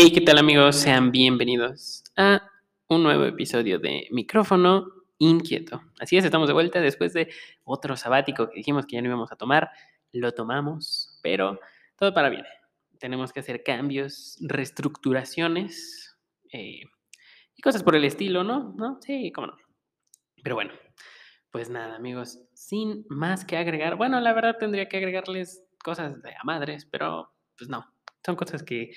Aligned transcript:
Hey, 0.00 0.12
¿qué 0.12 0.20
tal 0.20 0.38
amigos? 0.38 0.76
Sean 0.76 1.10
bienvenidos 1.10 2.04
a 2.16 2.48
un 2.86 3.02
nuevo 3.02 3.24
episodio 3.24 3.80
de 3.80 4.06
Micrófono 4.12 4.86
Inquieto. 5.18 5.82
Así 5.98 6.16
es, 6.16 6.24
estamos 6.24 6.46
de 6.46 6.52
vuelta 6.52 6.80
después 6.80 7.12
de 7.14 7.28
otro 7.64 7.96
sabático 7.96 8.48
que 8.48 8.58
dijimos 8.58 8.86
que 8.86 8.94
ya 8.94 9.02
no 9.02 9.08
íbamos 9.08 9.32
a 9.32 9.36
tomar. 9.36 9.72
Lo 10.12 10.30
tomamos, 10.34 11.18
pero 11.20 11.58
todo 11.96 12.14
para 12.14 12.28
bien. 12.28 12.44
Tenemos 13.00 13.32
que 13.32 13.40
hacer 13.40 13.64
cambios, 13.64 14.38
reestructuraciones 14.40 16.16
eh, 16.52 16.82
y 17.56 17.60
cosas 17.60 17.82
por 17.82 17.96
el 17.96 18.04
estilo, 18.04 18.44
¿no? 18.44 18.76
¿No? 18.78 19.00
Sí, 19.02 19.32
cómo 19.32 19.48
no. 19.48 19.56
Pero 20.44 20.54
bueno, 20.54 20.74
pues 21.50 21.70
nada, 21.70 21.96
amigos, 21.96 22.38
sin 22.54 23.04
más 23.08 23.44
que 23.44 23.56
agregar. 23.56 23.96
Bueno, 23.96 24.20
la 24.20 24.32
verdad 24.32 24.58
tendría 24.60 24.88
que 24.88 24.98
agregarles 24.98 25.66
cosas 25.82 26.22
de 26.22 26.30
a 26.30 26.44
madres, 26.44 26.86
pero 26.88 27.32
pues 27.56 27.68
no. 27.68 27.84
Son 28.24 28.36
cosas 28.36 28.62
que 28.62 28.92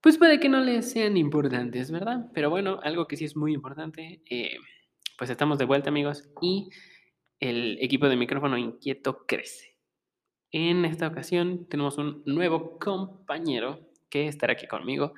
pues 0.00 0.18
puede 0.18 0.40
que 0.40 0.48
no 0.48 0.60
les 0.60 0.90
sean 0.90 1.16
importantes, 1.16 1.90
¿verdad? 1.90 2.26
Pero 2.34 2.50
bueno, 2.50 2.80
algo 2.82 3.06
que 3.06 3.16
sí 3.16 3.24
es 3.24 3.36
muy 3.36 3.52
importante, 3.52 4.22
eh, 4.30 4.56
pues 5.18 5.30
estamos 5.30 5.58
de 5.58 5.64
vuelta 5.64 5.90
amigos 5.90 6.28
y 6.40 6.68
el 7.40 7.78
equipo 7.80 8.08
de 8.08 8.16
micrófono 8.16 8.56
inquieto 8.56 9.24
crece. 9.26 9.76
En 10.50 10.84
esta 10.84 11.08
ocasión 11.08 11.68
tenemos 11.68 11.98
un 11.98 12.22
nuevo 12.24 12.78
compañero 12.78 13.88
que 14.08 14.28
estará 14.28 14.54
aquí 14.54 14.66
conmigo 14.66 15.12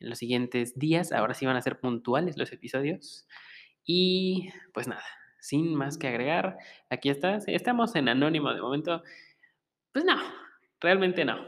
en 0.00 0.10
los 0.10 0.18
siguientes 0.18 0.78
días. 0.78 1.12
Ahora 1.12 1.34
sí 1.34 1.46
van 1.46 1.56
a 1.56 1.62
ser 1.62 1.78
puntuales 1.78 2.36
los 2.36 2.52
episodios. 2.52 3.28
Y 3.84 4.48
pues 4.74 4.88
nada, 4.88 5.04
sin 5.40 5.74
más 5.74 5.98
que 5.98 6.08
agregar, 6.08 6.56
aquí 6.90 7.10
estás. 7.10 7.44
Estamos 7.46 7.94
en 7.94 8.08
anónimo 8.08 8.52
de 8.52 8.60
momento. 8.60 9.02
Pues 9.92 10.04
no, 10.04 10.16
realmente 10.80 11.24
no. 11.24 11.46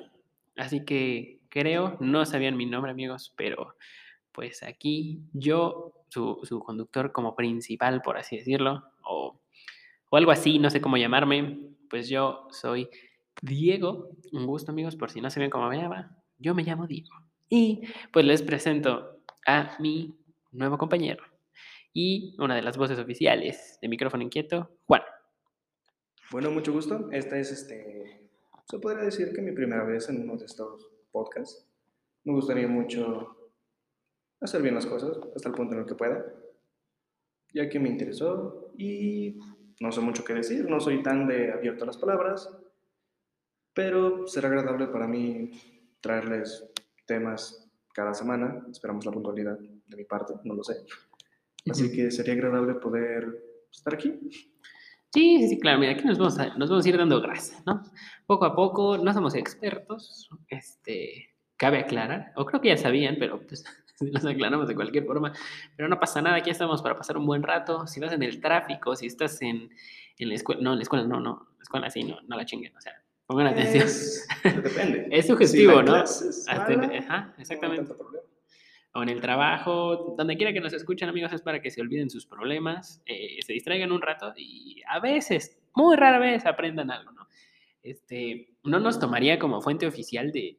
Así 0.57 0.85
que 0.85 1.34
creo, 1.55 1.97
no 2.01 2.27
sabían 2.27 2.57
mi 2.57 2.67
nombre 2.67 2.91
amigos, 2.91 3.33
pero 3.37 3.77
pues 4.33 4.65
aquí 4.65 5.23
yo, 5.33 5.93
su, 6.09 6.61
conductor 6.66 7.13
como 7.13 7.37
principal, 7.37 8.02
por 8.02 8.19
así 8.19 8.37
decirlo, 8.37 8.83
o, 9.05 9.41
o 10.11 10.16
algo 10.16 10.33
así, 10.33 10.59
no 10.59 10.69
sé 10.69 10.80
cómo 10.80 10.96
llamarme, 10.96 11.61
pues 11.88 12.09
yo 12.09 12.49
soy 12.51 12.91
Diego, 13.41 14.11
un 14.33 14.46
gusto 14.46 14.73
amigos, 14.73 14.96
por 14.96 15.13
si 15.13 15.21
no 15.21 15.30
sabían 15.30 15.51
cómo 15.51 15.69
me 15.69 15.77
llama, 15.77 16.19
yo 16.38 16.57
me 16.57 16.65
llamo 16.65 16.88
Diego. 16.88 17.15
Y 17.49 17.83
pues 18.13 18.24
les 18.24 18.43
presento 18.43 19.21
a 19.46 19.77
mi 19.79 20.13
nuevo 20.51 20.77
compañero 20.77 21.23
y 21.93 22.35
una 22.41 22.57
de 22.57 22.63
las 22.63 22.77
voces 22.77 22.99
oficiales 22.99 23.79
de 23.80 23.87
Micrófono 23.87 24.24
Inquieto, 24.24 24.73
Juan. 24.87 25.02
Bueno, 26.33 26.51
mucho 26.51 26.73
gusto. 26.73 27.09
Esta 27.13 27.39
es, 27.39 27.52
este, 27.52 28.29
se 28.68 28.79
podría 28.80 29.05
decir 29.05 29.33
que 29.33 29.41
mi 29.41 29.52
primera 29.52 29.85
vez 29.85 30.09
en 30.09 30.23
uno 30.23 30.37
de 30.37 30.46
estos 30.46 30.93
podcast. 31.15 31.65
Me 32.24 32.32
gustaría 32.32 32.66
mucho 32.66 33.37
hacer 34.40 34.60
bien 34.60 34.74
las 34.74 34.87
cosas 34.87 35.16
hasta 35.34 35.48
el 35.48 35.54
punto 35.54 35.74
en 35.74 35.82
el 35.82 35.87
que 35.87 35.95
pueda, 35.95 36.26
ya 37.52 37.68
que 37.68 37.79
me 37.79 37.88
interesó 37.88 38.73
y 38.76 39.38
no 39.80 39.93
sé 39.93 40.01
mucho 40.01 40.24
qué 40.24 40.34
decir, 40.34 40.68
no 40.68 40.80
soy 40.80 41.02
tan 41.02 41.29
de 41.29 41.52
abierto 41.52 41.84
a 41.84 41.87
las 41.87 41.96
palabras, 41.96 42.51
pero 43.73 44.26
será 44.26 44.48
agradable 44.48 44.88
para 44.88 45.06
mí 45.06 45.52
traerles 46.01 46.68
temas 47.06 47.71
cada 47.93 48.12
semana, 48.12 48.66
esperamos 48.71 49.06
la 49.06 49.12
puntualidad 49.12 49.59
de 49.59 49.96
mi 49.96 50.04
parte, 50.04 50.34
no 50.43 50.54
lo 50.54 50.65
sé. 50.65 50.84
Así 51.71 51.93
que 51.93 52.10
sería 52.10 52.34
agradable 52.34 52.74
poder 52.74 53.43
estar 53.71 53.95
aquí. 53.95 54.18
Sí, 55.15 55.38
sí, 55.38 55.48
sí, 55.48 55.60
claro, 55.60 55.79
mira, 55.79 55.93
aquí 55.93 56.04
nos 56.04 56.18
vamos, 56.18 56.37
a, 56.40 56.57
nos 56.57 56.68
vamos 56.68 56.84
a 56.84 56.88
ir 56.88 56.98
dando 56.98 57.20
grasa, 57.20 57.62
¿no? 57.66 57.84
Poco 58.26 58.46
a 58.46 58.57
poco, 58.57 58.98
no 58.98 59.15
somos 59.15 59.37
expertos, 59.37 60.29
este, 60.48 61.37
cabe 61.56 61.79
aclarar, 61.79 62.32
o 62.34 62.45
creo 62.45 62.60
que 62.60 62.71
ya 62.71 62.76
sabían, 62.76 63.15
pero 63.21 63.40
pues 63.46 63.65
los 64.00 64.26
aclaramos 64.26 64.66
de 64.66 64.75
cualquier 64.75 65.04
forma, 65.04 65.32
pero 65.76 65.88
no 65.88 66.00
pasa 66.00 66.21
nada, 66.21 66.38
aquí 66.38 66.50
estamos 66.50 66.82
para 66.82 66.97
pasar 66.97 67.16
un 67.16 67.26
buen 67.26 67.44
rato, 67.44 67.87
si 67.87 68.00
vas 68.00 68.12
en 68.12 68.25
el 68.25 68.41
tráfico, 68.41 68.97
si 68.97 69.06
estás 69.06 69.41
en, 69.41 69.71
en 70.19 70.28
la 70.28 70.34
escuela, 70.34 70.61
no, 70.61 70.72
en 70.72 70.78
la 70.78 70.83
escuela 70.83 71.06
no, 71.06 71.21
no, 71.21 71.47
la 71.59 71.62
escuela 71.62 71.91
sí, 71.91 72.03
no, 72.03 72.16
no 72.27 72.37
la 72.37 72.44
chinguen, 72.44 72.77
o 72.77 72.81
sea, 72.81 73.00
pongan 73.27 73.47
atención. 73.47 73.84
Es, 73.84 74.27
depende. 74.43 75.06
es 75.12 75.28
sugestivo, 75.28 75.81
¿no? 75.81 75.94
ajá, 75.94 77.34
exactamente 77.39 77.94
o 78.94 79.03
en 79.03 79.09
el 79.09 79.21
trabajo, 79.21 80.15
donde 80.16 80.37
quiera 80.37 80.53
que 80.53 80.60
nos 80.60 80.72
escuchen 80.72 81.09
amigos, 81.09 81.32
es 81.32 81.43
para 81.43 81.60
que 81.60 81.71
se 81.71 81.81
olviden 81.81 82.10
sus 82.10 82.27
problemas, 82.27 83.03
eh, 83.06 83.38
se 83.44 83.53
distraigan 83.53 83.91
un 83.91 84.00
rato 84.00 84.32
y 84.37 84.82
a 84.88 85.00
veces, 85.00 85.59
muy 85.75 85.97
rara 85.97 86.19
vez, 86.19 86.47
aprendan 86.47 86.91
algo, 86.91 87.10
¿no? 87.12 87.27
Este, 87.83 88.54
no 88.62 88.78
nos 88.78 88.99
tomaría 88.99 89.38
como 89.38 89.60
fuente 89.60 89.87
oficial 89.87 90.33
de, 90.33 90.59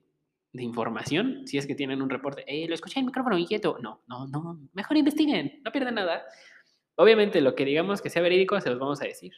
de 0.52 0.64
información 0.64 1.48
si 1.48 1.58
es 1.58 1.66
que 1.66 1.76
tienen 1.76 2.02
un 2.02 2.10
reporte, 2.10 2.44
eh, 2.48 2.68
lo 2.68 2.76
escuché 2.76 3.00
en 3.00 3.06
micrófono 3.06 3.38
inquieto. 3.38 3.78
No, 3.82 4.04
no, 4.08 4.28
no, 4.28 4.60
mejor 4.74 4.98
investiguen, 4.98 5.62
no 5.64 5.72
pierdan 5.72 5.96
nada. 5.96 6.24
Obviamente, 6.96 7.42
lo 7.42 7.56
que 7.56 7.66
digamos 7.66 8.02
que 8.02 8.10
sea 8.10 8.22
verídico 8.22 8.60
se 8.60 8.70
los 8.70 8.80
vamos 8.80 9.02
a 9.02 9.06
decir. 9.06 9.34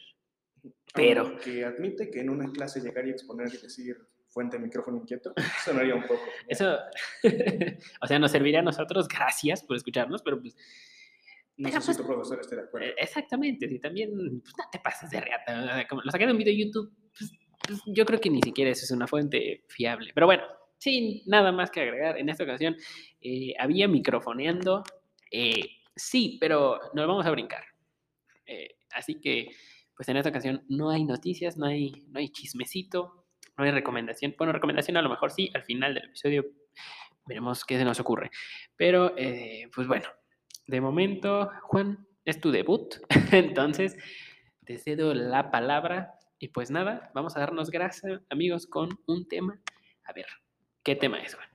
Pero. 0.94 1.38
Que 1.38 1.64
admite 1.64 2.10
que 2.10 2.20
en 2.20 2.30
una 2.30 2.50
clase 2.50 2.80
llegar 2.80 3.06
y 3.06 3.10
exponer 3.10 3.48
y 3.48 3.58
decir 3.58 3.96
fuente 4.28 4.56
de 4.58 4.64
micrófono 4.64 4.98
inquieto, 4.98 5.32
sonaría 5.64 5.94
un 5.94 6.02
poco. 6.02 6.22
Eso, 6.46 6.76
o 8.00 8.06
sea, 8.06 8.18
nos 8.18 8.30
serviría 8.30 8.60
a 8.60 8.62
nosotros, 8.62 9.08
gracias 9.14 9.62
por 9.62 9.76
escucharnos, 9.76 10.22
pero 10.22 10.40
pues... 10.40 10.56
No 11.56 11.68
sé 11.68 11.92
si 11.92 11.98
tu 11.98 12.06
profesor 12.06 12.38
esté 12.38 12.54
de 12.54 12.62
acuerdo. 12.62 12.86
Eh, 12.86 12.94
exactamente, 12.98 13.66
y 13.66 13.80
también 13.80 14.12
pues, 14.12 14.54
no 14.56 14.64
te 14.70 14.78
pases 14.78 15.10
de 15.10 15.20
reata. 15.20 15.88
Como 15.88 16.02
lo 16.02 16.10
saqué 16.12 16.24
de 16.24 16.30
un 16.30 16.38
video 16.38 16.54
de 16.54 16.64
YouTube, 16.64 16.92
pues, 17.18 17.32
pues, 17.66 17.82
yo 17.84 18.06
creo 18.06 18.20
que 18.20 18.30
ni 18.30 18.40
siquiera 18.40 18.70
eso 18.70 18.84
es 18.84 18.92
una 18.92 19.08
fuente 19.08 19.64
fiable. 19.66 20.12
Pero 20.14 20.26
bueno, 20.26 20.44
sin 20.76 21.20
nada 21.26 21.50
más 21.50 21.72
que 21.72 21.80
agregar, 21.80 22.16
en 22.16 22.28
esta 22.28 22.44
ocasión 22.44 22.76
eh, 23.20 23.54
había 23.58 23.88
microfoneando. 23.88 24.84
Eh, 25.32 25.68
sí, 25.96 26.38
pero 26.40 26.78
nos 26.94 27.08
vamos 27.08 27.26
a 27.26 27.32
brincar. 27.32 27.64
así 28.92 29.16
que, 29.16 29.50
pues 29.96 30.08
en 30.08 30.16
esta 30.16 30.30
ocasión 30.30 30.64
no 30.68 30.90
hay 30.90 31.04
noticias, 31.04 31.56
no 31.56 31.66
hay, 31.66 32.06
no 32.12 32.20
hay 32.20 32.28
chismecito, 32.28 33.27
no 33.58 33.64
hay 33.64 33.72
recomendación. 33.72 34.34
Bueno, 34.38 34.52
recomendación 34.52 34.96
a 34.96 35.02
lo 35.02 35.10
mejor 35.10 35.32
sí, 35.32 35.50
al 35.52 35.64
final 35.64 35.92
del 35.94 36.04
episodio 36.06 36.46
veremos 37.26 37.64
qué 37.64 37.76
se 37.76 37.84
nos 37.84 38.00
ocurre. 38.00 38.30
Pero, 38.76 39.14
eh, 39.18 39.68
pues 39.74 39.86
bueno, 39.86 40.06
de 40.66 40.80
momento, 40.80 41.50
Juan, 41.62 42.06
es 42.24 42.40
tu 42.40 42.50
debut. 42.50 42.94
Entonces, 43.32 43.96
te 44.64 44.78
cedo 44.78 45.12
la 45.12 45.50
palabra. 45.50 46.14
Y 46.38 46.48
pues 46.48 46.70
nada, 46.70 47.10
vamos 47.14 47.36
a 47.36 47.40
darnos 47.40 47.70
gracias, 47.70 48.22
amigos, 48.30 48.66
con 48.66 48.90
un 49.06 49.26
tema. 49.26 49.60
A 50.04 50.12
ver, 50.12 50.26
¿qué 50.84 50.94
tema 50.94 51.18
es, 51.18 51.34
Juan? 51.34 51.48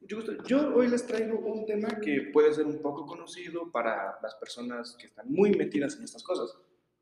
Yo 0.00 0.74
hoy 0.74 0.88
les 0.88 1.06
traigo 1.06 1.38
un 1.38 1.66
tema 1.66 1.88
que 2.00 2.30
puede 2.32 2.52
ser 2.52 2.66
un 2.66 2.80
poco 2.82 3.06
conocido 3.06 3.70
para 3.70 4.18
las 4.22 4.34
personas 4.36 4.96
que 4.98 5.06
están 5.06 5.30
muy 5.30 5.50
metidas 5.50 5.96
en 5.96 6.04
estas 6.04 6.22
cosas. 6.22 6.56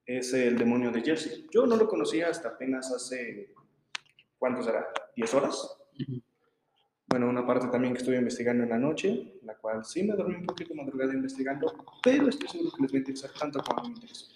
Es 0.04 0.32
el 0.34 0.58
demonio 0.58 0.90
de 0.90 1.02
Jersey. 1.02 1.46
Yo 1.50 1.66
no 1.66 1.76
lo 1.76 1.88
conocía 1.88 2.28
hasta 2.28 2.50
apenas 2.50 2.92
hace 2.92 3.54
¿cuánto 4.38 4.62
será? 4.62 4.86
¿10 5.16 5.34
horas? 5.34 5.78
Bueno, 7.08 7.28
una 7.28 7.46
parte 7.46 7.68
también 7.68 7.94
que 7.94 8.00
estuve 8.00 8.16
investigando 8.16 8.64
en 8.64 8.70
la 8.70 8.78
noche, 8.78 9.38
la 9.42 9.56
cual 9.56 9.84
sí 9.84 10.02
me 10.02 10.14
dormí 10.14 10.34
un 10.34 10.46
poquito 10.46 10.74
madrugada 10.74 11.14
investigando, 11.14 11.72
pero 12.02 12.28
estoy 12.28 12.48
seguro 12.48 12.70
que 12.76 12.82
les 12.82 12.92
va 12.92 12.96
a 12.96 12.98
interesar 12.98 13.30
tanto 13.38 13.60
como 13.62 13.82
me 13.88 13.94
interesa. 13.94 14.26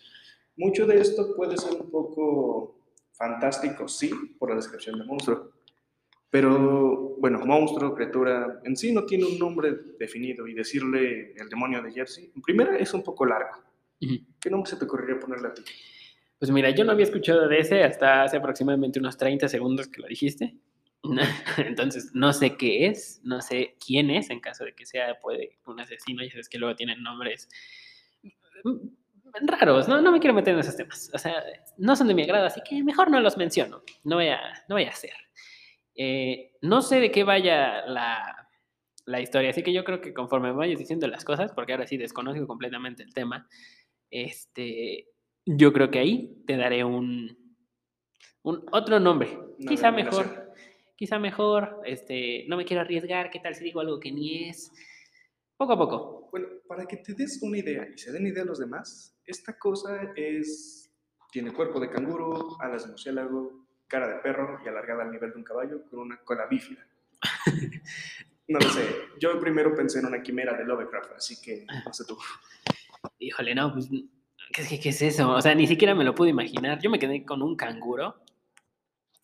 Mucho 0.57 0.87
de 0.87 1.01
esto 1.01 1.35
puede 1.35 1.57
ser 1.57 1.81
un 1.81 1.91
poco 1.91 2.77
fantástico, 3.13 3.89
sí, 3.89 4.11
por 4.39 4.51
la 4.51 4.57
descripción 4.57 4.99
del 4.99 5.07
monstruo. 5.07 5.53
Pero, 6.31 7.17
bueno, 7.19 7.45
monstruo, 7.45 7.95
criatura, 7.95 8.61
en 8.65 8.77
sí 8.77 8.93
no 8.93 9.05
tiene 9.05 9.25
un 9.25 9.39
nombre 9.39 9.75
definido 9.99 10.47
y 10.47 10.55
decirle 10.55 11.33
el 11.33 11.49
demonio 11.49 11.83
de 11.83 11.91
Jersey, 11.91 12.31
en 12.35 12.41
primera 12.41 12.79
es 12.79 12.95
un 12.95 13.03
poco 13.03 13.27
largo. 13.27 13.57
¿Qué 13.99 14.49
nombre 14.49 14.71
se 14.71 14.77
te 14.77 14.85
ocurriría 14.85 15.19
ponerle 15.19 15.49
a 15.49 15.55
ti? 15.55 15.63
Pues 16.41 16.51
mira, 16.51 16.71
yo 16.71 16.85
no 16.85 16.93
había 16.93 17.05
escuchado 17.05 17.47
de 17.49 17.59
ese 17.59 17.85
hasta 17.85 18.23
hace 18.23 18.39
aproximadamente 18.39 18.99
unos 18.99 19.19
30 19.19 19.47
segundos 19.47 19.89
que 19.89 20.01
lo 20.01 20.09
dijiste. 20.09 20.57
Entonces, 21.59 22.13
no 22.15 22.33
sé 22.33 22.57
qué 22.57 22.87
es, 22.87 23.21
no 23.23 23.43
sé 23.43 23.77
quién 23.85 24.09
es, 24.09 24.31
en 24.31 24.41
caso 24.41 24.65
de 24.65 24.75
que 24.75 24.87
sea 24.87 25.21
puede 25.21 25.59
un 25.67 25.79
asesino, 25.79 26.25
ya 26.25 26.31
sabes 26.31 26.49
que 26.49 26.59
luego 26.59 26.75
tienen 26.75 27.03
nombres 27.03 27.47
raros, 29.43 29.87
¿no? 29.87 30.01
No 30.01 30.11
me 30.13 30.19
quiero 30.19 30.35
meter 30.35 30.55
en 30.55 30.61
esos 30.61 30.77
temas. 30.77 31.11
O 31.13 31.19
sea, 31.19 31.45
no 31.77 31.95
son 31.95 32.09
de 32.09 32.15
mi 32.15 32.23
agrado, 32.23 32.47
así 32.47 32.63
que 32.67 32.83
mejor 32.83 33.11
no 33.11 33.21
los 33.21 33.37
menciono. 33.37 33.83
No 34.03 34.17
voy 34.17 34.29
a, 34.29 34.41
no 34.67 34.77
voy 34.77 34.85
a 34.85 34.91
hacer. 34.91 35.13
Eh, 35.95 36.57
no 36.63 36.81
sé 36.81 37.01
de 37.01 37.11
qué 37.11 37.23
vaya 37.23 37.85
la, 37.85 38.49
la 39.05 39.21
historia, 39.21 39.51
así 39.51 39.63
que 39.63 39.75
yo 39.75 39.85
creo 39.85 40.01
que 40.01 40.15
conforme 40.15 40.53
me 40.53 40.57
vayas 40.57 40.79
diciendo 40.79 41.07
las 41.07 41.25
cosas, 41.25 41.53
porque 41.53 41.73
ahora 41.73 41.87
sí 41.87 41.99
desconozco 41.99 42.47
completamente 42.47 43.03
el 43.03 43.13
tema, 43.13 43.47
este, 44.11 45.09
yo 45.57 45.73
creo 45.73 45.91
que 45.91 45.99
ahí 45.99 46.43
te 46.47 46.57
daré 46.57 46.85
un, 46.85 47.37
un 48.43 48.65
otro 48.73 49.01
nombre. 49.01 49.39
quizá 49.67 49.91
mejor. 49.91 50.53
Quizá 50.97 51.19
mejor. 51.19 51.81
Este, 51.85 52.45
no 52.49 52.57
me 52.57 52.65
quiero 52.65 52.83
arriesgar. 52.83 53.31
¿Qué 53.31 53.41
tal 53.41 53.55
si 53.55 53.65
digo 53.65 53.81
algo 53.81 53.99
que 53.99 54.13
ni 54.13 54.49
es? 54.49 54.71
Poco 55.57 55.73
a 55.73 55.79
poco. 55.79 56.29
Bueno, 56.31 56.49
para 56.69 56.87
que 56.87 56.99
te 56.99 57.15
des 57.15 57.43
una 57.43 57.59
idea 57.59 57.89
y 57.93 57.99
se 57.99 58.13
den 58.13 58.27
idea 58.27 58.43
a 58.43 58.47
los 58.47 58.59
demás, 58.59 59.19
esta 59.27 59.59
cosa 59.59 60.13
es. 60.15 60.91
Tiene 61.33 61.53
cuerpo 61.53 61.79
de 61.79 61.91
canguro, 61.91 62.57
alas 62.61 62.85
de 62.85 62.91
murciélago, 62.91 63.67
cara 63.87 64.09
de 64.09 64.17
perro 64.17 64.59
y 64.65 64.69
alargada 64.69 65.05
al 65.05 65.13
nivel 65.13 65.31
de 65.31 65.37
un 65.37 65.45
caballo 65.45 65.85
con 65.89 66.01
una 66.01 66.19
cola 66.19 66.47
bífida. 66.47 66.87
No 68.51 68.59
lo 68.59 68.69
sé. 68.69 68.83
Yo 69.21 69.39
primero 69.39 69.77
pensé 69.77 70.01
en 70.01 70.07
una 70.07 70.25
quimera 70.25 70.59
de 70.59 70.65
Lovecraft, 70.65 71.13
así 71.13 71.41
que 71.41 71.65
sé 71.93 72.05
tú. 72.05 72.19
Híjole, 73.21 73.55
no, 73.55 73.73
pues, 73.73 73.89
¿qué, 74.53 74.65
qué, 74.69 74.81
qué 74.81 74.89
es 74.91 75.03
eso? 75.03 75.31
O 75.31 75.41
sea, 75.41 75.55
ni 75.55 75.67
siquiera 75.67 75.95
me 75.95 76.05
lo 76.05 76.15
pude 76.15 76.31
imaginar. 76.31 76.81
Yo 76.83 76.91
me 76.91 76.99
quedé 76.99 77.25
con 77.25 77.43
un 77.43 77.57
canguro 77.57 78.17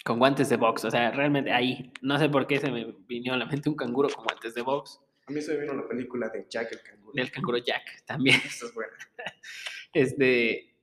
con 0.06 0.20
guantes 0.20 0.48
de 0.48 0.56
box. 0.56 0.84
O 0.84 0.90
sea, 0.90 1.10
realmente 1.10 1.50
ahí, 1.50 1.92
no 2.00 2.16
sé 2.18 2.28
por 2.28 2.46
qué 2.46 2.60
se 2.60 2.70
me 2.70 2.94
vino 3.08 3.34
a 3.34 3.36
la 3.36 3.46
mente 3.46 3.68
un 3.68 3.74
canguro 3.74 4.08
con 4.08 4.24
guantes 4.24 4.54
de 4.54 4.62
box. 4.62 5.00
A 5.26 5.32
mí 5.32 5.42
se 5.42 5.54
me 5.54 5.62
vino 5.62 5.74
la 5.74 5.88
película 5.88 6.28
de 6.28 6.46
Jack 6.48 6.70
el 6.72 6.80
canguro. 6.82 7.12
Del 7.12 7.30
canguro 7.32 7.58
Jack 7.58 8.04
también. 8.06 8.40
Esta 8.44 8.66
es 8.66 8.74
buena. 8.74 8.92
Este. 9.92 10.74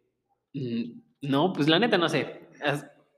mm, 0.54 0.92
No, 1.22 1.54
pues 1.54 1.70
la 1.70 1.80
neta 1.80 1.98
no 1.98 2.10
sé. 2.10 2.42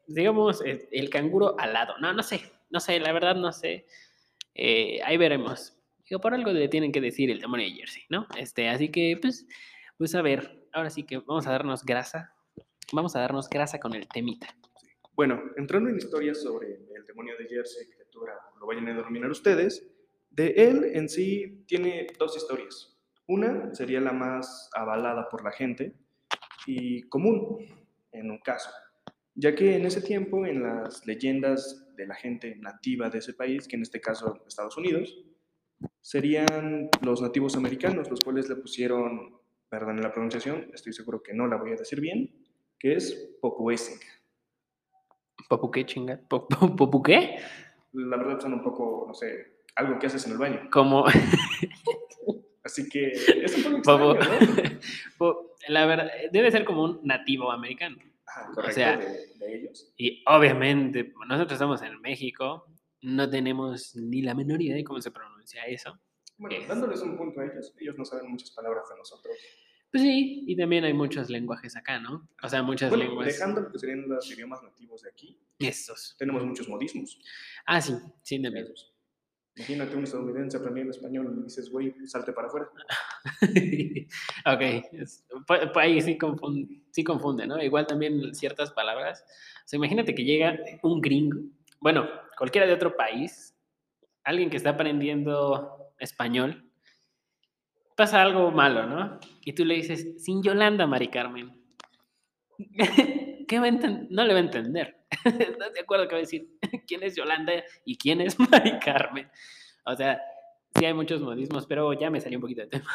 Digamos, 0.08 0.62
eh, 0.64 0.88
el 0.92 1.10
canguro 1.10 1.60
alado. 1.60 1.98
No, 2.00 2.14
no 2.14 2.22
sé. 2.22 2.42
No 2.70 2.80
sé, 2.80 3.00
la 3.00 3.12
verdad 3.12 3.36
no 3.36 3.52
sé. 3.52 3.88
Eh, 4.54 5.00
ahí 5.06 5.18
veremos. 5.18 5.76
Digo, 6.08 6.22
por 6.22 6.36
algo 6.36 6.52
le 6.52 6.68
tienen 6.68 6.92
que 6.92 7.02
decir 7.02 7.32
el 7.32 7.40
demonio 7.40 7.66
de 7.66 7.74
Jersey, 7.74 8.04
¿no? 8.10 8.28
Este, 8.38 8.70
así 8.70 8.90
que, 8.90 9.18
pues, 9.20 9.48
pues 9.98 10.14
a 10.14 10.22
ver. 10.22 10.65
Ahora 10.76 10.90
sí 10.90 11.04
que 11.04 11.20
vamos 11.20 11.48
a 11.48 11.52
darnos 11.52 11.86
grasa. 11.86 12.36
Vamos 12.92 13.16
a 13.16 13.22
darnos 13.22 13.50
grasa 13.50 13.80
con 13.80 13.94
el 13.96 14.10
temita. 14.10 14.48
Bueno, 15.14 15.42
entrando 15.56 15.90
en 15.90 15.96
historias 15.96 16.42
sobre 16.42 16.74
el 16.94 17.06
demonio 17.08 17.34
de 17.40 17.48
Jersey, 17.48 17.88
criatura, 17.88 18.34
lo 18.60 18.68
vayan 18.68 18.90
a 18.90 18.94
denominar 18.94 19.32
ustedes, 19.32 19.90
de 20.32 20.50
él 20.50 20.84
en 20.94 21.08
sí 21.08 21.64
tiene 21.66 22.08
dos 22.20 22.36
historias. 22.36 22.94
Una 23.26 23.74
sería 23.74 24.02
la 24.02 24.12
más 24.12 24.70
avalada 24.76 25.30
por 25.30 25.46
la 25.46 25.54
gente 25.54 25.96
y 26.68 27.04
común 27.04 27.66
en 28.12 28.30
un 28.30 28.40
caso, 28.40 28.70
ya 29.34 29.56
que 29.56 29.78
en 29.78 29.86
ese 29.86 30.02
tiempo 30.02 30.46
en 30.46 30.62
las 30.62 31.08
leyendas 31.08 31.88
de 31.96 32.06
la 32.06 32.16
gente 32.16 32.58
nativa 32.58 33.10
de 33.10 33.20
ese 33.20 33.34
país, 33.34 33.66
que 33.66 33.78
en 33.78 33.84
este 33.84 34.02
caso 34.02 34.44
Estados 34.46 34.76
Unidos, 34.76 35.24
serían 36.02 36.90
los 37.02 37.22
nativos 37.22 37.56
americanos, 37.56 38.10
los 38.10 38.20
cuales 38.20 38.50
le 38.50 38.58
pusieron, 38.58 39.40
perdón 39.70 40.02
la 40.02 40.12
pronunciación, 40.12 40.70
estoy 40.74 40.94
seguro 40.94 41.22
que 41.24 41.34
no 41.34 41.48
la 41.48 41.58
voy 41.58 41.72
a 41.72 41.76
decir 41.76 42.00
bien, 42.02 42.34
que 42.80 42.94
es 42.96 43.36
Popuesing. 43.42 44.00
¿Popu 45.50 45.70
qué 45.72 45.86
chinga? 45.86 46.20
¿Po- 46.28 46.48
po- 46.48 46.76
¿Popu 46.76 47.02
qué? 47.04 47.38
la 47.94 48.18
verdad 48.18 48.40
son 48.42 48.54
un 48.54 48.62
poco, 48.64 49.06
no 49.08 49.14
sé, 49.14 49.60
algo 49.76 49.98
que 50.00 50.08
haces 50.08 50.26
en 50.26 50.34
el 50.34 50.38
baño. 50.38 50.70
Como. 50.72 51.06
Así 52.64 52.90
que 52.90 53.12
es 53.12 53.66
un 53.66 53.82
poco 53.82 54.16
Popo- 54.16 54.16
extraño, 54.16 54.74
¿no? 54.74 54.80
po- 55.18 55.56
la 55.68 55.86
verdad, 55.86 56.10
debe 56.32 56.52
ser 56.52 56.66
como 56.66 56.84
un 56.84 57.00
nativo 57.04 57.52
americano. 57.52 57.98
Ajá, 58.26 58.52
correcto, 58.54 58.74
sea- 58.76 58.98
de, 58.98 59.28
de 59.38 59.56
ellos. 59.56 59.94
Y 59.98 60.24
obviamente, 60.28 61.14
nosotros 61.28 61.54
estamos 61.54 61.82
en 61.84 62.02
México, 62.02 62.66
no 63.02 63.30
tenemos 63.30 63.96
ni 63.96 64.22
la 64.24 64.34
menor 64.34 64.62
idea 64.62 64.76
de 64.76 64.84
cómo 64.84 65.00
se 65.02 65.12
pronuncia 65.12 65.64
eso. 65.66 66.00
Bueno, 66.38 66.58
es- 66.58 66.68
dándoles 66.68 67.02
un 67.02 67.18
punto 67.18 67.40
a 67.42 67.46
ellos, 67.46 67.74
ellos 67.80 67.98
no 67.98 68.06
saben 68.06 68.30
muchas 68.30 68.52
palabras 68.52 68.90
de 68.90 68.98
nosotros. 68.98 69.36
Pues 69.92 70.04
sí, 70.04 70.44
y 70.48 70.58
también 70.58 70.84
hay 70.84 70.94
muchos 70.94 71.30
lenguajes 71.30 71.76
acá, 71.78 72.00
¿no? 72.00 72.28
O 72.44 72.50
sea, 72.50 72.62
muchas 72.64 72.90
Bueno, 72.90 73.06
lenguas. 73.06 73.28
dejando 73.28 73.62
lo 73.62 73.72
que 73.72 73.80
serían 73.80 74.08
los 74.10 74.30
idiomas 74.30 74.62
nativos 74.62 75.02
de 75.04 75.10
aquí, 75.10 75.40
Estos. 75.60 76.16
tenemos 76.20 76.44
muchos 76.44 76.68
modismos. 76.68 77.18
Ah, 77.66 77.80
sí, 77.80 77.94
sí, 78.22 78.42
también. 78.42 78.68
Imagínate 79.58 79.96
un 79.96 80.04
estadounidense 80.04 80.58
aprendiendo 80.58 80.92
español 80.92 81.34
y 81.40 81.44
dices, 81.44 81.70
güey, 81.72 81.94
salte 82.08 82.34
para 82.34 82.48
afuera. 82.50 82.68
ok, 84.46 84.62
es- 84.92 85.24
pu- 85.48 85.72
pu- 85.72 85.80
ahí 85.80 86.02
sí 86.02 86.18
confunde, 86.18 86.82
sí 86.92 87.04
confunde, 87.04 87.48
¿no? 87.48 87.62
Igual 87.64 87.88
también 87.88 88.34
ciertas 88.36 88.72
palabras. 88.72 89.24
O 89.64 89.68
sea, 89.68 89.78
imagínate 89.78 90.14
que 90.14 90.26
llega 90.26 90.60
un 90.84 91.00
gringo, 91.00 91.40
bueno, 91.80 92.06
cualquiera 92.38 92.68
de 92.68 92.74
otro 92.74 92.98
país, 92.98 93.56
alguien 94.26 94.50
que 94.50 94.58
está 94.58 94.72
aprendiendo 94.72 95.85
español, 96.00 96.70
pasa 97.96 98.22
algo 98.22 98.52
malo, 98.52 98.86
¿no? 98.86 99.20
Y 99.44 99.54
tú 99.54 99.66
le 99.66 99.76
dices, 99.76 100.24
sin 100.24 100.44
Yolanda, 100.44 100.88
Mari 100.88 101.10
Carmen. 101.10 101.62
¿Qué 103.48 103.60
va 103.60 103.68
a 103.68 103.72
No 103.72 104.24
le 104.24 104.34
va 104.34 104.40
a 104.40 104.44
entender. 104.44 105.06
¿Estás 105.26 105.74
de 105.74 105.80
acuerdo 105.82 106.08
que 106.08 106.16
va 106.16 106.20
a 106.20 106.22
decir 106.22 106.58
quién 106.88 107.04
es 107.04 107.16
Yolanda 107.16 107.54
y 107.86 107.98
quién 107.98 108.22
es 108.22 108.40
Mari 108.40 108.80
Carmen? 108.80 109.30
O 109.86 109.96
sea, 109.96 110.20
sí 110.78 110.86
hay 110.86 110.94
muchos 110.94 111.22
modismos, 111.22 111.66
pero 111.68 111.94
ya 111.94 112.10
me 112.10 112.20
salió 112.20 112.38
un 112.38 112.42
poquito 112.42 112.62
de 112.62 112.68
tema. 112.68 112.90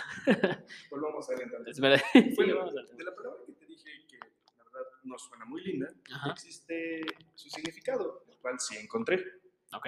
Volvamos 0.91 1.29
a 1.29 1.33
ver 1.35 1.43
entonces. 1.45 1.77
Espera, 1.77 1.99
sí, 2.13 2.35
Bueno, 2.37 2.65
tema. 2.69 2.83
de 2.97 3.05
la 3.05 3.15
palabra 3.15 3.39
que 3.47 3.53
te 3.53 3.67
dije 3.67 3.91
que 4.09 4.17
la 4.19 4.65
verdad 4.65 4.89
no 5.05 5.19
suena 5.19 5.45
muy 5.45 5.63
linda, 5.63 5.89
Ajá, 6.13 6.33
existe 6.33 7.03
su 7.35 7.49
significado, 7.49 8.25
el 8.29 8.37
cual 8.39 8.59
sí 8.59 8.77
encontré. 8.77 9.25
ok. 9.73 9.87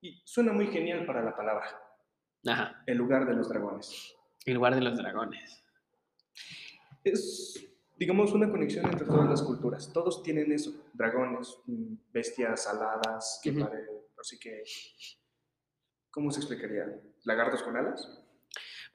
Y 0.00 0.20
suena 0.24 0.52
muy 0.52 0.66
genial 0.66 1.06
para 1.06 1.22
la 1.22 1.34
palabra, 1.34 1.64
Ajá, 2.46 2.82
el 2.86 2.96
lugar 2.98 3.26
de 3.26 3.34
los 3.34 3.48
dragones. 3.48 4.14
el 4.46 4.54
lugar 4.54 4.74
de 4.74 4.80
los 4.82 4.96
dragones. 4.98 5.62
Es, 7.02 7.66
digamos, 7.96 8.32
una 8.32 8.50
conexión 8.50 8.84
entre 8.86 9.06
todas 9.06 9.28
las 9.28 9.42
culturas. 9.42 9.90
Todos 9.92 10.22
tienen 10.22 10.50
eso, 10.52 10.72
dragones, 10.92 11.56
bestias 12.12 12.66
aladas, 12.66 13.40
que 13.42 13.50
Ujú. 13.50 13.60
pare- 13.60 13.86
así 14.20 14.38
que, 14.38 14.62
¿cómo 16.10 16.30
se 16.30 16.40
explicaría? 16.40 16.86
¿Lagartos 17.24 17.62
con 17.62 17.76
alas? 17.76 18.06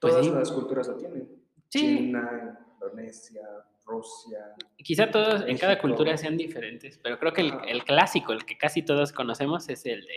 Pues 0.00 0.12
Todas 0.14 0.26
sí. 0.26 0.32
las 0.32 0.50
culturas 0.52 0.88
lo 0.88 0.96
tienen. 0.96 1.28
Sí. 1.68 1.78
China, 1.80 2.58
Indonesia, 2.74 3.42
Rusia. 3.84 4.54
Quizá 4.76 5.10
todos 5.10 5.42
en 5.46 5.58
cada 5.58 5.78
cultura 5.80 6.16
sean 6.16 6.36
diferentes, 6.36 6.98
pero 6.98 7.18
creo 7.18 7.32
que 7.32 7.42
el 7.42 7.84
clásico, 7.84 8.32
el 8.32 8.44
que 8.44 8.56
casi 8.56 8.82
todos 8.82 9.12
conocemos, 9.12 9.68
es 9.68 9.84
el 9.86 10.00
de, 10.06 10.14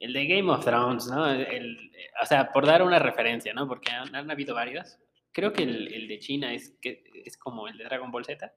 el 0.00 0.12
de 0.12 0.26
Game 0.26 0.50
of 0.50 0.64
Thrones, 0.64 1.06
¿no? 1.08 1.28
El- 1.30 1.46
el- 1.46 1.92
o 2.22 2.26
sea, 2.26 2.52
por 2.52 2.66
dar 2.66 2.82
una 2.82 2.98
referencia, 2.98 3.52
¿no? 3.54 3.66
Porque 3.68 3.90
han, 3.90 4.14
han 4.14 4.30
habido 4.30 4.54
varios. 4.54 4.98
Creo 5.32 5.52
que 5.52 5.62
el, 5.64 5.92
el 5.92 6.08
de 6.08 6.18
China 6.20 6.52
es, 6.54 6.76
que, 6.80 7.02
es 7.24 7.36
como 7.36 7.66
el 7.68 7.76
de 7.78 7.84
Dragon 7.84 8.10
Ball 8.10 8.24
Z. 8.24 8.52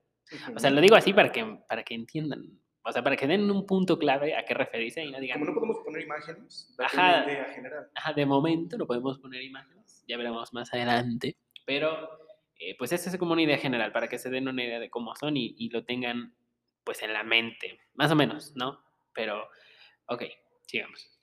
O 0.56 0.60
sea, 0.60 0.69
lo 0.69 0.81
digo 0.81 0.95
así 0.95 1.13
para 1.13 1.31
que, 1.31 1.44
para 1.69 1.84
que 1.84 1.95
entiendan, 1.95 2.44
o 2.84 2.92
sea, 2.92 3.01
para 3.01 3.16
que 3.16 3.28
den 3.28 3.50
un 3.50 3.66
punto 3.66 3.98
clave 3.98 4.36
a 4.36 4.44
qué 4.45 4.54
referirse 4.54 5.04
y 5.04 5.12
no 5.12 5.19
digan, 5.19 5.39
Como 5.39 5.51
no 5.51 5.56
podemos 5.56 5.78
poner 5.84 6.04
imágenes, 6.04 6.75
Ajá. 6.78 7.24
una 7.24 7.31
idea 7.34 7.45
general. 7.45 7.88
Ajá, 7.95 8.13
de 8.13 8.25
momento 8.25 8.78
no 8.78 8.86
podemos 8.86 9.18
poner 9.19 9.42
imágenes, 9.42 10.04
ya 10.07 10.18
veremos 10.18 10.54
más 10.54 10.74
adelante, 10.74 11.38
pero 11.66 12.10
eh, 12.60 12.75
pues 12.78 12.92
esa 12.92 13.10
es 13.10 13.18
como 13.18 13.33
una 13.33 13.42
idea 13.42 13.57
general 13.57 13.92
para 13.92 14.07
que 14.07 14.19
se 14.19 14.30
den 14.30 14.48
una 14.48 14.63
idea 14.63 14.80
de 14.80 14.90
cómo 14.90 15.16
son 15.16 15.36
y, 15.38 15.56
y 15.57 15.69
lo 15.69 15.83
tengan 15.86 16.33
pues 16.83 17.01
en 17.04 17.13
la 17.13 17.24
mente, 17.24 17.80
más 17.95 18.12
o 18.12 18.16
menos, 18.16 18.54
¿no? 18.56 18.80
Pero, 19.13 19.48
ok, 20.07 20.24
sigamos. 20.62 21.17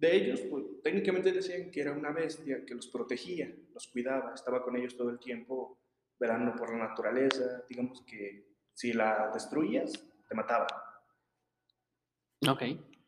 De 0.00 0.16
ellos, 0.16 0.40
pues, 0.48 0.64
técnicamente 0.82 1.30
decían 1.30 1.70
que 1.70 1.82
era 1.82 1.92
una 1.92 2.10
bestia 2.10 2.64
que 2.64 2.74
los 2.74 2.88
protegía, 2.88 3.54
los 3.74 3.86
cuidaba, 3.88 4.32
estaba 4.32 4.62
con 4.62 4.74
ellos 4.74 4.96
todo 4.96 5.10
el 5.10 5.18
tiempo, 5.18 5.78
velando 6.18 6.54
por 6.56 6.72
la 6.72 6.88
naturaleza. 6.88 7.64
Digamos 7.68 8.02
que 8.06 8.46
si 8.72 8.94
la 8.94 9.30
destruías, 9.34 9.92
te 10.26 10.34
mataba. 10.34 10.66
Ok. 12.48 12.62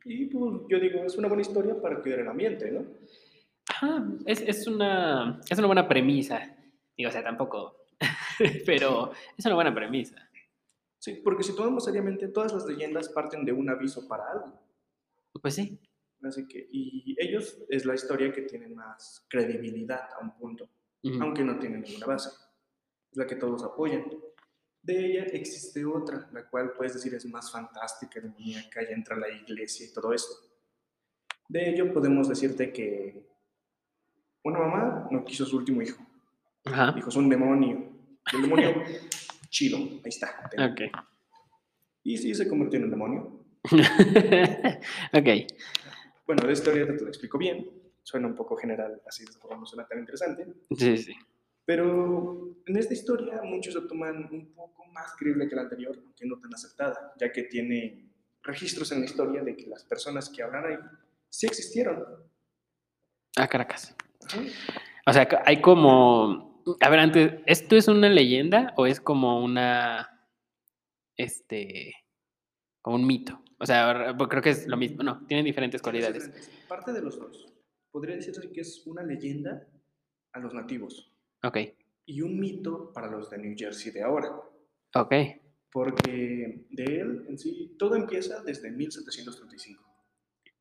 Y 0.04 0.26
pues 0.26 0.64
yo 0.68 0.78
digo, 0.78 1.02
es 1.02 1.16
una 1.16 1.28
buena 1.28 1.40
historia 1.40 1.80
para 1.80 2.02
cuidar 2.02 2.20
el 2.20 2.28
ambiente, 2.28 2.70
¿no? 2.70 2.84
Ajá, 3.70 4.04
es, 4.26 4.42
es, 4.42 4.66
una, 4.66 5.40
es 5.48 5.56
una 5.56 5.68
buena 5.68 5.88
premisa. 5.88 6.54
Digo, 6.94 7.08
o 7.08 7.12
sea, 7.12 7.24
tampoco, 7.24 7.86
pero 8.66 9.12
es 9.38 9.46
una 9.46 9.54
buena 9.54 9.74
premisa. 9.74 10.28
Sí, 10.98 11.22
porque 11.24 11.42
si 11.42 11.56
tomamos 11.56 11.86
seriamente, 11.86 12.28
todas 12.28 12.52
las 12.52 12.66
leyendas 12.66 13.08
parten 13.08 13.46
de 13.46 13.52
un 13.52 13.70
aviso 13.70 14.06
para 14.06 14.30
algo. 14.30 14.60
Pues 15.40 15.54
sí. 15.54 15.80
Así 16.22 16.46
que, 16.46 16.68
y 16.70 17.16
ellos 17.18 17.58
es 17.68 17.84
la 17.84 17.94
historia 17.94 18.32
que 18.32 18.42
tiene 18.42 18.68
más 18.68 19.26
credibilidad 19.28 20.08
a 20.18 20.22
un 20.22 20.36
punto. 20.36 20.68
Ujú. 21.04 21.20
aunque 21.20 21.42
no 21.42 21.58
tiene 21.58 21.78
ninguna 21.78 22.06
base. 22.06 22.30
Es 23.10 23.16
la 23.16 23.26
que 23.26 23.36
todos 23.36 23.62
apoyan. 23.64 24.04
De 24.82 25.06
ella 25.06 25.24
existe 25.24 25.84
otra, 25.84 26.28
la 26.32 26.48
cual 26.48 26.72
puedes 26.72 26.94
decir 26.94 27.14
es 27.14 27.26
más 27.26 27.50
fantástica, 27.50 28.20
demoníaca, 28.20 28.82
ya 28.82 28.94
entra 28.94 29.16
la 29.16 29.28
iglesia 29.28 29.86
y 29.86 29.92
todo 29.92 30.12
esto. 30.12 30.34
De 31.48 31.70
ello 31.70 31.92
podemos 31.92 32.28
decirte 32.28 32.72
que 32.72 33.28
una 34.44 34.60
mamá 34.60 35.08
no 35.10 35.24
quiso 35.24 35.44
su 35.44 35.56
último 35.56 35.82
hijo. 35.82 36.04
Ajá. 36.64 36.92
Dijo, 36.92 37.08
es 37.08 37.16
un 37.16 37.28
demonio. 37.28 37.90
El 38.32 38.42
demonio, 38.42 38.82
chido, 39.50 39.78
ahí 39.78 40.00
está. 40.04 40.48
ten". 40.50 40.60
Ok. 40.60 40.80
Y 42.04 42.16
sí, 42.16 42.34
se 42.34 42.48
convirtió 42.48 42.78
en 42.78 42.84
un 42.84 42.90
demonio. 42.90 43.44
ok. 45.12 45.28
Bueno, 46.32 46.46
la 46.46 46.54
historia 46.54 46.86
te 46.86 47.02
lo 47.04 47.08
explico 47.08 47.36
bien. 47.36 47.70
Suena 48.02 48.26
un 48.26 48.34
poco 48.34 48.56
general, 48.56 49.02
así 49.06 49.22
de 49.22 49.32
forma 49.32 49.58
no 49.58 49.66
suena 49.66 49.86
tan 49.86 49.98
interesante. 49.98 50.46
Sí, 50.74 50.96
sí. 50.96 51.14
Pero 51.66 52.56
en 52.64 52.76
esta 52.78 52.94
historia 52.94 53.42
muchos 53.44 53.74
la 53.74 53.86
toman 53.86 54.30
un 54.32 54.54
poco 54.54 54.86
más 54.86 55.14
creíble 55.18 55.46
que 55.46 55.54
la 55.54 55.62
anterior, 55.62 55.94
aunque 56.02 56.24
no 56.24 56.38
tan 56.38 56.54
aceptada, 56.54 57.12
ya 57.20 57.30
que 57.30 57.42
tiene 57.42 58.08
registros 58.42 58.90
en 58.92 59.00
la 59.00 59.04
historia 59.04 59.42
de 59.42 59.54
que 59.54 59.66
las 59.66 59.84
personas 59.84 60.30
que 60.30 60.42
hablan 60.42 60.64
ahí 60.64 60.78
sí 61.28 61.46
existieron. 61.46 62.02
Ah, 63.36 63.46
Caracas. 63.46 63.94
O 65.06 65.12
sea, 65.12 65.28
hay 65.44 65.60
como. 65.60 66.64
A 66.80 66.88
ver, 66.88 66.98
antes, 66.98 67.34
¿esto 67.44 67.76
es 67.76 67.88
una 67.88 68.08
leyenda 68.08 68.72
o 68.78 68.86
es 68.86 69.02
como 69.02 69.44
una. 69.44 70.30
Este. 71.14 71.92
como 72.80 72.96
un 72.96 73.06
mito? 73.06 73.41
O 73.62 73.66
sea, 73.66 74.12
pues 74.18 74.28
creo 74.28 74.42
que 74.42 74.50
es 74.50 74.66
lo 74.66 74.76
mismo. 74.76 75.04
No, 75.04 75.24
tienen 75.26 75.44
diferentes 75.46 75.80
cualidades. 75.80 76.24
Diferentes. 76.24 76.50
Parte 76.68 76.92
de 76.92 77.00
los 77.00 77.16
dos. 77.16 77.46
podría 77.92 78.16
decirse 78.16 78.50
que 78.50 78.60
es 78.60 78.84
una 78.86 79.02
leyenda 79.04 79.68
a 80.34 80.40
los 80.40 80.52
nativos 80.54 81.12
Ok, 81.44 81.58
y 82.06 82.22
un 82.22 82.40
mito 82.40 82.92
para 82.92 83.08
los 83.10 83.28
de 83.30 83.38
New 83.38 83.54
Jersey 83.56 83.92
de 83.92 84.02
ahora. 84.02 84.30
ok. 84.94 85.14
porque 85.70 86.66
de 86.70 86.84
él 86.84 87.24
en 87.28 87.38
sí 87.38 87.76
todo 87.78 87.94
empieza 87.96 88.42
desde 88.42 88.70
1735. 88.70 89.82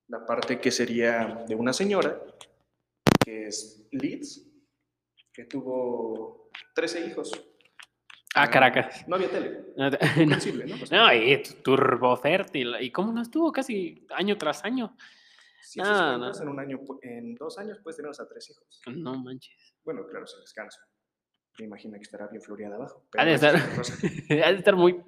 La 0.08 0.26
parte 0.26 0.60
que 0.60 0.72
sería 0.72 1.44
de 1.48 1.56
una 1.56 1.74
señora, 1.74 2.22
que 3.26 3.48
es 3.48 3.88
Liz, 3.92 4.46
que 5.34 5.46
tuvo 5.46 6.50
13 6.76 7.08
hijos. 7.08 7.32
Ah, 8.34 8.50
Caracas. 8.50 9.06
No 9.08 9.16
había 9.18 9.30
tele. 9.30 9.66
No, 9.76 9.90
Comprensible, 9.92 10.66
¿no? 10.68 10.78
Pues, 10.78 10.92
no, 10.92 11.14
y 11.14 11.42
turbo 11.64 12.16
fértil. 12.16 12.76
¿Y 12.80 12.92
cómo 12.92 13.12
no 13.12 13.22
estuvo 13.22 13.52
casi 13.52 14.06
año 14.16 14.38
tras 14.38 14.64
año? 14.64 14.96
si 15.64 15.80
haces 15.80 15.94
no, 15.94 16.42
en 16.42 16.50
un 16.50 16.60
año, 16.60 16.80
en 17.02 17.36
dos 17.36 17.58
años 17.58 17.80
puedes 17.84 17.96
tener 17.98 18.10
hasta 18.10 18.28
tres 18.28 18.50
hijos. 18.50 18.82
No 18.88 19.18
manches. 19.22 19.76
Bueno, 19.84 20.06
claro, 20.08 20.26
sin 20.26 20.42
descanso. 20.42 20.80
Me 21.60 21.66
imagino 21.66 21.94
que 21.96 22.02
estará 22.02 22.28
bien 22.28 22.42
floreada 22.42 22.76
abajo. 22.76 23.06
Ha 23.18 23.26
de 23.26 23.34
eso 23.34 23.48
es 23.48 23.54
estar, 23.54 24.44
ha 24.46 24.52
de 24.52 24.58
estar 24.58 24.76
muy, 24.76 25.02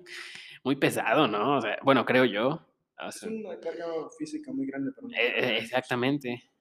muy 0.63 0.75
pesado, 0.75 1.27
¿no? 1.27 1.57
O 1.57 1.61
sea, 1.61 1.77
bueno, 1.83 2.05
creo 2.05 2.25
yo. 2.25 2.65
O 2.99 3.07
Es 3.09 3.15
sea, 3.15 3.29
una 3.29 3.59
carga 3.59 3.85
física 4.17 4.51
muy 4.51 4.67
grande 4.67 4.91
para 4.91 5.07
una 5.07 5.17
eh, 5.17 5.33
eh, 5.37 5.57
exactamente. 5.57 6.51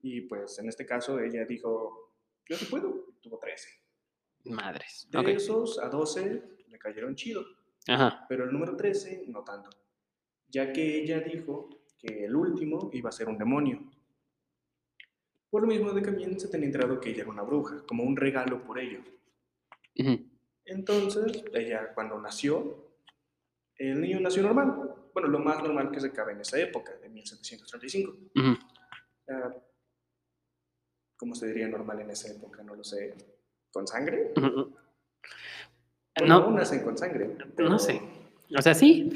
Y 0.00 0.22
pues 0.22 0.58
en 0.58 0.68
este 0.68 0.86
caso 0.86 1.20
ella 1.20 1.44
dijo, 1.44 2.14
yo 2.48 2.56
sí 2.56 2.64
puedo. 2.66 3.12
Tuvo 3.20 3.38
13. 3.38 3.68
Madres. 4.44 5.08
De 5.10 5.18
Ok. 5.18 5.28
esos 5.28 5.78
a 5.78 5.88
12 5.88 6.42
le 6.68 6.78
cayeron 6.78 7.14
chido, 7.14 7.44
Ajá. 7.88 8.26
pero 8.28 8.44
el 8.44 8.52
número 8.52 8.76
13 8.76 9.24
no 9.28 9.42
tanto, 9.44 9.70
ya 10.48 10.72
que 10.72 11.02
ella 11.02 11.20
dijo 11.20 11.70
que 11.98 12.24
el 12.24 12.34
último 12.34 12.90
iba 12.92 13.08
a 13.08 13.12
ser 13.12 13.28
un 13.28 13.38
demonio. 13.38 13.80
Por 15.50 15.62
lo 15.62 15.68
mismo 15.68 15.92
de 15.92 16.00
que 16.02 16.10
también 16.10 16.40
se 16.40 16.48
tenía 16.48 16.66
enterado 16.66 16.98
que 16.98 17.10
ella 17.10 17.22
era 17.22 17.30
una 17.30 17.42
bruja, 17.42 17.84
como 17.86 18.04
un 18.04 18.16
regalo 18.16 18.64
por 18.64 18.78
ello. 18.78 19.00
Ujú. 19.98 20.18
Entonces, 20.64 21.44
ella 21.52 21.92
cuando 21.94 22.18
nació, 22.18 22.88
el 23.76 24.00
niño 24.00 24.20
nació 24.20 24.42
normal. 24.42 24.94
Bueno, 25.12 25.28
lo 25.28 25.38
más 25.40 25.62
normal 25.62 25.90
que 25.90 26.00
se 26.00 26.10
cabe 26.10 26.32
en 26.32 26.40
esa 26.40 26.58
época, 26.58 26.94
de 26.96 27.08
1735. 27.08 28.10
Ujú. 28.34 28.58
Ah, 29.28 29.54
¿Cómo 31.16 31.34
se 31.34 31.46
diría 31.48 31.68
normal 31.68 32.00
en 32.00 32.10
esa 32.10 32.32
época? 32.32 32.62
No 32.62 32.74
lo 32.74 32.82
sé. 32.82 33.14
¿Con 33.72 33.86
sangre? 33.86 34.32
Bueno, 34.36 34.74
aún 36.16 36.28
No, 36.28 36.50
nacen 36.50 36.82
con 36.82 36.96
sangre. 36.98 37.36
no 37.58 37.78
sé. 37.78 38.00
O 38.56 38.60
sea, 38.62 38.74
sí. 38.74 39.08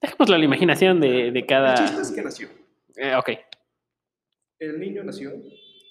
dejémoslo 0.00 0.34
a 0.34 0.38
la 0.38 0.44
imaginación 0.44 1.00
de, 1.00 1.32
de 1.32 1.40
El 1.40 1.46
cada. 1.46 1.74
chiste 1.74 2.00
es 2.02 2.12
que 2.12 2.22
nació. 2.22 2.48
Eh, 2.96 3.14
ok. 3.16 3.30
El 4.60 4.78
niño 4.80 5.02
nació 5.04 5.32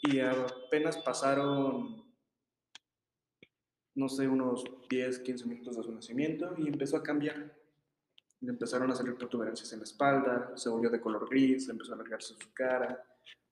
y 0.02 0.20
apenas 0.20 0.98
pasaron, 1.00 2.06
no 3.96 4.10
sé, 4.10 4.28
unos 4.28 4.64
10, 4.90 5.20
15 5.20 5.46
minutos 5.46 5.78
de 5.78 5.84
su 5.84 5.92
nacimiento 5.92 6.54
y 6.58 6.68
empezó 6.68 6.98
a 6.98 7.04
cambiar. 7.04 7.54
Le 8.40 8.52
empezaron 8.52 8.92
a 8.92 8.96
salir 8.96 9.16
protuberancias 9.16 9.74
en 9.74 9.80
la 9.80 9.86
espalda, 9.86 10.52
se 10.56 10.70
volvió 10.70 10.90
de 10.90 11.02
color 11.02 11.28
gris, 11.30 11.68
le 11.68 11.72
empezó 11.74 11.94
a 11.94 11.96
alargarse 11.96 12.36
su 12.40 12.54
cara, 12.54 13.04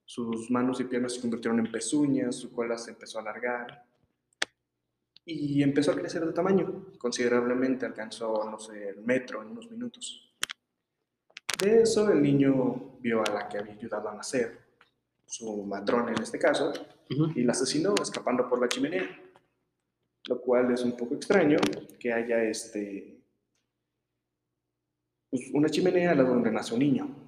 sus 0.06 0.50
manos 0.52 0.80
y 0.80 0.84
piernas 0.84 1.14
se 1.14 1.20
convirtieron 1.20 1.58
en 1.58 1.70
pezuñas, 1.70 2.36
su 2.36 2.52
cola 2.52 2.78
se 2.78 2.92
empezó 2.92 3.18
a 3.18 3.22
alargar 3.22 3.84
y 5.24 5.60
empezó 5.62 5.90
a 5.90 5.96
crecer 5.96 6.24
de 6.24 6.32
tamaño. 6.32 6.86
Considerablemente 6.96 7.84
alcanzó, 7.84 8.48
no 8.48 8.58
sé, 8.58 8.90
el 8.90 9.02
metro 9.02 9.42
en 9.42 9.48
unos 9.48 9.68
minutos. 9.68 10.32
De 11.60 11.82
eso 11.82 12.08
el 12.10 12.22
niño 12.22 12.98
vio 13.00 13.22
a 13.26 13.32
la 13.32 13.48
que 13.48 13.58
había 13.58 13.72
ayudado 13.72 14.08
a 14.08 14.14
nacer, 14.14 14.58
su 15.26 15.64
matrona 15.64 16.12
en 16.12 16.22
este 16.22 16.38
caso, 16.38 16.72
y 17.34 17.42
la 17.42 17.52
asesinó 17.52 17.94
escapando 18.00 18.48
por 18.48 18.60
la 18.60 18.68
chimenea. 18.68 19.08
Lo 20.28 20.40
cual 20.40 20.72
es 20.72 20.82
un 20.82 20.96
poco 20.96 21.16
extraño 21.16 21.58
que 21.98 22.12
haya 22.12 22.44
este, 22.44 23.20
pues, 25.30 25.50
una 25.52 25.68
chimenea 25.68 26.12
al 26.12 26.18
lado 26.18 26.30
donde 26.30 26.52
nace 26.52 26.74
un 26.74 26.80
niño. 26.80 27.25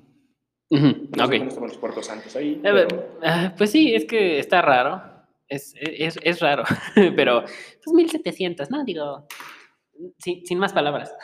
Ujú, 0.71 1.09
No 1.17 1.25
Ok. 1.25 1.31
sé 1.33 1.39
cómo 1.39 1.49
estaban 1.49 1.69
los 1.71 1.79
cuartos 1.79 2.07
santos 2.07 2.37
ahí. 2.37 2.61
Pero- 2.63 2.89
ah, 3.23 3.55
pues 3.57 3.71
sí, 3.71 3.95
es 3.95 4.05
que 4.05 4.39
está 4.39 4.61
raro. 4.63 5.03
Es, 5.49 5.75
es, 5.81 6.19
es 6.23 6.41
raro. 6.41 6.65
Pero, 7.17 7.43
pues 7.43 7.95
1700, 7.95 8.71
¿no? 8.71 8.85
Digo, 8.85 9.27
sin, 10.19 10.45
sin 10.45 10.59
más 10.59 10.73
palabras. 10.75 11.15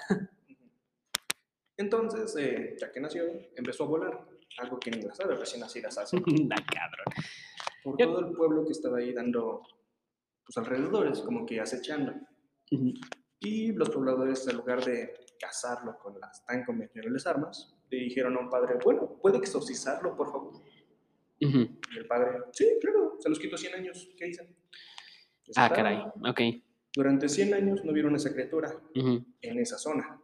Entonces, 1.76 2.34
eh, 2.38 2.76
ya 2.80 2.90
que 2.92 3.00
nació, 3.00 3.24
empezó 3.56 3.84
a 3.84 3.88
volar, 3.88 4.26
algo 4.58 4.78
que 4.78 4.90
ni 4.92 5.02
las 5.02 5.18
aves 5.20 5.38
recién 5.40 5.60
nacidas 5.60 5.98
hacen. 5.98 6.22
Ah, 6.52 6.64
cabrón. 6.72 7.04
Por 7.82 7.98
Yo- 7.98 8.06
todo 8.06 8.20
el 8.28 8.32
pueblo 8.34 8.64
que 8.64 8.72
estaba 8.72 8.98
ahí 8.98 9.12
dando 9.12 9.62
pues, 10.46 10.56
alrededores, 10.56 11.20
como 11.20 11.44
que 11.44 11.60
acechando. 11.60 12.12
Ujú. 12.70 12.94
Y 13.40 13.72
los 13.72 13.90
pobladores, 13.90 14.46
en 14.48 14.56
lugar 14.56 14.82
de 14.84 15.12
cazarlo 15.38 15.98
con 15.98 16.18
las 16.20 16.46
tan 16.46 16.64
convencionales 16.64 17.26
armas, 17.26 17.73
le 17.90 17.98
dijeron 17.98 18.36
a 18.36 18.40
un 18.40 18.50
padre, 18.50 18.74
bueno, 18.84 19.18
¿puede 19.20 19.38
exorcizarlo, 19.38 20.16
por 20.16 20.30
favor? 20.30 20.54
Ujú. 21.40 21.58
Y 21.94 21.98
el 21.98 22.06
padre, 22.06 22.38
sí, 22.52 22.66
claro, 22.80 23.16
se 23.20 23.28
los 23.28 23.38
quito 23.38 23.56
100 23.56 23.74
años, 23.74 24.08
¿qué 24.16 24.26
dicen? 24.26 24.54
Ah, 25.56 25.70
caray. 25.72 25.98
Ok. 26.28 26.40
Durante 26.94 27.28
100 27.28 27.54
años 27.54 27.84
no 27.84 27.92
vieron 27.92 28.14
esa 28.14 28.32
criatura 28.32 28.72
Ujú. 28.94 29.24
en 29.42 29.58
esa 29.58 29.78
zona. 29.78 30.20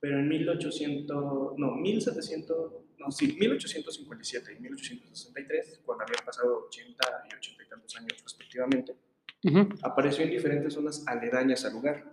Pero 0.00 0.18
en 0.18 0.28
1800, 0.28 1.58
no, 1.58 1.70
1700, 1.76 2.72
no, 2.98 3.10
sí, 3.12 3.36
1857 3.38 4.54
y 4.58 4.60
1863, 4.60 5.82
cuando 5.84 6.04
habían 6.04 6.24
pasado 6.24 6.64
80 6.66 7.24
y 7.30 7.34
80 7.36 7.62
y 7.62 7.68
tantos 7.68 7.96
años 7.96 8.22
respectivamente, 8.22 8.96
Ujú. 9.44 9.68
apareció 9.82 10.24
en 10.24 10.30
diferentes 10.30 10.74
zonas 10.74 11.06
aledañas 11.06 11.64
al 11.64 11.74
lugar, 11.74 12.10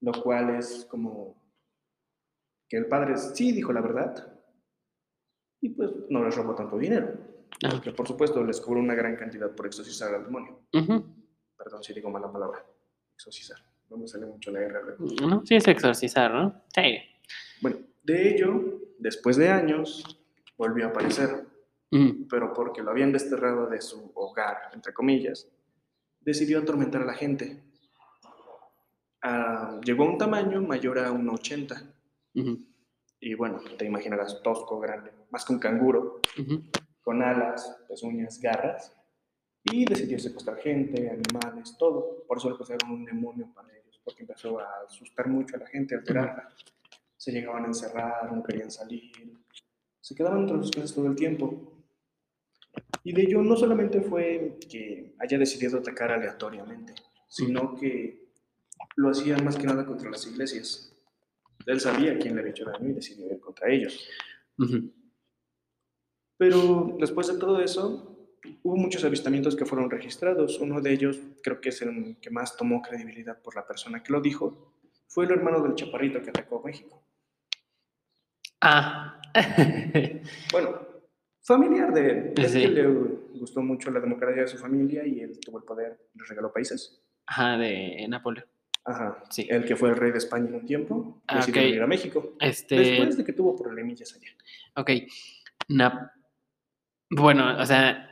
lo 0.00 0.12
cual 0.22 0.56
es 0.56 0.86
como 0.90 1.36
que 2.74 2.78
el 2.78 2.86
padre 2.86 3.16
sí 3.16 3.52
dijo 3.52 3.72
la 3.72 3.80
verdad 3.80 4.36
y 5.60 5.68
pues 5.68 5.92
no 6.10 6.24
les 6.24 6.34
robó 6.34 6.56
tanto 6.56 6.76
dinero, 6.76 7.06
Ah. 7.62 7.68
porque 7.70 7.92
por 7.92 8.08
supuesto 8.08 8.42
les 8.42 8.60
cobró 8.60 8.80
una 8.80 8.96
gran 8.96 9.14
cantidad 9.14 9.54
por 9.54 9.66
exorcizar 9.66 10.12
al 10.12 10.24
demonio. 10.24 10.58
Perdón 10.72 11.84
si 11.84 11.94
digo 11.94 12.10
mala 12.10 12.32
palabra, 12.32 12.66
exorcizar, 13.14 13.58
no 13.88 13.96
me 13.96 14.08
sale 14.08 14.26
mucho 14.26 14.50
la. 14.50 14.58
¿No? 15.22 15.46
Sí, 15.46 15.54
es 15.54 15.68
exorcizar, 15.68 16.34
¿no? 16.34 16.64
Sí. 16.74 16.98
Bueno, 17.62 17.76
de 18.02 18.34
ello, 18.34 18.80
después 18.98 19.36
de 19.36 19.50
años, 19.50 20.02
volvió 20.58 20.86
a 20.86 20.88
aparecer, 20.88 21.46
pero 22.28 22.52
porque 22.52 22.82
lo 22.82 22.90
habían 22.90 23.12
desterrado 23.12 23.68
de 23.68 23.80
su 23.80 24.10
hogar, 24.16 24.56
entre 24.72 24.92
comillas, 24.92 25.48
decidió 26.18 26.58
atormentar 26.58 27.02
a 27.02 27.06
la 27.06 27.14
gente. 27.14 27.62
Ah, 29.22 29.80
llegó 29.84 30.02
a 30.02 30.10
un 30.10 30.18
tamaño 30.18 30.60
mayor 30.60 30.98
a 30.98 31.12
un 31.12 31.28
80. 31.30 31.94
Ujú. 32.34 32.58
Y 33.20 33.34
bueno, 33.34 33.60
te 33.78 33.86
imaginarás 33.86 34.42
tosco, 34.42 34.78
grande, 34.78 35.10
más 35.30 35.44
que 35.44 35.52
un 35.52 35.58
canguro, 35.58 36.20
con 37.02 37.22
alas, 37.22 37.84
pezuñas, 37.88 38.40
garras. 38.40 38.94
Y 39.64 39.86
decidió 39.86 40.18
secuestrar 40.18 40.58
gente, 40.58 41.08
animales, 41.08 41.74
todo. 41.78 42.24
Por 42.26 42.36
eso 42.36 42.50
le 42.50 42.56
pusieron 42.56 42.90
un 42.90 43.04
demonio 43.04 43.50
para 43.54 43.74
ellos, 43.74 43.98
porque 44.04 44.22
empezó 44.22 44.60
a 44.60 44.66
asustar 44.86 45.26
mucho 45.26 45.56
a 45.56 45.60
la 45.60 45.66
gente, 45.66 45.94
a 45.94 45.98
alterarla. 45.98 46.50
Se 47.16 47.32
llegaban 47.32 47.64
a 47.64 47.68
encerrar, 47.68 48.30
no 48.30 48.42
querían 48.42 48.70
salir. 48.70 49.10
Se 50.02 50.14
quedaban 50.14 50.40
entre 50.40 50.58
sus 50.58 50.70
casas 50.70 50.94
todo 50.94 51.06
el 51.06 51.16
tiempo. 51.16 51.72
Y 53.04 53.14
de 53.14 53.22
ello 53.22 53.42
no 53.42 53.56
solamente 53.56 54.02
fue 54.02 54.58
que 54.70 55.14
haya 55.18 55.38
decidido 55.38 55.78
atacar 55.78 56.12
aleatoriamente, 56.12 56.94
sino 57.26 57.74
que 57.74 58.28
lo 58.96 59.10
hacía 59.10 59.38
más 59.38 59.56
que 59.56 59.66
nada 59.66 59.86
contra 59.86 60.10
las 60.10 60.26
iglesias. 60.26 60.93
Él 61.66 61.80
sabía 61.80 62.18
quién 62.18 62.34
le 62.34 62.40
había 62.40 62.50
hecho 62.52 62.64
daño 62.64 62.90
y 62.90 62.92
decidió 62.92 63.26
ir 63.32 63.40
contra 63.40 63.70
ellos. 63.70 64.08
Ujú. 64.58 64.92
Pero 66.36 66.96
después 66.98 67.28
de 67.28 67.38
todo 67.38 67.60
eso, 67.60 68.28
hubo 68.62 68.76
muchos 68.76 69.04
avistamientos 69.04 69.56
que 69.56 69.64
fueron 69.64 69.90
registrados. 69.90 70.58
Uno 70.58 70.80
de 70.80 70.92
ellos, 70.92 71.18
creo 71.42 71.60
que 71.60 71.70
es 71.70 71.80
el 71.82 72.16
que 72.20 72.30
más 72.30 72.56
tomó 72.56 72.82
credibilidad 72.82 73.40
por 73.40 73.54
la 73.56 73.66
persona 73.66 74.02
que 74.02 74.12
lo 74.12 74.20
dijo, 74.20 74.74
fue 75.06 75.24
el 75.26 75.30
hermano 75.30 75.60
del 75.62 75.74
chaparrito 75.74 76.20
que 76.22 76.30
atacó 76.30 76.60
a 76.60 76.66
México. 76.66 77.02
Ah. 78.60 79.20
Bueno, 80.52 80.80
familiar 81.42 81.92
de 81.92 82.10
él. 82.10 82.32
Es 82.36 82.52
Sí. 82.52 82.60
que 82.60 82.68
le 82.68 82.86
gustó 82.86 83.62
mucho 83.62 83.90
la 83.90 84.00
democracia 84.00 84.42
de 84.42 84.48
su 84.48 84.58
familia 84.58 85.06
y 85.06 85.20
él 85.20 85.38
tuvo 85.40 85.58
el 85.58 85.64
poder, 85.64 85.98
le 86.14 86.24
regaló 86.24 86.52
países. 86.52 87.02
Ajá, 87.26 87.56
de 87.58 88.06
Nápoles. 88.08 88.44
Ajá. 88.84 89.22
Sí. 89.30 89.46
El 89.50 89.64
que 89.64 89.76
fue 89.76 89.88
el 89.90 89.96
rey 89.96 90.10
de 90.12 90.18
España 90.18 90.48
en 90.48 90.54
un 90.56 90.66
tiempo, 90.66 91.22
Ah, 91.26 91.36
decidió 91.36 91.62
venir 91.62 91.82
a 91.82 91.86
México. 91.86 92.34
Este. 92.40 92.76
Después 92.76 93.16
de 93.16 93.24
que 93.24 93.32
tuvo 93.32 93.56
problemillas 93.56 94.14
allá. 94.14 94.28
Ok. 94.76 94.90
Nap- 95.68 96.10
Bueno, 97.10 97.56
o 97.58 97.64
sea, 97.66 98.10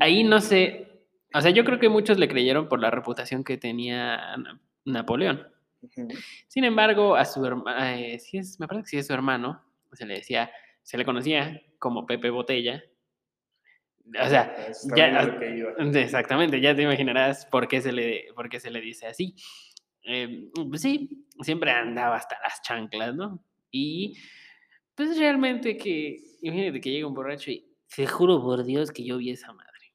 ahí 0.00 0.24
no 0.24 0.40
sé. 0.40 0.86
O 1.32 1.40
sea, 1.40 1.50
yo 1.52 1.64
creo 1.64 1.78
que 1.78 1.88
muchos 1.88 2.18
le 2.18 2.28
creyeron 2.28 2.68
por 2.68 2.80
la 2.80 2.90
reputación 2.90 3.44
que 3.44 3.56
tenía 3.56 4.36
Na- 4.36 4.60
Napoleón. 4.84 5.46
Sin 6.48 6.64
embargo, 6.64 7.14
a 7.16 7.24
su 7.24 7.44
hermano, 7.46 7.80
sí 8.18 8.38
es, 8.38 8.58
me 8.60 8.66
parece 8.66 8.82
que 8.84 8.88
sí 8.90 8.96
es 8.98 9.06
su 9.06 9.14
hermano, 9.14 9.62
se 9.92 10.04
le 10.06 10.14
decía, 10.14 10.50
se 10.82 10.98
le 10.98 11.04
conocía 11.04 11.62
como 11.78 12.04
Pepe 12.06 12.30
Botella, 12.30 12.82
O 14.20 14.28
sea, 14.28 14.54
ya-. 14.96 15.36
Exactamente, 16.00 16.60
ya 16.60 16.74
te 16.74 16.82
imaginarás 16.82 17.46
por 17.46 17.68
qué 17.68 17.80
se 17.80 17.92
le, 17.92 18.26
por 18.34 18.48
qué 18.48 18.58
se 18.60 18.70
le 18.70 18.80
dice 18.80 19.06
así. 19.06 19.34
Eh, 20.04 20.50
pues 20.68 20.82
sí, 20.82 21.26
siempre 21.42 21.70
andaba 21.70 22.16
hasta 22.16 22.36
las 22.42 22.62
chanclas, 22.62 23.14
¿no? 23.14 23.44
Y 23.70 24.16
pues 24.94 25.18
realmente 25.18 25.76
que, 25.76 26.18
imagínate 26.42 26.80
que 26.80 26.90
llega 26.90 27.06
un 27.06 27.14
borracho 27.14 27.50
y 27.50 27.66
te 27.94 28.06
juro 28.06 28.40
por 28.42 28.64
Dios 28.64 28.90
que 28.90 29.04
yo 29.04 29.18
vi 29.18 29.30
esa 29.30 29.52
madre. 29.52 29.94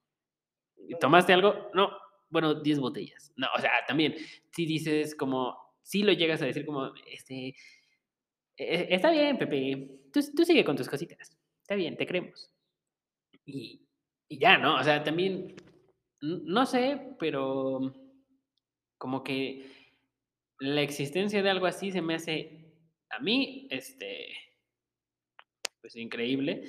¿Y 0.87 0.97
¿Tomaste 0.99 1.33
algo? 1.33 1.69
No, 1.73 1.91
bueno, 2.29 2.55
10 2.55 2.79
botellas. 2.79 3.31
No, 3.35 3.47
o 3.55 3.59
sea, 3.59 3.71
también, 3.87 4.15
si 4.51 4.65
dices 4.65 5.15
como, 5.15 5.57
si 5.81 6.03
lo 6.03 6.13
llegas 6.13 6.41
a 6.41 6.45
decir 6.45 6.65
como, 6.65 6.93
este, 7.11 7.55
"Eh, 8.57 8.87
está 8.89 9.11
bien, 9.11 9.37
Pepe, 9.37 9.99
tú, 10.13 10.19
tú 10.35 10.45
sigue 10.45 10.63
con 10.63 10.75
tus 10.75 10.89
cositas, 10.89 11.35
está 11.61 11.75
bien, 11.75 11.97
te 11.97 12.05
creemos. 12.07 12.51
Y, 13.45 13.81
y 14.29 14.39
ya, 14.39 14.57
¿no? 14.57 14.75
O 14.77 14.83
sea, 14.83 15.03
también, 15.03 15.55
no 16.21 16.65
sé, 16.65 17.15
pero 17.19 17.93
como 18.97 19.23
que 19.23 19.74
la 20.59 20.81
existencia 20.81 21.43
de 21.43 21.49
algo 21.49 21.65
así 21.65 21.91
se 21.91 22.01
me 22.01 22.15
hace 22.15 22.73
a 23.09 23.19
mí, 23.19 23.67
este, 23.69 24.27
pues 25.81 25.95
increíble. 25.95 26.63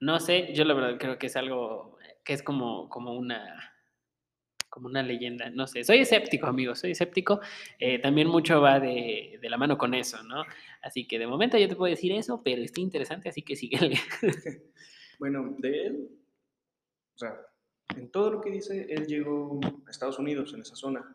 No 0.00 0.18
sé, 0.18 0.52
yo 0.54 0.64
la 0.64 0.74
verdad 0.74 0.98
creo 0.98 1.18
que 1.18 1.26
es 1.26 1.36
algo 1.36 1.98
que 2.24 2.32
es 2.32 2.42
como, 2.42 2.88
como 2.88 3.14
una 3.14 3.74
como 4.70 4.86
una 4.86 5.02
leyenda, 5.02 5.50
no 5.50 5.66
sé, 5.66 5.82
soy 5.82 5.98
escéptico, 5.98 6.46
amigos, 6.46 6.78
soy 6.78 6.92
escéptico, 6.92 7.40
eh, 7.80 7.98
también 7.98 8.28
mucho 8.28 8.60
va 8.60 8.78
de, 8.78 9.36
de 9.42 9.50
la 9.50 9.56
mano 9.56 9.76
con 9.76 9.94
eso, 9.94 10.22
¿no? 10.22 10.44
Así 10.80 11.08
que 11.08 11.18
de 11.18 11.26
momento 11.26 11.58
yo 11.58 11.68
te 11.68 11.74
puedo 11.74 11.90
decir 11.90 12.12
eso, 12.12 12.40
pero 12.44 12.62
está 12.62 12.80
interesante, 12.80 13.28
así 13.28 13.42
que 13.42 13.56
síguele. 13.56 13.98
Bueno, 15.18 15.54
de 15.58 15.86
él, 15.86 16.08
o 17.14 17.18
sea, 17.18 17.38
en 17.94 18.10
todo 18.10 18.30
lo 18.30 18.40
que 18.40 18.50
dice, 18.50 18.86
él 18.88 19.06
llegó 19.06 19.60
a 19.86 19.90
Estados 19.90 20.18
Unidos, 20.18 20.54
en 20.54 20.62
esa 20.62 20.74
zona, 20.74 21.14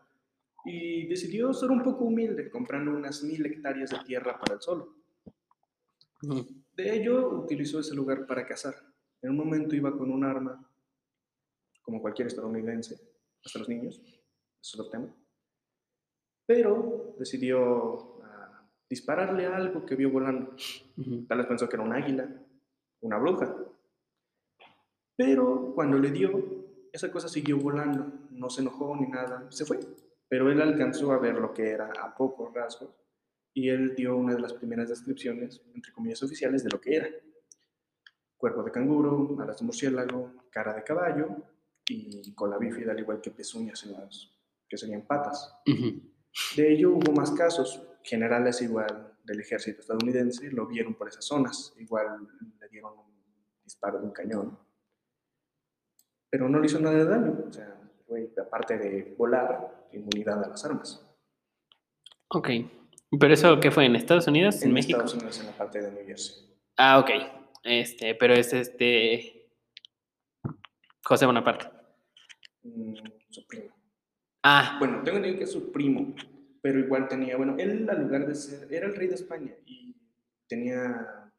y 0.66 1.06
decidió 1.06 1.54
ser 1.54 1.70
un 1.70 1.82
poco 1.82 2.04
humilde, 2.04 2.50
comprando 2.50 2.90
unas 2.90 3.22
mil 3.22 3.46
hectáreas 3.46 3.90
de 3.90 3.98
tierra 4.00 4.36
para 4.38 4.54
él 4.54 4.60
solo. 4.60 4.96
De 6.74 6.96
ello, 6.96 7.28
utilizó 7.30 7.78
ese 7.78 7.94
lugar 7.94 8.26
para 8.26 8.44
cazar. 8.44 8.74
En 9.22 9.30
un 9.30 9.36
momento 9.36 9.76
iba 9.76 9.96
con 9.96 10.10
un 10.10 10.24
arma, 10.24 10.68
como 11.82 12.02
cualquier 12.02 12.26
estadounidense, 12.26 13.00
hasta 13.44 13.60
los 13.60 13.68
niños, 13.68 14.00
eso 14.04 14.60
es 14.60 14.74
otro 14.74 14.90
tema. 14.90 15.14
Pero 16.46 17.14
decidió 17.16 18.20
ah, 18.24 18.68
dispararle 18.90 19.46
a 19.46 19.56
algo 19.56 19.86
que 19.86 19.94
vio 19.94 20.10
volando. 20.10 20.56
Tal 21.28 21.38
vez 21.38 21.46
pensó 21.46 21.68
que 21.68 21.76
era 21.76 21.84
un 21.84 21.92
águila, 21.92 22.28
una 23.02 23.18
bruja. 23.18 23.56
Pero 25.16 25.72
cuando 25.76 25.96
le 25.98 26.10
dio, 26.10 26.30
esa 26.92 27.10
cosa 27.12 27.28
siguió 27.28 27.56
volando, 27.56 28.12
no 28.32 28.50
se 28.50 28.62
enojó 28.62 28.96
ni 28.96 29.06
nada, 29.06 29.46
se 29.50 29.64
fue. 29.64 29.78
Pero 30.28 30.50
él 30.50 30.60
alcanzó 30.60 31.12
a 31.12 31.18
ver 31.18 31.36
lo 31.36 31.52
que 31.52 31.70
era 31.70 31.92
a 32.00 32.14
pocos 32.14 32.52
rasgos 32.52 32.90
y 33.56 33.70
él 33.70 33.94
dio 33.94 34.16
una 34.16 34.34
de 34.34 34.40
las 34.40 34.52
primeras 34.52 34.90
descripciones, 34.90 35.62
entre 35.74 35.90
comillas 35.92 36.22
oficiales, 36.22 36.62
de 36.62 36.70
lo 36.70 36.78
que 36.78 36.96
era. 36.96 37.08
Cuerpo 38.36 38.62
de 38.62 38.70
canguro, 38.70 39.34
alas 39.40 39.58
de 39.58 39.64
murciélago, 39.64 40.34
cara 40.50 40.74
de 40.74 40.84
caballo 40.84 41.28
y 41.88 42.34
cola 42.34 42.58
bífida, 42.58 42.92
al 42.92 42.98
igual 42.98 43.20
que 43.22 43.30
pezuñas 43.30 43.82
en 43.84 43.92
las 43.92 44.30
que 44.68 44.76
serían 44.76 45.06
patas. 45.06 45.58
De 46.54 46.72
ello 46.72 46.90
hubo 46.90 47.12
más 47.12 47.30
casos. 47.30 47.82
Generales 48.02 48.60
igual 48.60 49.16
del 49.24 49.40
ejército 49.40 49.80
estadounidense 49.80 50.50
lo 50.50 50.66
vieron 50.66 50.94
por 50.94 51.08
esas 51.08 51.24
zonas. 51.24 51.74
Igual 51.78 52.28
le 52.60 52.68
dieron 52.68 52.92
un 52.98 53.14
disparo 53.64 53.98
de 53.98 54.04
un 54.04 54.12
cañón. 54.12 54.58
Pero 56.28 56.48
no 56.48 56.60
le 56.60 56.66
hizo 56.66 56.78
nada 56.78 56.98
de 56.98 57.04
daño. 57.06 57.44
O 57.48 57.52
sea, 57.52 57.85
fue, 58.06 58.30
aparte 58.40 58.78
de 58.78 59.14
volar, 59.16 59.88
inmunidad 59.92 60.42
a 60.44 60.48
las 60.48 60.64
armas. 60.64 61.02
Ok, 62.28 62.48
pero 63.20 63.34
eso 63.34 63.60
qué 63.60 63.70
fue 63.70 63.86
en 63.86 63.96
Estados 63.96 64.26
Unidos, 64.26 64.62
en, 64.62 64.68
En 64.68 64.74
México. 64.74 64.98
Estados 64.98 65.14
Unidos, 65.14 65.40
en 65.40 65.46
la 65.46 65.52
parte 65.52 65.80
de 65.80 65.90
New 65.92 66.06
Jersey. 66.06 66.46
Ah, 66.76 66.98
ok, 66.98 67.10
este, 67.64 68.14
pero 68.14 68.34
es 68.34 68.52
este 68.52 69.48
José 71.04 71.26
Bonaparte. 71.26 71.66
Mm, 72.62 72.94
su 73.30 73.46
primo. 73.46 73.74
Ah, 74.42 74.76
Bueno, 74.78 75.02
tengo 75.02 75.18
entendido 75.18 75.38
que 75.38 75.44
es 75.44 75.52
su 75.52 75.72
primo. 75.72 76.14
Pero 76.62 76.80
igual 76.80 77.06
tenía, 77.06 77.36
bueno, 77.36 77.54
él 77.58 77.88
al 77.88 78.02
lugar 78.02 78.26
de 78.26 78.34
ser, 78.34 78.72
era 78.72 78.86
el 78.88 78.96
rey 78.96 79.06
de 79.06 79.14
España 79.14 79.52
y 79.66 79.94
tenía, 80.48 81.30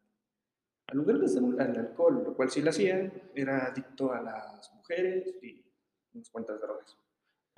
al 0.87 0.97
lugar 0.97 1.17
de 1.19 1.27
ser 1.27 1.43
al 1.43 1.77
alcohol, 1.77 2.23
lo 2.23 2.33
cual 2.33 2.49
sí 2.49 2.61
lo 2.61 2.69
hacía, 2.69 3.11
era 3.35 3.65
adicto 3.65 4.13
a 4.13 4.21
las 4.21 4.73
mujeres 4.73 5.35
y 5.43 5.65
unas 6.17 6.29
cuantas 6.29 6.59
drogas. 6.61 6.97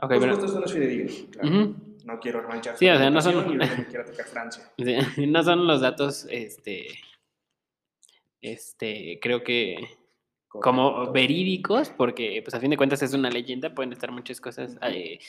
ok, 0.01 0.09
pero. 0.19 0.63
es 0.65 0.71
fidedigno, 0.73 1.31
claro. 1.31 1.75
No 2.05 2.19
quiero 2.19 2.47
manchar 2.47 2.77
Sí, 2.77 2.87
o 2.89 2.97
sea, 2.97 3.09
no 3.09 3.21
son- 3.21 3.59
quiero 3.89 4.03
atacar 4.03 4.25
Francia. 4.27 4.71
Sí, 4.77 4.95
No 5.27 5.43
son 5.43 5.67
los 5.67 5.81
datos, 5.81 6.25
este, 6.29 6.87
este, 8.41 9.19
creo 9.21 9.43
que 9.43 9.77
como 10.47 11.11
verídicos, 11.11 11.89
porque 11.89 12.41
pues 12.43 12.53
a 12.55 12.59
fin 12.59 12.71
de 12.71 12.77
cuentas 12.77 13.01
es 13.03 13.13
una 13.13 13.29
leyenda, 13.29 13.73
pueden 13.75 13.93
estar 13.93 14.11
muchas 14.11 14.41
cosas 14.41 14.77
eh, 14.81 15.19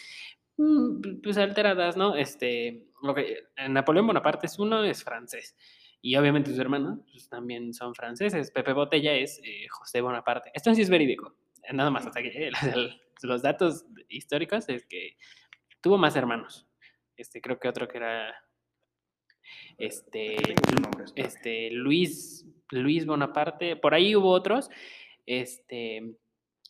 mm, 0.56 1.20
pues 1.22 1.36
alteradas, 1.36 1.96
¿no? 1.96 2.16
Este, 2.16 2.86
lo 3.02 3.14
que- 3.14 3.44
Napoleón 3.68 4.06
Bonaparte 4.06 4.46
es 4.46 4.58
uno, 4.58 4.82
es 4.84 5.04
francés. 5.04 5.56
Y 6.02 6.16
obviamente 6.16 6.50
sus 6.50 6.58
hermanos 6.58 7.00
pues, 7.12 7.28
también 7.28 7.74
son 7.74 7.94
franceses. 7.94 8.50
Pepe 8.50 8.72
Botella 8.72 9.12
es 9.12 9.38
eh, 9.44 9.66
José 9.68 10.00
Bonaparte. 10.00 10.50
Esto 10.54 10.74
sí 10.74 10.80
es 10.80 10.88
verídico. 10.88 11.34
Nada 11.72 11.90
más 11.90 12.06
hasta 12.06 12.22
que 12.22 12.50
los 13.22 13.42
datos 13.42 13.86
históricos 14.08 14.68
es 14.68 14.86
que 14.86 15.16
tuvo 15.80 15.98
más 15.98 16.16
hermanos. 16.16 16.68
Este, 17.16 17.40
creo 17.40 17.58
que 17.58 17.68
otro 17.68 17.86
que 17.86 17.98
era 17.98 18.34
este, 19.78 20.36
nombres, 20.80 21.12
este 21.16 21.70
Luis, 21.70 22.46
Luis 22.70 23.06
Bonaparte. 23.06 23.76
Por 23.76 23.94
ahí 23.94 24.16
hubo 24.16 24.30
otros. 24.30 24.70
Este, 25.26 26.16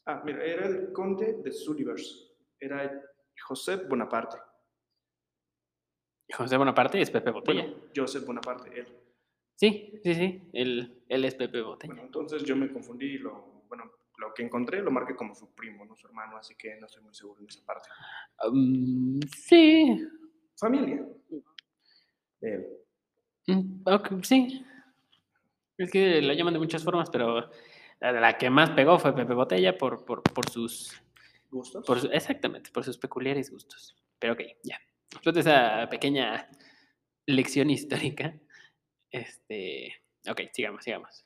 Ah, 0.07 0.23
mira, 0.25 0.45
era 0.45 0.67
el 0.67 0.93
conde 0.93 1.35
de 1.43 1.53
Sullivers. 1.53 2.33
Era 2.59 3.01
José 3.47 3.77
Bonaparte. 3.77 4.39
José 6.33 6.57
Bonaparte 6.57 7.01
es 7.01 7.11
Pepe 7.11 7.31
Botella. 7.31 7.63
Bueno, 7.63 7.85
Joseph 7.95 8.25
Bonaparte, 8.25 8.79
él. 8.79 8.87
Sí, 9.55 10.01
sí, 10.03 10.15
sí. 10.15 10.43
Él, 10.53 11.03
él 11.09 11.25
es 11.25 11.35
Pepe 11.35 11.61
Botella. 11.61 11.93
Bueno, 11.93 12.07
entonces 12.07 12.45
yo 12.45 12.57
me 12.57 12.73
confundí 12.73 13.07
y 13.07 13.19
lo, 13.19 13.65
bueno, 13.69 13.85
lo 14.21 14.35
que 14.35 14.43
encontré 14.43 14.83
lo 14.83 14.91
marqué 14.91 15.17
como 15.17 15.35
su 15.35 15.53
primo, 15.55 15.85
no 15.85 15.97
su 15.97 16.07
hermano, 16.07 16.37
así 16.37 16.55
que 16.55 16.77
no 16.79 16.87
estoy 16.87 17.03
muy 17.03 17.15
seguro 17.15 17.41
en 17.41 17.49
esa 17.49 17.65
parte. 17.65 17.89
Mm, 18.53 19.21
sí. 19.37 20.07
Familia. 20.57 21.07
él. 22.43 22.67
Mm, 23.47 24.23
sí. 24.23 24.65
Es 25.79 25.91
que 25.91 26.21
la 26.21 26.35
llaman 26.35 26.53
de 26.53 26.61
muchas 26.61 26.85
formas, 26.85 27.09
pero 27.11 27.51
la, 28.01 28.37
que 28.37 28.51
más 28.51 28.71
pegó 28.71 28.99
fue 28.99 29.15
Pepe 29.15 29.33
Botella 29.33 29.77
por, 29.79 30.05
por, 30.05 30.23
por 30.23 30.49
sus. 30.51 31.03
¿Gustos? 31.51 31.85
Por 31.85 31.99
exactamente, 32.15 32.71
por 32.71 32.85
sus 32.85 32.99
peculiares 32.99 33.51
gustos. 33.51 33.97
Pero 34.19 34.35
ok, 34.35 34.41
ya. 34.63 34.79
Después 35.11 35.35
de 35.35 35.41
esa 35.41 35.89
pequeña 35.91 36.49
lección 37.27 37.71
histórica, 37.71 38.39
este. 39.11 39.95
Ok, 40.29 40.43
sigamos, 40.53 40.85
sigamos. 40.85 41.25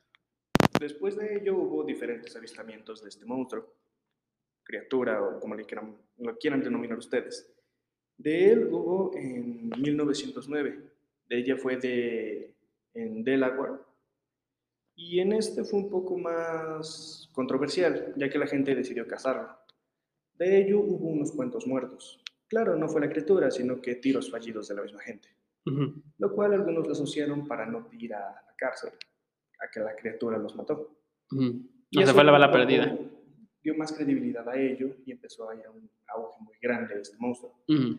Después 0.81 1.16
de 1.16 1.37
ello 1.37 1.57
hubo 1.57 1.85
diferentes 1.85 2.35
avistamientos 2.37 3.03
de 3.03 3.09
este 3.09 3.24
monstruo, 3.24 3.74
criatura 4.62 5.22
o 5.22 5.40
como 5.40 5.55
le 5.55 5.64
quieran, 5.64 5.96
lo 6.18 6.37
quieran 6.37 6.62
denominar 6.62 6.98
ustedes. 6.98 7.50
De 8.16 8.53
él 8.53 8.68
hubo 8.70 9.16
en 9.16 9.70
1909, 9.70 10.90
de 11.29 11.38
ella 11.38 11.57
fue 11.57 11.77
de, 11.77 12.55
en 12.94 13.24
Delaware, 13.24 13.81
y 14.96 15.18
en 15.20 15.33
este 15.33 15.64
fue 15.64 15.81
un 15.81 15.90
poco 15.90 16.16
más 16.16 17.29
controversial, 17.33 18.14
ya 18.16 18.29
que 18.29 18.38
la 18.38 18.46
gente 18.46 18.74
decidió 18.74 19.07
cazarlo. 19.09 19.48
De 20.38 20.59
ello 20.59 20.81
hubo 20.81 21.09
unos 21.09 21.33
cuantos 21.33 21.66
muertos. 21.66 22.20
Claro, 22.48 22.77
no 22.77 22.88
fue 22.88 23.00
la 23.00 23.09
criatura, 23.09 23.50
sino 23.50 23.81
que 23.81 23.96
tiros 23.96 24.31
fallidos 24.31 24.68
de 24.68 24.74
la 24.74 24.83
misma 24.83 25.00
gente, 25.00 25.29
lo 26.18 26.33
cual 26.33 26.53
algunos 26.53 26.87
lo 26.87 26.92
asociaron 26.92 27.48
para 27.48 27.66
no 27.66 27.88
ir 27.92 28.14
a 28.14 28.20
la 28.20 28.55
cárcel, 28.57 28.90
a 29.61 29.71
que 29.71 29.81
la 29.81 29.95
criatura 29.97 30.38
los 30.38 30.55
mató. 30.57 30.99
ujú. 31.31 31.71
Y 31.90 32.03
O 32.03 32.05
sea, 32.05 32.14
fue 32.14 32.25
la 32.25 32.33
bala 32.33 32.51
perdida. 32.51 32.99
Dio 33.62 33.75
más 33.77 33.93
credibilidad 33.93 34.49
a 34.49 34.57
ello 34.61 34.97
y 35.07 35.12
empezó 35.12 35.49
a 35.49 35.53
haber 35.53 35.69
un 35.71 35.88
auge 36.09 36.38
muy 36.40 36.57
grande 36.61 36.95
de 36.97 37.01
este 37.03 37.17
monstruo. 37.19 37.62
Ujú, 37.69 37.99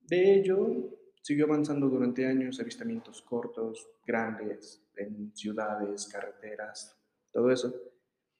De 0.00 0.34
ello, 0.34 0.98
siguió 1.22 1.46
avanzando 1.46 1.88
durante 1.88 2.26
años, 2.26 2.60
avistamientos 2.60 3.22
cortos, 3.22 3.88
grandes, 4.06 4.84
en 4.96 5.34
ciudades, 5.34 6.06
carreteras, 6.06 6.98
todo 7.32 7.50
eso. 7.50 7.72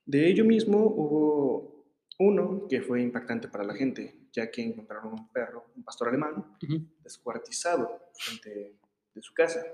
De 0.05 0.29
ello 0.29 0.44
mismo 0.44 0.79
hubo 0.79 1.87
uno 2.18 2.66
que 2.68 2.83
fue 2.83 3.01
impactante 3.01 3.49
para 3.49 3.64
la 3.64 3.75
gente, 3.75 4.29
ya 4.33 4.51
que 4.51 4.62
encontraron 4.62 5.12
un 5.14 5.33
perro, 5.33 5.66
un 5.77 5.83
pastor 5.85 6.09
alemán, 6.09 6.57
ujú, 6.62 6.81
descuartizado 7.03 8.03
frente 8.12 8.77
de 9.14 9.23
su 9.23 9.33
casa, 9.33 9.64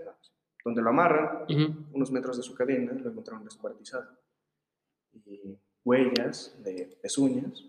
donde 0.65 0.83
lo 0.83 0.91
amarran, 0.91 1.45
ujú. 1.45 1.87
unos 1.93 2.11
metros 2.11 2.37
de 2.37 2.43
su 2.43 2.55
cadena, 2.55 2.93
lo 2.93 3.11
encontraron 3.11 3.45
descuartizado. 3.45 4.07
Y 5.13 5.59
huellas 5.85 6.57
de 6.63 6.99
pezuñas 7.03 7.65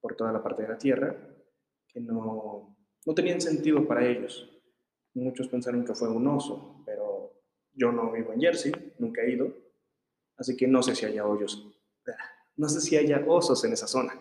por 0.00 0.14
toda 0.14 0.32
la 0.32 0.42
parte 0.42 0.62
de 0.62 0.68
la 0.68 0.78
tierra 0.78 1.16
que 1.88 2.00
no, 2.00 2.76
no 3.06 3.14
tenían 3.14 3.40
sentido 3.40 3.86
para 3.86 4.06
ellos. 4.06 4.50
Muchos 5.14 5.48
pensaron 5.48 5.84
que 5.84 5.94
fue 5.94 6.08
un 6.10 6.26
oso, 6.26 6.82
pero 6.84 7.32
yo 7.72 7.90
no 7.92 8.12
vivo 8.12 8.32
en 8.32 8.40
Jersey, 8.40 8.72
nunca 8.98 9.22
he 9.22 9.32
ido, 9.32 9.52
así 10.36 10.56
que 10.56 10.66
no 10.66 10.82
sé 10.82 10.94
si 10.94 11.06
haya 11.06 11.26
hoyos. 11.26 11.66
No 12.56 12.68
sé 12.68 12.80
si 12.80 12.96
haya 12.96 13.20
osos 13.26 13.64
en 13.64 13.72
esa 13.72 13.88
zona. 13.88 14.12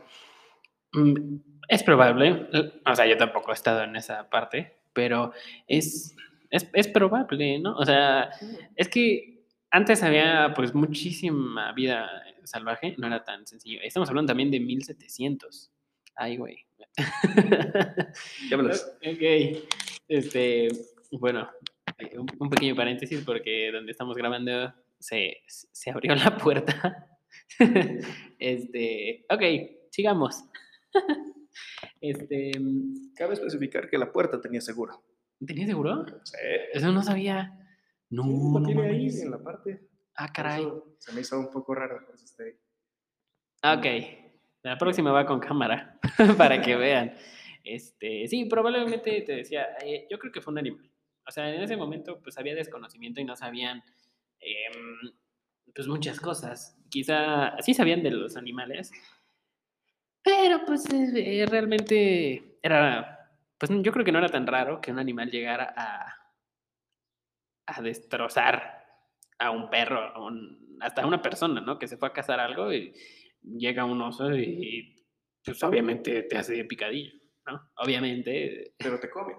Mm, 0.93 1.35
Es 1.67 1.83
probable, 1.83 2.49
o 2.83 2.95
sea, 2.95 3.05
yo 3.05 3.15
tampoco 3.15 3.51
he 3.51 3.53
estado 3.53 3.83
en 3.83 3.95
esa 3.95 4.27
parte, 4.27 4.75
pero 4.91 5.33
es, 5.67 6.15
es, 6.53 6.69
es 6.73 6.87
probable, 6.87 7.57
¿no? 7.57 7.75
O 7.75 7.83
sea, 7.83 8.29
es 8.75 8.87
que 8.87 9.43
antes 9.71 10.03
había 10.03 10.53
pues 10.55 10.75
muchísima 10.75 11.73
vida 11.73 12.07
salvaje, 12.43 12.93
no 12.99 13.07
era 13.07 13.23
tan 13.23 13.47
sencillo. 13.47 13.79
Estamos 13.81 14.07
hablando 14.07 14.29
también 14.29 14.51
de 14.51 14.59
1700. 14.59 15.71
Ay, 16.15 16.37
güey. 16.37 16.57
Hablas. 18.53 18.95
ok. 19.01 19.63
Este, 20.07 20.67
bueno, 21.11 21.49
un, 22.17 22.27
un 22.37 22.49
pequeño 22.51 22.75
paréntesis 22.75 23.23
porque 23.25 23.71
donde 23.71 23.91
estamos 23.91 24.15
grabando 24.15 24.71
se, 24.99 25.37
se 25.47 25.89
abrió 25.89 26.13
la 26.13 26.37
puerta. 26.37 27.07
este, 28.37 29.25
ok, 29.27 29.41
sigamos. 29.89 30.43
este, 31.99 32.51
Cabe 33.15 33.33
especificar 33.33 33.89
que 33.89 33.97
la 33.97 34.11
puerta 34.11 34.39
tenía 34.39 34.61
seguro. 34.61 35.03
¿Tenías 35.45 35.67
seguro? 35.67 36.05
Sí. 36.23 36.37
Eso 36.73 36.91
no 36.91 37.01
sabía. 37.03 37.59
No, 38.09 38.23
lo 38.23 38.59
no 38.59 38.65
tiene 38.65 38.89
ahí 38.89 39.07
en 39.07 39.31
la 39.31 39.39
parte. 39.39 39.87
Ah, 40.15 40.31
caray. 40.31 40.61
eso 40.63 40.95
Se 40.99 41.11
me 41.13 41.21
hizo 41.21 41.39
un 41.39 41.49
poco 41.49 41.73
raro. 41.73 42.05
por 42.05 42.15
eso 42.15 42.25
está 42.25 42.43
ahí. 42.43 43.77
Ok. 43.77 43.85
La 44.63 44.77
próxima 44.77 45.11
va 45.11 45.25
con 45.25 45.39
cámara 45.39 45.99
para 46.37 46.61
que 46.61 46.75
vean. 46.75 47.13
Este, 47.63 48.27
sí, 48.27 48.45
probablemente 48.45 49.21
te 49.21 49.35
decía, 49.37 49.67
eh, 49.83 50.07
yo 50.09 50.19
creo 50.19 50.31
que 50.31 50.41
fue 50.41 50.51
un 50.51 50.59
animal. 50.59 50.89
O 51.25 51.31
sea, 51.31 51.53
en 51.53 51.61
ese 51.61 51.77
momento 51.77 52.21
pues 52.21 52.37
había 52.37 52.55
desconocimiento 52.55 53.21
y 53.21 53.25
no 53.25 53.35
sabían 53.35 53.83
em, 54.39 55.11
pues 55.73 55.87
muchas 55.87 56.19
cosas. 56.19 56.77
Quizá 56.89 57.55
sí 57.61 57.73
sabían 57.73 58.03
de 58.03 58.11
los 58.11 58.35
animales, 58.37 58.91
pero 60.23 60.65
pues 60.65 60.85
eh, 60.93 61.41
eh, 61.41 61.45
realmente 61.45 62.57
era, 62.61 63.22
pues 63.65 63.81
yo 63.81 63.91
creo 63.93 64.03
que 64.03 64.11
no 64.11 64.19
era 64.19 64.27
tan 64.27 64.45
raro 64.45 64.81
que 64.81 64.91
un 64.91 64.99
animal 64.99 65.31
llegara 65.31 65.73
a, 65.77 66.13
a 67.67 67.81
destrozar 67.81 68.83
a 69.39 69.51
un 69.51 69.69
perro, 69.69 69.99
a 69.99 70.21
un- 70.25 70.77
hasta 70.81 71.03
a 71.03 71.07
una 71.07 71.21
persona, 71.21 71.61
¿no? 71.61 71.79
Que 71.79 71.87
se 71.87 71.95
fue 71.97 72.09
a 72.09 72.13
cazar 72.13 72.39
algo 72.41 72.73
y 72.73 72.93
llega 73.41 73.85
un 73.85 74.01
oso 74.01 74.33
y 74.35 75.05
pues 75.45 75.63
obviamente 75.63 76.23
te 76.23 76.37
hace 76.37 76.63
picadillo, 76.65 77.13
¿no? 77.47 77.69
Obviamente, 77.77 78.73
Pero 78.77 78.99
te 78.99 79.09
come. 79.09 79.33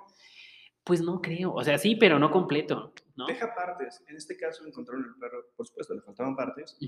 pues 0.85 1.03
no 1.03 1.21
creo, 1.21 1.53
o 1.53 1.63
sea, 1.63 1.77
sí, 1.77 1.97
pero 1.97 2.19
no 2.19 2.31
completo, 2.31 2.95
¿no? 3.17 3.27
Deja 3.27 3.55
partes. 3.55 4.03
En 4.09 4.17
este 4.17 4.37
caso 4.39 4.67
encontraron 4.67 5.05
el 5.05 5.15
perro, 5.21 5.51
por 5.57 5.67
supuesto, 5.67 5.95
le 5.95 6.01
faltaban 6.01 6.35
partes, 6.35 6.79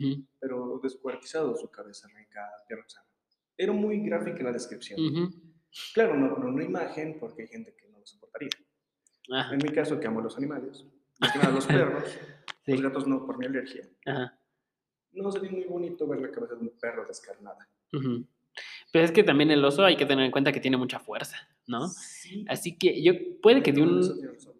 pero 0.41 0.81
descuartizado, 0.83 1.55
su 1.57 1.71
cabeza 1.71 2.09
arrancada, 2.09 2.53
pierna 2.67 2.89
sana. 2.89 3.07
Era 3.59 3.73
muy 3.73 4.01
gráfica 4.01 4.43
la 4.43 4.53
descripción. 4.53 5.01
ujú, 5.01 5.56
Claro, 5.95 6.17
no 6.17 6.35
con 6.35 6.45
una 6.47 6.65
imagen, 6.65 7.19
porque 7.19 7.43
hay 7.43 7.49
gente 7.49 7.75
que 7.75 7.89
no 7.89 7.99
lo 7.99 8.07
soportaría. 8.07 8.51
ajá, 9.33 9.55
En 9.55 9.59
mi 9.63 9.71
caso, 9.71 9.99
que 10.01 10.07
amo 10.07 10.21
los 10.21 10.37
animales, 10.37 10.85
más 11.19 11.33
que 11.33 11.39
nada 11.39 11.51
los 11.53 11.67
perros, 11.67 12.19
sí, 12.65 12.73
los 12.73 12.83
gatos 12.83 13.07
no, 13.07 13.27
por 13.27 13.39
mi 13.39 13.47
alergia. 13.47 13.87
ajá, 14.07 14.39
No 15.13 15.31
sería 15.33 15.51
muy 15.51 15.65
bonito 15.65 16.07
ver 16.07 16.21
la 16.21 16.31
cabeza 16.31 16.55
de 16.55 16.61
un 16.63 16.79
perro 16.79 17.05
descarnada. 17.07 17.69
ujú. 17.93 18.27
Pero 18.91 19.05
es 19.05 19.13
que 19.13 19.23
también 19.23 19.51
el 19.51 19.63
oso 19.63 19.85
hay 19.85 19.97
que 19.97 20.07
tener 20.07 20.25
en 20.25 20.31
cuenta 20.31 20.51
que 20.51 20.61
tiene 20.61 20.79
mucha 20.79 20.99
fuerza, 20.99 21.37
¿no? 21.67 21.89
Sí, 21.89 22.47
Así 22.49 22.79
que 22.79 23.03
yo, 23.03 23.13
puede 23.43 23.63
que 23.63 23.73
de 23.73 23.83
un, 23.83 24.01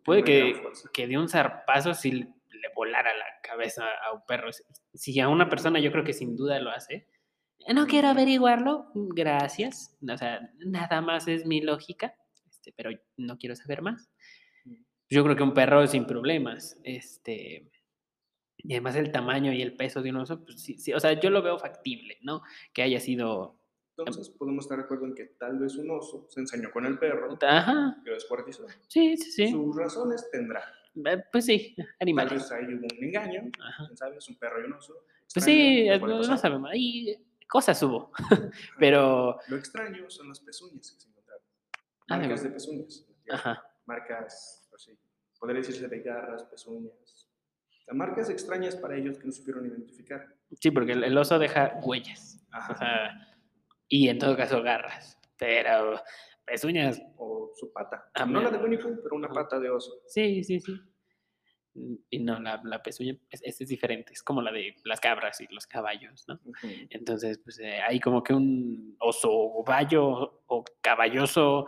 puede 0.05 0.23
que, 0.23 0.63
que 0.93 1.07
de 1.07 1.17
un 1.17 1.31
zarpazo 1.31 1.95
si 1.95 2.11
le 2.13 2.29
volara 2.75 3.17
la 3.17 3.25
cabeza 3.43 3.85
a 4.07 4.13
un 4.13 4.21
perro. 4.27 4.51
Si 4.93 5.19
a 5.19 5.29
una 5.31 5.49
persona 5.49 5.81
yo 5.81 5.91
creo 5.93 6.05
que 6.05 6.13
sin 6.13 6.37
duda 6.37 6.59
lo 6.61 6.69
hace. 6.71 7.07
No 7.73 7.87
quiero 7.87 8.09
averiguarlo, 8.09 8.91
gracias. 8.95 9.97
O 10.09 10.17
sea, 10.17 10.51
nada 10.59 11.01
más 11.01 11.27
es 11.29 11.47
mi 11.47 11.61
lógica, 11.61 12.15
este, 12.49 12.73
pero 12.77 12.91
no 13.17 13.39
quiero 13.39 13.57
saber 13.57 13.83
más. 13.83 14.11
Yo 15.09 15.23
creo 15.25 15.37
que 15.37 15.43
un 15.43 15.55
perro 15.55 15.87
sin 15.87 16.07
problemas. 16.07 16.79
Este, 16.85 17.71
y 18.59 18.73
además 18.73 18.97
el 18.97 19.11
tamaño 19.13 19.53
y 19.53 19.63
el 19.63 19.77
peso 19.77 20.03
de 20.03 20.11
un 20.11 20.17
oso, 20.17 20.45
pues 20.45 20.61
sí, 20.63 20.79
sí, 20.79 20.93
o 20.93 21.01
sea, 21.01 21.13
yo 21.19 21.31
lo 21.31 21.43
veo 21.43 21.59
factible, 21.59 22.19
¿no? 22.23 22.43
Que 22.73 22.83
haya 22.83 23.01
sido... 23.01 23.59
Entonces, 23.99 24.29
podemos 24.31 24.65
estar 24.67 24.77
de 24.77 24.85
acuerdo 24.85 25.07
en 25.07 25.15
que 25.15 25.25
tal 25.39 25.59
vez 25.59 25.75
un 25.77 25.91
oso 25.91 26.27
se 26.29 26.41
ensañó 26.41 26.71
con 26.71 26.85
el 26.85 26.99
perro 26.99 27.39
Ajá, 27.41 27.97
que 28.05 28.11
lo 28.11 28.15
descuartizó. 28.17 28.67
sí, 28.89 29.17
sí, 29.17 29.31
sí. 29.33 29.49
Sus 29.51 29.75
razones 29.75 30.29
tendrá. 30.31 30.63
Eh, 31.07 31.23
Pues 31.33 31.47
sí, 31.47 31.75
Tal 31.77 31.87
animales. 32.01 32.33
vez 32.35 32.53
ahí 32.53 32.65
hubo 32.75 32.87
un 32.99 33.05
engaño, 33.05 33.51
Ajá. 33.59 33.85
quién 33.87 33.97
sabe, 33.97 34.17
es 34.19 34.29
un 34.29 34.37
perro 34.37 34.61
y 34.61 34.65
un 34.65 34.75
oso. 34.75 34.95
Pues 35.33 35.47
extraño, 35.47 35.47
sí, 35.47 35.87
no 35.87 35.93
eh, 35.95 35.99
no, 35.99 36.07
no 36.09 36.19
pasar. 36.19 36.39
sabemos. 36.39 36.71
Ahí 36.71 37.17
cosas 37.49 37.83
hubo. 37.83 38.13
Pero, 38.79 39.39
Lo 39.49 39.57
extraño 39.57 40.09
son 40.11 40.29
las 40.29 40.41
pezuñas 40.41 40.91
que 40.91 41.01
se 41.01 41.09
encontraron. 41.09 41.45
Ah, 42.09 42.19
de 42.19 42.23
Marcas 42.23 42.43
de 42.43 42.49
verdad. 42.49 42.57
pezuñas. 42.57 43.07
ajá. 43.31 43.71
Marcas, 43.87 44.67
pues 44.71 44.83
sí, 44.83 44.99
podría 45.39 45.61
decirse 45.61 45.87
de 45.89 46.01
garras, 46.01 46.45
pezuñas. 46.45 47.29
Marcas 47.93 48.31
extrañas 48.31 48.75
para 48.75 48.97
ellos 48.97 49.17
que 49.17 49.27
no 49.27 49.33
supieron 49.33 49.65
identificar. 49.67 50.27
Sí, 50.61 50.73
porque 50.73 50.93
el, 50.93 51.17
oso 51.17 51.39
deja 51.39 51.79
huellas. 51.85 52.45
Ajá. 52.51 52.73
O 52.73 52.77
sea, 52.77 53.37
y 53.89 54.09
en 54.09 54.19
todo 54.19 54.37
caso 54.37 54.61
garras. 54.63 55.17
Pero 55.39 56.01
pezuñas, 56.45 57.01
o 57.17 57.53
su 57.55 57.73
pata. 57.73 58.11
Ah, 58.15 58.27
no 58.27 58.41
la 58.41 58.51
de 58.51 58.59
Pooh, 58.79 59.01
pero 59.03 59.17
una 59.17 59.29
pata 59.29 59.59
de 59.61 59.71
oso. 59.71 60.01
sí, 60.07 60.43
sí, 60.43 60.59
sí. 60.61 60.81
Mm, 61.77 61.95
Y 62.11 62.19
no, 62.21 62.41
la, 62.41 62.61
la 62.65 62.83
pezuña 62.83 63.17
es, 63.31 63.43
es- 63.43 63.69
diferente. 63.69 64.13
Es 64.13 64.23
como 64.23 64.41
la 64.43 64.51
de 64.51 64.75
las 64.85 65.01
cabras 65.01 65.41
y 65.41 65.47
los 65.53 65.67
caballos, 65.67 66.25
¿no? 66.29 66.41
Ujú. 66.45 66.69
Entonces, 66.91 67.39
pues 67.39 67.59
eh, 67.59 67.81
hay 67.87 68.01
como 68.01 68.23
que 68.23 68.33
un 68.33 68.97
oso 68.99 69.63
vallo 69.63 70.43
o 70.47 70.65
caballoso 70.81 71.67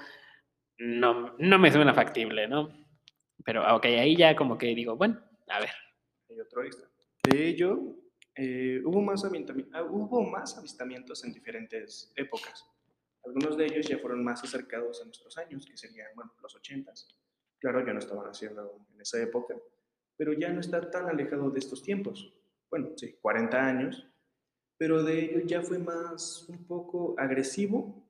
no, 0.79 1.35
no 1.38 1.59
me 1.59 1.71
suena 1.73 1.92
factible, 1.92 2.49
¿no? 2.49 2.68
Pero, 3.44 3.62
ah, 3.64 3.77
ok, 3.77 3.85
ahí 3.87 4.16
ya 4.16 4.35
como 4.37 4.57
que 4.57 4.66
digo, 4.75 4.97
bueno, 4.97 5.21
a 5.49 5.61
ver. 5.61 5.71
Y 6.29 6.40
otro 6.40 6.62
extra. 6.62 6.88
De 7.23 7.49
ello, 7.49 7.97
eh, 8.35 8.81
hubo, 8.85 9.01
más 9.01 9.25
ah, 9.25 9.83
hubo 9.83 10.23
más 10.23 10.57
avistamientos 10.57 11.25
en 11.25 11.33
diferentes 11.33 12.12
épocas. 12.16 12.64
Algunos 13.25 13.57
de 13.57 13.66
ellos 13.66 13.87
ya 13.88 13.99
fueron 13.99 14.23
más 14.25 14.42
acercados 14.42 15.03
a 15.03 15.05
nuestros 15.05 15.37
años, 15.38 15.66
que 15.66 15.77
serían, 15.77 16.09
bueno, 16.14 16.33
los 16.42 16.55
80 16.55 16.92
Claro, 17.59 17.85
yo 17.85 17.92
no 17.92 17.99
estaba 17.99 18.25
naciendo 18.25 18.79
en 18.94 19.01
esa 19.01 19.21
época, 19.21 19.55
pero 20.18 20.33
ya 20.35 20.52
no 20.52 20.61
está 20.61 20.90
tan 20.90 21.09
alejado 21.09 21.50
de 21.50 21.61
estos 21.61 21.83
tiempos. 21.83 22.35
Bueno, 22.68 22.90
sí, 22.96 23.16
40 23.22 23.66
años, 23.66 24.07
pero 24.76 25.02
de 25.02 25.24
ello 25.24 25.40
ya 25.46 25.62
fue 25.62 25.78
más 25.78 26.46
un 26.48 26.66
poco 26.66 27.14
agresivo, 27.16 28.04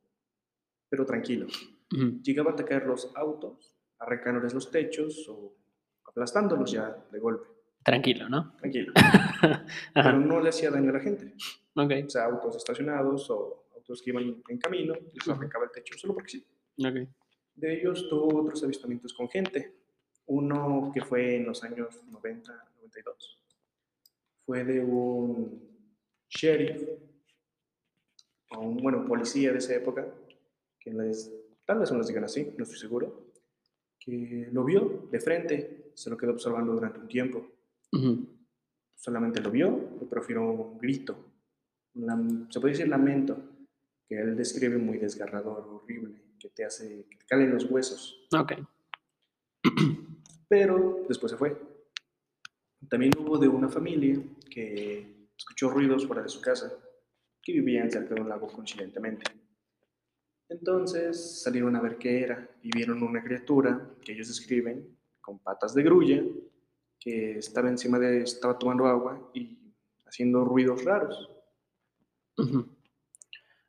pero 0.89 1.05
tranquilo. 1.07 1.47
Ujú. 1.95 2.21
Llegaba 2.23 2.51
a 2.51 2.55
atacar 2.55 2.87
los 2.87 3.15
autos, 3.15 3.77
arrancándoles 3.99 4.55
los 4.55 4.71
techos 4.71 5.29
o 5.29 5.55
aplastándolos 6.05 6.73
ya 6.73 7.07
de 7.13 7.19
golpe. 7.21 7.49
Tranquilo, 7.85 8.29
¿no? 8.29 8.55
Tranquilo. 8.57 8.93
Pero 9.95 10.19
no 10.19 10.41
le 10.41 10.49
hacía 10.51 10.71
daño 10.71 10.91
a 10.91 10.95
la 10.95 11.01
gente. 11.01 11.35
Ok, 11.75 11.93
O 12.07 12.11
sea, 12.11 12.25
autos 12.25 12.57
estacionados 12.57 13.31
o 13.31 13.69
autos 13.75 14.03
que 14.03 14.11
iban 14.11 14.43
en 14.49 14.59
camino, 14.59 14.95
les 14.95 15.29
arrancaba 15.29 15.65
el 15.67 15.71
techo, 15.71 15.97
solo 15.97 16.15
porque 16.15 16.31
sí. 16.31 16.47
ok. 16.79 17.09
De 17.55 17.81
ellos 17.81 18.09
tuvo 18.09 18.43
otros 18.43 18.63
avistamientos 18.65 19.15
con 19.15 19.29
gente. 19.29 19.78
Uno 20.29 20.91
que 20.93 21.03
fue 21.03 21.37
en 21.37 21.47
los 21.47 21.65
años 21.65 22.03
90, 22.11 22.53
92. 22.77 23.39
Fue 24.45 24.65
de 24.65 24.81
un 24.81 25.61
sheriff, 26.29 26.83
o 28.51 28.61
un, 28.61 28.77
bueno, 28.79 29.07
policía 29.07 29.53
de 29.53 29.59
esa 29.59 29.75
época, 29.75 30.07
que 30.79 30.93
les, 30.93 31.31
tal 31.65 31.79
vez 31.79 31.91
no 31.91 31.99
les 31.99 32.09
digan 32.09 32.25
así, 32.25 32.53
no 32.57 32.65
estoy 32.65 32.79
seguro, 32.79 33.33
que 33.99 34.49
lo 34.53 34.65
vio 34.65 35.09
de 35.11 35.21
frente, 35.21 35.93
se 35.95 36.11
lo 36.11 36.17
quedó 36.17 36.33
observando 36.33 36.73
durante 36.73 37.01
un 37.01 37.09
tiempo. 37.09 37.47
Solamente 38.95 39.41
lo 39.41 39.51
vio, 39.51 39.91
le 40.01 40.07
profirió 40.07 40.43
un 40.43 40.79
grito, 40.79 41.17
se 42.51 42.61
puede 42.61 42.73
decir 42.73 42.89
lamento, 42.89 43.37
que 44.07 44.19
él 44.19 44.37
describe 44.37 44.79
muy 44.79 44.99
desgarrador, 44.99 45.67
horrible, 45.69 46.21
que 46.39 46.49
te 46.51 46.65
hace, 46.65 47.07
que 47.09 47.17
te 47.17 47.27
calen 47.27 47.53
los 47.53 47.65
huesos. 47.65 48.27
Ok. 48.39 48.53
pero 50.49 51.05
después 51.09 51.31
se 51.31 51.39
fue. 51.39 51.57
También 52.89 53.13
hubo 53.19 53.39
de 53.39 53.49
una 53.49 53.69
familia 53.69 54.19
que 54.51 55.29
escuchó 55.37 55.71
ruidos 55.71 56.07
fuera 56.07 56.23
de 56.23 56.29
su 56.29 56.41
casa, 56.41 56.73
que 57.43 57.53
vivían 57.53 57.91
cerca 57.91 58.15
de 58.15 58.21
un 58.21 58.29
lago 58.29 58.49
coincidentemente. 58.49 59.31
Entonces 60.49 61.43
salieron 61.43 61.77
a 61.77 61.81
ver 61.81 61.99
qué 61.99 62.23
era 62.23 62.49
y 62.63 62.71
vieron 62.73 63.03
una 63.03 63.23
criatura 63.23 63.95
que 64.03 64.13
ellos 64.13 64.29
describen 64.29 64.97
con 65.21 65.39
patas 65.41 65.75
de 65.75 65.83
grulla, 65.83 66.23
que 66.99 67.39
estaba 67.39 67.69
encima 67.69 67.99
de, 67.99 68.23
estaba 68.23 68.59
tomando 68.59 68.87
agua 68.87 69.31
y 69.35 69.75
haciendo 70.07 70.45
ruidos 70.45 70.85
raros. 70.85 71.31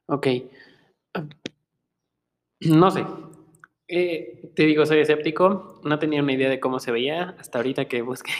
Ok. 0.07 0.27
No 2.61 2.89
sé. 2.89 3.05
Eh, 3.91 4.51
te 4.55 4.63
digo, 4.65 4.85
soy 4.85 4.99
escéptico. 4.99 5.81
No 5.83 5.97
tenía 5.97 6.21
una 6.21 6.33
idea 6.33 6.49
de 6.49 6.59
cómo 6.59 6.79
se 6.79 6.91
veía 6.91 7.35
hasta 7.39 7.57
ahorita 7.57 7.85
que 7.85 8.01
busqué. 8.03 8.31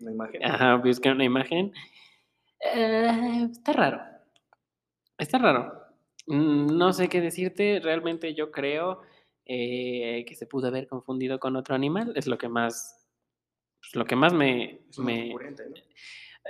La 0.00 0.10
imagen. 0.10 0.44
Ajá, 0.44 0.76
busqué 0.76 1.10
una 1.10 1.24
imagen. 1.24 1.72
Eh, 2.74 3.48
está 3.50 3.72
raro. 3.72 4.00
Está 5.16 5.38
raro. 5.38 5.72
No 6.26 6.92
sé 6.92 7.08
qué 7.08 7.20
decirte. 7.20 7.80
Realmente 7.80 8.34
yo 8.34 8.50
creo 8.50 9.02
eh, 9.46 10.24
que 10.26 10.34
se 10.34 10.46
pudo 10.46 10.66
haber 10.68 10.88
confundido 10.88 11.38
con 11.38 11.56
otro 11.56 11.74
animal. 11.74 12.12
Es 12.16 12.26
lo 12.26 12.36
que 12.36 12.48
más. 12.48 13.08
pues, 13.80 13.94
lo 13.94 14.04
que 14.04 14.16
más 14.16 14.32
me. 14.32 14.80
Es 14.90 14.98
una 14.98 15.06
me 15.12 15.28
¿no? 15.28 15.38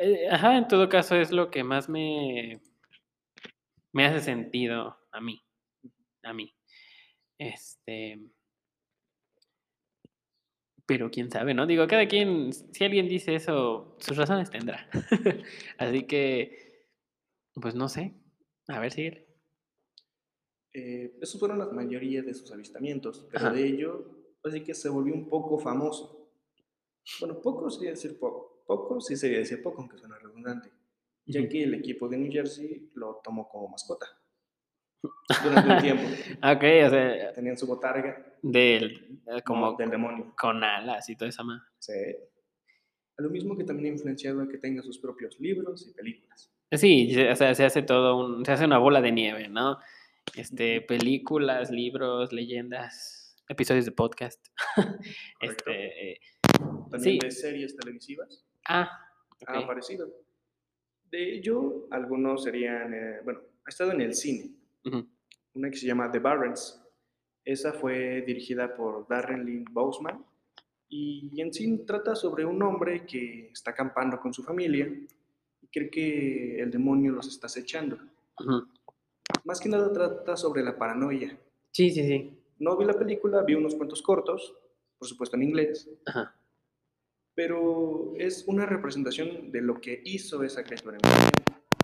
eh, 0.00 0.28
ajá, 0.30 0.56
en 0.56 0.68
todo 0.68 0.88
caso 0.88 1.16
es 1.16 1.30
lo 1.30 1.50
que 1.50 1.64
más 1.64 1.88
me. 1.88 2.61
me 3.92 4.06
hace 4.06 4.20
sentido 4.20 4.98
a 5.12 5.20
mí. 5.20 5.40
A 6.22 6.32
mí. 6.32 6.54
Este. 7.38 8.18
Pero 10.88 11.11
quién 11.11 11.31
sabe, 11.31 11.53
¿no? 11.53 11.66
Digo, 11.66 11.87
cada 11.87 12.09
quien, 12.09 12.51
si 12.51 12.83
alguien 12.83 13.09
dice 13.09 13.35
eso, 13.35 13.94
sus 13.98 14.16
razones 14.16 14.48
tendrá. 14.48 14.88
Así 15.79 16.05
que, 16.05 16.88
pues 17.53 17.74
no 17.74 17.90
sé. 17.90 18.14
A 18.68 18.81
ver, 18.81 18.90
sigue. 18.90 19.29
Eh, 20.72 21.18
esos 21.20 21.38
fueron 21.38 21.59
la 21.59 21.66
mayoría 21.66 22.22
de 22.22 22.33
sus 22.33 22.51
avistamientos, 22.53 23.27
pero 23.31 23.48
Ajá. 23.48 23.55
de 23.55 23.66
ello, 23.66 24.07
así 24.42 24.62
que 24.64 24.72
se 24.72 24.88
volvió 24.88 25.12
un 25.12 25.29
poco 25.29 25.59
famoso. 25.59 26.31
Bueno, 27.20 27.40
poco 27.42 27.68
sería 27.70 27.90
decir 27.90 28.18
poco, 28.18 28.62
poco 28.66 29.01
sí 29.01 29.14
sería 29.16 29.38
decir 29.38 29.62
poco, 29.62 29.83
aunque 29.83 29.98
suena 29.98 30.18
redundante, 30.18 30.70
ya 31.27 31.46
que 31.46 31.64
el 31.64 31.74
equipo 31.74 32.09
de 32.09 32.16
New 32.16 32.33
Jersey 32.33 32.90
lo 32.94 33.20
tomó 33.22 33.46
como 33.48 33.68
mascota. 33.68 34.07
Durante 35.44 35.70
un 35.74 35.78
tiempo 35.80 36.02
Ok, 36.42 36.64
o 36.87 36.90
sea, 36.90 37.32
tenían 37.32 37.56
su 37.56 37.66
botarga 37.66 38.24
del, 38.42 39.20
eh, 39.26 39.42
como 39.44 39.74
del 39.76 39.90
demonio. 39.90 40.34
con 40.37 40.62
alas 40.64 41.08
y 41.08 41.16
toda 41.16 41.28
esa 41.28 41.44
ma- 41.44 41.64
Sí. 41.78 41.92
A 43.18 43.22
lo 43.22 43.30
mismo 43.30 43.56
que 43.56 43.64
también 43.64 43.90
ha 43.90 43.92
influenciado 43.96 44.42
a 44.42 44.48
que 44.48 44.58
tenga 44.58 44.82
sus 44.82 44.98
propios 44.98 45.38
libros 45.40 45.87
y 45.88 45.92
películas. 45.92 46.52
Sí, 46.72 47.16
o 47.28 47.34
sea, 47.37 47.54
se 47.54 47.64
hace 47.64 47.82
todo 47.82 48.16
un, 48.18 48.44
se 48.44 48.52
hace 48.52 48.64
una 48.64 48.78
bola 48.78 49.00
de 49.00 49.11
nieve, 49.12 49.48
¿no? 49.48 49.78
Este, 50.37 50.82
películas, 50.82 51.70
libros, 51.70 52.32
leyendas, 52.32 53.37
episodios 53.48 53.84
de 53.87 53.92
podcast. 53.92 54.44
Este, 55.40 56.12
eh, 56.12 56.20
También 56.90 57.00
sí. 57.00 57.18
de 57.20 57.30
series 57.30 57.76
televisivas 57.76 58.44
ah, 58.68 58.90
ha 59.46 59.58
ok. 59.58 59.64
aparecido. 59.64 60.08
De 61.11 61.37
ello, 61.37 61.87
algunos 61.90 62.44
serían, 62.44 62.92
eh, 62.92 63.20
bueno, 63.24 63.40
ha 63.64 63.68
estado 63.70 63.92
en 63.92 64.02
el 64.02 64.14
cine, 64.14 64.50
Ujú, 64.88 65.07
una 65.55 65.70
que 65.70 65.77
se 65.77 65.87
llama 65.87 66.11
The 66.11 66.18
Barrens. 66.18 66.83
Esa 67.44 67.72
fue 67.72 68.22
dirigida 68.22 68.74
por 68.74 69.07
Darren 69.09 69.44
Lynn 69.44 69.64
Bousman 69.70 70.24
y 70.88 71.40
en 71.40 71.53
sí 71.53 71.79
trata 71.87 72.14
sobre 72.14 72.44
un 72.44 72.62
hombre 72.62 73.07
que 73.07 73.51
está 73.51 73.70
acampando 73.72 74.20
con 74.20 74.33
su 74.33 74.42
familia 74.42 74.87
y 74.87 75.66
cree 75.68 75.90
que 75.90 76.61
el 76.61 76.70
demonio 76.70 77.12
los 77.12 77.29
está 77.29 77.46
acechando. 77.46 77.98
Más 79.44 79.61
que 79.61 79.68
nada 79.68 79.92
trata 79.92 80.37
sobre 80.37 80.62
la 80.62 80.77
paranoia. 80.77 81.38
Sí, 81.70 81.90
sí, 81.90 82.07
sí. 82.07 82.38
No 82.59 82.77
vi 82.77 82.85
la 82.85 82.94
película, 82.98 83.42
vi 83.42 83.55
unos 83.55 83.74
cuantos 83.74 84.03
cortos, 84.03 84.55
por 84.98 85.09
supuesto 85.09 85.37
en 85.37 85.44
inglés, 85.44 85.88
Ajá. 86.07 86.35
pero 87.35 88.14
es 88.16 88.44
una 88.46 88.66
representación 88.66 89.53
de 89.53 89.62
lo 89.62 89.81
que 89.81 90.03
hizo 90.05 90.42
esa 90.42 90.64
criatura 90.64 90.96
en. 90.96 91.29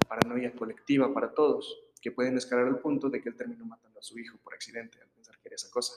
Paranoia 0.09 0.53
colectiva 0.53 1.13
para 1.13 1.33
todos, 1.33 1.81
que 2.05 2.13
pueden 2.13 2.37
escalar 2.37 2.67
al 2.67 2.81
punto 2.81 3.09
de 3.09 3.23
que 3.23 3.31
él 3.31 3.35
terminó 3.35 3.65
matando 3.65 3.99
a 3.99 4.03
su 4.03 4.19
hijo 4.19 4.37
por 4.45 4.53
accidente 4.53 5.01
al 5.01 5.09
pensar 5.09 5.39
que 5.41 5.49
era 5.49 5.55
esa 5.55 5.71
cosa. 5.71 5.95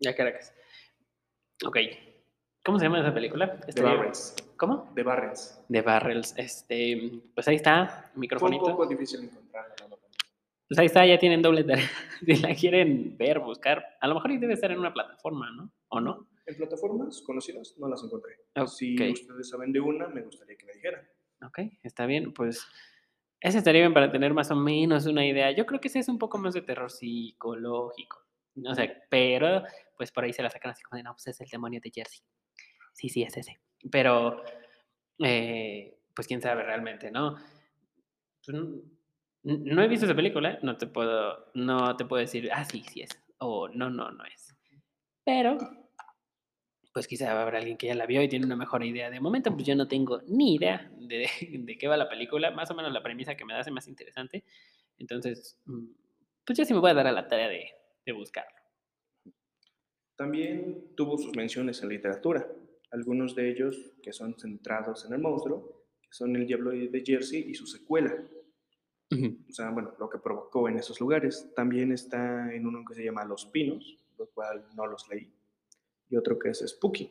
Ya 0.00 0.14
Caracas. 0.16 0.54
Ok. 1.66 1.76
¿Cómo 2.64 2.78
se 2.78 2.86
llama 2.86 3.00
esa 3.00 3.12
película? 3.12 3.60
The 3.60 3.68
Estaría- 3.70 3.92
Barrens. 3.94 4.34
¿Cómo? 4.56 4.90
The 4.94 5.02
Barrens. 5.02 5.60
The 5.70 5.82
Barrels. 5.82 6.34
Este, 6.38 7.12
pues 7.34 7.46
ahí 7.46 7.56
está, 7.56 7.86
Fue 7.86 8.14
un 8.14 8.20
microfonito. 8.20 8.64
poco 8.64 8.86
difícil 8.86 9.22
encontrarla. 9.24 9.74
Pues 10.66 10.78
ahí 10.78 10.86
está, 10.86 11.04
ya 11.04 11.18
tienen 11.18 11.42
doble 11.42 11.62
tarea. 11.62 11.84
Si 12.26 12.36
la 12.36 12.54
quieren 12.54 13.16
ver, 13.18 13.38
buscar, 13.40 13.84
a 14.00 14.08
lo 14.08 14.14
mejor 14.14 14.40
debe 14.40 14.54
estar 14.54 14.70
en 14.72 14.78
una 14.78 14.94
plataforma, 14.94 15.50
¿no? 15.52 15.70
¿O 15.88 16.00
no? 16.00 16.26
En 16.46 16.56
plataformas 16.56 17.20
conocidas 17.20 17.74
no 17.76 17.86
las 17.88 18.02
encontré. 18.02 18.32
Ok. 18.56 18.66
Si 18.68 18.94
ustedes 19.12 19.50
saben 19.50 19.72
de 19.72 19.80
una, 19.80 20.08
me 20.08 20.22
gustaría 20.22 20.56
que 20.56 20.64
me 20.64 20.72
dijeran. 20.72 21.06
Ok, 21.46 21.58
está 21.82 22.06
bien, 22.06 22.32
pues 22.32 22.66
ese 23.46 23.58
estaría 23.58 23.82
bien 23.82 23.94
para 23.94 24.10
tener 24.10 24.34
más 24.34 24.50
o 24.50 24.56
menos 24.56 25.06
una 25.06 25.24
idea. 25.24 25.52
Yo 25.52 25.66
creo 25.66 25.80
que 25.80 25.86
ese 25.86 26.00
es 26.00 26.08
un 26.08 26.18
poco 26.18 26.36
más 26.36 26.52
de 26.52 26.62
terror 26.62 26.90
psicológico. 26.90 28.18
No 28.56 28.74
sé, 28.74 29.02
pero 29.08 29.62
pues 29.96 30.10
por 30.10 30.24
ahí 30.24 30.32
se 30.32 30.42
la 30.42 30.50
sacan 30.50 30.72
así 30.72 30.82
como 30.82 30.96
de, 30.96 31.04
no, 31.04 31.12
pues 31.12 31.28
es 31.28 31.40
el 31.40 31.48
demonio 31.48 31.80
de 31.80 31.92
Jersey. 31.94 32.20
Sí, 32.92 33.08
sí, 33.08 33.22
es 33.22 33.36
ese. 33.36 33.60
Pero, 33.88 34.42
eh, 35.20 35.96
pues 36.12 36.26
quién 36.26 36.42
sabe 36.42 36.64
realmente, 36.64 37.12
¿no? 37.12 37.36
Pues, 38.44 38.58
no 39.44 39.82
he 39.82 39.88
visto 39.88 40.06
esa 40.06 40.16
película, 40.16 40.58
no 40.62 40.76
te 40.76 40.88
puedo, 40.88 41.52
no 41.54 41.96
te 41.96 42.04
puedo 42.04 42.20
decir, 42.20 42.50
ah, 42.52 42.64
sí, 42.64 42.82
sí 42.82 43.02
es, 43.02 43.10
o 43.38 43.68
no, 43.68 43.90
no, 43.90 44.10
no 44.10 44.24
es. 44.24 44.56
Pero, 45.24 45.56
pues 46.96 47.08
quizá 47.08 47.38
habrá 47.38 47.58
alguien 47.58 47.76
que 47.76 47.88
ya 47.88 47.94
la 47.94 48.06
vio 48.06 48.22
y 48.22 48.28
tiene 48.30 48.46
una 48.46 48.56
mejor 48.56 48.82
idea. 48.82 49.10
De 49.10 49.20
momento, 49.20 49.52
pues 49.52 49.66
yo 49.66 49.76
no 49.76 49.86
tengo 49.86 50.22
ni 50.28 50.54
idea 50.54 50.90
de, 50.98 51.28
de 51.60 51.76
qué 51.76 51.88
va 51.88 51.98
la 51.98 52.08
película, 52.08 52.50
más 52.52 52.70
o 52.70 52.74
menos 52.74 52.90
la 52.90 53.02
premisa 53.02 53.36
que 53.36 53.44
me 53.44 53.52
hace 53.52 53.70
más 53.70 53.86
interesante. 53.86 54.44
Entonces, 54.96 55.58
mm, 55.66 55.88
pues 56.46 56.58
yo 56.58 56.64
sí 56.64 56.72
me 56.72 56.80
voy 56.80 56.92
a 56.92 56.94
dar 56.94 57.06
a 57.06 57.12
la 57.12 57.28
tarea 57.28 57.50
de, 57.50 57.66
de 58.06 58.12
buscarlo. 58.12 58.56
También 60.16 60.94
tuvo 60.96 61.18
sus 61.18 61.36
menciones 61.36 61.82
en 61.82 61.90
literatura. 61.90 62.48
Algunos 62.90 63.34
de 63.34 63.50
ellos 63.50 63.92
que 64.02 64.14
son 64.14 64.34
centrados 64.38 65.04
en 65.04 65.12
el 65.12 65.18
monstruo, 65.18 65.84
que 66.00 66.14
son 66.16 66.34
El 66.34 66.46
Diablo 66.46 66.70
de 66.70 67.02
Jersey 67.04 67.44
y 67.46 67.52
su 67.52 67.66
secuela. 67.66 68.10
Ujú. 69.10 69.36
O 69.50 69.52
sea, 69.52 69.68
bueno, 69.68 69.92
lo 69.98 70.08
que 70.08 70.16
provocó 70.16 70.66
en 70.66 70.78
esos 70.78 70.98
lugares. 70.98 71.52
También 71.54 71.92
está 71.92 72.54
en 72.54 72.66
uno 72.66 72.86
que 72.88 72.94
se 72.94 73.04
llama 73.04 73.26
Los 73.26 73.44
Pinos, 73.44 74.02
lo 74.16 74.30
cual 74.30 74.64
no 74.74 74.86
los 74.86 75.06
leí. 75.10 75.30
Y 76.08 76.16
otro 76.16 76.38
que 76.38 76.50
es 76.50 76.58
Spooky, 76.66 77.10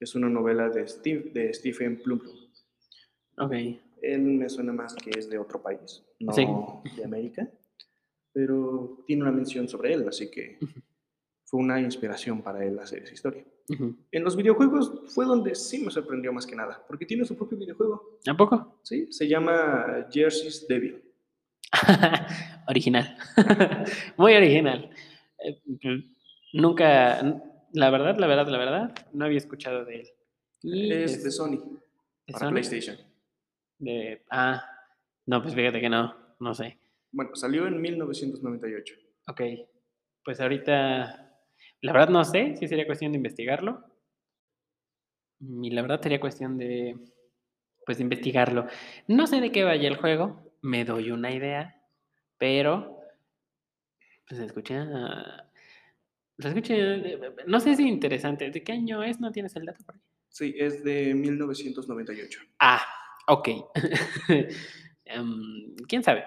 es 0.00 0.14
una 0.14 0.28
novela 0.28 0.68
de, 0.68 0.86
Steve, 0.88 1.30
de 1.32 1.52
Stephen 1.54 2.02
Plum. 2.02 2.20
Ok. 3.38 3.52
Él 4.02 4.20
me 4.22 4.48
suena 4.48 4.72
más 4.72 4.94
que 4.94 5.10
es 5.18 5.28
de 5.30 5.38
otro 5.38 5.62
país, 5.62 6.02
no 6.20 6.32
Sí. 6.32 6.46
de 6.96 7.04
América, 7.04 7.48
pero 8.32 9.02
tiene 9.06 9.22
una 9.22 9.32
mención 9.32 9.68
sobre 9.68 9.94
él, 9.94 10.06
así 10.08 10.30
que 10.30 10.58
fue 11.44 11.60
una 11.60 11.80
inspiración 11.80 12.42
para 12.42 12.64
él 12.64 12.78
hacer 12.78 13.02
esa 13.02 13.14
historia. 13.14 13.44
Ujú. 13.70 13.96
En 14.12 14.24
los 14.24 14.36
videojuegos 14.36 14.92
fue 15.14 15.24
donde 15.24 15.54
sí 15.54 15.82
me 15.82 15.90
sorprendió 15.90 16.32
más 16.34 16.46
que 16.46 16.54
nada, 16.54 16.84
porque 16.86 17.06
tiene 17.06 17.24
su 17.24 17.34
propio 17.36 17.56
videojuego, 17.56 18.18
¿A 18.28 18.36
poco? 18.36 18.78
¿sí? 18.82 19.10
Se 19.10 19.26
llama 19.26 20.06
Jersey's 20.12 20.66
Devil. 20.68 21.02
original. 22.68 23.16
Muy 24.18 24.34
original. 24.34 24.90
Eh, 25.38 25.60
Nunca, 26.52 27.20
la 27.74 27.90
verdad, 27.90 28.16
la 28.18 28.26
verdad, 28.26 28.46
la 28.48 28.58
verdad, 28.58 28.94
no 29.12 29.24
había 29.26 29.38
escuchado 29.38 29.84
de 29.84 30.00
él. 30.00 30.08
Y 30.62 30.92
Es 30.92 31.22
de 31.22 31.30
Sony, 31.30 31.58
¿de 32.26 32.32
para 32.32 32.46
Sony? 32.46 32.50
PlayStation. 32.50 32.96
De- 33.78 34.24
ah, 34.30 34.64
no, 35.26 35.42
pues 35.42 35.54
fíjate 35.54 35.80
que 35.80 35.88
no, 35.90 36.14
no 36.40 36.54
sé. 36.54 36.78
Bueno, 37.12 37.34
salió 37.36 37.66
en 37.66 37.80
1998. 37.80 38.94
Ok, 39.28 39.40
pues 40.24 40.40
ahorita, 40.40 41.38
la 41.82 41.92
verdad 41.92 42.08
no 42.08 42.24
sé 42.24 42.56
si 42.56 42.66
sería 42.66 42.86
cuestión 42.86 43.12
de 43.12 43.16
investigarlo. 43.18 43.84
Y 45.40 45.70
la 45.70 45.82
verdad 45.82 46.00
sería 46.00 46.20
cuestión 46.20 46.56
de, 46.56 46.96
pues, 47.84 47.98
de 47.98 48.04
investigarlo. 48.04 48.66
No 49.08 49.26
sé 49.26 49.40
de 49.40 49.52
qué 49.52 49.64
vaya 49.64 49.88
el 49.88 49.96
juego, 49.96 50.54
me 50.62 50.84
doy 50.84 51.10
una 51.10 51.32
idea, 51.32 51.82
pero, 52.38 52.98
pues, 54.26 54.38
se 54.40 54.46
escucha, 54.46 55.50
eh, 56.38 57.20
no 57.46 57.60
sé 57.60 57.76
si 57.76 57.88
interesante. 57.88 58.50
¿De 58.50 58.62
qué 58.62 58.72
año 58.72 59.02
es? 59.02 59.20
¿No 59.20 59.32
tienes 59.32 59.54
el 59.56 59.64
dato 59.64 59.84
por 59.84 59.94
ahí? 59.94 60.00
Sí, 60.28 60.54
es 60.58 60.82
de 60.82 61.14
1998. 61.14 62.40
Ah, 62.60 62.84
ok. 63.28 63.48
Em, 65.06 65.76
¿Quién 65.86 66.02
sabe? 66.02 66.24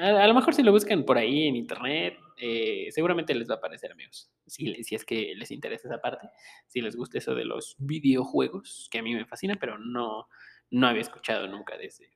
A, 0.00 0.22
a 0.22 0.28
lo 0.28 0.34
mejor 0.34 0.54
si 0.54 0.62
lo 0.62 0.70
buscan 0.70 1.04
por 1.04 1.18
ahí 1.18 1.48
en 1.48 1.56
internet, 1.56 2.16
eh, 2.36 2.88
seguramente 2.90 3.34
les 3.34 3.48
va 3.48 3.54
a 3.54 3.58
aparecer, 3.58 3.92
amigos. 3.92 4.30
Si, 4.46 4.82
si 4.82 4.94
es 4.94 5.04
que 5.04 5.34
les 5.36 5.50
interesa 5.50 5.88
esa 5.88 6.00
parte, 6.00 6.28
si 6.66 6.80
les 6.80 6.96
gusta 6.96 7.18
eso 7.18 7.34
de 7.34 7.44
los 7.44 7.76
videojuegos, 7.78 8.88
que 8.90 8.98
a 8.98 9.02
mí 9.02 9.14
me 9.14 9.26
fascina, 9.26 9.56
pero 9.60 9.78
no, 9.78 10.28
no 10.70 10.86
había 10.86 11.02
escuchado 11.02 11.46
nunca 11.48 11.76
de, 11.76 11.86
ese, 11.86 12.10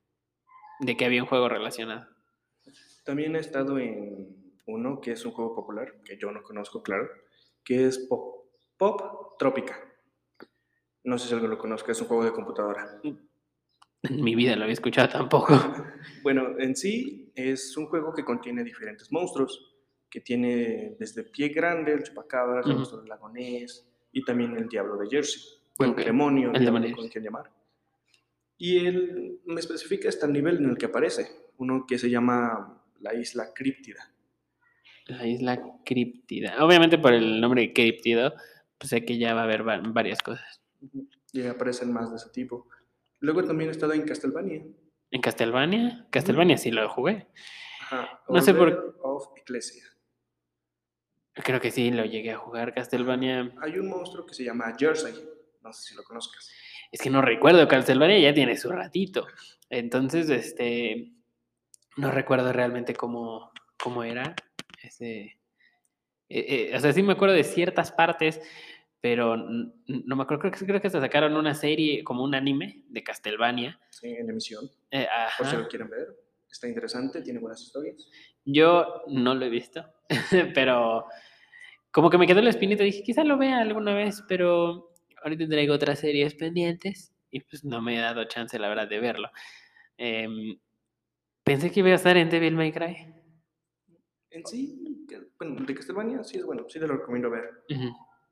de 0.81 0.96
que 0.96 1.05
había 1.05 1.22
un 1.22 1.29
juego 1.29 1.48
relacionado. 1.48 2.09
También 3.05 3.37
he 3.37 3.38
estado 3.38 3.79
en 3.79 4.47
uno 4.68 5.00
que 5.00 5.12
es 5.12 5.24
un 5.24 5.33
juego 5.33 5.54
popular, 5.54 5.94
que 6.04 6.16
yo 6.18 6.31
no 6.31 6.42
conozco, 6.42 6.83
claro, 6.83 7.09
que 7.64 7.87
es 7.87 7.98
Pop, 7.98 8.46
Pop 8.76 9.37
Trópica. 9.38 9.76
No 11.04 11.18
sé 11.18 11.26
si 11.28 11.33
alguien 11.35 11.50
lo 11.50 11.59
conozca, 11.59 11.92
es 11.92 12.00
un 12.00 12.07
juego 12.07 12.24
de 12.24 12.33
computadora. 12.33 13.00
En 13.02 14.22
mi 14.22 14.35
vida 14.35 14.54
lo 14.57 14.62
había 14.62 14.74
escuchado 14.74 15.09
tampoco. 15.09 15.54
Bueno, 16.22 16.59
en 16.59 16.74
sí 16.74 17.31
es 17.35 17.76
un 17.76 17.87
juego 17.87 18.12
que 18.12 18.24
contiene 18.24 18.64
diferentes 18.64 19.11
monstruos, 19.12 19.76
que 20.11 20.20
tiene 20.20 20.96
desde 20.98 21.22
Pie 21.22 21.48
Grande, 21.50 21.92
el 21.92 22.02
Chupacabra, 22.02 22.61
el 22.61 22.66
Ujú. 22.66 22.76
monstruo 22.76 23.00
del 23.00 23.09
lagonés 23.09 23.88
y 24.12 24.24
también 24.24 24.57
el 24.57 24.68
Diablo 24.68 24.96
de 24.98 25.09
Jersey. 25.09 25.40
Bueno, 25.78 25.94
el 25.96 26.04
demonio, 26.04 26.50
el 26.50 26.57
el 26.57 26.64
demonio. 26.64 26.94
como 26.96 27.09
quieran 27.09 27.24
llamar. 27.24 27.52
Y 28.59 28.85
él 28.85 29.40
me 29.46 29.61
especifica 29.61 30.09
hasta 30.09 30.26
el 30.26 30.33
nivel 30.33 30.57
en 30.59 30.70
el 30.70 30.76
que 30.76 30.87
aparece, 30.87 31.28
uno 31.59 31.85
que 31.87 31.98
se 31.98 32.11
llama 32.11 32.83
la 33.00 33.14
Isla 33.14 33.52
Críptida. 33.54 34.12
La 35.08 35.26
isla 35.26 35.60
críptida. 35.84 36.64
Obviamente 36.64 36.98
por 36.98 37.12
el 37.14 37.40
nombre 37.40 37.62
de 37.62 37.72
críptido, 37.72 38.34
pues 38.78 38.90
sé 38.90 39.04
que 39.04 39.18
ya 39.18 39.34
va 39.34 39.40
a 39.40 39.44
haber 39.44 39.66
va- 39.66 39.80
varias 39.82 40.22
cosas. 40.22 40.62
Y 41.32 41.46
aparecen 41.46 41.92
más 41.92 42.10
de 42.10 42.16
ese 42.16 42.30
tipo. 42.30 42.68
Luego 43.20 43.42
también 43.44 43.68
he 43.70 43.72
estado 43.72 43.92
en 43.94 44.02
Castlevania. 44.02 44.62
¿En 45.10 45.20
Castlevania? 45.20 46.06
Castlevania 46.10 46.56
sí 46.58 46.70
lo 46.70 46.88
jugué. 46.90 47.26
Ajá, 47.80 48.20
No 48.28 48.40
sé 48.42 48.54
por- 48.54 48.96
of 49.02 49.28
Ecclesia. 49.36 49.82
Creo 51.34 51.60
que 51.60 51.70
sí 51.70 51.90
lo 51.90 52.04
llegué 52.04 52.32
a 52.32 52.38
jugar. 52.38 52.74
Castlevania. 52.74 53.52
Hay 53.62 53.78
un 53.78 53.88
monstruo 53.88 54.26
que 54.26 54.34
se 54.34 54.44
llama 54.44 54.74
Jersey. 54.78 55.14
No 55.62 55.72
sé 55.72 55.88
si 55.88 55.94
lo 55.94 56.02
conozcas. 56.04 56.50
Es 56.92 57.00
que 57.00 57.10
no 57.10 57.22
recuerdo. 57.22 57.66
Castlevania 57.68 58.18
ya 58.18 58.34
tiene 58.34 58.56
su 58.56 58.70
ratito. 58.70 59.26
Entonces, 59.70 60.28
este. 60.30 61.12
No 61.96 62.10
recuerdo 62.10 62.52
realmente 62.52 62.94
cómo, 62.94 63.52
cómo 63.82 64.02
era. 64.04 64.34
Ese. 64.82 65.38
eh, 66.28 66.70
eh, 66.70 66.72
o 66.76 66.80
sea, 66.80 66.92
sí 66.92 67.02
me 67.02 67.12
acuerdo 67.12 67.34
de 67.34 67.44
ciertas 67.44 67.92
partes, 67.92 68.40
pero 69.00 69.36
no 69.36 70.16
me 70.16 70.22
acuerdo. 70.22 70.40
Creo 70.40 70.52
que, 70.52 70.66
creo 70.66 70.80
que 70.80 70.86
hasta 70.88 71.00
sacaron 71.00 71.36
una 71.36 71.54
serie, 71.54 72.04
como 72.04 72.24
un 72.24 72.34
anime 72.34 72.84
de 72.88 73.02
Castlevania. 73.02 73.78
Sí, 73.90 74.08
en 74.08 74.28
emisión. 74.28 74.70
Eh, 74.90 75.06
Por 75.36 75.46
si 75.46 75.56
lo 75.56 75.68
quieren 75.68 75.88
ver. 75.88 76.08
Está 76.50 76.66
interesante, 76.66 77.22
tiene 77.22 77.38
buenas 77.40 77.60
historias. 77.62 78.08
Yo 78.44 79.02
no 79.08 79.34
lo 79.34 79.44
he 79.44 79.50
visto, 79.50 79.84
pero 80.54 81.06
como 81.90 82.08
que 82.10 82.18
me 82.18 82.26
quedó 82.26 82.40
la 82.40 82.50
espinita. 82.50 82.82
Dije, 82.82 83.02
quizá 83.02 83.22
lo 83.24 83.36
vea 83.36 83.58
alguna 83.58 83.94
vez, 83.94 84.24
pero 84.26 84.92
ahorita 85.22 85.46
traigo 85.46 85.74
otras 85.74 85.98
series 85.98 86.34
pendientes 86.34 87.12
y 87.30 87.40
pues 87.40 87.64
no 87.64 87.82
me 87.82 87.96
he 87.96 88.00
dado 88.00 88.24
chance, 88.24 88.58
la 88.58 88.68
verdad, 88.68 88.88
de 88.88 89.00
verlo. 89.00 89.30
Em, 89.98 90.58
pensé 91.44 91.70
que 91.70 91.80
iba 91.80 91.90
a 91.90 91.94
estar 91.94 92.16
en 92.16 92.30
Devil 92.30 92.54
May 92.54 92.72
Cry. 92.72 93.14
En 94.30 94.46
sí, 94.46 95.06
que- 95.08 95.28
bueno, 95.38 95.64
de 95.64 95.74
Castlevania 95.74 96.22
sí 96.22 96.38
es 96.38 96.44
bueno, 96.44 96.66
sí 96.68 96.78
te 96.78 96.86
lo 96.86 96.96
recomiendo 96.96 97.30
ver. 97.30 97.64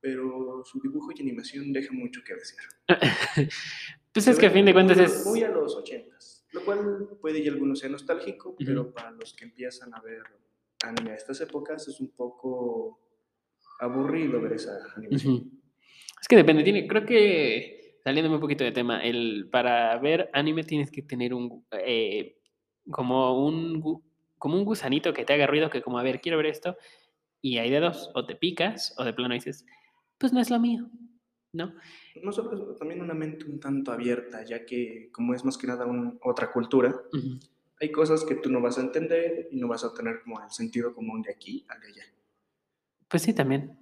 Pero 0.00 0.62
su 0.64 0.80
dibujo 0.80 1.11
y 1.16 1.22
animación 1.22 1.72
deja 1.72 1.92
mucho 1.92 2.20
que 2.24 2.35
decir. 2.35 2.59
pues 4.12 4.28
es 4.28 4.38
que 4.38 4.46
a 4.46 4.50
fin 4.50 4.64
de 4.66 4.72
cuentas 4.72 4.96
muy, 4.98 5.06
es... 5.06 5.26
Muy 5.26 5.42
a 5.42 5.48
los 5.48 5.74
ochentas. 5.74 6.46
Lo 6.52 6.64
cual 6.64 7.09
puede 7.20 7.40
y 7.40 7.48
algunos 7.48 7.80
sea 7.80 7.88
nostálgico, 7.88 8.54
pero 8.59 8.92
para 8.92 9.11
los 9.11 9.35
que 9.35 9.44
empiezan 9.44 9.92
a 9.94 10.00
ver 10.00 10.22
anime 10.82 11.12
a 11.12 11.14
estas 11.14 11.40
épocas 11.40 11.88
es 11.88 12.00
un 12.00 12.11
poco 12.11 13.00
aburrido 13.80 14.40
ver 14.40 14.52
esa 14.54 14.78
animación. 14.96 15.50
Es 16.20 16.28
que 16.28 16.37
depende, 16.37 16.62
tiene, 16.62 16.87
creo 16.87 17.04
que 17.04 17.98
saliéndome 18.04 18.37
un 18.37 18.40
poquito 18.40 18.64
de 18.64 18.72
tema, 18.72 19.02
el, 19.02 19.48
para 19.50 19.98
ver 19.98 20.30
anime 20.32 20.64
tienes 20.64 20.90
que 20.90 21.02
tener 21.02 21.35
un 21.35 21.66
eh, 21.72 22.38
como 22.90 23.44
un 23.44 23.80
como 24.38 24.57
un 24.57 24.64
gusanito 24.64 25.12
que 25.14 25.25
te 25.25 25.33
haga 25.35 25.46
ruido, 25.46 25.70
que 25.70 25.83
como 25.83 25.99
a 25.99 26.03
ver, 26.03 26.20
quiero 26.20 26.37
ver 26.38 26.46
esto, 26.46 26.77
y 27.42 27.59
hay 27.59 27.70
de 27.70 27.81
dos, 27.81 28.11
o 28.14 28.25
te 28.27 28.35
picas, 28.37 28.94
o 28.99 29.05
de 29.05 29.12
plano 29.12 29.35
dices, 29.35 29.64
pues 30.18 30.33
no 30.33 30.40
es 30.40 30.51
lo 30.51 30.59
mío, 30.59 30.88
¿no? 31.53 31.75
No 32.22 32.33
solo 32.33 32.53
eso, 32.53 32.75
también 32.77 33.01
una 33.01 33.14
mente 33.14 33.44
un 33.44 33.61
tanto 33.61 33.92
abierta, 33.92 34.44
ya 34.44 34.64
que 34.64 35.11
como 35.12 35.35
es 35.35 35.44
más 35.44 35.57
que 35.57 35.66
nada 35.66 35.87
un- 35.87 36.18
otra 36.22 36.51
cultura, 36.53 36.94
hay 37.81 37.92
cosas 37.92 38.25
que 38.25 38.37
tú 38.37 38.51
no 38.51 38.61
vas 38.61 38.79
a 38.79 38.83
entender 38.83 39.49
y 39.51 39.57
no 39.57 39.68
vas 39.68 39.85
a 39.85 39.92
tener 39.94 40.22
como 40.22 40.42
el 40.42 40.51
sentido 40.51 40.94
común 40.94 41.22
de 41.22 41.33
aquí 41.33 41.64
al 41.68 41.81
de 41.81 41.87
allá. 41.88 42.03
Pues 43.09 43.22
sí, 43.22 43.33
también. 43.35 43.79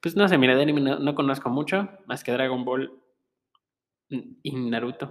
Pues 0.00 0.14
no 0.14 0.28
sé, 0.28 0.36
mira, 0.38 0.54
de 0.54 0.62
anime 0.62 0.80
no, 0.82 0.98
no 0.98 1.14
conozco 1.14 1.48
mucho, 1.48 1.88
más 2.06 2.22
que 2.22 2.32
Dragon 2.32 2.64
Ball 2.64 2.92
mm, 4.10 4.20
y 4.42 4.52
Naruto. 4.52 5.10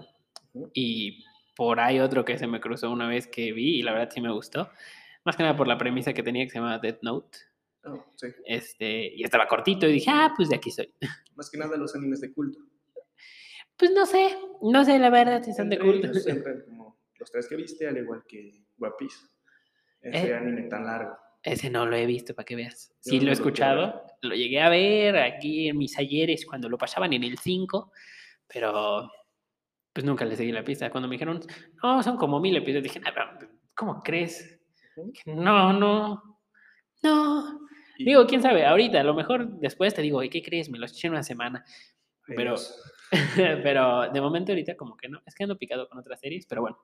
Y 0.73 1.23
por 1.55 1.79
ahí 1.79 1.99
otro 1.99 2.25
que 2.25 2.37
se 2.37 2.47
me 2.47 2.59
cruzó 2.59 2.89
una 2.91 3.07
vez 3.07 3.27
que 3.27 3.51
vi 3.53 3.79
y 3.79 3.81
la 3.83 3.93
verdad 3.93 4.09
sí 4.13 4.21
me 4.21 4.31
gustó. 4.31 4.69
Más 5.25 5.35
que 5.37 5.43
nada 5.43 5.55
por 5.55 5.67
la 5.67 5.77
premisa 5.77 6.13
que 6.13 6.23
tenía 6.23 6.43
que 6.45 6.49
se 6.49 6.57
llamaba 6.59 6.79
Death 6.79 6.99
Note. 7.01 7.37
Oh, 7.85 8.05
sí. 8.15 8.27
Este, 8.45 9.13
y 9.13 9.23
estaba 9.23 9.47
cortito 9.47 9.87
y 9.87 9.93
dije, 9.93 10.09
ah, 10.11 10.33
pues 10.35 10.49
de 10.49 10.55
aquí 10.55 10.71
soy. 10.71 10.93
Más 11.35 11.49
que 11.49 11.57
nada 11.57 11.75
los 11.77 11.95
animes 11.95 12.21
de 12.21 12.33
culto. 12.33 12.59
Pues 13.77 13.91
no 13.91 14.05
sé, 14.05 14.37
no 14.61 14.85
sé 14.85 14.99
la 14.99 15.09
verdad 15.09 15.43
si 15.43 15.51
son 15.53 15.69
de 15.69 15.79
culto. 15.79 16.07
ellos 16.07 16.27
entran 16.27 16.61
como 16.65 16.99
los 17.19 17.31
tres 17.31 17.47
que 17.47 17.55
viste, 17.55 17.87
al 17.87 17.97
igual 17.97 18.23
que 18.27 18.63
One 18.79 18.93
Piece. 18.97 19.17
Ese 20.01 20.27
Eh. 20.29 20.33
anime 20.35 20.63
tan 20.63 20.85
largo. 20.85 21.15
Ese 21.41 21.69
no 21.69 21.85
lo 21.85 21.95
he 21.97 22.05
visto, 22.05 22.33
para 22.33 22.45
que 22.45 22.55
veas. 22.55 22.93
Yo 23.03 23.11
Sí 23.11 23.17
no 23.17 23.23
lo 23.23 23.23
he 23.23 23.25
lo 23.27 23.33
escuchado, 23.33 24.03
lo 24.21 24.33
llegué 24.35 24.61
a 24.61 24.69
ver 24.69 25.17
aquí 25.17 25.67
en 25.67 25.77
mis 25.77 25.97
ayeres 25.97 26.45
cuando 26.45 26.69
lo 26.69 26.77
pasaban 26.77 27.11
en 27.11 27.23
el 27.25 27.37
5, 27.37 27.91
pero 28.47 29.09
pues 29.93 30.05
nunca 30.05 30.25
le 30.25 30.35
seguí 30.35 30.51
la 30.51 30.63
pista. 30.63 30.89
Cuando 30.89 31.07
me 31.07 31.13
dijeron, 31.15 31.39
no, 31.83 32.01
son 32.03 32.17
como 32.17 32.39
mil 32.39 32.55
episodios, 32.57 32.83
dije, 32.83 33.01
"Ah, 33.05 33.11
pero, 33.13 33.51
¿cómo 33.75 34.01
crees? 34.01 34.59
No, 35.25 35.71
no, 35.73 36.39
no. 37.03 37.59
Y- 37.97 38.05
Digo, 38.05 38.25
quién 38.25 38.41
sabe, 38.41 38.65
ahorita, 38.65 38.99
a 39.01 39.03
lo 39.03 39.13
mejor 39.13 39.47
después 39.59 39.93
te 39.93 40.01
digo, 40.01 40.17
"Oye, 40.19 40.29
¿qué 40.29 40.41
crees? 40.41 40.69
Me 40.69 40.79
lo 40.79 40.85
eché 40.85 41.07
en 41.07 41.13
una 41.13 41.23
semana. 41.23 41.63
Pero- 42.25 42.55
pero 43.67 44.11
de 44.11 44.21
momento 44.21 44.51
ahorita 44.51 44.75
como 44.75 44.97
que 44.97 45.09
no. 45.09 45.21
Es 45.25 45.35
que 45.35 45.43
ando 45.43 45.57
picado 45.57 45.87
con 45.89 45.99
otras 45.99 46.19
series, 46.19 46.45
pero 46.47 46.61
bueno. 46.61 46.77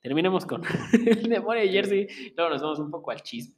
Terminemos 0.00 0.44
con 0.46 0.62
el 1.22 1.28
demonio 1.28 1.62
de 1.62 1.68
Jersey. 1.70 2.06
Luego 2.36 2.50
nos 2.50 2.62
vamos 2.62 2.78
un 2.78 2.90
poco 2.90 3.10
al 3.10 3.22
chisme. 3.22 3.54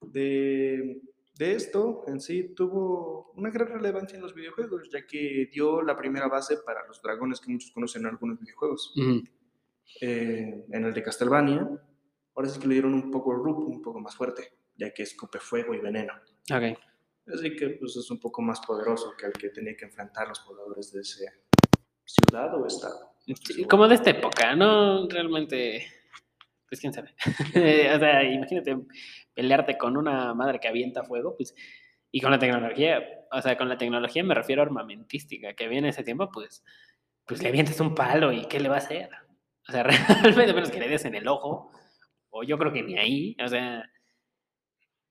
De, 0.00 1.00
de 1.34 1.54
esto 1.54 2.04
en 2.06 2.20
sí 2.20 2.54
tuvo 2.54 3.32
una 3.36 3.50
gran 3.50 3.68
relevancia 3.68 4.16
en 4.16 4.22
los 4.22 4.34
videojuegos, 4.34 4.90
ya 4.90 5.06
que 5.06 5.48
dio 5.52 5.82
la 5.82 5.96
primera 5.96 6.28
base 6.28 6.58
para 6.58 6.86
los 6.86 7.00
dragones 7.00 7.40
que 7.40 7.50
muchos 7.50 7.70
conocen 7.70 8.02
en 8.02 8.08
algunos 8.08 8.38
videojuegos. 8.38 8.94
Eh, 10.00 10.64
en 10.70 10.84
el 10.84 10.92
de 10.92 11.02
Castlevania, 11.02 11.68
ahora 12.34 12.48
sí 12.48 12.60
que 12.60 12.68
le 12.68 12.74
dieron 12.74 12.94
un 12.94 13.10
poco 13.10 13.34
root, 13.34 13.68
un 13.68 13.82
poco 13.82 14.00
más 14.00 14.14
fuerte, 14.14 14.52
ya 14.76 14.92
que 14.92 15.02
escupe 15.02 15.38
fuego 15.38 15.74
y 15.74 15.78
veneno. 15.78 16.12
Ok. 16.50 16.78
Así 17.26 17.54
que 17.56 17.70
pues, 17.70 17.96
es 17.96 18.10
un 18.10 18.18
poco 18.18 18.42
más 18.42 18.60
poderoso 18.60 19.14
que 19.16 19.26
el 19.26 19.32
que 19.32 19.50
tenía 19.50 19.76
que 19.76 19.84
enfrentar 19.84 20.28
los 20.28 20.40
pobladores 20.40 20.92
de 20.92 21.00
esa 21.00 21.32
ciudad 22.04 22.54
o 22.60 22.66
estado. 22.66 23.14
Sí, 23.44 23.64
como 23.64 23.86
de 23.86 23.94
esta 23.94 24.10
época, 24.10 24.56
¿no? 24.56 25.08
Realmente, 25.08 25.86
pues 26.72 26.80
quién 26.80 26.94
sabe. 26.94 27.14
o 27.94 27.98
sea, 27.98 28.24
imagínate 28.24 28.78
pelearte 29.34 29.76
con 29.76 29.98
una 29.98 30.32
madre 30.32 30.58
que 30.58 30.68
avienta 30.68 31.04
fuego, 31.04 31.36
pues, 31.36 31.54
y 32.10 32.18
con 32.18 32.30
la 32.30 32.38
tecnología, 32.38 33.06
o 33.30 33.42
sea, 33.42 33.58
con 33.58 33.68
la 33.68 33.76
tecnología 33.76 34.24
me 34.24 34.34
refiero 34.34 34.62
a 34.62 34.64
armamentística, 34.64 35.52
que 35.52 35.64
en 35.64 35.84
ese 35.84 36.02
tiempo, 36.02 36.30
pues, 36.32 36.64
pues 37.26 37.42
le 37.42 37.50
avientas 37.50 37.78
un 37.80 37.94
palo 37.94 38.32
y 38.32 38.46
¿qué 38.46 38.58
le 38.58 38.70
va 38.70 38.76
a 38.76 38.78
hacer? 38.78 39.10
O 39.68 39.72
sea, 39.72 39.82
realmente 40.22 40.54
menos 40.54 40.70
que 40.70 40.80
le 40.80 40.88
des 40.88 41.04
en 41.04 41.14
el 41.14 41.28
ojo, 41.28 41.70
o 42.30 42.42
yo 42.42 42.56
creo 42.56 42.72
que 42.72 42.82
ni 42.82 42.96
ahí, 42.96 43.36
o 43.44 43.48
sea, 43.48 43.84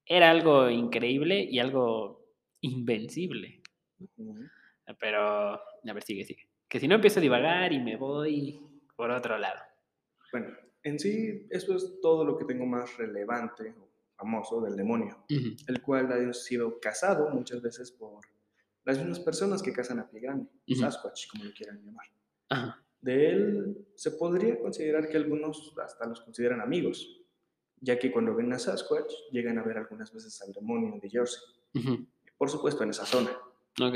era 0.08 0.32
algo 0.32 0.67
increíble 0.67 1.43
y 1.47 1.60
algo 1.60 2.26
invencible. 2.62 3.62
Pero, 5.00 5.54
a 5.54 5.93
ver, 5.93 6.02
sigue, 6.02 6.26
sigue. 6.26 6.50
Que 6.67 6.80
si 6.80 6.88
no 6.88 6.95
empiezo 6.95 7.19
a 7.19 7.21
divagar 7.21 7.71
y 7.71 7.80
me 7.80 7.97
voy 7.97 8.60
por 8.95 9.12
otro 9.12 9.38
lado. 9.38 9.60
Bueno, 10.32 10.58
en 10.84 11.00
sí, 11.00 11.48
eso 11.50 11.76
es 11.76 12.00
todo 12.02 12.26
lo 12.26 12.38
que 12.38 12.46
tengo 12.46 12.65
más 12.65 12.98
relevante 12.98 13.74
o 13.80 13.89
famoso 14.15 14.62
del 14.62 14.76
demonio, 14.76 15.26
el 15.30 15.82
cual 15.82 16.12
ha 16.12 16.34
sido 16.34 16.80
cazado 16.80 17.30
muchas 17.30 17.62
veces 17.62 17.91
por 17.91 18.26
las 18.84 18.98
mismas 18.98 19.20
personas 19.20 19.62
que 19.62 19.74
cazan 19.74 20.00
a 20.00 20.10
pie 20.10 20.20
grande. 20.22 20.48
Sasquatch, 20.76 21.28
como 21.32 21.43
lo 21.45 21.51
quieran 21.53 21.84
llamar. 21.84 22.06
Ajá. 22.49 22.84
De 22.99 23.30
él 23.30 23.88
se 23.95 24.12
podría 24.12 24.60
considerar 24.60 25.10
que 25.10 25.18
algunos 25.18 25.74
hasta 25.84 26.06
los 26.06 26.22
consideran 26.22 26.62
amigos, 26.62 27.20
ya 27.80 27.97
que 27.97 28.12
cuando 28.12 28.36
ven 28.36 28.53
a 28.53 28.60
Sasquatch 28.60 29.12
llegan 29.32 29.58
a 29.58 29.64
ver 29.64 29.78
algunas 29.80 30.14
veces 30.14 30.39
al 30.43 30.53
demonio 30.53 30.99
de 31.01 31.10
Jersey, 31.10 31.41
por 32.38 32.49
supuesto 32.49 32.84
en 32.84 32.91
esa 32.91 33.06
zona, 33.06 33.32
Ok. 33.82 33.95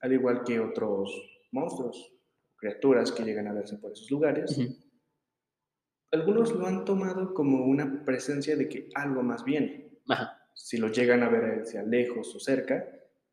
al 0.00 0.12
igual 0.12 0.44
que 0.44 0.60
otros 0.60 1.10
monstruos, 1.50 2.12
criaturas 2.56 3.10
que 3.10 3.24
llegan 3.24 3.48
a 3.48 3.54
verse 3.54 3.78
por 3.78 3.92
esos 3.92 4.10
lugares. 4.10 4.58
Algunos 6.12 6.52
lo 6.52 6.66
han 6.66 6.84
tomado 6.84 7.34
como 7.34 7.64
una 7.64 8.04
presencia 8.04 8.56
de 8.56 8.68
que 8.68 8.88
algo 8.94 9.22
más 9.22 9.44
viene. 9.44 9.90
Ajá. 10.08 10.38
Si 10.54 10.76
lo 10.76 10.88
llegan 10.88 11.22
a 11.22 11.28
ver 11.28 11.60
hacia 11.62 11.82
lejos 11.82 12.34
o 12.34 12.40
cerca, 12.40 12.84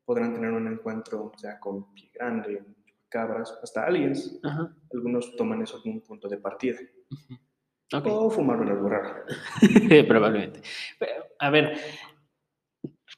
podrán 0.04 0.34
tener 0.34 0.52
un 0.52 0.66
encuentro, 0.68 1.32
o 1.34 1.38
sea, 1.38 1.58
con 1.58 1.92
pie 1.92 2.10
grande, 2.14 2.62
cabras, 3.08 3.58
hasta 3.62 3.84
aliens. 3.84 4.38
Ajá. 4.42 4.74
Algunos 4.92 5.34
toman 5.36 5.62
eso 5.62 5.82
como 5.82 5.94
un 5.94 6.00
punto 6.02 6.28
de 6.28 6.38
partida. 6.38 6.78
O 7.92 8.30
fumaron 8.30 8.68
algo 8.68 8.88
raro. 8.88 9.24
Probablemente. 10.06 10.60
Pero, 10.98 11.24
a 11.38 11.50
ver, 11.50 11.78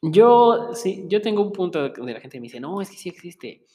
yo 0.00 0.70
sí, 0.74 1.04
yo 1.08 1.20
tengo 1.20 1.42
un 1.42 1.52
punto 1.52 1.88
de 1.88 2.12
la 2.14 2.20
gente 2.20 2.38
me 2.38 2.44
dice, 2.44 2.60
no, 2.60 2.80
es 2.80 2.90
que 2.90 2.96
sí 2.96 3.08
existe. 3.08 3.66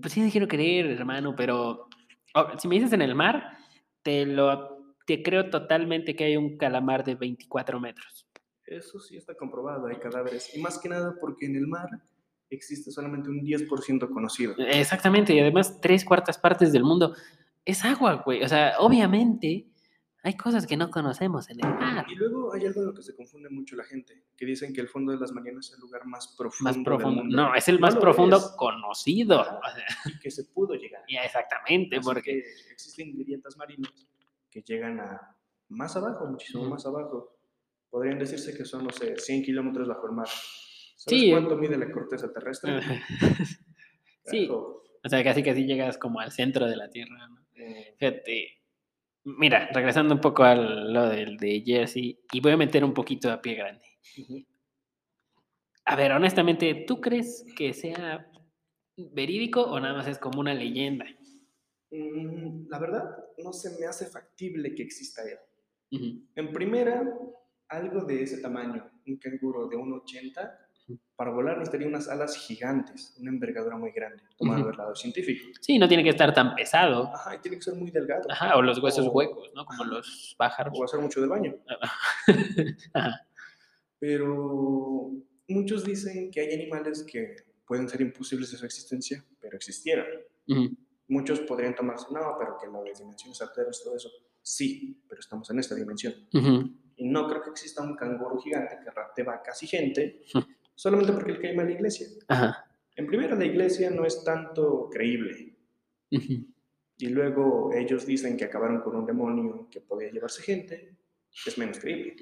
Pues 0.00 0.12
sí, 0.12 0.28
quiero 0.30 0.48
creer, 0.48 0.86
hermano, 0.86 1.36
pero 1.36 1.88
Oh, 2.34 2.46
si 2.58 2.68
me 2.68 2.76
dices 2.76 2.92
en 2.92 3.02
el 3.02 3.14
mar, 3.14 3.58
te 4.02 4.26
lo 4.26 4.77
te 5.08 5.22
creo 5.22 5.48
totalmente 5.48 6.14
que 6.14 6.24
hay 6.24 6.36
un 6.36 6.58
calamar 6.58 7.02
de 7.02 7.14
24 7.14 7.80
metros. 7.80 8.28
Eso 8.66 9.00
sí 9.00 9.16
está 9.16 9.34
comprobado, 9.34 9.86
hay 9.86 9.96
cadáveres. 9.96 10.54
Y 10.54 10.60
más 10.60 10.78
que 10.78 10.90
nada 10.90 11.16
porque 11.18 11.46
en 11.46 11.56
el 11.56 11.66
mar 11.66 11.88
existe 12.50 12.90
solamente 12.90 13.30
un 13.30 13.40
10% 13.40 14.10
conocido. 14.10 14.54
Exactamente, 14.58 15.32
y 15.32 15.40
además 15.40 15.80
tres 15.80 16.04
cuartas 16.04 16.36
partes 16.36 16.72
del 16.72 16.84
mundo 16.84 17.14
es 17.64 17.82
agua, 17.86 18.22
güey. 18.22 18.42
O 18.42 18.48
sea, 18.48 18.74
obviamente 18.80 19.66
hay 20.22 20.36
cosas 20.36 20.66
que 20.66 20.76
no 20.76 20.90
conocemos 20.90 21.48
en 21.48 21.64
el 21.64 21.74
mar. 21.74 22.04
Y 22.10 22.14
luego 22.14 22.52
hay 22.52 22.66
algo 22.66 22.80
en 22.80 22.86
lo 22.88 22.94
que 22.94 23.02
se 23.02 23.16
confunde 23.16 23.48
mucho 23.48 23.76
la 23.76 23.84
gente, 23.84 24.26
que 24.36 24.44
dicen 24.44 24.74
que 24.74 24.82
el 24.82 24.88
fondo 24.88 25.12
de 25.12 25.18
las 25.18 25.32
Marianas 25.32 25.68
es 25.68 25.76
el 25.76 25.80
lugar 25.80 26.04
más 26.04 26.34
profundo. 26.36 26.64
Más 26.64 26.74
del 26.74 26.84
profundo. 26.84 27.22
mundo. 27.22 27.34
No, 27.34 27.54
es 27.54 27.66
el 27.68 27.80
más 27.80 27.96
profundo 27.96 28.36
es. 28.36 28.52
conocido. 28.58 29.40
Ajá. 29.40 29.58
O 29.58 29.74
sea, 29.74 30.12
Y 30.12 30.18
que 30.18 30.30
se 30.30 30.44
pudo 30.44 30.74
llegar. 30.74 31.02
ya, 31.08 31.22
exactamente, 31.22 31.96
Así 31.96 32.04
porque 32.04 32.42
que 32.42 32.72
existen 32.72 33.16
grietas 33.16 33.56
marinas 33.56 33.90
que 34.50 34.62
llegan 34.62 35.00
a 35.00 35.36
más 35.68 35.96
abajo, 35.96 36.26
muchísimo 36.26 36.64
más 36.64 36.86
abajo. 36.86 37.36
Podrían 37.90 38.18
decirse 38.18 38.56
que 38.56 38.64
son, 38.64 38.84
no 38.84 38.90
sé, 38.90 39.16
100 39.16 39.42
kilómetros 39.42 39.88
bajo 39.88 40.06
el 40.06 40.12
mar. 40.12 40.28
¿Sabes 40.96 41.20
Sí. 41.20 41.30
cuánto 41.30 41.56
mide 41.56 41.76
la 41.78 41.90
corteza 41.90 42.32
terrestre? 42.32 42.72
Sí. 44.24 44.46
O 44.50 45.08
sea, 45.08 45.24
casi 45.24 45.42
casi 45.42 45.64
llegas 45.64 45.96
como 45.96 46.20
al 46.20 46.32
centro 46.32 46.66
de 46.66 46.76
la 46.76 46.90
Tierra, 46.90 47.28
¿no? 47.28 47.46
Eh, 47.56 47.94
Fíjate, 47.98 48.60
mira, 49.24 49.70
regresando 49.72 50.14
un 50.14 50.20
poco 50.20 50.42
a 50.44 50.54
lo 50.54 51.08
del 51.08 51.38
de 51.38 51.62
Jersey, 51.64 52.20
y 52.30 52.40
voy 52.40 52.52
a 52.52 52.56
meter 52.58 52.84
un 52.84 52.92
poquito 52.92 53.32
a 53.32 53.40
pie 53.40 53.54
grande. 53.54 53.84
A 55.86 55.96
ver, 55.96 56.12
honestamente, 56.12 56.84
¿tú 56.86 57.00
crees 57.00 57.46
que 57.56 57.72
sea 57.72 58.30
verídico 58.98 59.62
o 59.62 59.80
nada 59.80 59.94
más 59.94 60.06
es 60.08 60.18
como 60.18 60.40
una 60.40 60.52
leyenda? 60.52 61.06
Mm, 61.90 62.68
la 62.68 62.78
verdad, 62.78 63.16
no 63.42 63.52
se 63.52 63.78
me 63.78 63.86
hace 63.86 64.06
factible 64.06 64.74
que 64.74 64.82
exista 64.82 65.22
él. 65.22 65.38
Ujú, 65.90 66.22
En 66.34 66.52
primera, 66.52 67.02
algo 67.68 68.04
de 68.04 68.22
ese 68.22 68.38
tamaño, 68.42 68.90
un 69.06 69.16
canguro 69.16 69.68
de 69.68 69.76
1,80, 69.76 70.58
para 71.16 71.30
volar 71.30 71.56
necesitaría 71.58 71.86
unas 71.88 72.08
alas 72.08 72.36
gigantes, 72.36 73.14
una 73.20 73.30
envergadura 73.30 73.76
muy 73.76 73.90
grande, 73.92 74.22
tomando 74.38 74.62
Ujú. 74.62 74.70
el 74.72 74.76
lado 74.78 74.94
científico. 74.94 75.46
Sí, 75.60 75.78
no 75.78 75.86
tiene 75.88 76.02
que 76.02 76.10
estar 76.10 76.32
tan 76.32 76.54
pesado. 76.54 77.10
Ajá, 77.14 77.34
y 77.36 77.38
tiene 77.40 77.56
que 77.58 77.62
ser 77.62 77.74
muy 77.74 77.90
delgado. 77.90 78.22
Ajá, 78.30 78.56
o 78.56 78.62
los 78.62 78.78
huesos 78.82 79.06
O- 79.06 79.10
huecos, 79.10 79.50
¿no? 79.54 79.64
Como 79.66 79.84
los 79.84 80.34
pájaros. 80.38 80.72
O 80.78 80.84
hacer 80.84 81.00
mucho 81.00 81.20
de 81.20 81.26
baño. 81.26 81.56
Ajá. 82.94 83.26
Pero 83.98 85.10
muchos 85.48 85.84
dicen 85.84 86.30
que 86.30 86.40
hay 86.40 86.54
animales 86.54 87.02
que 87.04 87.36
pueden 87.66 87.88
ser 87.88 88.00
imposibles 88.00 88.50
de 88.52 88.58
su 88.58 88.64
existencia, 88.64 89.24
pero 89.40 89.56
existieron. 89.56 90.06
Muchos 91.08 91.40
podrían 91.40 91.74
tomarse, 91.74 92.06
no, 92.12 92.36
pero 92.38 92.56
que 92.60 92.66
lo 92.66 92.82
de 92.84 92.92
dimensiones 92.92 93.40
alternas, 93.40 93.82
todo 93.82 93.96
eso. 93.96 94.10
Sí, 94.42 95.02
pero 95.08 95.20
estamos 95.20 95.48
en 95.50 95.58
esta 95.58 95.74
dimensión. 95.74 96.14
Y 96.96 97.08
no 97.08 97.28
creo 97.28 97.42
que 97.42 97.50
exista 97.50 97.82
un 97.82 97.94
canguro 97.96 98.38
gigante 98.38 98.76
que 98.82 98.90
rapte 98.90 99.22
vacas 99.22 99.62
y 99.62 99.66
gente 99.66 100.22
solamente 100.74 101.12
porque 101.12 101.32
le 101.32 101.40
cae 101.40 101.54
mal 101.56 101.66
la 101.66 101.72
iglesia. 101.72 102.06
Ajá. 102.28 102.64
En 102.96 103.06
primera, 103.06 103.34
la 103.36 103.44
iglesia 103.44 103.90
no 103.90 104.04
es 104.04 104.22
tanto 104.24 104.88
creíble. 104.90 105.56
ujú. 106.10 106.46
Y 107.00 107.06
luego 107.10 107.70
ellos 107.72 108.04
dicen 108.04 108.36
que 108.36 108.44
acabaron 108.44 108.80
con 108.80 108.96
un 108.96 109.06
demonio 109.06 109.68
que 109.70 109.80
podía 109.80 110.10
llevarse 110.10 110.42
gente. 110.42 110.96
Es 111.46 111.56
menos 111.56 111.78
creíble. 111.78 112.16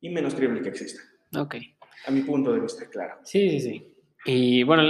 Y 0.00 0.08
menos 0.08 0.34
creíble 0.34 0.60
que 0.62 0.70
exista. 0.70 1.00
Ok. 1.38 1.54
A 2.06 2.10
mi 2.10 2.22
punto 2.22 2.52
de 2.52 2.60
vista, 2.60 2.88
claro. 2.90 3.20
Sí, 3.22 3.50
sí, 3.50 3.60
sí. 3.60 3.93
Y 4.24 4.62
bueno, 4.62 4.82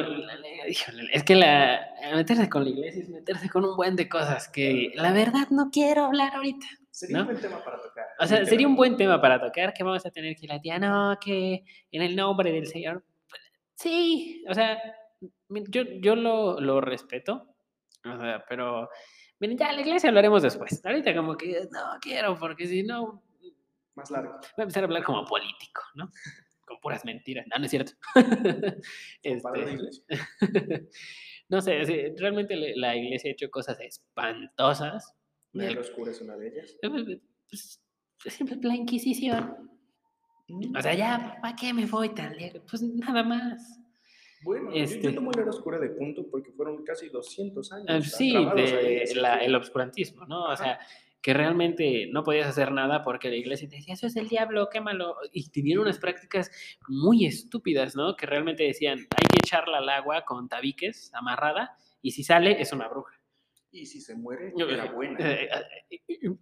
es 1.12 1.24
que 1.24 1.34
la, 1.34 1.80
meterse 2.14 2.48
con 2.48 2.64
la 2.64 2.70
iglesia 2.70 3.02
es 3.02 3.08
meterse 3.08 3.48
con 3.48 3.64
un 3.64 3.76
buen 3.76 3.96
de 3.96 4.08
cosas 4.08 4.48
que 4.48 4.92
la 4.94 5.12
verdad 5.12 5.48
no 5.50 5.70
quiero 5.70 6.04
hablar 6.04 6.34
ahorita. 6.36 6.66
Sería 6.90 7.16
¿No? 7.16 7.22
un 7.22 7.28
buen 7.28 7.40
tema 7.40 7.64
para 7.64 7.80
tocar. 7.82 8.06
O 8.20 8.26
sea, 8.26 8.46
sería 8.46 8.68
un 8.68 8.76
buen 8.76 8.96
tema 8.96 9.20
para 9.20 9.40
tocar 9.40 9.74
que 9.74 9.82
vamos 9.82 10.06
a 10.06 10.10
tener 10.10 10.36
que 10.36 10.46
la 10.46 10.60
tía, 10.60 10.78
no, 10.78 11.18
que 11.20 11.64
en 11.90 12.02
el 12.02 12.14
nombre 12.14 12.52
del 12.52 12.68
Señor. 12.68 13.04
Sí, 13.74 14.44
o 14.48 14.54
sea, 14.54 14.78
yo, 15.48 15.82
yo 16.00 16.14
lo, 16.14 16.60
lo 16.60 16.80
respeto, 16.80 17.56
o 18.04 18.16
sea, 18.20 18.44
pero 18.48 18.88
miren, 19.40 19.58
ya 19.58 19.72
la 19.72 19.80
iglesia 19.80 20.10
hablaremos 20.10 20.42
después. 20.42 20.80
Ahorita 20.84 21.14
como 21.16 21.36
que 21.36 21.66
no 21.72 21.98
quiero, 22.00 22.38
porque 22.38 22.68
si 22.68 22.84
no, 22.84 23.24
Más 23.96 24.12
largo. 24.12 24.34
voy 24.34 24.48
a 24.58 24.62
empezar 24.62 24.84
a 24.84 24.86
hablar 24.86 25.02
como 25.02 25.24
político, 25.24 25.82
¿no? 25.96 26.08
Con 26.74 26.80
puras 26.80 27.04
mentiras. 27.04 27.46
No, 27.48 27.58
no 27.58 27.64
es 27.64 27.70
cierto. 27.70 27.92
Este, 29.22 29.72
iglesia. 29.72 30.04
no 31.48 31.60
sé, 31.60 32.12
realmente 32.18 32.56
la 32.76 32.96
iglesia 32.96 33.30
ha 33.30 33.32
hecho 33.32 33.50
cosas 33.50 33.78
espantosas. 33.80 35.14
La 35.52 35.64
del- 35.66 35.78
oscura 35.78 36.10
es 36.10 36.20
una 36.20 36.36
de 36.36 36.48
ellas. 36.48 36.76
pues, 36.80 37.80
siempre 38.34 38.58
la 38.62 38.74
Inquisición. 38.74 39.70
O 40.76 40.82
sea, 40.82 40.94
ya, 40.94 41.38
¿para 41.40 41.56
qué 41.56 41.72
me 41.72 41.86
voy 41.86 42.10
tan 42.14 42.36
lejos? 42.36 42.60
Pues 42.68 42.82
nada 42.82 43.22
más. 43.22 43.80
Bueno, 44.42 44.70
este- 44.74 45.00
yo, 45.00 45.14
tomo 45.14 45.30
la 45.32 45.42
era 45.42 45.50
oscura 45.50 45.78
de 45.78 45.88
punto 45.90 46.26
porque 46.30 46.52
fueron 46.52 46.84
casi 46.84 47.08
200 47.08 47.72
años. 47.72 47.86
Ah, 47.88 48.02
Sí, 48.02 48.32
de 48.32 49.12
la- 49.14 49.38
el 49.38 49.54
obscurantismo, 49.54 50.26
¿no? 50.26 50.50
O 50.50 50.56
sea, 50.56 50.78
que 51.24 51.32
realmente 51.32 52.06
no 52.12 52.22
podías 52.22 52.46
hacer 52.46 52.70
nada 52.70 53.02
porque 53.02 53.30
la 53.30 53.36
iglesia 53.36 53.66
te 53.66 53.76
decía, 53.76 53.94
eso 53.94 54.06
es 54.06 54.14
el 54.16 54.28
diablo, 54.28 54.68
quémalo. 54.70 55.16
Y 55.32 55.48
tenían 55.48 55.78
unas 55.78 55.98
prácticas 55.98 56.50
muy 56.86 57.24
estúpidas, 57.24 57.96
¿no? 57.96 58.14
Que 58.14 58.26
realmente 58.26 58.62
decían, 58.64 58.98
hay 58.98 59.26
que 59.32 59.38
echarla 59.42 59.78
al 59.78 59.88
agua 59.88 60.26
con 60.26 60.50
tabiques 60.50 61.10
amarrada 61.14 61.78
y 62.02 62.10
si 62.10 62.24
sale 62.24 62.60
es 62.60 62.74
una 62.74 62.88
bruja. 62.88 63.18
Y 63.72 63.86
si 63.86 64.02
se 64.02 64.14
muere, 64.14 64.52
era 64.54 64.92
buena. 64.92 65.32
eh, 65.32 65.48
eh, 65.90 66.00
eh, 66.08 66.36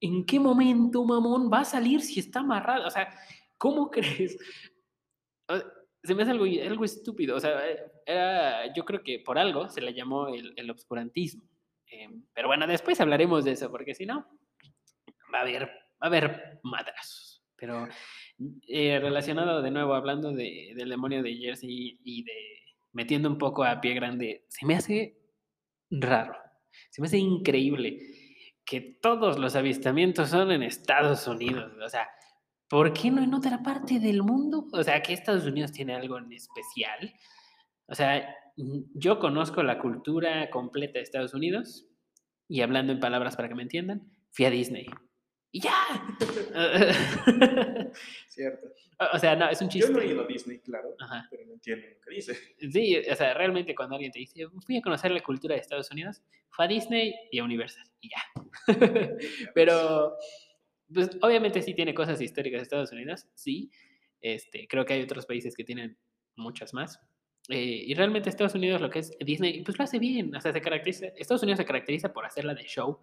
¿En 0.00 0.24
qué 0.24 0.40
momento, 0.40 1.04
mamón, 1.04 1.50
va 1.52 1.60
a 1.60 1.64
salir 1.66 2.00
si 2.00 2.18
está 2.18 2.40
amarrada? 2.40 2.86
O 2.86 2.90
sea, 2.90 3.14
¿cómo 3.58 3.90
crees? 3.90 4.38
Se 6.02 6.14
me 6.14 6.22
hace 6.22 6.32
algo, 6.32 6.46
algo 6.46 6.84
estúpido. 6.86 7.36
O 7.36 7.40
sea, 7.40 7.60
era, 8.06 8.72
yo 8.72 8.86
creo 8.86 9.02
que 9.02 9.18
por 9.18 9.38
algo 9.38 9.68
se 9.68 9.82
le 9.82 9.92
llamó 9.92 10.28
el, 10.28 10.54
el 10.56 10.70
obscurantismo. 10.70 11.51
Eh, 11.92 12.08
pero 12.32 12.48
bueno, 12.48 12.66
después 12.66 13.00
hablaremos 13.00 13.44
de 13.44 13.52
eso, 13.52 13.70
porque 13.70 13.94
si 13.94 14.06
no, 14.06 14.26
va 15.32 15.38
a 15.38 15.42
haber, 15.42 15.64
va 15.66 15.70
a 16.00 16.06
haber 16.06 16.60
madrazos. 16.62 17.44
Pero 17.56 17.86
eh, 18.66 18.98
relacionado 18.98 19.62
de 19.62 19.70
nuevo, 19.70 19.94
hablando 19.94 20.32
de- 20.32 20.72
del 20.74 20.88
demonio 20.88 21.22
de 21.22 21.34
Jersey 21.36 21.98
y 22.02 22.24
de 22.24 22.32
metiendo 22.92 23.28
un 23.28 23.38
poco 23.38 23.62
a 23.64 23.80
pie 23.80 23.94
grande, 23.94 24.44
se 24.48 24.66
me 24.66 24.74
hace 24.74 25.16
raro. 25.90 26.34
Se 26.90 27.00
me 27.00 27.06
hace 27.06 27.18
increíble 27.18 27.98
que 28.64 28.80
todos 28.80 29.38
los 29.38 29.54
avistamientos 29.56 30.30
son 30.30 30.50
en 30.52 30.62
Estados 30.62 31.26
Unidos. 31.26 31.72
O 31.84 31.88
sea, 31.88 32.08
¿por 32.68 32.92
qué 32.92 33.10
no 33.10 33.22
en 33.22 33.34
otra 33.34 33.62
parte 33.62 33.98
del 34.00 34.22
mundo? 34.22 34.66
O 34.72 34.82
sea, 34.82 35.02
que 35.02 35.12
Estados 35.12 35.44
Unidos 35.44 35.72
tiene 35.72 35.94
algo 35.94 36.18
en 36.18 36.32
especial. 36.32 37.12
O 37.86 37.94
sea, 37.94 38.34
yo 38.56 39.18
conozco 39.18 39.62
la 39.62 39.78
cultura 39.78 40.50
completa 40.50 40.98
de 40.98 41.02
Estados 41.02 41.34
Unidos 41.34 41.86
y 42.48 42.60
hablando 42.60 42.92
en 42.92 43.00
palabras 43.00 43.36
para 43.36 43.48
que 43.48 43.54
me 43.54 43.62
entiendan, 43.62 44.10
fui 44.30 44.44
a 44.44 44.50
Disney. 44.50 44.86
Y 45.54 45.60
ya. 45.60 45.74
Cierto. 48.28 48.68
o 49.12 49.18
sea, 49.18 49.36
no, 49.36 49.48
es 49.50 49.60
un 49.60 49.68
Yo 49.68 49.72
chiste. 49.72 49.92
no 49.92 50.00
he 50.00 50.06
ido 50.06 50.22
a 50.22 50.26
Disney, 50.26 50.58
claro, 50.60 50.94
Ajá. 50.98 51.28
pero 51.30 51.44
no 51.46 51.52
entiendo 51.54 51.86
lo 51.88 52.00
que 52.00 52.14
dice. 52.14 52.34
Sí, 52.58 52.96
o 53.10 53.14
sea, 53.14 53.34
realmente 53.34 53.74
cuando 53.74 53.96
alguien 53.96 54.12
te 54.12 54.18
dice, 54.18 54.46
fui 54.64 54.78
a 54.78 54.82
conocer 54.82 55.10
la 55.10 55.20
cultura 55.20 55.54
de 55.54 55.60
Estados 55.60 55.90
Unidos, 55.90 56.22
fue 56.50 56.64
a 56.64 56.68
Disney 56.68 57.14
y 57.30 57.38
a 57.38 57.44
Universal, 57.44 57.84
y 58.00 58.08
ya. 58.10 58.22
Pero, 59.54 60.16
pues, 60.92 61.10
obviamente 61.20 61.60
sí 61.60 61.74
tiene 61.74 61.92
cosas 61.94 62.20
históricas 62.20 62.60
de 62.60 62.62
Estados 62.62 62.92
Unidos, 62.92 63.26
sí. 63.34 63.70
Este, 64.22 64.66
creo 64.68 64.86
que 64.86 64.94
hay 64.94 65.02
otros 65.02 65.26
países 65.26 65.54
que 65.54 65.64
tienen 65.64 65.98
muchas 66.36 66.72
más. 66.72 66.98
Eh, 67.48 67.84
y 67.86 67.94
realmente 67.94 68.30
Estados 68.30 68.54
Unidos, 68.54 68.80
lo 68.80 68.90
que 68.90 69.00
es 69.00 69.16
Disney, 69.18 69.62
pues 69.62 69.78
lo 69.78 69.84
hace 69.84 69.98
bien. 69.98 70.34
O 70.34 70.40
sea, 70.40 70.52
se 70.52 70.60
caracteriza, 70.60 71.06
Estados 71.16 71.42
Unidos 71.42 71.58
se 71.58 71.64
caracteriza 71.64 72.12
por 72.12 72.24
hacerla 72.24 72.54
de 72.54 72.64
show 72.64 72.98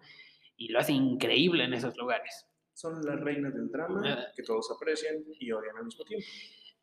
y 0.56 0.68
lo 0.68 0.78
hace 0.78 0.92
increíble 0.92 1.64
en 1.64 1.74
esos 1.74 1.96
lugares. 1.96 2.46
Son 2.72 3.00
las 3.04 3.20
reinas 3.20 3.54
del 3.54 3.70
drama 3.70 4.28
que 4.34 4.42
todos 4.42 4.70
aprecian 4.70 5.16
y 5.38 5.52
odian 5.52 5.76
al 5.76 5.84
mismo 5.84 6.04
tiempo. 6.04 6.26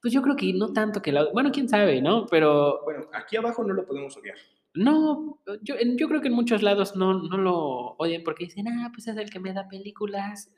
Pues 0.02 0.14
yo 0.14 0.22
creo 0.22 0.36
que 0.36 0.54
no 0.54 0.72
tanto 0.72 1.02
que 1.02 1.12
la... 1.12 1.32
Bueno, 1.32 1.52
quién 1.52 1.68
sabe, 1.68 2.02
¿no? 2.02 2.28
Pero 2.28 2.82
Bueno, 2.84 3.10
aquí 3.14 3.36
abajo 3.36 3.64
no 3.64 3.74
lo 3.74 3.86
podemos 3.86 4.16
odiar. 4.16 4.38
No, 4.76 5.40
yo, 5.64 5.76
yo 5.80 6.08
creo 6.08 6.22
que 6.22 6.28
en 6.28 6.36
muchos 6.36 6.62
lados 6.62 6.96
no, 6.96 7.24
no 7.24 7.38
lo 7.38 7.58
odian 7.98 8.24
porque 8.24 8.46
dicen, 8.46 8.68
ah, 8.68 8.92
pues 8.94 9.08
es 9.08 9.18
el 9.18 9.32
que 9.32 9.40
me 9.40 9.54
da 9.54 9.68
películas, 9.68 10.52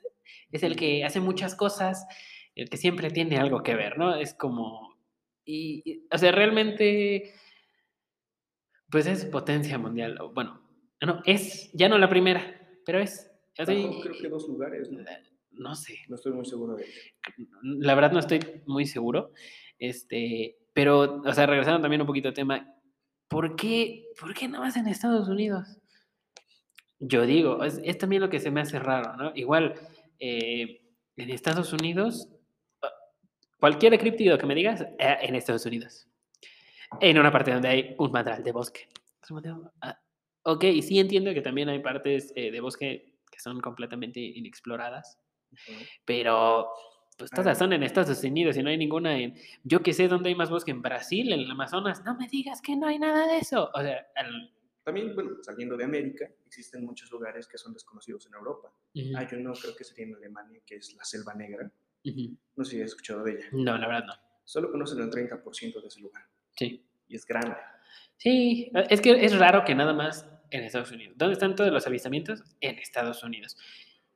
es 0.52 0.62
el 0.62 0.76
que 0.76 1.04
hace 1.04 1.20
muchas 1.20 1.54
cosas, 1.54 2.06
el 2.54 2.68
que 2.68 2.76
siempre 2.76 3.10
tiene 3.10 3.38
algo 3.38 3.62
que 3.62 3.74
ver, 3.74 3.96
¿no? 3.96 4.14
Es 4.14 4.34
como, 4.34 4.89
y, 5.44 5.82
y, 5.84 6.06
o 6.10 6.18
sea, 6.18 6.32
realmente, 6.32 7.34
pues 8.90 9.06
es 9.06 9.24
potencia 9.26 9.78
mundial, 9.78 10.18
bueno, 10.34 10.60
no, 11.00 11.22
es, 11.24 11.70
ya 11.72 11.88
no 11.88 11.98
la 11.98 12.08
primera, 12.08 12.42
pero 12.84 13.00
es, 13.00 13.30
así, 13.58 13.88
creo 14.02 14.14
que 14.20 14.28
dos 14.28 14.48
lugares, 14.48 14.90
¿no? 14.90 15.00
no 15.52 15.74
sé, 15.74 15.98
No 16.08 16.16
estoy 16.16 16.32
muy 16.32 16.44
seguro 16.44 16.76
de 16.76 16.84
ello. 16.84 17.46
la 17.62 17.94
verdad 17.94 18.12
no 18.12 18.18
estoy 18.18 18.40
muy 18.66 18.86
seguro, 18.86 19.32
este, 19.78 20.58
pero, 20.72 21.22
o 21.24 21.32
sea, 21.32 21.46
regresando 21.46 21.80
también 21.80 22.00
un 22.00 22.06
poquito 22.06 22.28
al 22.28 22.34
tema, 22.34 22.74
¿por 23.28 23.56
qué, 23.56 24.06
por 24.20 24.34
qué 24.34 24.48
nada 24.48 24.64
más 24.64 24.76
en 24.76 24.86
Estados 24.86 25.28
Unidos? 25.28 25.78
Yo 26.98 27.24
digo, 27.24 27.64
es, 27.64 27.80
es 27.82 27.96
también 27.96 28.22
lo 28.22 28.28
que 28.28 28.40
se 28.40 28.50
me 28.50 28.60
hace 28.60 28.78
raro, 28.78 29.16
¿no? 29.16 29.32
Igual, 29.34 29.74
eh, 30.18 30.82
en 31.16 31.30
Estados 31.30 31.72
Unidos, 31.72 32.28
cualquier 33.60 33.96
críptido 33.98 34.38
que 34.38 34.46
me 34.46 34.54
digas, 34.54 34.80
eh, 34.80 35.16
en 35.20 35.34
Estados 35.34 35.64
Unidos. 35.66 36.08
En 37.00 37.18
una 37.18 37.30
parte 37.30 37.52
donde 37.52 37.68
hay 37.68 37.94
un 37.98 38.10
madral 38.10 38.42
de 38.42 38.50
bosque. 38.50 38.88
Ah, 39.82 40.00
ok, 40.42 40.64
sí 40.82 40.98
entiendo 40.98 41.32
que 41.32 41.42
también 41.42 41.68
hay 41.68 41.78
partes 41.78 42.32
eh, 42.34 42.50
de 42.50 42.60
bosque 42.60 43.14
que 43.30 43.38
son 43.38 43.60
completamente 43.60 44.18
inexploradas, 44.18 45.20
pero 46.04 46.68
pues 47.16 47.30
todas 47.30 47.58
son 47.58 47.72
en 47.74 47.82
Estados 47.82 48.24
Unidos 48.24 48.56
y 48.56 48.62
no 48.62 48.70
hay 48.70 48.78
ninguna 48.78 49.16
en... 49.18 49.34
Yo 49.62 49.82
que 49.82 49.92
sé 49.92 50.08
dónde 50.08 50.30
hay 50.30 50.34
más 50.34 50.50
bosque, 50.50 50.70
en 50.70 50.80
Brasil, 50.80 51.32
en 51.32 51.40
el 51.40 51.50
Amazonas. 51.50 52.02
No 52.04 52.16
me 52.16 52.26
digas 52.26 52.62
que 52.62 52.74
no 52.76 52.86
hay 52.86 52.98
nada 52.98 53.26
de 53.26 53.38
eso. 53.38 53.70
O 53.74 53.80
sea, 53.82 54.06
También, 54.82 55.14
bueno, 55.14 55.32
saliendo 55.42 55.76
de 55.76 55.84
América, 55.84 56.26
existen 56.46 56.84
muchos 56.84 57.10
lugares 57.10 57.46
que 57.46 57.58
son 57.58 57.74
desconocidos 57.74 58.26
en 58.26 58.34
Europa. 58.34 58.72
Ujú, 58.94 59.16
Hay 59.16 59.26
uno, 59.32 59.52
creo 59.52 59.76
que 59.76 59.84
sería 59.84 60.06
en 60.06 60.14
Alemania, 60.14 60.60
que 60.66 60.76
es 60.76 60.94
la 60.94 61.04
Selva 61.04 61.34
Negra. 61.34 61.70
Ujú. 62.04 62.36
No 62.56 62.64
sé 62.64 62.70
si 62.72 62.82
has 62.82 62.90
escuchado 62.90 63.24
de 63.24 63.32
ella. 63.32 63.44
No, 63.52 63.76
la 63.78 63.86
verdad 63.86 64.04
no. 64.06 64.14
Solo 64.44 64.70
conocen 64.70 65.00
el 65.00 65.10
30% 65.10 65.80
de 65.80 65.88
ese 65.88 66.00
lugar. 66.00 66.24
Sí. 66.56 66.86
Y 67.08 67.16
es 67.16 67.24
grande. 67.26 67.56
Sí, 68.16 68.70
es 68.90 69.00
que 69.00 69.24
es 69.24 69.38
raro 69.38 69.64
que 69.64 69.74
nada 69.74 69.92
más 69.94 70.26
en 70.50 70.64
Estados 70.64 70.90
Unidos. 70.92 71.14
¿Dónde 71.16 71.34
están 71.34 71.54
todos 71.56 71.72
los 71.72 71.86
avistamientos? 71.86 72.42
En 72.60 72.78
Estados 72.78 73.22
Unidos. 73.22 73.56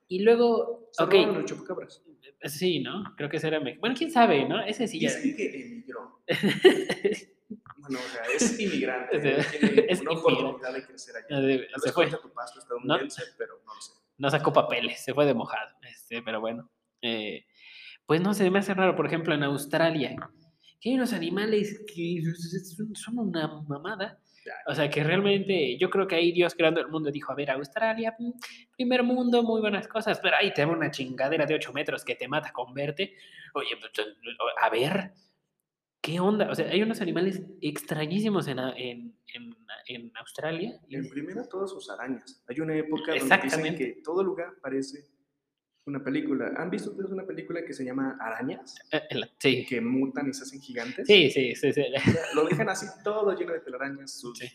Y 0.08 0.20
luego, 0.20 0.88
Se 0.92 1.02
ok, 1.04 1.14
los 1.34 1.44
chupacabras. 1.46 2.02
sí, 2.44 2.80
¿no? 2.80 3.14
Creo 3.16 3.28
que 3.30 3.38
ese 3.38 3.48
era... 3.48 3.60
me- 3.60 3.78
Bueno, 3.78 3.94
quién 3.96 4.10
sabe, 4.10 4.46
¿no? 4.46 4.62
Ese 4.62 4.86
sí 4.86 5.00
ya... 5.00 5.08
Dicen 5.14 5.36
que 5.36 5.60
emigró. 5.62 6.22
Bueno, 7.76 7.98
o 7.98 8.08
sea, 8.08 8.22
es 8.34 8.58
inmigrante. 8.58 9.16
O 9.18 9.20
sea, 9.20 9.36
no 9.36 9.44
tiene 9.68 9.86
es 9.90 10.00
una 10.00 10.12
oportunidad 10.12 10.72
de 10.72 10.86
crecer 10.86 11.16
allá. 11.16 11.26
Tal 11.28 11.80
se 11.82 11.92
fue. 11.92 12.06
tu 12.10 12.32
pasto 12.32 12.58
estadounidense, 12.60 13.22
pero 13.36 13.60
no 13.66 13.74
lo 13.74 13.80
sé. 13.80 13.92
no 14.18 14.30
sacó 14.30 14.52
papeles, 14.54 15.00
se 15.04 15.12
fue 15.12 15.26
de 15.26 15.34
mojado. 15.34 15.76
Este, 15.82 16.22
pero 16.22 16.40
bueno, 16.40 16.70
eh, 17.02 17.44
pues 18.06 18.20
no 18.20 18.34
sé, 18.34 18.50
me 18.50 18.58
hace 18.58 18.74
raro, 18.74 18.94
por 18.96 19.06
ejemplo, 19.06 19.34
en 19.34 19.42
Australia, 19.42 20.16
que 20.80 20.90
hay 20.90 20.94
unos 20.96 21.12
animales 21.12 21.82
que 21.86 22.22
son- 22.94 23.18
una 23.18 23.48
mamada. 23.68 24.18
O 24.66 24.74
sea, 24.74 24.90
que 24.90 25.02
realmente 25.02 25.78
yo 25.78 25.88
creo 25.88 26.06
que 26.06 26.16
ahí 26.16 26.30
Dios 26.30 26.54
creando 26.54 26.78
el 26.80 26.88
mundo 26.88 27.10
dijo, 27.10 27.32
a 27.32 27.34
ver, 27.34 27.50
Australia, 27.50 28.14
mm, 28.18 28.32
primer 28.76 29.02
mundo, 29.02 29.42
muy 29.42 29.62
buenas 29.62 29.88
cosas, 29.88 30.20
pero 30.20 30.36
ahí 30.36 30.52
te 30.52 30.62
va 30.64 30.72
una 30.72 30.90
chingadera 30.90 31.46
de 31.46 31.54
8 31.54 31.72
metros 31.72 32.04
que 32.04 32.14
te 32.14 32.28
mata 32.28 32.52
con 32.52 32.74
verte. 32.74 33.14
Oye, 33.54 33.70
pues, 33.80 33.92
a 34.60 34.68
ver, 34.68 35.12
¿qué 36.02 36.20
onda? 36.20 36.50
O 36.50 36.54
sea, 36.54 36.68
hay 36.68 36.82
unos 36.82 37.00
animales 37.00 37.42
extrañísimos 37.62 38.46
en, 38.48 38.58
en, 38.58 39.16
en, 39.32 39.56
en 39.86 40.12
Australia. 40.18 40.78
En 40.90 41.08
primera, 41.08 41.48
todas 41.48 41.70
sus 41.70 41.88
arañas. 41.88 42.44
Hay 42.46 42.60
una 42.60 42.76
época 42.76 43.12
donde 43.12 43.24
dicen 43.24 43.32
Exactamente. 43.32 43.78
que 43.94 44.02
todo 44.02 44.22
lugar 44.22 44.48
parece 44.60 45.06
una 45.86 46.02
película. 46.02 46.52
¿Han 46.56 46.70
visto 46.70 46.90
ustedes 46.90 47.10
una 47.10 47.26
película 47.26 47.64
que 47.64 47.72
se 47.72 47.84
llama 47.84 48.16
Arañas? 48.20 48.74
eh, 48.92 49.02
el- 49.10 49.30
sí, 49.38 49.66
Que 49.66 49.80
mutan 49.80 50.28
y 50.28 50.32
se 50.32 50.42
hacen 50.44 50.60
gigantes. 50.60 51.06
sí, 51.06 51.30
sí, 51.30 51.54
sí, 51.54 51.72
sí. 51.72 51.82
Lo 52.34 52.44
dejan 52.46 52.68
así 52.68 52.86
todo 53.02 53.36
lleno 53.36 53.52
de 53.52 53.60
telarañas, 53.60 54.18
sus- 54.20 54.38
Sí. 54.38 54.48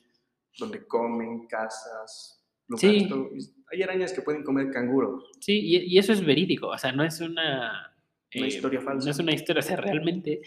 donde 0.57 0.85
comen, 0.87 1.45
casas, 1.47 2.43
Sí. 2.77 3.07
todo. 3.07 3.29
Hay 3.71 3.83
arañas 3.83 4.13
que 4.13 4.21
pueden 4.21 4.43
comer 4.43 4.71
canguros. 4.71 5.29
Sí, 5.39 5.59
y, 5.59 5.77
y 5.93 5.97
eso 5.99 6.11
es 6.13 6.25
verídico, 6.25 6.67
o 6.67 6.77
sea, 6.77 6.91
no 6.91 7.03
es 7.03 7.19
una... 7.21 7.93
Una 8.35 8.45
eh, 8.45 8.47
historia 8.47 8.81
falsa. 8.81 9.05
No 9.05 9.11
es 9.11 9.19
una 9.19 9.33
historia, 9.33 9.59
o 9.59 9.63
sea, 9.63 9.75
realmente 9.77 10.41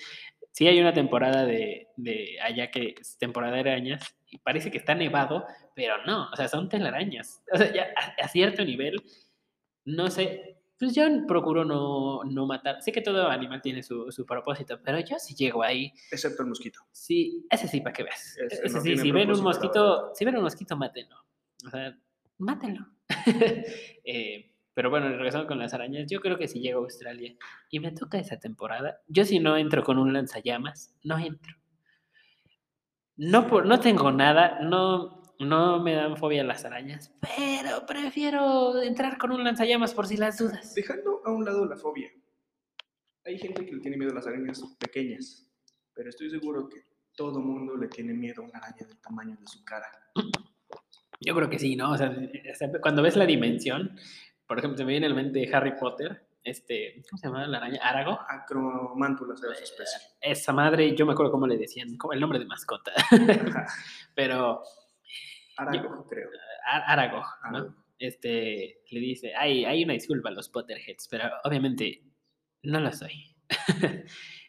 sí 0.52 0.66
hay 0.68 0.80
una 0.80 0.92
temporada 0.92 1.44
de, 1.46 1.88
de 1.96 2.38
allá 2.40 2.70
que 2.70 2.94
es 3.00 3.16
temporada 3.18 3.54
de 3.54 3.60
arañas 3.60 4.16
y 4.30 4.38
parece 4.38 4.70
que 4.70 4.78
está 4.78 4.94
nevado, 4.94 5.44
pero 5.74 6.04
no, 6.06 6.28
o 6.32 6.36
sea, 6.36 6.46
son 6.48 6.68
telarañas. 6.68 7.42
O 7.52 7.56
sea, 7.58 7.72
ya 7.72 7.88
a, 7.96 8.24
a 8.24 8.28
cierto 8.28 8.64
nivel, 8.64 9.02
no 9.84 10.10
sé, 10.10 10.58
pues 10.82 10.96
yo 10.96 11.04
procuro 11.28 11.64
no, 11.64 12.24
no 12.24 12.44
matar. 12.44 12.82
Sé 12.82 12.90
que 12.90 13.02
todo 13.02 13.28
animal 13.28 13.62
tiene 13.62 13.84
su, 13.84 14.10
su 14.10 14.26
propósito, 14.26 14.80
pero 14.82 14.98
yo 14.98 15.16
si 15.16 15.32
llego 15.32 15.62
ahí, 15.62 15.92
Excepto 16.10 16.42
el 16.42 16.48
mosquito. 16.48 16.80
sí, 16.90 17.46
ese 17.48 17.68
sí, 17.68 17.80
para 17.80 17.92
que 17.92 18.02
veas. 18.02 18.36
Ese 18.36 18.66
Ese 18.66 18.78
no 18.78 18.80
sí, 18.80 18.96
si 18.96 19.12
ven 19.12 19.30
un 19.30 19.44
mosquito, 19.44 20.10
si 20.12 20.24
ven 20.24 20.36
un 20.36 20.42
mosquito, 20.42 20.76
mátenlo. 20.76 21.14
O 21.64 21.70
sea, 21.70 21.96
mátenlo. 22.38 22.84
Eh, 24.04 24.56
pero 24.74 24.90
bueno, 24.90 25.08
regresando 25.10 25.46
con 25.46 25.60
las 25.60 25.72
arañas, 25.72 26.10
yo 26.10 26.20
creo 26.20 26.36
que 26.36 26.48
si 26.48 26.58
llego 26.58 26.80
a 26.80 26.82
Australia 26.82 27.36
y 27.70 27.78
me 27.78 27.92
toca 27.92 28.18
esa 28.18 28.40
temporada, 28.40 29.02
yo 29.06 29.24
si 29.24 29.38
no 29.38 29.56
entro 29.56 29.84
con 29.84 29.98
un 29.98 30.12
lanzallamas, 30.12 30.96
no 31.04 31.16
entro. 31.16 31.54
No, 33.14 33.46
por, 33.46 33.66
no 33.66 33.78
tengo 33.78 34.10
nada, 34.10 34.58
no, 34.62 35.21
no 35.44 35.82
me 35.82 35.94
dan 35.94 36.16
fobia 36.16 36.44
las 36.44 36.64
arañas, 36.64 37.12
pero 37.20 37.86
prefiero 37.86 38.80
entrar 38.82 39.18
con 39.18 39.32
un 39.32 39.44
lanzallamas 39.44 39.94
por 39.94 40.06
si 40.06 40.16
las 40.16 40.38
dudas. 40.38 40.74
Dejando 40.74 41.20
a 41.24 41.30
un 41.30 41.44
lado 41.44 41.66
la 41.66 41.76
fobia. 41.76 42.10
Hay 43.24 43.38
gente 43.38 43.64
que 43.64 43.72
le 43.72 43.80
tiene 43.80 43.96
miedo 43.96 44.12
a 44.12 44.14
las 44.14 44.26
arañas 44.26 44.62
pequeñas, 44.78 45.48
pero 45.94 46.10
estoy 46.10 46.30
seguro 46.30 46.68
que 46.68 46.84
todo 47.14 47.40
mundo 47.40 47.76
le 47.76 47.88
tiene 47.88 48.14
miedo 48.14 48.42
a 48.42 48.46
una 48.46 48.58
araña 48.58 48.86
del 48.86 49.00
tamaño 49.00 49.36
de 49.36 49.46
su 49.46 49.64
cara. 49.64 49.86
Yo 51.20 51.34
creo 51.34 51.48
que 51.48 51.58
sí, 51.58 51.76
¿no? 51.76 51.92
O 51.92 51.96
sea, 51.96 52.12
cuando 52.80 53.02
ves 53.02 53.16
la 53.16 53.26
dimensión, 53.26 53.96
por 54.46 54.58
ejemplo, 54.58 54.78
se 54.78 54.84
me 54.84 54.92
viene 54.92 55.06
a 55.06 55.10
la 55.10 55.14
mente 55.14 55.48
Harry 55.54 55.76
Potter, 55.78 56.26
este, 56.42 57.02
¿cómo 57.08 57.18
se 57.18 57.28
llama 57.28 57.46
la 57.46 57.58
araña? 57.58 57.80
¿Arago? 57.82 58.18
Acromántulas 58.28 59.42
era 59.42 59.54
su 59.54 59.62
especie. 59.62 59.98
Esa 60.20 60.52
madre, 60.52 60.94
yo 60.96 61.06
me 61.06 61.12
acuerdo 61.12 61.30
cómo 61.30 61.46
le 61.46 61.56
decían, 61.56 61.96
como 61.96 62.12
el 62.12 62.20
nombre 62.20 62.40
de 62.40 62.46
mascota, 62.46 62.92
pero 64.14 64.62
Arago, 65.56 66.06
creo. 66.08 66.28
Ar- 66.66 66.84
Aragog, 66.86 67.24
¿no? 67.50 67.58
Aragog. 67.58 67.74
Este, 67.98 68.82
le 68.90 69.00
dice, 69.00 69.34
hay, 69.36 69.64
hay 69.64 69.84
una 69.84 69.92
disculpa 69.92 70.28
a 70.28 70.32
los 70.32 70.48
Potterheads, 70.48 71.06
pero 71.08 71.24
obviamente 71.44 72.02
no 72.64 72.80
lo 72.80 72.90
soy. 72.92 73.36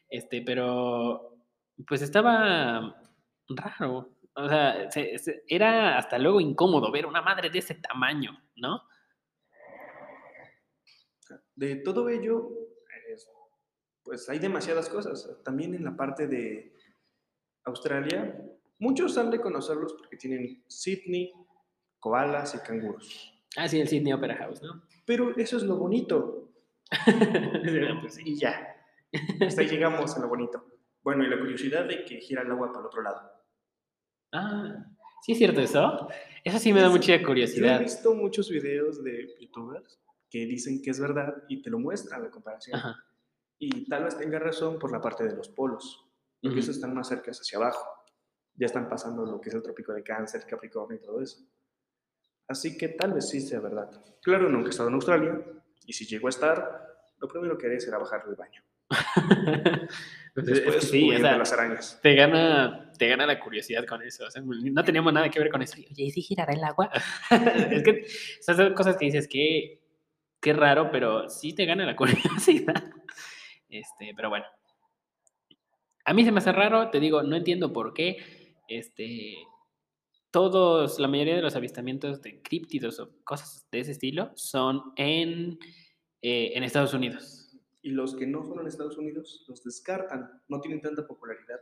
este, 0.10 0.41
pero 0.41 1.38
pues 1.88 2.01
estaba 2.01 2.95
raro. 3.49 4.16
O 4.36 4.47
sea, 4.49 4.89
se- 4.89 5.18
se- 5.20 5.43
era 5.47 5.97
hasta 5.97 6.18
luego 6.18 6.41
incómodo 6.41 6.91
ver 6.91 7.06
una 7.06 7.22
madre 7.22 7.49
de 7.51 7.60
ese 7.60 7.76
tamaño, 7.76 8.32
¿no? 8.56 8.82
De 11.56 11.76
todo 11.78 12.10
ello, 12.10 12.49
es- 13.10 13.30
pues 14.04 14.28
hay 14.30 14.39
demasiadas 14.39 14.89
cosas. 14.89 15.30
También 15.43 15.76
en 15.76 15.84
la 15.84 15.95
parte 15.95 16.28
de 16.28 16.74
Australia, 17.66 18.36
muchos 18.84 19.17
han 19.17 19.31
de 19.31 19.39
conocerlos 19.39 19.93
porque 19.93 20.17
tienen 20.17 20.61
Sydney, 20.67 21.31
koalas 21.99 22.53
y 22.55 22.59
canguros. 22.59 23.34
Ah, 23.55 23.67
sí, 23.67 23.79
el 23.79 23.88
Sydney 23.88 24.11
Opera 24.11 24.36
House, 24.36 24.61
¿no? 24.61 24.84
Pero 25.05 25.36
eso 25.38 25.57
es 25.57 25.63
lo 25.63 25.77
bonito. 25.77 26.49
Pues. 28.01 28.19
Y 28.23 28.38
ya. 28.38 28.75
Hasta 29.41 29.61
ahí 29.61 29.67
llegamos 29.67 30.15
a 30.15 30.19
lo 30.19 30.27
bonito. 30.27 30.65
Bueno, 31.01 31.23
y 31.23 31.29
la 31.29 31.39
curiosidad 31.39 31.86
de 31.86 32.03
que 32.05 32.19
gira 32.19 32.41
el 32.41 32.51
agua 32.51 32.67
para 32.67 32.81
el 32.81 32.86
otro 32.88 33.01
lado. 33.01 33.31
Ah, 34.31 34.86
¿sí 35.23 35.31
es 35.31 35.38
cierto 35.38 35.61
eso? 35.61 36.07
Eso 36.43 36.59
sí 36.59 36.73
me 36.73 36.81
da 36.81 36.89
mucha 36.89 37.15
Yo 37.15 37.21
he 37.21 37.23
curiosidad. 37.23 37.79
visto 37.79 38.13
muchos 38.13 38.49
videos 38.49 39.03
de 39.03 39.36
youtubers 39.39 39.99
que 40.29 40.45
dicen 40.45 40.81
que 40.81 40.91
es 40.91 40.99
verdad 40.99 41.34
y 41.47 41.61
te 41.61 41.69
lo 41.69 41.79
muestran 41.79 42.23
la 42.23 42.29
comparación. 42.29 42.75
Ajá. 42.77 42.95
Y 43.59 43.88
tal 43.88 44.03
vez 44.03 44.17
tenga 44.17 44.39
razón 44.39 44.77
por 44.77 44.91
la 44.91 44.99
parte 44.99 45.23
de 45.23 45.36
los 45.36 45.47
polos, 45.49 46.05
porque 46.41 46.59
esos 46.59 46.75
están 46.75 46.93
más 46.93 47.07
cerca 47.07 47.31
hacia 47.31 47.57
abajo. 47.57 47.86
Ya 48.56 48.66
están 48.68 48.88
pasando 48.88 49.26
lo 49.26 49.41
que 49.41 49.49
es 49.49 49.56
el 49.56 49.64
trópico 49.64 49.93
de 49.93 50.04
Cáncer, 50.04 50.45
Capricornio 50.47 50.97
y 50.97 51.01
todo 51.01 51.22
eso. 51.22 51.39
Así 52.47 52.78
que 52.78 52.89
tal 52.89 53.14
vez 53.14 53.30
sí 53.30 53.41
sea 53.41 53.60
verdad. 53.60 53.89
Claro, 54.22 54.49
nunca 54.49 54.68
he 54.68 54.70
estado 54.70 54.89
en 54.89 54.95
Australia, 54.95 55.41
y 55.86 55.93
si 55.93 56.06
llego 56.06 56.28
a 56.28 56.30
estar, 56.30 56.88
lo 57.20 57.28
primero 57.28 57.58
que 57.58 57.68
haré 57.68 57.80
será 57.80 57.97
bajar 57.97 58.26
del 58.26 58.36
baño. 58.36 58.62
Pues 60.34 60.47
Después 60.47 60.84
sí, 60.89 61.14
o 61.14 61.20
sea, 61.20 61.38
las 61.38 61.54
arañas. 61.54 61.99
te 62.01 62.16
gana, 62.16 62.91
te 62.97 63.08
gana 63.08 63.28
la 63.28 63.39
curiosidad 63.39 63.86
con 63.86 64.01
eso. 64.01 64.26
o 64.26 64.32
sea, 64.32 64.41
no 64.43 64.84
teníamos 64.84 65.14
nada 65.14 65.30
que 65.30 65.38
ver 65.39 65.51
con 65.51 65.62
eso. 65.62 65.76
Oye, 65.78 66.06
¿y 66.06 66.10
si 66.10 66.24
girará 66.24 66.54
el 66.54 66.64
agua? 66.64 66.89
es 67.70 67.84
que 67.84 68.06
esas 68.39 68.58
son 68.58 68.74
cosas 68.74 68.97
que 68.97 69.06
dices 69.06 69.28
que 69.28 69.84
qué 70.41 70.54
raro, 70.54 70.89
pero 70.91 71.30
sí 71.30 71.54
te 71.54 71.66
gana 71.66 71.86
la 71.86 71.95
curiosidad. 71.95 72.84
Este, 73.70 74.14
pero 74.16 74.30
bueno. 74.30 74.45
A 76.06 76.14
mí 76.16 76.26
se 76.26 76.32
me 76.32 76.39
hace 76.39 76.51
raro, 76.51 76.89
te 76.89 76.99
digo, 76.99 77.22
no 77.22 77.36
entiendo 77.36 77.72
por 77.72 77.93
qué. 77.93 78.18
Este, 78.78 79.36
todos, 80.32 80.99
la 80.99 81.07
mayoría 81.07 81.36
de 81.36 81.41
los 81.41 81.55
avistamientos 81.55 82.21
de 82.21 82.41
críptidos 82.41 82.99
o 82.99 83.11
cosas 83.24 83.67
de 83.71 83.80
ese 83.80 83.91
estilo 83.91 84.32
son 84.36 84.82
en, 84.95 85.59
eh, 86.21 86.51
en 86.55 86.63
Estados 86.63 86.93
Unidos. 86.93 87.55
Y 87.82 87.91
los 87.91 88.15
que 88.15 88.26
no 88.26 88.43
son 88.43 88.59
en 88.61 88.67
Estados 88.67 88.97
Unidos 88.97 89.45
los 89.47 89.63
descartan, 89.63 90.41
no 90.47 90.59
tienen 90.61 90.82
tanta 90.82 91.05
popularidad. 91.05 91.59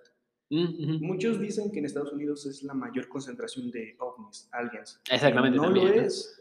Mm. 0.49 1.03
Muchos 1.05 1.39
dicen 1.39 1.71
que 1.71 1.79
en 1.79 1.85
Estados 1.85 2.13
Unidos 2.13 2.45
es 2.45 2.63
la 2.63 2.73
mayor 2.73 3.07
concentración 3.07 3.71
de 3.71 3.95
ovnis, 3.99 4.47
aliens. 4.51 5.01
Exactamente, 5.09 5.57
No 5.57 5.63
también, 5.63 5.87
lo 5.87 5.95
¿no? 5.95 6.01
es. 6.01 6.37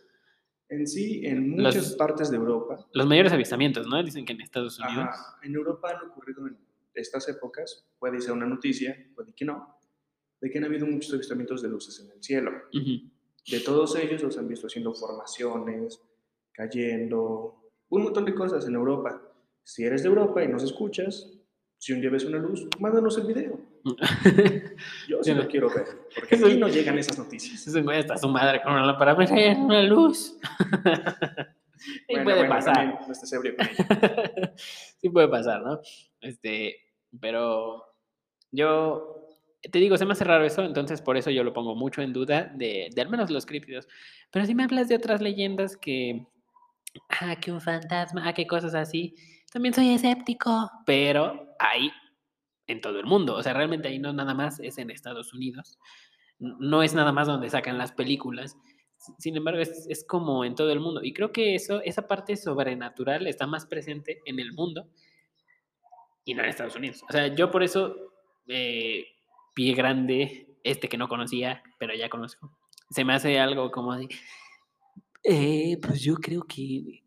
En 0.69 0.87
sí, 0.87 1.27
en 1.27 1.51
muchas 1.51 1.75
Los- 1.77 1.97
partes 1.97 2.31
de 2.31 2.37
Europa, 2.37 2.87
Los 2.93 3.07
mayores 3.07 3.33
avistamientos, 3.33 3.87
¿no? 3.89 4.01
Dicen 4.05 4.25
que 4.25 4.33
en 4.35 4.41
Estados 4.41 4.79
Unidos. 4.79 5.07
Ajá. 5.09 5.39
En 5.43 5.55
Europa 5.55 5.91
han 5.91 6.09
ocurrido 6.11 6.47
en 6.47 6.57
estas 6.95 7.29
épocas, 7.29 7.89
puede 7.99 8.21
ser 8.21 8.33
una 8.33 8.47
noticia, 8.47 8.97
puede 9.17 9.33
que 9.33 9.45
no, 9.45 9.80
de 10.41 10.51
que 10.51 10.59
han 10.59 10.65
habido 10.65 10.87
muchos 10.87 11.13
avistamientos 11.15 11.63
de 11.63 11.69
luces 11.69 12.01
en 12.01 12.11
el 12.13 12.23
cielo. 12.23 12.51
Ujú. 12.73 13.11
De 13.51 13.61
todos 13.61 13.97
ellos 13.97 14.23
los 14.23 14.37
han 14.39 14.49
visto 14.49 14.67
haciendo 14.67 14.93
formaciones, 14.95 16.01
cayendo, 16.53 17.71
un 17.89 18.03
montón 18.05 18.25
de 18.25 18.35
cosas 18.35 18.67
en 18.67 18.75
Europa. 18.75 19.21
Si 19.63 19.85
eres 19.85 20.03
de 20.03 20.09
Europa 20.09 20.43
y 20.45 20.49
nos 20.49 20.63
escuchas, 20.63 21.31
si 21.79 21.93
un 21.93 22.01
día 22.01 22.11
ves 22.11 22.25
una 22.25 22.39
luz, 22.39 22.67
mándanos 22.79 23.17
el 23.19 23.27
video. 23.27 23.59
Yo 25.09 25.23
sí 25.23 25.31
Sí, 25.31 25.35
lo 25.35 25.43
no. 25.45 25.49
quiero 25.49 25.69
ver, 25.71 25.87
porque 26.15 26.35
aquí 26.37 26.57
no 26.59 26.69
llegan 26.69 26.99
esas 26.99 27.19
noticias. 27.19 27.67
Ese 27.67 27.81
güey 27.83 28.01
está 28.01 28.17
su 28.19 28.29
madre 28.29 28.61
con 28.63 28.73
una 28.73 28.85
lámpara, 28.87 29.15
me 29.15 29.27
cae 29.27 29.55
una 29.57 29.83
luz. 29.83 30.37
y 32.09 32.15
Bueno, 32.15 32.25
puede 32.25 32.37
bueno, 32.39 32.49
pasar. 32.55 33.01
no 33.07 33.13
estés 33.13 33.33
ebrio 33.33 33.55
sí 35.01 35.09
puede 35.09 35.29
pasar, 35.29 35.63
¿no? 35.63 35.81
Este, 36.21 36.77
pero 37.19 37.83
yo 38.53 39.20
te 39.63 39.79
digo, 39.79 39.97
se 39.97 40.07
me 40.07 40.13
hace 40.13 40.25
raro 40.25 40.45
eso, 40.45 40.63
entonces 40.65 41.03
por 41.03 41.17
eso 41.17 41.31
yo 41.31 41.45
lo 41.45 41.53
pongo 41.53 41.75
mucho 41.75 42.03
en 42.03 42.13
duda 42.13 42.51
de, 42.55 42.91
al 42.99 43.09
menos 43.09 43.31
los 43.31 43.45
críptidos. 43.47 43.87
Pero 44.31 44.47
si 44.47 44.55
me 44.55 44.63
hablas 44.65 44.89
de 44.89 44.97
otras 44.97 45.21
leyendas 45.21 45.77
que, 45.77 46.27
ah, 47.21 47.37
que 47.37 47.53
un 47.53 47.61
fantasma, 47.61 48.27
ah, 48.27 48.33
que 48.33 48.47
cosas 48.47 48.75
así, 48.75 49.15
también 49.53 49.75
soy 49.75 49.91
escéptico, 49.91 50.71
pero 50.87 51.55
hay 51.59 51.91
en 52.67 52.81
todo 52.81 53.01
el 53.01 53.07
mundo, 53.07 53.35
o 53.35 53.43
sea, 53.43 53.53
realmente 53.53 53.89
ahí 53.89 53.99
no 53.99 54.13
nada 54.13 54.33
más 54.33 54.61
es 54.61 54.79
en 54.79 54.91
Estados 54.91 55.35
Unidos, 55.35 55.79
no 56.39 56.83
es 56.83 56.95
nada 56.95 57.13
más 57.13 57.27
donde 57.27 57.51
sacan 57.51 57.77
las 57.79 57.91
películas, 57.93 58.57
si- 58.97 59.13
sin 59.19 59.37
embargo 59.37 59.61
es, 59.61 59.87
es 59.89 60.05
como 60.05 60.45
en 60.45 60.55
todo 60.55 60.71
el 60.71 60.79
mundo, 60.81 61.03
y 61.03 61.13
creo 61.13 61.33
que 61.33 61.55
eso, 61.57 61.83
esa 61.83 62.07
parte 62.07 62.37
sobrenatural 62.37 63.27
está 63.27 63.47
más 63.49 63.67
presente 63.67 64.21
en 64.25 64.39
el 64.39 64.53
mundo 64.53 64.89
y 66.25 66.35
no 66.35 66.43
en 66.43 66.49
Estados 66.49 66.77
Unidos. 66.77 67.03
O 67.09 67.13
sea, 67.13 67.27
yo 67.35 67.51
por 67.51 67.63
eso, 67.63 67.97
eh, 68.47 69.05
Pie 69.61 69.75
Grande, 69.75 70.57
este 70.65 70.89
que 70.89 70.97
no 70.97 71.07
conocía, 71.07 71.63
pero 71.79 71.93
ya 71.95 72.09
conozco, 72.09 72.57
se 72.89 73.05
me 73.05 73.13
hace 73.13 73.39
algo 73.39 73.71
como 73.71 73.95
de, 73.95 74.09
"Eh, 75.23 75.77
pues 75.83 76.01
yo 76.01 76.15
creo 76.15 76.45
que, 76.45 77.05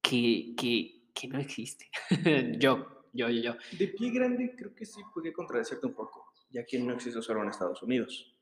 que, 0.00 0.54
que, 0.56 1.02
que 1.12 1.26
no 1.26 1.40
existe. 1.40 1.90
yo, 2.60 2.86
yo, 3.12 3.28
yo, 3.28 3.42
yo. 3.42 3.54
De 3.76 3.88
pie 3.88 4.10
grande 4.12 4.54
creo 4.56 4.72
que 4.72 4.86
sí 4.86 5.00
podría 5.12 5.32
contradecirte 5.32 5.84
un 5.84 5.94
poco, 5.94 6.32
ya 6.50 6.64
que 6.64 6.78
no 6.78 6.92
existe 6.94 7.20
solo 7.22 7.42
en 7.42 7.48
Estados 7.48 7.82
Unidos. 7.82 8.36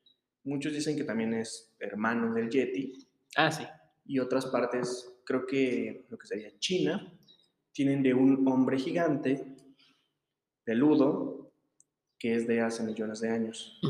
Muchos 0.44 0.74
dicen 0.74 0.94
que 0.98 1.04
también 1.04 1.32
es 1.32 1.74
hermano 1.78 2.34
del 2.34 2.50
Yeti 2.50 2.98
Ah, 3.34 3.50
sí. 3.50 3.64
y 4.04 4.18
otras 4.18 4.44
partes, 4.44 5.20
creo 5.24 5.46
que 5.46 6.04
lo 6.10 6.18
que 6.18 6.26
sería 6.26 6.50
China, 6.58 7.18
tienen 7.72 8.02
de 8.02 8.12
un 8.12 8.46
hombre 8.46 8.78
gigante, 8.78 9.56
peludo, 10.64 11.37
que 12.18 12.34
es 12.34 12.46
de 12.46 12.60
hace 12.60 12.82
millones 12.82 13.20
de 13.20 13.30
años, 13.30 13.80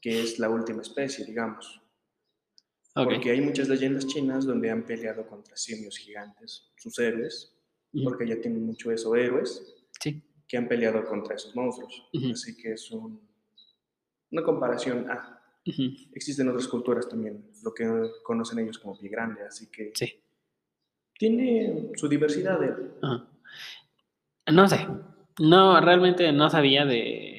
que 0.00 0.20
es 0.20 0.38
la 0.38 0.48
última 0.50 0.82
especie, 0.82 1.24
digamos. 1.24 1.80
Ok. 2.96 3.04
Porque 3.04 3.30
hay 3.30 3.40
muchas 3.40 3.68
leyendas 3.68 4.06
chinas 4.06 4.44
donde 4.44 4.70
han 4.70 4.84
peleado 4.84 5.26
contra 5.26 5.56
simios 5.56 5.96
gigantes, 5.98 6.72
sus 6.76 6.98
héroes, 6.98 7.54
porque 8.04 8.26
ya 8.26 8.40
tienen 8.40 8.64
mucho 8.66 8.90
eso, 8.90 9.14
héroes, 9.14 9.76
Sí. 10.00 10.22
que 10.48 10.56
han 10.56 10.66
peleado 10.68 11.04
contra 11.04 11.36
esos 11.36 11.54
monstruos. 11.54 12.08
Así 12.32 12.56
que 12.56 12.72
es 12.72 12.90
un- 12.90 13.20
una 14.32 14.42
comparación 14.42 15.08
a... 15.10 15.36
Existen 16.14 16.48
otras 16.48 16.66
culturas 16.66 17.08
también, 17.08 17.48
lo 17.62 17.72
que 17.74 17.86
conocen 18.24 18.58
ellos 18.60 18.78
como 18.78 18.98
pie 18.98 19.08
grande, 19.10 19.42
así 19.42 19.70
que 19.70 19.92
Sí. 19.94 20.14
tiene 21.18 21.90
su 21.94 22.08
diversidad. 22.08 22.58
de-. 22.58 22.74
No 24.52 24.68
sé. 24.68 24.86
No, 25.38 25.80
realmente 25.80 26.32
no 26.32 26.50
sabía 26.50 26.84
de. 26.84 27.29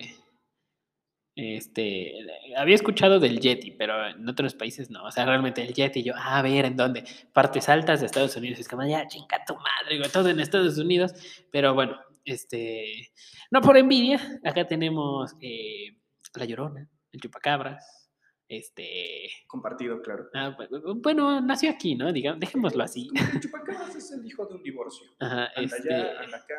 Este. 1.36 2.14
Había 2.58 2.76
escuchado 2.76 3.20
del 3.20 3.40
Yeti, 3.40 3.72
pero 3.72 4.08
en 4.08 4.28
otros 4.28 4.54
países 4.56 4.90
no. 4.90 5.06
O 5.06 5.12
sea, 5.12 5.26
realmente 5.26 5.62
el 5.62 5.74
Yeti, 5.74 6.04
yo, 6.04 6.14
ah, 6.16 6.40
a 6.40 6.42
ver, 6.42 6.66
¿en 6.66 6.76
dónde? 6.76 7.04
Partes 7.34 7.70
altas 7.70 8.00
de 8.02 8.06
Estados 8.08 8.36
Unidos. 8.36 8.60
Es 8.60 8.68
como, 8.68 8.86
ya, 8.86 9.08
chinga 9.08 9.44
tu 9.48 9.54
madre, 9.56 9.98
güey, 9.98 10.10
todo 10.12 10.30
en 10.30 10.40
Estados 10.40 10.78
Unidos. 10.78 11.14
Pero 11.52 11.74
bueno, 11.74 11.98
este. 12.26 13.12
No 13.50 13.62
por 13.62 13.78
envidia. 13.78 14.20
Acá 14.44 14.68
tenemos 14.68 15.34
eh, 15.42 15.98
La 16.36 16.46
Llorona, 16.46 16.90
el 17.12 17.22
Chupacabras. 17.22 18.10
Este. 18.50 19.30
Compartido, 19.48 20.02
claro. 20.02 20.26
ah, 20.34 20.56
bu- 20.58 21.02
bueno, 21.02 21.40
nació 21.40 21.72
aquí, 21.72 21.96
¿no? 21.96 22.12
Digamos, 22.12 22.42
dejémoslo 22.42 22.84
así. 22.84 23.08
Que 23.34 23.40
Chupacabras 23.40 23.96
es 23.96 24.12
el 24.12 24.26
hijo 24.26 24.46
de 24.48 24.56
un 24.56 24.64
divorcio. 24.64 25.08
Ajá, 25.20 25.50
Anda 25.56 25.76
este. 25.78 25.94
allá, 25.94 26.20
anda 26.22 26.38
acá. 26.38 26.56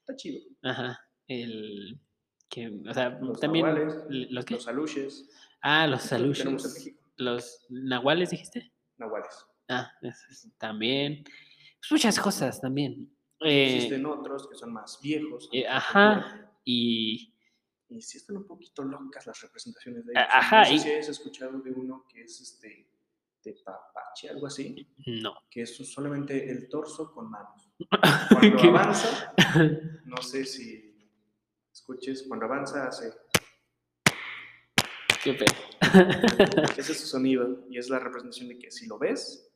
Está 0.00 0.16
chido. 0.16 0.40
Ajá, 0.62 0.98
el 1.28 2.00
que, 2.48 2.68
o 2.88 2.94
sea, 2.94 3.10
Los 3.20 3.40
también 3.40 3.66
nahuales, 3.66 4.04
los 4.08 4.44
qué? 4.44 4.54
Los 4.54 4.68
aluches. 4.68 5.28
ah, 5.62 5.86
los 5.86 6.10
México. 6.74 7.00
los 7.16 7.66
nahuales 7.68 8.30
dijiste? 8.30 8.72
Nahuales. 8.96 9.46
Ah, 9.68 9.92
esos 10.02 10.48
también. 10.58 11.24
Pues 11.24 11.92
muchas 11.92 12.18
cosas 12.18 12.60
también. 12.60 13.14
Eh, 13.40 13.76
Existen 13.76 14.04
otros 14.06 14.48
que 14.48 14.56
son 14.56 14.72
más 14.72 14.98
viejos. 15.02 15.48
eh, 15.52 15.66
ajá, 15.68 16.50
y 16.64 17.32
Y 17.90 18.00
sí 18.02 18.18
están 18.18 18.36
un 18.38 18.46
poquito 18.46 18.82
locas 18.82 19.26
las 19.26 19.40
representaciones 19.40 20.04
de 20.06 20.12
ellos. 20.12 20.24
ajá, 20.30 20.58
No 20.60 20.64
sé 20.66 20.74
y- 20.74 20.78
si 20.80 20.90
has 20.92 21.08
escuchado 21.08 21.58
de 21.60 21.70
uno 21.70 22.04
que 22.08 22.22
es 22.22 22.40
este 22.40 22.90
de 23.44 23.52
papache, 23.64 24.28
algo 24.30 24.46
así, 24.48 24.86
no. 25.22 25.32
que 25.48 25.62
es 25.62 25.76
solamente 25.76 26.50
el 26.50 26.68
torso 26.68 27.12
con 27.12 27.30
manos. 27.30 27.70
Cuando 28.30 28.60
avanza, 28.70 29.32
no 30.04 30.16
sé 30.20 30.44
si 30.44 30.87
escuches, 31.88 32.24
cuando 32.28 32.46
avanza 32.46 32.86
hace, 32.86 33.12
Qué 35.24 35.34
pedo. 35.34 35.52
ese 36.76 36.92
es 36.92 37.00
su 37.00 37.06
sonido 37.08 37.64
y 37.68 37.78
es 37.78 37.90
la 37.90 37.98
representación 37.98 38.48
de 38.48 38.58
que 38.58 38.70
si 38.70 38.86
lo 38.86 38.98
ves, 38.98 39.50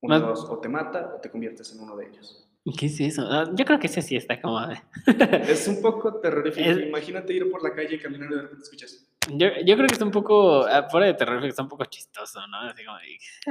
uno 0.00 0.18
de 0.18 0.26
dos, 0.26 0.44
o 0.50 0.58
te 0.58 0.68
mata 0.68 1.14
o 1.16 1.20
te 1.20 1.30
conviertes 1.30 1.72
en 1.72 1.80
uno 1.80 1.96
de 1.96 2.08
ellos. 2.08 2.48
¿Qué 2.76 2.86
es 2.86 3.00
eso? 3.00 3.22
Ah, 3.28 3.48
yo 3.54 3.64
creo 3.64 3.78
que 3.78 3.86
ese 3.86 4.02
sí 4.02 4.16
está 4.16 4.40
como. 4.40 4.58
Es 5.48 5.68
un 5.68 5.80
poco 5.80 6.20
terrorífico. 6.20 6.68
Es- 6.68 6.78
Imagínate 6.78 7.32
ir 7.34 7.50
por 7.50 7.62
la 7.62 7.72
calle 7.74 8.00
caminando 8.00 8.34
y 8.34 8.38
de 8.38 8.42
repente 8.42 8.64
escuchas. 8.64 9.08
Yo, 9.30 9.46
yo 9.64 9.76
creo 9.76 9.86
que 9.86 9.92
está 9.92 10.04
un 10.04 10.10
poco, 10.10 10.64
ah, 10.66 10.88
fuera 10.90 11.06
de 11.06 11.14
terror, 11.14 11.44
está 11.44 11.62
un 11.62 11.68
poco 11.68 11.84
chistoso, 11.84 12.44
¿no? 12.48 12.58
Así 12.62 12.84
como, 12.84 12.98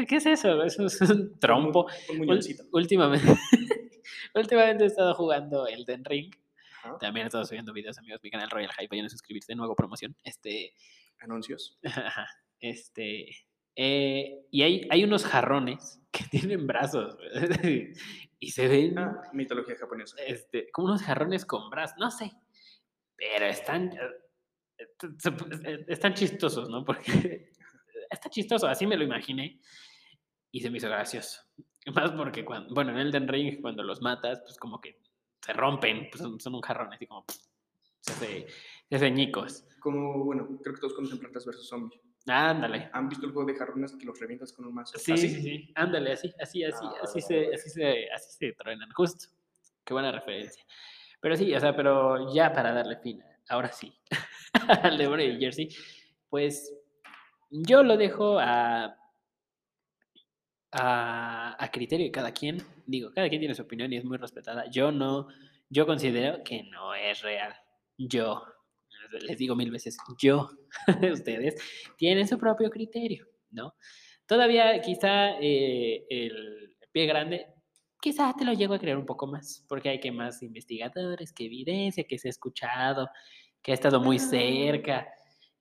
¿qué 0.08 0.16
es 0.18 0.26
eso? 0.26 0.62
Eso 0.64 0.86
es 0.86 1.00
un 1.02 1.40
trompo. 1.40 1.88
Un 2.10 2.18
muñoncito. 2.18 2.64
últimamente, 2.74 3.26
últimamente 4.36 4.84
he 4.84 4.88
estado 4.88 5.14
jugando 5.14 5.68
Elden 5.68 6.04
Ring. 6.04 6.34
Ajá. 6.84 6.98
También 7.00 7.26
he 7.26 7.28
estado 7.28 7.46
subiendo 7.46 7.74
videos, 7.74 7.98
amigos, 7.98 8.20
mi 8.24 8.32
canal 8.32 8.50
Royal 8.50 8.72
Hype, 8.74 8.88
vayan 8.90 9.06
a 9.06 9.10
suscribirse, 9.10 9.56
nuevo 9.56 9.76
promoción. 9.76 10.16
Este, 10.24 10.74
Anuncios. 11.20 11.78
ajá, 11.84 12.28
este, 12.60 13.30
eh, 13.76 14.46
y 14.52 14.62
hay, 14.64 14.88
hay 14.90 15.04
unos 15.04 15.26
jarrones 15.26 16.02
que 16.12 16.24
tienen 16.26 16.68
brazos 16.68 17.18
y 18.40 18.52
se 18.52 18.68
ven 18.68 18.98
Ah, 18.98 19.22
mitología 19.34 19.76
japonesa. 19.76 20.18
este, 20.26 20.70
como 20.72 20.88
unos 20.88 21.04
jarrones 21.04 21.46
con 21.46 21.70
brazos, 21.70 21.98
no 22.00 22.10
sé, 22.10 22.32
pero 23.16 23.46
están, 23.46 23.92
eh, 24.78 25.86
están 25.88 26.14
chistosos, 26.16 26.70
¿no? 26.70 26.84
Porque 26.84 27.52
está 28.10 28.30
chistoso, 28.30 28.68
así 28.68 28.88
me 28.88 28.98
lo 28.98 29.04
imaginé 29.04 29.60
y 30.52 30.60
se 30.60 30.70
me 30.70 30.78
hizo 30.78 30.90
gracioso. 30.90 31.42
Más 31.96 32.12
porque 32.12 32.46
cuando, 32.46 32.74
bueno, 32.74 32.92
en 32.92 32.98
Elden 32.98 33.28
Ring 33.28 33.62
cuando 33.62 33.84
los 33.84 34.02
matas, 34.02 34.42
pues 34.42 34.58
como 34.58 34.82
que 34.82 35.00
se 35.44 35.54
rompen, 35.54 36.08
pues 36.12 36.22
son, 36.22 36.40
son 36.40 36.56
un 36.56 36.62
jarrón, 36.62 36.94
así 36.94 37.08
como 37.08 37.26
se 38.00 38.14
hace, 38.14 38.48
se 38.90 38.96
hace 38.96 39.12
ñicos. 39.12 39.66
Como, 39.80 40.24
bueno, 40.24 40.48
creo 40.62 40.76
que 40.76 40.82
todos 40.82 40.94
conocen 40.94 41.20
Plantas 41.20 41.46
vs. 41.46 41.68
Zombie. 41.68 42.00
Ándale. 42.28 42.90
¿Han 42.94 43.10
visto 43.10 43.26
el 43.26 43.32
juego 43.32 43.52
de 43.52 43.58
jarrones 43.58 43.94
que 43.94 44.06
los 44.06 44.20
revientas 44.20 44.54
con 44.54 44.66
un 44.66 44.76
mazo? 44.76 44.98
Sí, 45.00 45.14
¿Así? 45.14 45.30
sí, 45.30 45.42
sí, 45.42 45.72
ándale, 45.76 46.14
así, 46.14 46.32
así, 46.40 46.64
así, 46.64 46.86
Ah, 46.86 46.94
así, 47.04 47.20
vale, 47.20 47.22
se, 47.22 47.56
así, 47.56 47.70
se, 47.70 48.12
así 48.12 48.38
se 48.38 48.54
truenan, 48.54 48.92
justo. 48.92 49.26
Qué 49.84 49.94
buena 49.94 50.12
referencia. 50.12 50.64
Pero 51.20 51.36
sí, 51.36 51.54
o 51.54 51.60
sea, 51.60 51.76
pero 51.76 52.32
ya 52.34 52.54
para 52.54 52.74
darle 52.74 52.98
fin, 52.98 53.24
ahora 53.50 53.72
sí, 53.72 53.92
al 54.84 54.98
de 54.98 55.08
Brave 55.08 55.38
Jersey, 55.40 55.70
pues 56.30 56.74
yo 57.50 57.84
lo 57.84 57.98
dejo 57.98 58.40
a, 58.40 58.96
a, 60.72 61.56
a 61.64 61.72
criterio 61.72 62.06
de 62.06 62.12
cada 62.12 62.32
quien. 62.32 62.64
Digo, 62.86 63.12
cada 63.14 63.30
quien 63.30 63.42
tiene 63.42 63.56
su 63.56 63.64
opinión 63.64 63.92
y 63.94 63.98
es 63.98 64.06
muy 64.06 64.18
respetada. 64.18 64.70
Yo 64.70 64.92
no, 64.92 65.28
yo 65.70 65.86
considero 65.86 66.44
que 66.44 66.64
no 66.64 66.94
es 66.94 67.22
real. 67.22 67.54
Yo, 67.98 68.44
les 69.22 69.38
digo 69.38 69.56
mil 69.56 69.72
veces, 69.72 69.98
yo, 70.18 70.50
ustedes 71.12 71.56
tienen 71.98 72.28
su 72.28 72.38
propio 72.38 72.70
criterio, 72.70 73.28
¿no? 73.52 73.76
Todavía 74.26 74.80
quizá 74.82 75.38
eh, 75.42 76.06
el 76.10 76.76
pie 76.92 77.06
grande, 77.06 77.48
quizá 78.02 78.34
te 78.38 78.46
lo 78.46 78.54
llego 78.54 78.74
a 78.74 78.80
creer 78.80 78.98
un 78.98 79.06
poco 79.06 79.28
más, 79.28 79.66
porque 79.68 79.90
hay 79.90 80.00
que 80.00 80.12
más 80.12 80.42
investigadores, 80.42 81.34
que 81.34 81.46
evidencia, 81.46 82.06
que 82.06 82.18
se 82.18 82.30
ha 82.30 82.32
escuchado, 82.32 83.10
que 83.62 83.72
ha 83.72 83.76
estado 83.76 84.00
muy 84.00 84.20
cerca. 84.20 85.08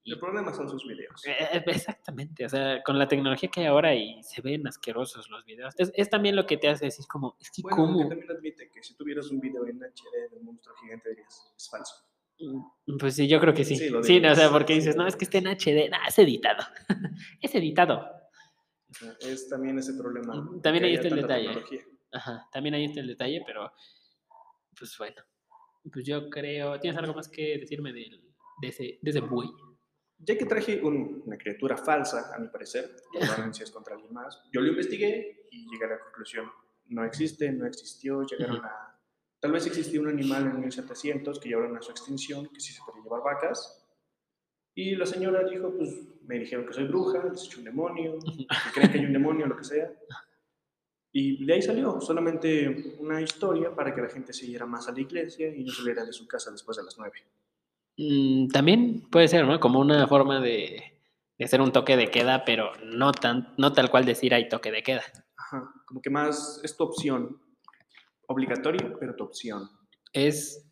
Y- 0.04 0.12
El 0.12 0.18
problema 0.18 0.52
son 0.52 0.68
sus 0.68 0.86
videos. 0.86 1.24
eh, 1.26 1.36
eh, 1.52 1.62
Exactamente, 1.66 2.44
o 2.44 2.48
sea, 2.48 2.82
con 2.82 2.98
la 2.98 3.06
tecnología 3.08 3.50
que 3.50 3.60
hay 3.60 3.66
ahora 3.66 3.94
y 3.94 4.22
se 4.22 4.40
ven 4.42 4.66
asquerosos 4.66 5.28
los 5.30 5.44
videos, 5.44 5.74
es, 5.78 5.92
es 5.94 6.08
también 6.10 6.36
lo 6.36 6.46
que 6.46 6.56
te 6.56 6.68
hace 6.68 6.86
decir 6.86 7.06
como, 7.06 7.36
es 7.40 7.50
que 7.50 7.62
Bueno, 7.62 7.76
cómo, 7.76 8.08
también 8.08 8.30
admite 8.30 8.70
que 8.70 8.82
si 8.82 8.94
tuvieras 8.96 9.30
un 9.30 9.40
video 9.40 9.66
en 9.66 9.78
HD 9.82 10.30
del 10.30 10.42
monstruo 10.42 10.74
gigante 10.76 11.10
dirías, 11.10 11.52
es 11.56 11.68
falso. 11.70 11.94
Mm, 12.38 12.96
Pues 12.98 13.14
sí, 13.16 13.28
yo 13.28 13.38
creo 13.40 13.52
que 13.52 13.64
sí. 13.64 13.76
Sí, 13.76 13.90
Sí, 14.02 14.20
no, 14.20 14.32
o 14.32 14.34
sea, 14.34 14.50
porque 14.50 14.72
dices, 14.74 14.96
no, 14.96 15.06
es 15.06 15.14
que 15.16 15.24
está 15.24 15.38
en 15.38 15.48
HD, 15.48 15.90
no, 15.90 15.98
es 16.08 16.18
editado. 16.18 16.64
es 17.42 17.54
editado. 17.54 18.08
Es 19.20 19.48
también 19.48 19.78
ese 19.78 19.92
problema. 19.94 20.32
También 20.62 20.84
ahí 20.84 20.94
está 20.94 21.08
el 21.08 21.16
detalle. 21.16 21.46
tecnología. 21.48 21.80
Ajá, 22.12 22.48
también 22.50 22.74
ahí 22.74 22.86
está 22.86 23.00
el 23.00 23.06
detalle, 23.06 23.42
pero 23.46 23.70
pues 24.78 24.96
bueno. 24.98 25.22
Pues 25.92 26.04
yo 26.04 26.28
creo. 26.28 26.78
¿Tienes 26.80 26.98
algo 26.98 27.14
más 27.14 27.28
que 27.28 27.58
decirme 27.58 27.92
del, 27.92 28.20
de, 28.60 28.68
ese, 28.68 28.98
de 29.00 29.10
ese 29.10 29.20
buey? 29.20 29.48
Ya 30.22 30.36
que 30.36 30.44
traje 30.44 30.80
un- 30.82 31.22
una 31.26 31.36
criatura 31.38 31.76
falsa, 31.76 32.34
a 32.34 32.38
mi 32.38 32.48
parecer, 32.48 32.94
si 33.52 33.62
es 33.62 33.70
contra 33.70 33.94
alguien 33.94 34.12
más, 34.12 34.42
yo 34.52 34.60
lo 34.60 34.68
investigué 34.68 35.46
y 35.50 35.68
llegué 35.70 35.84
a 35.86 35.88
la 35.88 35.98
conclusión. 36.00 36.46
No 36.88 37.04
existe, 37.04 37.50
no 37.52 37.66
existió, 37.66 38.22
llegaron 38.24 38.56
Ujú. 38.58 38.66
a... 38.66 38.98
Tal 39.40 39.52
vez 39.52 39.66
existió 39.66 40.02
un 40.02 40.08
animal 40.08 40.42
en 40.46 40.60
1700 40.60 41.40
que 41.40 41.48
llevaron 41.48 41.76
a 41.76 41.80
su 41.82 41.90
extinción, 41.90 42.48
que 42.48 42.60
sí 42.60 42.72
se 42.74 42.80
podía 42.84 43.02
llevar 43.02 43.22
vacas. 43.22 43.76
Y 44.74 44.94
la 44.96 45.06
señora 45.06 45.42
dijo, 45.48 45.72
pues 45.74 45.90
me 46.26 46.38
dijeron 46.38 46.66
que 46.66 46.74
soy 46.74 46.84
bruja, 46.84 47.24
les 47.24 47.44
eché 47.46 47.58
un 47.58 47.64
demonio, 47.64 48.18
que 48.18 48.46
creen 48.74 48.92
que 48.92 48.98
hay 48.98 49.04
un 49.06 49.12
demonio, 49.14 49.46
lo 49.46 49.56
que 49.56 49.64
sea. 49.64 49.90
Y 51.12 51.44
de 51.44 51.54
ahí 51.54 51.62
salió 51.62 52.00
solamente 52.00 52.96
una 53.00 53.20
historia 53.20 53.74
para 53.74 53.94
que 53.94 54.00
la 54.02 54.08
gente 54.08 54.32
siguiera 54.32 54.66
más 54.66 54.86
a 54.88 54.92
la 54.92 55.00
iglesia 55.00 55.48
y 55.48 55.64
no 55.64 55.72
saliera 55.72 56.04
de 56.04 56.12
su 56.12 56.28
casa 56.28 56.50
después 56.52 56.76
de 56.76 56.84
las 56.84 56.96
nueve. 56.98 57.16
Mm, 57.96 58.48
También 58.48 59.02
puede 59.10 59.28
ser, 59.28 59.46
¿no? 59.46 59.58
Como 59.60 59.80
una 59.80 60.06
forma 60.06 60.40
de, 60.40 60.98
de 61.38 61.44
hacer 61.44 61.60
un 61.60 61.72
toque 61.72 61.96
de 61.96 62.10
queda, 62.10 62.44
pero 62.44 62.72
no, 62.84 63.12
tan, 63.12 63.54
no 63.58 63.72
tal 63.72 63.90
cual 63.90 64.04
decir 64.04 64.34
hay 64.34 64.48
toque 64.48 64.70
de 64.70 64.82
queda. 64.82 65.02
Ajá, 65.36 65.72
como 65.86 66.00
que 66.00 66.10
más 66.10 66.60
es 66.62 66.76
tu 66.76 66.84
opción. 66.84 67.40
Obligatorio, 68.26 68.96
pero 68.98 69.14
tu 69.16 69.24
opción. 69.24 69.68
Es, 70.12 70.64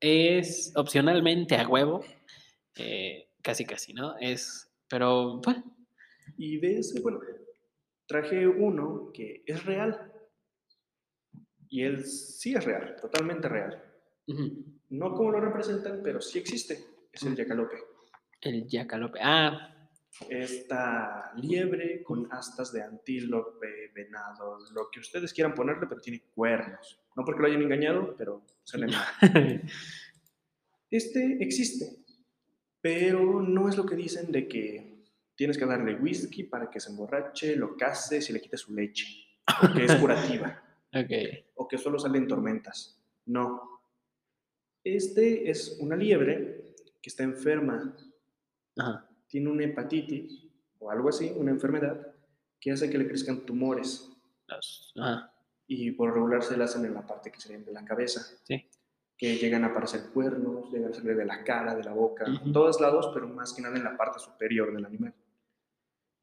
es 0.00 0.72
opcionalmente 0.76 1.56
a 1.56 1.68
huevo, 1.68 2.04
eh, 2.76 3.28
casi 3.42 3.64
casi, 3.64 3.92
¿no? 3.92 4.16
Es, 4.18 4.68
pero, 4.88 5.40
pues, 5.42 5.58
Y 6.36 6.58
de 6.58 6.78
ese, 6.80 7.00
bueno, 7.00 7.20
traje 8.06 8.46
uno 8.48 9.10
que 9.12 9.42
es 9.46 9.64
real. 9.64 10.10
Y 11.68 11.82
él 11.82 12.04
sí 12.04 12.54
es 12.54 12.64
real, 12.64 12.96
totalmente 13.00 13.48
real. 13.48 13.82
ujú, 14.26 14.64
No 14.90 15.12
como 15.14 15.30
lo 15.30 15.40
representan, 15.40 16.00
pero 16.02 16.20
sí 16.20 16.38
existe. 16.38 16.84
Es 17.12 17.22
el 17.22 17.36
yacalope. 17.36 17.76
el 18.40 18.66
yacalope. 18.66 19.18
Ah, 19.22 19.88
Esta 20.28 21.32
liebre 21.36 22.02
con 22.04 22.28
astas 22.32 22.72
de 22.72 22.82
antílope, 22.82 23.90
venado, 23.94 24.58
lo 24.72 24.88
que 24.90 25.00
ustedes 25.00 25.32
quieran 25.32 25.54
ponerle, 25.54 25.86
pero 25.88 26.00
tiene 26.00 26.22
cuernos. 26.34 27.00
No 27.16 27.24
porque 27.24 27.40
lo 27.42 27.46
hayan 27.48 27.62
engañado, 27.62 28.14
pero 28.16 28.42
se 28.62 28.78
le 28.78 28.86
Este 30.90 31.38
existe, 31.42 32.04
pero 32.80 33.40
no 33.42 33.68
es 33.68 33.76
lo 33.76 33.84
que 33.86 33.96
dicen 33.96 34.30
de 34.30 34.46
que 34.46 35.02
tienes 35.34 35.58
que 35.58 35.66
darle 35.66 35.96
whisky 35.96 36.44
para 36.44 36.70
que 36.70 36.78
se 36.78 36.90
emborrache, 36.90 37.56
lo 37.56 37.76
cases 37.76 38.30
y 38.30 38.32
le 38.32 38.40
quites 38.40 38.60
su 38.60 38.72
leche, 38.74 39.06
que 39.74 39.84
es 39.84 39.94
curativa, 39.96 40.62
ok. 40.94 41.10
o 41.56 41.66
que 41.66 41.78
solo 41.78 41.98
salen 41.98 42.28
tormentas. 42.28 43.00
No. 43.26 43.73
Este 44.84 45.50
es 45.50 45.78
una 45.80 45.96
liebre 45.96 46.74
que 47.00 47.08
está 47.10 47.22
enferma, 47.22 47.96
Ajá. 48.76 49.08
tiene 49.26 49.50
una 49.50 49.64
hepatitis 49.64 50.46
o 50.78 50.90
algo 50.90 51.08
así, 51.08 51.32
una 51.36 51.50
enfermedad 51.50 52.14
que 52.60 52.70
hace 52.72 52.90
que 52.90 52.98
le 52.98 53.06
crezcan 53.08 53.44
tumores 53.46 54.10
ajá. 54.96 55.32
y 55.66 55.90
por 55.92 56.12
regular 56.12 56.42
se 56.42 56.56
la 56.56 56.64
hacen 56.64 56.84
en 56.84 56.94
la 56.94 57.06
parte 57.06 57.30
que 57.32 57.40
sería 57.40 57.58
de 57.58 57.72
la 57.72 57.84
cabeza. 57.84 58.20
Sí. 58.44 58.64
que 59.16 59.36
llegan 59.36 59.62
a 59.62 59.68
aparecer 59.68 60.10
cuernos, 60.12 60.72
llegan 60.72 60.90
a 60.90 60.94
salir 60.94 61.16
de 61.16 61.24
la 61.24 61.44
cara, 61.44 61.76
de 61.76 61.84
la 61.84 61.92
boca, 61.92 62.24
en 62.26 62.52
todos 62.52 62.80
lados, 62.80 63.10
pero 63.14 63.28
más 63.28 63.52
que 63.54 63.62
nada 63.62 63.76
en 63.76 63.84
la 63.84 63.96
parte 63.96 64.18
superior 64.18 64.74
del 64.74 64.84
animal. 64.84 65.14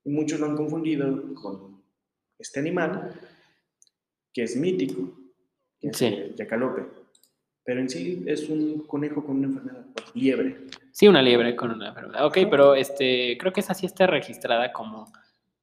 Y 0.04 0.10
muchos 0.10 0.42
lo 0.42 0.48
han 0.48 0.58
confundido 0.58 1.34
con 1.36 1.82
este 2.38 2.60
animal, 2.60 3.18
que 4.34 4.44
es 4.44 4.58
mítico, 4.58 5.18
que 5.80 5.88
es 5.88 5.98
Sí. 5.98 6.06
el 6.08 6.36
yacalope. 6.36 6.86
Pero 7.64 7.80
en 7.80 7.90
sí 7.90 8.24
es 8.26 8.50
un 8.50 8.86
conejo 8.88 9.24
con 9.24 9.38
una 9.38 9.48
enfermedad, 9.48 9.86
pues, 9.94 10.16
liebre. 10.16 10.58
Sí, 10.92 11.08
una 11.08 11.22
liebre 11.22 11.56
con 11.56 11.72
una 11.72 11.90
enfermedad. 11.90 12.26
Ok, 12.26 12.40
pero 12.50 12.76
este, 12.76 13.38
creo 13.38 13.54
que 13.54 13.60
esa 13.60 13.74
sí 13.74 13.86
está 13.86 14.08
registrada 14.08 14.72
como 14.74 15.12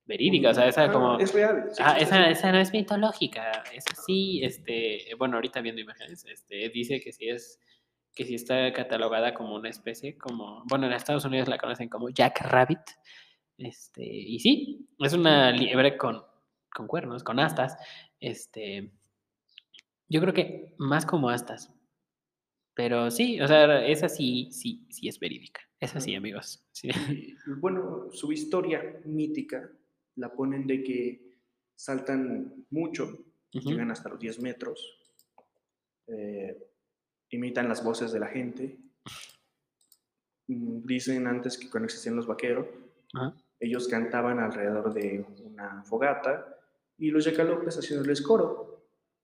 verídica, 0.06 0.50
o 0.50 0.54
sea, 0.54 0.66
esa 0.66 0.84
Ah, 0.84 0.92
como... 0.92 1.18
Es 1.18 1.34
real. 1.34 1.68
sí 1.70 1.82
Ah, 1.84 1.98
esa, 1.98 2.24
sí. 2.24 2.30
esa 2.30 2.52
no 2.52 2.58
es 2.58 2.72
mitológica, 2.72 3.62
esa 3.74 3.94
sí, 4.06 4.40
este, 4.42 5.04
bueno, 5.18 5.34
ahorita 5.36 5.60
viendo 5.60 5.82
imágenes, 5.82 6.24
este, 6.24 6.70
dice 6.70 7.00
que 7.00 7.12
sí 7.12 7.28
es, 7.28 7.60
que 8.14 8.24
sí 8.24 8.34
está 8.34 8.72
catalogada 8.72 9.34
como 9.34 9.54
una 9.56 9.68
especie, 9.68 10.16
como, 10.16 10.62
bueno, 10.64 10.86
en 10.86 10.92
Estados 10.94 11.26
Unidos 11.26 11.46
la 11.48 11.58
conocen 11.58 11.90
como 11.90 12.08
Jack 12.08 12.40
Rabbit, 12.40 12.80
este, 13.58 14.02
y 14.06 14.38
sí, 14.38 14.88
es 14.98 15.12
una 15.12 15.50
liebre 15.50 15.98
con, 15.98 16.22
con 16.72 16.86
cuernos, 16.86 17.22
con 17.22 17.38
astas, 17.38 17.76
este, 18.18 18.90
yo 20.08 20.22
creo 20.22 20.32
que 20.32 20.74
más 20.78 21.04
como 21.04 21.28
astas, 21.28 21.70
pero 22.78 23.10
sí, 23.10 23.40
o 23.40 23.48
sea, 23.48 23.84
esa 23.84 24.08
sí, 24.08 24.50
sí, 24.52 24.86
sí 24.88 25.08
es 25.08 25.18
verídica, 25.18 25.60
esa 25.80 26.00
sí, 26.00 26.14
amigos, 26.14 26.64
sí. 26.70 26.88
Bueno, 27.56 28.06
su 28.12 28.30
historia 28.30 29.00
mítica 29.04 29.68
la 30.14 30.32
ponen 30.32 30.64
de 30.64 30.84
que 30.84 31.40
saltan 31.74 32.66
mucho, 32.70 33.18
llegan 33.50 33.90
hasta 33.90 34.10
los 34.10 34.20
10 34.20 34.40
metros, 34.42 34.96
eh, 36.06 36.56
imitan 37.30 37.68
las 37.68 37.82
voces 37.82 38.12
de 38.12 38.20
la 38.20 38.28
gente. 38.28 38.78
Mm, 40.46 40.86
Dicen 40.86 41.26
antes 41.26 41.58
que 41.58 41.68
cuando 41.68 41.86
existían 41.86 42.14
los 42.14 42.28
vaqueros, 42.28 42.64
ellos 43.58 43.88
cantaban 43.88 44.38
alrededor 44.38 44.94
de 44.94 45.26
una 45.42 45.82
fogata 45.82 46.56
y 46.96 47.10
los 47.10 47.24
yacalopes 47.24 47.76
haciéndoles 47.76 48.22
coro. 48.22 48.77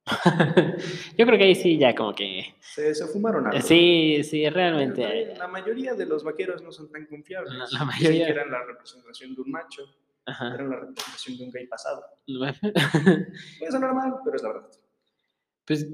Yo 1.17 1.27
creo 1.27 1.39
que 1.39 1.45
ahí 1.45 1.55
sí 1.55 1.79
ya 1.79 1.95
como 1.95 2.15
que... 2.15 2.55
Se, 2.61 2.95
se 2.95 3.07
fumaron 3.07 3.47
algo. 3.47 3.61
Sí, 3.67 4.21
sí, 4.23 4.49
realmente. 4.51 5.03
también 5.03 5.39
La 5.39 5.49
mayoría 5.49 5.95
de 5.95 6.07
los 6.07 6.23
vaqueros 6.25 6.63
no 6.63 6.73
son 6.73 6.91
tan 6.91 7.07
confiables. 7.07 7.53
La- 7.55 7.79
la 7.79 7.85
mayoría- 7.85 8.29
eran 8.29 8.51
la 8.51 8.63
representación 8.65 9.35
de 9.35 9.41
un 9.41 9.51
macho, 9.51 9.83
Ajá. 10.27 10.55
eran 10.55 10.71
la 10.71 10.77
representación 10.81 11.39
de 11.39 11.45
un 11.45 11.51
gay 11.53 11.67
pasado. 11.67 12.05
Bueno, 12.27 12.55
Puede 13.59 13.73
sonar 13.73 13.95
mal, 13.95 14.15
pero 14.25 14.37
es 14.37 14.43
la 14.43 14.49
verdad. 14.53 14.71
Pues 15.65 15.87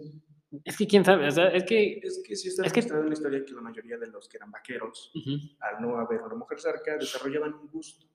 es 0.65 0.77
que 0.77 0.87
quién 0.89 1.05
sabe, 1.05 1.29
o 1.29 1.31
sea, 1.31 1.47
es 1.49 1.63
que. 1.63 2.01
Es 2.03 2.21
que 2.27 2.35
sí 2.35 2.49
está 2.49 2.67
Es 2.67 2.73
que- 2.73 2.81
en 2.81 3.07
la 3.07 3.13
historia 3.13 3.45
que 3.45 3.53
la 3.53 3.61
mayoría 3.61 3.97
de 3.99 4.09
los 4.09 4.29
que 4.29 4.37
eran 4.39 4.51
vaqueros, 4.51 5.13
al 5.61 5.81
no 5.81 5.97
haber 5.99 6.23
una 6.23 6.35
mujer 6.35 6.59
cerca, 6.59 6.97
desarrollaban 6.97 7.55
un 7.55 7.69
gusto. 7.69 8.07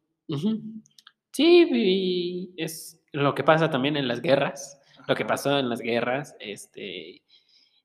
Sí, 1.31 1.67
y 1.71 2.53
es 2.57 3.01
lo 3.13 3.33
que 3.35 3.43
pasa 3.45 3.69
también 3.69 3.95
en 3.95 4.07
las 4.09 4.21
guerras, 4.21 4.81
lo 5.08 5.16
que 5.16 5.26
pasó 5.26 5.58
en 5.60 5.70
las 5.70 5.80
guerras, 5.82 6.36
este, 6.39 7.24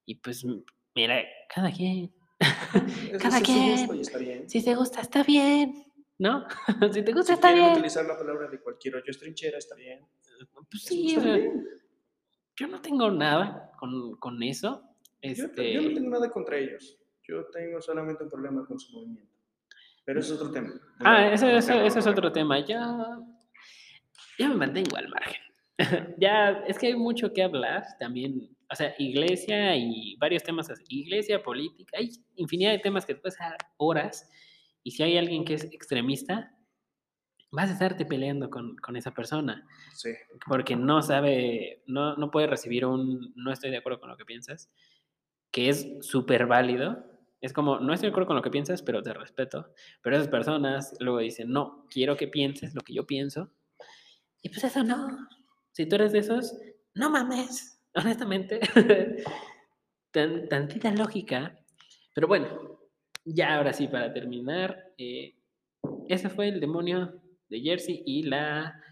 y 0.07 0.15
pues 0.17 0.45
mira, 0.95 1.23
cada 1.55 1.71
quien, 1.73 2.13
cada 3.21 3.39
gusto 3.39 3.53
quien. 3.53 3.97
y 3.97 4.01
está 4.01 4.19
bien. 4.19 4.49
si 4.49 4.65
te 4.65 4.75
gusta 4.75 5.01
está 5.01 5.23
bien, 5.23 5.85
¿no? 6.19 6.47
si 6.93 7.03
te 7.03 7.13
gusta 7.13 7.27
Si 7.29 7.33
está 7.35 7.53
bien. 7.53 7.73
utilizar 7.73 8.05
la 8.07 8.17
palabra 8.19 8.49
de 8.49 8.61
cualquier 8.61 8.97
hoyo 8.97 9.05
es 9.09 9.19
trinchera, 9.19 9.59
está 9.59 9.75
bien. 9.75 10.07
Pues 10.71 10.85
sí, 10.85 11.09
está 11.09 11.21
o 11.21 11.23
sea, 11.25 11.35
bien. 11.37 11.65
yo 12.57 12.69
no 12.69 12.81
tengo 12.81 13.11
nada 13.11 13.71
con, 13.79 14.17
con 14.17 14.43
eso. 14.43 14.83
Yo, 15.23 15.45
Este, 15.45 15.73
yo 15.75 15.83
no 15.83 15.89
tengo 15.95 16.11
nada 16.11 16.31
contra 16.31 16.57
ellos. 16.57 16.97
Yo 17.29 17.45
tengo 17.51 17.81
solamente 17.83 18.25
un 18.25 18.31
problema 18.31 18.65
con 18.67 18.79
su 18.81 18.91
movimiento. 18.93 19.31
Pero 20.05 20.21
eso 20.21 20.35
es 20.35 20.41
otro 20.41 20.51
tema. 20.53 20.71
Ah, 21.01 21.31
eso, 21.31 21.47
eso, 21.47 21.75
eso 21.75 21.99
es 21.99 22.07
otro 22.07 22.33
tema. 22.33 22.59
Yo, 22.61 22.79
yo 24.39 24.49
me 24.49 24.55
mantengo 24.55 24.97
al 24.97 25.09
margen. 25.09 25.43
ya, 26.19 26.63
es 26.67 26.79
que 26.79 26.89
hay 26.89 26.95
mucho 26.95 27.33
que 27.33 27.43
hablar 27.43 27.85
también. 27.99 28.57
O 28.71 28.75
sea, 28.75 28.95
iglesia 28.99 29.77
y 29.77 30.17
varios 30.17 30.43
temas 30.43 30.71
así. 30.71 30.85
Iglesia, 30.89 31.43
política, 31.43 31.99
hay 31.99 32.11
infinidad 32.37 32.73
de 32.73 32.79
temas 32.79 33.07
que 33.07 33.17
puedes 33.17 33.39
dar 33.39 33.57
horas. 33.79 34.29
Y 34.83 34.93
si 34.93 35.03
hay 35.03 35.17
alguien 35.17 35.45
que 35.45 35.55
es 35.55 35.65
extremista, 35.65 36.55
vas 37.51 37.71
a 37.71 37.73
estarte 37.73 38.05
peleando 38.05 38.49
con, 38.51 38.77
con 38.77 38.97
esa 38.97 39.13
persona. 39.13 39.67
Sí. 39.95 40.11
Porque 40.47 40.77
no 40.77 41.03
sabe, 41.03 41.83
no, 41.87 42.17
no 42.17 42.31
puede 42.31 42.47
recibir 42.47 42.87
un 42.87 43.33
no 43.35 43.53
estoy 43.53 43.71
de 43.71 43.79
acuerdo 43.79 44.01
con 44.01 44.11
lo 44.11 44.17
que 44.17 44.25
piensas, 44.25 44.71
que 45.51 45.69
es 45.69 45.89
súper 46.01 46.47
válido. 46.47 47.05
Es 47.41 47.53
como, 47.53 47.81
no 47.81 47.93
estoy 47.93 48.09
de 48.09 48.11
acuerdo 48.11 48.29
con 48.29 48.37
lo 48.37 48.43
que 48.43 48.51
piensas, 48.51 48.83
pero 48.83 49.03
te 49.03 49.15
respeto. 49.15 49.73
Pero 50.03 50.17
esas 50.17 50.29
personas 50.29 50.95
luego 51.01 51.19
dicen, 51.19 51.51
no, 51.51 51.87
quiero 51.91 52.17
que 52.17 52.29
pienses 52.29 52.75
lo 52.75 52.83
que 52.83 52.95
yo 52.95 53.07
pienso. 53.07 53.51
Y 54.43 54.51
pues 54.51 54.63
eso 54.65 54.85
no. 54.85 55.29
Si 55.73 55.87
tú 55.87 55.95
eres 55.97 56.13
de 56.13 56.19
esos, 56.21 56.55
no 56.95 57.11
mames, 57.11 57.81
honestamente. 57.95 58.61
Tan, 60.13 60.49
tantita 60.49 60.91
lógica. 60.91 61.57
Pero 62.15 62.27
bueno, 62.27 62.81
ya 63.25 63.55
ahora 63.57 63.73
sí, 63.73 63.87
para 63.87 64.13
terminar, 64.13 64.93
eh, 64.99 65.37
ese 66.09 66.29
fue 66.29 66.49
el 66.49 66.59
demonio 66.61 67.23
de 67.49 67.61
Jersey 67.61 68.03
y 68.05 68.25
la 68.25 68.83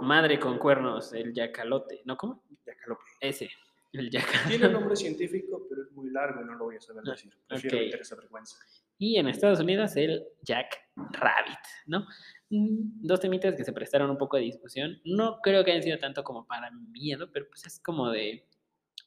madre 0.00 0.38
con 0.38 0.58
cuernos, 0.58 1.12
el 1.12 1.32
yacalote. 1.34 2.02
¿No? 2.04 2.16
¿Cómo? 2.16 2.44
Yacalope. 2.64 3.02
Ese, 3.20 3.50
el 3.92 4.10
Tiene 4.10 4.10
yacalote. 4.10 4.68
nombre 4.68 4.94
científico, 4.96 5.66
pero 5.68 5.82
es 5.82 5.90
muy 5.90 6.10
largo 6.10 6.40
y 6.42 6.44
no 6.44 6.54
lo 6.54 6.64
voy 6.66 6.76
a 6.76 6.80
saber 6.80 7.02
Ah, 7.06 7.10
decir. 7.10 7.32
Prefiero 7.48 7.76
ok. 7.78 7.82
evitar 7.82 8.00
esa 8.00 8.14
vergüenza. 8.16 8.56
Y 8.98 9.16
en 9.18 9.26
Estados 9.28 9.58
Unidos 9.60 9.96
el 9.96 10.24
Jack 10.42 10.78
Rabbit, 10.96 11.58
¿no? 11.86 12.06
mm, 12.50 13.00
dos 13.06 13.18
temitas 13.20 13.54
que 13.56 13.64
se 13.64 13.72
prestaron 13.72 14.10
un 14.10 14.18
poco 14.18 14.36
de 14.36 14.42
discusión. 14.44 15.00
No 15.04 15.38
creo 15.42 15.64
que 15.64 15.70
hayan 15.72 15.82
sido 15.82 15.98
tanto 15.98 16.22
como 16.22 16.46
para 16.46 16.70
miedo, 16.70 17.30
pero 17.32 17.46
pues 17.48 17.64
es 17.66 17.80
como 17.80 18.10
de 18.10 18.46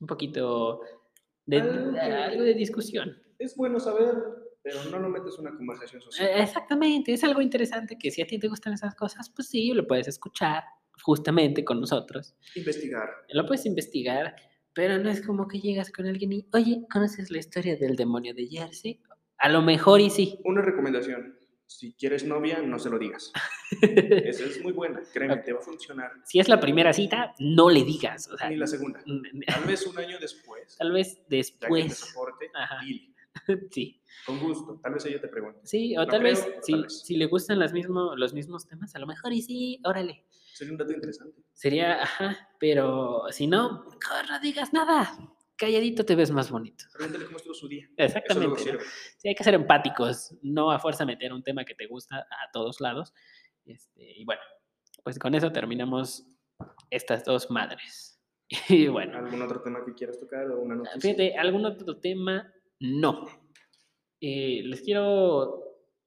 un 0.01 0.07
poquito 0.07 0.81
de 1.45 1.61
Algo 1.61 1.93
que- 1.93 1.99
algo 1.99 2.43
de 2.43 2.53
discusión. 2.55 3.15
Es 3.39 3.55
bueno 3.55 3.79
saber, 3.79 4.15
pero 4.63 4.83
no 4.85 4.97
lo 4.99 5.09
metes 5.09 5.37
una 5.37 5.55
conversación 5.55 6.01
social. 6.01 6.27
Eh, 6.27 6.41
Exactamente, 6.41 7.13
es 7.13 7.23
algo 7.23 7.39
interesante 7.41 7.97
que 7.97 8.09
si 8.11 8.21
a 8.21 8.27
ti 8.27 8.39
te 8.39 8.47
gustan 8.47 8.73
esas 8.73 8.95
cosas, 8.95 9.29
pues 9.29 9.47
sí, 9.49 9.71
lo 9.73 9.85
puedes 9.87 10.07
escuchar 10.07 10.63
justamente 11.03 11.63
con 11.63 11.79
nosotros. 11.79 12.35
Investigar. 12.55 13.07
Lo 13.29 13.45
puedes 13.45 13.65
investigar, 13.65 14.35
pero 14.73 14.97
no 14.97 15.09
es 15.09 15.21
como 15.25 15.47
que 15.47 15.59
llegas 15.59 15.91
con 15.91 16.07
alguien 16.07 16.33
y, 16.33 16.47
oye, 16.53 16.85
¿conoces 16.91 17.29
la 17.29 17.37
historia 17.37 17.75
del 17.77 17.95
demonio 17.95 18.33
de 18.33 18.47
Jersey? 18.47 19.01
A 19.37 19.49
lo 19.49 19.61
mejor 19.61 20.01
y 20.01 20.09
sí. 20.09 20.39
Una 20.43 20.61
recomendación. 20.61 21.37
Si 21.67 21.93
quieres 21.95 22.23
novia, 22.25 22.61
no 22.61 22.77
se 22.77 22.89
lo 22.91 22.99
digas. 22.99 23.31
Esa 23.81 24.45
es 24.45 24.61
muy 24.61 24.71
buena. 24.71 25.01
Créeme, 25.11 25.37
te 25.37 25.51
va 25.51 25.59
a 25.59 25.63
funcionar. 25.63 26.11
si 26.23 26.39
es 26.39 26.47
la 26.47 26.59
primera 26.59 26.93
cita, 26.93 27.33
no 27.39 27.69
le 27.71 27.83
digas. 27.83 28.29
O 28.31 28.37
sea, 28.37 28.49
Ni 28.49 28.55
la 28.55 28.67
segunda. 28.67 29.03
Tal 29.47 29.63
vez 29.63 29.85
un 29.87 29.97
año 29.97 30.17
después, 30.19 30.77
tal 30.77 30.91
vez 30.91 31.15
ya 31.15 31.23
que 31.23 31.27
te 31.29 31.35
después. 31.37 31.97
soporte, 31.97 32.49
dile. 32.83 33.11
Sí, 33.71 34.01
Con 34.25 34.39
gusto. 34.39 34.79
Tal 34.81 34.93
vez 34.93 35.05
ella 35.07 35.19
te 35.19 35.27
pregunte. 35.27 35.59
sí, 35.63 35.97
o 35.97 36.01
No 36.01 36.07
tal 36.07 36.21
creo, 36.21 36.31
vez, 36.35 36.47
si, 36.61 36.71
tal 36.71 36.83
vez. 36.83 37.01
si 37.03 37.17
le 37.17 37.25
gustan 37.25 37.59
las 37.59 37.73
mismo, 37.73 38.15
los 38.15 38.33
mismos 38.33 38.65
temas, 38.65 38.95
a 38.95 38.99
lo 38.99 39.07
mejor 39.07 39.33
y 39.33 39.41
sí, 39.41 39.81
órale. 39.83 40.23
Sería 40.53 40.71
un 40.71 40.77
dato 40.77 40.93
interesante. 40.93 41.41
Sería, 41.53 42.01
ajá, 42.01 42.47
pero 42.59 43.23
si 43.31 43.47
no, 43.47 43.83
mejor 43.83 44.29
no 44.29 44.39
digas 44.39 44.71
nada. 44.71 45.11
Calladito 45.57 46.05
te 46.05 46.15
ves 46.15 46.31
más 46.31 46.51
bonito. 46.51 46.85
Pregúntale 46.93 47.25
cómo 47.25 47.37
estuvo 47.37 47.53
su 47.53 47.67
día. 47.67 47.85
Eso 47.97 48.17
Exactamente. 48.17 48.49
¿no? 48.49 48.57
sirve. 48.57 48.83
Sí, 49.17 49.29
hay 49.29 49.35
que 49.35 49.43
ser 49.43 49.53
empáticos, 49.53 50.35
no 50.41 50.71
a 50.71 50.79
fuerza 50.79 51.05
meter 51.05 51.31
un 51.33 51.43
tema 51.43 51.63
que 51.63 51.75
te 51.75 51.87
gusta 51.87 52.17
a 52.17 52.51
todos 52.51 52.81
lados. 52.81 53.13
Este, 53.65 54.19
y 54.19 54.25
bueno, 54.25 54.41
pues 55.03 55.17
con 55.17 55.33
eso 55.33 55.51
terminamos 55.51 56.27
estas 56.89 57.23
dos 57.23 57.49
madres. 57.49 58.11
Y 58.69 58.87
bueno, 58.87 59.17
¿Algún 59.17 59.41
otro 59.41 59.61
tema 59.61 59.83
que 59.83 59.95
quieras 59.95 60.19
tocar 60.19 60.45
o 60.51 60.61
una 60.61 60.75
noticia? 60.75 61.01
fíjate, 61.01 61.35
¿algún 61.35 61.65
otro 61.65 61.97
tema? 61.97 62.53
No. 62.79 63.25
Eh, 64.21 64.61
les 64.63 64.81
quiero, 64.81 65.63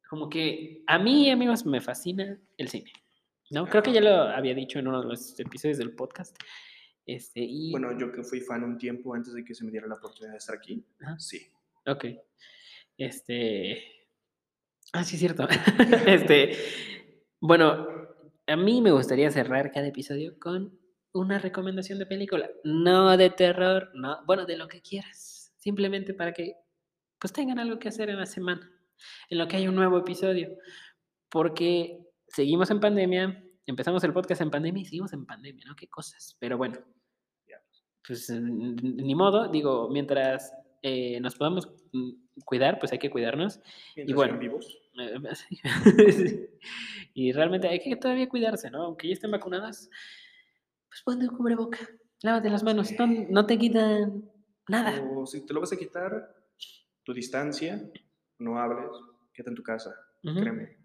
como 0.08 0.28
que 0.28 0.84
a 0.86 1.00
mí, 1.00 1.30
amigos, 1.30 1.66
me 1.66 1.80
fascina 1.80 2.40
el 2.56 2.68
cine. 2.68 2.92
¿no? 3.50 3.66
Creo 3.66 3.82
que 3.82 3.92
ya 3.92 4.00
lo 4.00 4.10
había 4.10 4.54
dicho 4.54 4.78
en 4.78 4.88
uno 4.88 5.00
de 5.00 5.08
los 5.08 5.38
episodios 5.40 5.78
del 5.78 5.94
podcast. 5.94 6.36
Este, 7.08 7.40
y, 7.40 7.70
Bueno, 7.70 7.98
yo 7.98 8.12
que 8.12 8.22
fui 8.22 8.38
fan 8.38 8.62
un 8.62 8.76
tiempo 8.76 9.14
antes 9.14 9.32
de 9.32 9.42
que 9.42 9.54
se 9.54 9.64
me 9.64 9.70
diera 9.70 9.86
la 9.86 9.94
oportunidad 9.94 10.32
de 10.32 10.36
estar 10.36 10.54
aquí. 10.54 10.84
Ajá. 11.00 11.18
Sí. 11.18 11.40
Ok. 11.86 12.04
Este. 12.98 13.82
Ah, 14.92 15.02
sí, 15.02 15.14
es 15.14 15.20
cierto. 15.20 15.48
este. 16.06 16.54
Bueno, 17.40 17.88
a 18.46 18.56
mí 18.56 18.82
me 18.82 18.90
gustaría 18.90 19.30
cerrar 19.30 19.72
cada 19.72 19.86
episodio 19.86 20.38
con 20.38 20.78
una 21.14 21.38
recomendación 21.38 21.98
de 21.98 22.04
película. 22.04 22.50
No 22.62 23.16
de 23.16 23.30
terror, 23.30 23.90
no. 23.94 24.22
Bueno, 24.26 24.44
de 24.44 24.58
lo 24.58 24.68
que 24.68 24.82
quieras. 24.82 25.54
Simplemente 25.56 26.12
para 26.12 26.34
que 26.34 26.56
pues 27.18 27.32
tengan 27.32 27.58
algo 27.58 27.78
que 27.78 27.88
hacer 27.88 28.10
en 28.10 28.18
la 28.18 28.26
semana. 28.26 28.70
En 29.30 29.38
lo 29.38 29.48
que 29.48 29.56
hay 29.56 29.66
un 29.66 29.76
nuevo 29.76 29.96
episodio. 29.96 30.50
Porque 31.30 32.00
seguimos 32.26 32.70
en 32.70 32.80
pandemia. 32.80 33.42
Empezamos 33.64 34.04
el 34.04 34.12
podcast 34.12 34.42
en 34.42 34.50
pandemia 34.50 34.82
y 34.82 34.84
seguimos 34.84 35.14
en 35.14 35.24
pandemia, 35.24 35.64
¿no? 35.66 35.74
Qué 35.74 35.88
cosas. 35.88 36.36
Pero 36.38 36.58
bueno. 36.58 36.78
Pues 38.08 38.30
ni 38.30 39.14
modo. 39.14 39.48
Digo, 39.48 39.90
mientras 39.90 40.54
eh, 40.82 41.20
nos 41.20 41.36
podamos 41.36 41.68
mm, 41.92 42.12
cuidar, 42.44 42.78
pues 42.78 42.90
hay 42.90 42.98
que 42.98 43.10
cuidarnos. 43.10 43.60
Mientras 43.94 44.16
bueno. 44.16 44.32
sean 44.32 44.40
vivos. 44.40 44.78
Eh, 44.98 46.50
y 47.14 47.32
realmente 47.32 47.68
hay 47.68 47.80
que 47.80 47.94
todavía 47.96 48.28
cuidarse, 48.28 48.70
¿no? 48.70 48.84
Aunque 48.84 49.08
ya 49.08 49.12
estén 49.12 49.30
vacunadas, 49.30 49.90
pues 50.88 51.02
ponte 51.02 51.28
un 51.28 51.36
cubreboca, 51.36 51.78
lávate 52.22 52.48
las 52.48 52.62
manos, 52.62 52.90
no, 52.98 53.06
no 53.06 53.46
te 53.46 53.58
quitan 53.58 54.24
nada. 54.68 55.06
O 55.12 55.26
si 55.26 55.44
te 55.44 55.52
lo 55.52 55.60
vas 55.60 55.72
a 55.72 55.76
quitar, 55.76 56.34
tu 57.04 57.12
distancia, 57.12 57.90
no 58.38 58.58
hables, 58.58 58.90
quédate 59.34 59.50
en 59.50 59.56
tu 59.56 59.62
casa. 59.62 59.94
Ujú. 60.24 60.40
Créeme. 60.40 60.78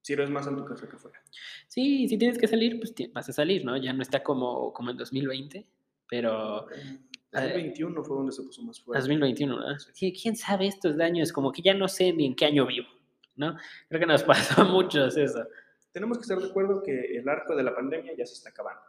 Sirves 0.00 0.30
más 0.30 0.46
en 0.46 0.56
tu 0.56 0.64
casa 0.64 0.88
que 0.88 0.96
afuera. 0.96 1.20
Sí, 1.68 2.08
si 2.08 2.16
tienes 2.16 2.38
que 2.38 2.48
salir, 2.48 2.80
pues 2.80 2.94
vas 3.12 3.28
a 3.28 3.32
salir, 3.34 3.66
¿no? 3.66 3.76
Ya 3.76 3.92
no 3.92 4.00
está 4.00 4.22
como, 4.22 4.72
como 4.72 4.90
en 4.90 4.96
2020, 4.96 5.66
pero 6.10 6.68
En 6.72 7.08
2021 7.32 8.02
fue 8.04 8.16
donde 8.16 8.32
se 8.32 8.42
puso 8.42 8.62
más 8.64 8.80
fuerte. 8.82 9.00
2021, 9.00 9.56
¿no? 9.60 9.78
Sí, 9.78 10.12
quién 10.12 10.34
sabe 10.36 10.66
estos 10.66 10.98
años, 10.98 11.32
como 11.32 11.52
que 11.52 11.62
ya 11.62 11.72
no 11.74 11.86
sé 11.88 12.12
ni 12.12 12.26
en 12.26 12.34
qué 12.34 12.46
año 12.46 12.66
vivo, 12.66 12.88
¿no? 13.36 13.56
Creo 13.88 14.00
que 14.00 14.06
nos 14.06 14.22
pasó 14.54 14.62
a 14.62 14.64
muchos 14.64 15.16
eso. 15.16 15.44
Tenemos 15.92 16.18
que 16.18 16.22
estar 16.22 16.38
de 16.38 16.48
acuerdo 16.48 16.82
que 16.82 17.16
el 17.16 17.28
arco 17.28 17.54
de 17.56 17.62
la 17.62 17.74
pandemia 17.74 18.12
ya 18.16 18.26
se 18.26 18.34
está 18.34 18.50
acabando. 18.50 18.82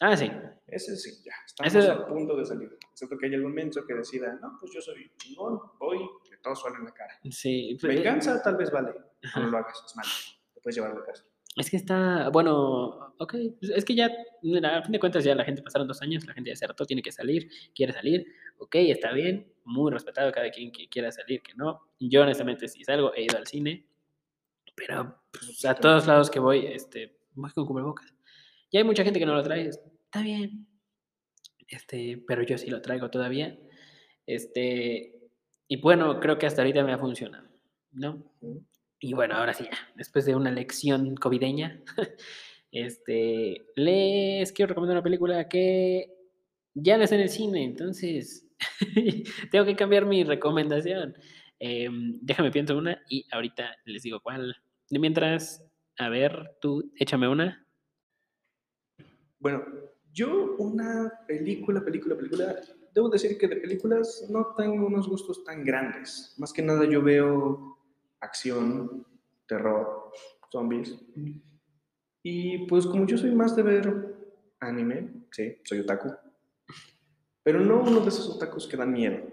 Ah, 0.00 0.16
sí. 0.16 0.30
Ese 0.68 0.96
sí, 0.96 1.10
ya. 1.24 1.32
Estamos 1.44 1.74
Ese- 1.74 1.90
a 1.90 2.06
punto 2.06 2.36
de 2.36 2.44
salir. 2.44 2.70
Excepto 2.92 3.18
que 3.18 3.26
haya 3.26 3.36
algún 3.36 3.52
menso 3.52 3.84
que 3.84 3.94
decida, 3.94 4.38
no, 4.40 4.56
pues 4.60 4.72
yo 4.72 4.80
soy 4.80 5.10
chingón, 5.16 5.58
voy, 5.78 5.98
que 6.28 6.36
todo 6.36 6.54
suena 6.54 6.78
en 6.78 6.84
la 6.84 6.92
cara. 6.94 7.18
Sí. 7.30 7.76
pues, 7.80 7.94
Venganza 7.96 8.40
tal 8.42 8.56
vez 8.56 8.70
vale. 8.70 8.94
No 9.34 9.46
lo 9.48 9.58
hagas, 9.58 9.82
es 9.84 9.96
malo. 9.96 10.08
Te 10.54 10.60
puedes 10.60 10.76
llevar 10.76 10.92
a 10.92 11.00
la 11.00 11.04
casa. 11.04 11.24
Es 11.58 11.70
que 11.70 11.76
está, 11.76 12.28
bueno, 12.28 13.14
ok, 13.18 13.34
pues 13.58 13.72
es 13.74 13.84
que 13.84 13.94
ya, 13.94 14.06
a 14.06 14.82
fin 14.82 14.92
de 14.92 15.00
cuentas 15.00 15.24
ya 15.24 15.34
la 15.34 15.44
gente 15.44 15.62
pasaron 15.62 15.88
dos 15.88 16.00
años, 16.02 16.24
la 16.24 16.32
gente 16.32 16.50
ya 16.50 16.56
se 16.56 16.64
hartó, 16.64 16.86
tiene 16.86 17.02
que 17.02 17.10
salir, 17.10 17.50
quiere 17.74 17.92
salir, 17.92 18.26
ok, 18.58 18.76
está 18.76 19.12
bien, 19.12 19.52
muy 19.64 19.90
respetado 19.90 20.30
cada 20.30 20.50
quien 20.50 20.70
que 20.70 20.88
quiera 20.88 21.10
salir, 21.10 21.42
que 21.42 21.54
no. 21.54 21.80
Yo 21.98 22.22
honestamente 22.22 22.68
si 22.68 22.84
salgo 22.84 23.12
he 23.14 23.24
ido 23.24 23.36
al 23.36 23.46
cine, 23.46 23.86
pero 24.76 25.20
pues, 25.32 25.64
a 25.64 25.74
todos 25.74 26.06
lados 26.06 26.30
que 26.30 26.38
voy, 26.38 26.66
este, 26.66 27.18
voy 27.34 27.50
con 27.50 27.66
cubrebocas. 27.66 28.14
Y 28.70 28.78
hay 28.78 28.84
mucha 28.84 29.02
gente 29.02 29.18
que 29.18 29.26
no 29.26 29.34
lo 29.34 29.42
trae, 29.42 29.68
está 29.68 30.22
bien, 30.22 30.68
este, 31.66 32.22
pero 32.26 32.42
yo 32.44 32.56
sí 32.56 32.70
lo 32.70 32.80
traigo 32.80 33.10
todavía, 33.10 33.58
este, 34.26 35.18
y 35.66 35.80
bueno, 35.80 36.20
creo 36.20 36.38
que 36.38 36.46
hasta 36.46 36.62
ahorita 36.62 36.84
me 36.84 36.92
ha 36.92 36.98
funcionado, 36.98 37.48
¿no? 37.92 38.22
Y 39.00 39.14
bueno, 39.14 39.34
ahora 39.36 39.54
sí, 39.54 39.64
ya, 39.64 39.78
después 39.94 40.24
de 40.24 40.34
una 40.34 40.50
lección 40.50 41.14
covideña, 41.16 41.80
este, 42.72 43.66
les 43.76 44.52
quiero 44.52 44.70
recomendar 44.70 44.96
una 44.96 45.04
película 45.04 45.48
que 45.48 46.14
ya 46.74 46.96
no 46.96 47.04
está 47.04 47.14
en 47.14 47.22
el 47.22 47.28
cine, 47.28 47.64
entonces 47.64 48.48
tengo 49.50 49.64
que 49.64 49.76
cambiar 49.76 50.04
mi 50.04 50.24
recomendación. 50.24 51.14
Em, 51.60 52.18
déjame 52.22 52.50
pienso 52.50 52.76
una 52.76 53.02
y 53.08 53.26
ahorita 53.30 53.76
les 53.84 54.02
digo 54.02 54.20
cuál. 54.20 54.56
De 54.90 54.98
mientras, 54.98 55.64
a 55.98 56.08
ver, 56.08 56.56
tú 56.60 56.92
échame 56.96 57.28
una. 57.28 57.66
Bueno, 59.38 59.64
yo 60.12 60.56
una 60.58 61.12
película, 61.26 61.84
película, 61.84 62.16
película, 62.16 62.56
debo 62.94 63.08
decir 63.08 63.38
que 63.38 63.46
de 63.46 63.56
películas 63.56 64.26
no 64.30 64.54
tengo 64.56 64.86
unos 64.86 65.08
gustos 65.08 65.44
tan 65.44 65.64
grandes. 65.64 66.34
Más 66.38 66.52
que 66.52 66.62
nada 66.62 66.88
yo 66.88 67.02
veo 67.02 67.77
acción, 68.20 69.06
terror, 69.46 70.12
zombies. 70.50 70.98
Y 72.22 72.66
pues 72.66 72.86
como 72.86 73.06
yo 73.06 73.16
soy 73.16 73.34
más 73.34 73.56
de 73.56 73.62
ver 73.62 74.18
anime, 74.60 75.26
sí, 75.30 75.56
soy 75.64 75.80
otaku. 75.80 76.14
Pero 77.42 77.60
no 77.60 77.82
uno 77.82 78.00
de 78.00 78.08
esos 78.08 78.28
otakus 78.28 78.66
que 78.66 78.76
dan 78.76 78.92
miedo. 78.92 79.26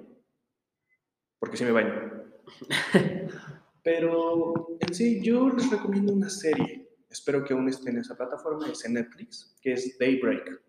Porque 1.39 1.57
sí 1.57 1.65
me 1.65 1.71
baño. 1.71 2.23
Pero 3.83 4.77
en 4.79 4.93
sí, 4.93 5.21
yo 5.21 5.49
les 5.49 5.69
recomiendo 5.69 6.13
una 6.13 6.29
serie. 6.29 6.89
Espero 7.09 7.43
que 7.43 7.53
aún 7.53 7.69
esté 7.69 7.91
en 7.91 7.99
esa 7.99 8.15
plataforma, 8.15 8.67
es 8.67 8.83
en 8.86 8.93
Netflix, 8.93 9.55
que 9.61 9.73
es 9.73 9.97
Daybreak. 9.99 10.61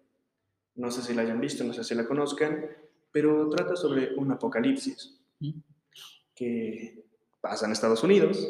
No 0.74 0.90
sé 0.90 1.02
si 1.02 1.14
la 1.14 1.22
hayan 1.22 1.40
visto, 1.40 1.64
no 1.64 1.72
sé 1.72 1.82
si 1.82 1.94
la 1.94 2.06
conozcan, 2.06 2.68
pero 3.10 3.48
trata 3.48 3.74
sobre 3.76 4.14
un 4.16 4.30
apocalipsis 4.30 5.18
que 6.34 7.05
pasa 7.41 7.66
en 7.66 7.72
Estados 7.72 8.03
Unidos 8.03 8.47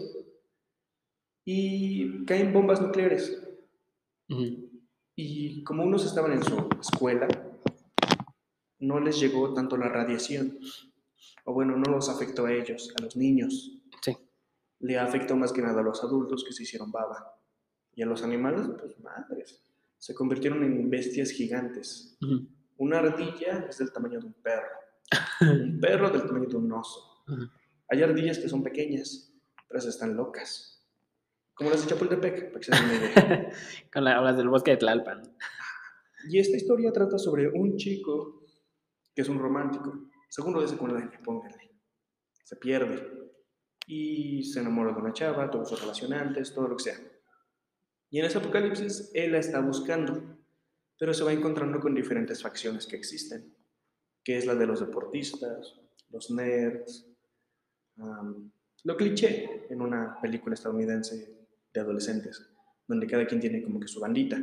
y 1.45 2.25
caen 2.25 2.53
bombas 2.53 2.81
nucleares. 2.81 3.43
Y 5.17 5.63
como 5.65 5.85
unos 5.85 6.05
estaban 6.05 6.33
en 6.33 6.43
su 6.43 6.69
escuela, 6.81 7.29
no 8.79 9.01
les 9.01 9.19
llegó 9.21 9.55
tanto 9.55 9.77
la 9.77 9.89
radiación, 9.89 10.59
o 11.45 11.53
bueno, 11.53 11.77
no 11.77 11.91
los 11.91 12.09
afectó 12.09 12.47
a 12.47 12.53
ellos, 12.53 12.93
a 12.99 13.03
los 13.03 13.17
niños. 13.17 13.81
Sí. 14.03 14.17
Le 14.81 14.99
afectó 14.99 15.37
más 15.37 15.53
que 15.53 15.63
nada 15.63 15.81
a 15.81 15.85
los 15.85 16.03
adultos 16.05 16.45
que 16.45 16.53
se 16.53 16.65
hicieron 16.65 16.93
baba. 16.93 17.41
Y 17.95 18.03
a 18.03 18.07
los 18.07 18.23
animales, 18.23 18.67
pues 18.79 18.99
madres, 19.01 19.63
se 19.97 20.15
convirtieron 20.15 20.63
en 20.63 20.91
bestias 20.91 21.31
gigantes. 21.31 22.19
Una 22.77 22.99
ardilla 22.99 23.67
es 23.69 23.79
del 23.79 23.91
tamaño 23.91 24.21
de 24.21 24.27
un 24.27 24.35
perro, 24.35 24.69
un 25.41 25.81
perro 25.81 26.11
del 26.11 26.27
tamaño 26.27 26.49
de 26.49 26.57
un 26.57 26.73
oso. 26.73 27.25
Ujú. 27.27 27.49
Hay 27.89 28.03
ardillas 28.03 28.39
que 28.39 28.49
son 28.49 28.63
pequeñas, 28.63 29.33
pero 29.69 29.81
están 29.81 30.17
locas. 30.17 30.85
Como 31.55 31.71
las 31.71 31.83
de 31.83 31.89
Chapultepec, 31.89 32.53
para 32.53 32.61
que 32.61 32.65
se 32.65 32.73
den 32.73 32.85
una 32.85 32.95
idea. 32.95 33.51
Con 33.93 34.05
la, 34.05 34.17
hablas 34.17 34.37
del 34.37 34.49
bosque 34.49 34.73
de 34.73 34.77
Tlalpan. 34.77 35.23
Y 36.29 36.39
esta 36.39 36.57
historia 36.57 36.93
trata 36.93 37.19
sobre 37.19 37.49
un 37.49 37.77
chico 37.77 38.43
que 39.15 39.23
es 39.23 39.29
un 39.31 39.39
romántico, 39.39 40.11
segundo 40.29 40.61
de 40.61 40.69
secundaria, 40.69 41.19
pónganle. 41.25 41.71
Se 42.45 42.57
pierde 42.57 43.33
y 43.87 44.45
se 44.45 44.61
enamora 44.61 44.93
de 44.93 45.01
una 45.01 45.15
chava, 45.15 45.51
tuvo 45.51 45.65
sus 45.65 45.81
relación 45.81 46.13
antes, 46.13 46.53
todo 46.53 46.69
lo 46.69 46.77
que 46.77 46.85
sea. 46.85 46.99
Y 48.11 48.19
en 48.19 48.27
ese 48.27 48.39
apocalipsis 48.39 49.11
él 49.15 49.33
la 49.33 49.39
está 49.39 49.61
buscando, 49.61 50.39
pero 50.99 51.15
se 51.15 51.25
va 51.25 51.33
encontrando 51.33 51.81
con 51.81 51.95
diferentes 51.95 52.43
facciones 52.43 52.87
que 52.87 52.97
existen, 52.97 53.57
que 54.23 54.37
es 54.37 54.45
la 54.45 54.55
de 54.55 54.67
los 54.67 54.81
deportistas, 54.81 55.81
los 56.11 56.31
nerds, 56.31 57.07
lo 57.97 58.97
cliché 58.97 59.67
en 59.69 59.81
una 59.81 60.21
película 60.21 60.55
estadounidense 60.55 61.47
de 61.73 61.81
adolescentes, 61.81 62.49
donde 62.87 63.07
cada 63.07 63.27
quien 63.27 63.41
tiene 63.41 63.63
como 63.63 63.81
que 63.81 63.89
su 63.89 64.01
bandita. 64.01 64.39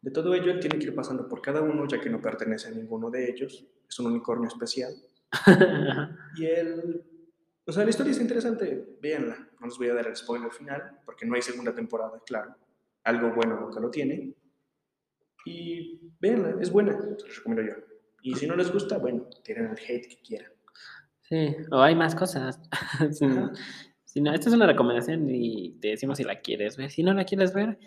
De 0.00 0.10
todo 0.10 0.34
ello, 0.34 0.50
él 0.50 0.60
tiene 0.60 0.78
que 0.78 0.86
ir 0.86 0.94
pasando 0.94 1.28
por 1.28 1.42
cada 1.42 1.60
uno, 1.60 1.86
ya 1.86 2.00
que 2.00 2.08
no 2.08 2.20
pertenece 2.20 2.68
a 2.68 2.70
ninguno 2.70 3.10
de 3.10 3.30
ellos. 3.30 3.66
Es 3.88 3.98
un 3.98 4.06
unicornio 4.06 4.48
especial. 4.48 4.94
Y 6.36 6.46
él... 6.46 7.04
O 7.66 7.72
sea, 7.72 7.84
la 7.84 7.90
historia 7.90 8.12
es 8.12 8.20
interesante, 8.20 8.96
véanla. 9.00 9.48
No 9.60 9.66
les 9.66 9.76
voy 9.76 9.88
a 9.88 9.94
dar 9.94 10.06
el 10.06 10.16
spoiler 10.16 10.50
final, 10.50 11.00
porque 11.04 11.26
no 11.26 11.34
hay 11.34 11.42
segunda 11.42 11.74
temporada, 11.74 12.20
claro. 12.24 12.56
Algo 13.04 13.32
bueno 13.34 13.60
nunca 13.60 13.78
lo 13.78 13.90
tiene. 13.90 14.34
Y 15.44 16.00
véanla, 16.20 16.56
es 16.60 16.70
buena, 16.70 17.00
se 17.00 17.26
los 17.26 17.36
recomiendo 17.36 17.70
yo. 17.70 17.82
Y 18.22 18.34
si 18.34 18.46
no 18.46 18.56
les 18.56 18.72
gusta, 18.72 18.98
bueno, 18.98 19.28
tienen 19.44 19.66
el 19.66 19.78
hate 19.78 20.08
que 20.08 20.22
quieran. 20.22 20.52
Sí, 21.30 21.56
o 21.70 21.80
hay 21.80 21.94
más 21.94 22.14
cosas. 22.14 22.60
Sí, 23.12 23.26
si 24.04 24.20
no, 24.20 24.34
esta 24.34 24.48
es 24.48 24.54
una 24.56 24.66
recomendación 24.66 25.30
y 25.30 25.78
te 25.80 25.88
decimos 25.88 26.18
si 26.18 26.24
la 26.24 26.40
quieres 26.40 26.76
ver. 26.76 26.90
Si 26.90 27.04
no 27.04 27.14
la 27.14 27.24
quieres 27.24 27.54
ver, 27.54 27.78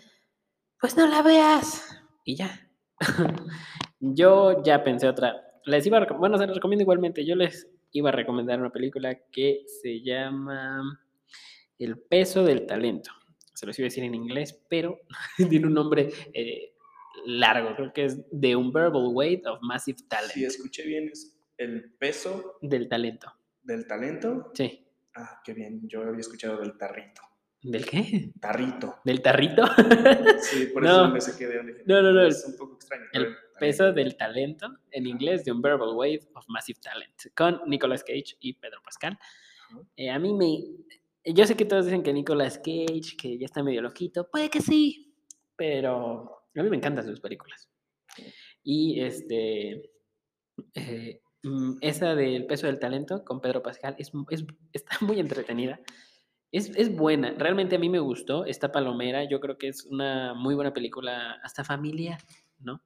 pues 0.80 0.96
no 0.96 1.06
la 1.06 1.20
veas. 1.20 2.02
Y 2.24 2.36
ya. 2.36 2.70
Yo 4.00 4.62
ya 4.62 4.82
pensé 4.82 5.06
otra. 5.06 5.36
Les 5.66 5.86
iba 5.86 5.98
a 5.98 6.06
bueno, 6.14 6.38
se 6.38 6.46
los 6.46 6.56
recomiendo 6.56 6.82
igualmente. 6.82 7.26
Yo 7.26 7.36
les 7.36 7.70
iba 7.92 8.08
a 8.08 8.12
recomendar 8.12 8.58
una 8.58 8.72
película 8.72 9.14
que 9.30 9.64
se 9.66 10.00
llama 10.00 10.98
El 11.78 11.98
peso 11.98 12.42
del 12.42 12.64
talento. 12.64 13.10
Se 13.52 13.66
los 13.66 13.78
iba 13.78 13.84
a 13.84 13.88
decir 13.90 14.04
en 14.04 14.14
inglés, 14.14 14.64
pero 14.70 15.00
tiene 15.50 15.66
un 15.66 15.74
nombre 15.74 16.08
eh, 16.32 16.72
largo. 17.26 17.76
Creo 17.76 17.92
que 17.92 18.06
es 18.06 18.18
The 18.30 18.56
Unbearable 18.56 19.08
Weight 19.08 19.46
of 19.46 19.58
Massive 19.60 19.98
Talent. 20.08 20.32
Si 20.32 20.44
escuché 20.46 20.86
bien, 20.86 21.10
es 21.12 21.33
el 21.58 21.94
peso 21.98 22.58
Del 22.60 22.88
talento. 22.88 23.32
del 23.62 23.86
talento. 23.86 24.50
Sí. 24.54 24.86
Ah, 25.16 25.40
qué 25.44 25.54
bien, 25.54 25.88
yo 25.88 26.02
había 26.02 26.20
escuchado 26.20 26.58
del 26.60 26.76
tarrito. 26.76 27.22
¿Del 27.62 27.86
qué? 27.86 28.32
Tarrito. 28.40 28.96
¿Del 29.04 29.22
tarrito? 29.22 29.62
Sí, 30.42 30.66
por 30.66 30.82
No. 30.82 30.90
eso 31.04 31.08
me 31.10 31.20
saqué 31.20 31.46
de 31.46 31.56
donde 31.56 31.82
No, 31.86 32.02
no, 32.02 32.12
no, 32.12 32.26
Es 32.26 32.44
un 32.46 32.56
poco 32.56 32.74
extraño. 32.74 33.04
el 33.12 33.34
peso 33.58 33.92
del 33.92 34.16
talento, 34.16 34.68
en 34.90 35.06
inglés, 35.06 35.44
The 35.44 35.52
Unbearable 35.52 35.92
Weight 35.92 36.24
of 36.34 36.44
Massive 36.48 36.78
Talent, 36.82 37.14
con 37.34 37.60
Nicolas 37.66 38.02
Cage 38.04 38.36
y 38.40 38.52
Pedro 38.54 38.82
Pascal. 38.84 39.18
Eh, 39.96 40.10
a 40.10 40.18
mí 40.18 40.34
me... 40.34 41.32
Yo 41.32 41.46
sé 41.46 41.56
que 41.56 41.64
todos 41.64 41.86
dicen 41.86 42.02
que 42.02 42.12
Nicolas 42.12 42.58
Cage, 42.58 43.16
que 43.16 43.38
ya 43.38 43.46
está 43.46 43.62
medio 43.62 43.80
loquito, 43.80 44.28
puede 44.30 44.50
que 44.50 44.60
sí, 44.60 45.14
pero 45.56 46.48
a 46.54 46.62
mí 46.62 46.68
me 46.68 46.76
encantan 46.76 47.06
sus 47.06 47.20
películas. 47.20 47.70
Y 48.62 49.00
este... 49.00 49.90
eh, 50.74 51.20
esa 51.80 52.14
del 52.14 52.46
peso 52.46 52.66
del 52.66 52.78
talento 52.78 53.24
con 53.24 53.40
Pedro 53.40 53.62
Pascal 53.62 53.94
es, 53.98 54.12
es- 54.30 54.44
está 54.72 54.96
muy 55.00 55.20
entretenida. 55.20 55.80
Es, 56.52 56.70
es 56.76 56.94
buena, 56.94 57.34
realmente 57.36 57.74
a 57.76 57.78
mí 57.80 57.88
me 57.88 57.98
gustó, 57.98 58.44
esta 58.44 58.70
palomera, 58.70 59.24
yo 59.28 59.40
creo 59.40 59.58
que 59.58 59.68
es 59.68 59.84
una 59.86 60.34
muy 60.34 60.54
buena 60.54 60.72
película, 60.72 61.32
hasta 61.42 61.64
familiar, 61.64 62.20
¿no? 62.60 62.80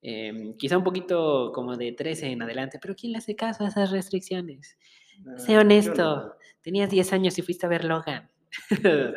Em, 0.00 0.56
quizá 0.56 0.78
un 0.78 0.84
poquito 0.84 1.52
como 1.54 1.76
de 1.76 1.92
13 1.92 2.28
en 2.28 2.42
adelante, 2.42 2.78
pero 2.80 2.94
¿quién 2.94 3.12
le 3.12 3.18
hace 3.18 3.36
caso 3.36 3.64
a 3.64 3.68
esas 3.68 3.90
restricciones? 3.90 4.78
Sé 5.36 5.56
honesto, 5.58 6.16
no. 6.16 6.32
tenías 6.62 6.90
10 6.90 7.12
años 7.12 7.38
y 7.38 7.42
fuiste 7.42 7.66
a 7.66 7.68
ver 7.68 7.84
Logan. 7.84 8.30
O 8.70 8.76
sea, 8.82 9.12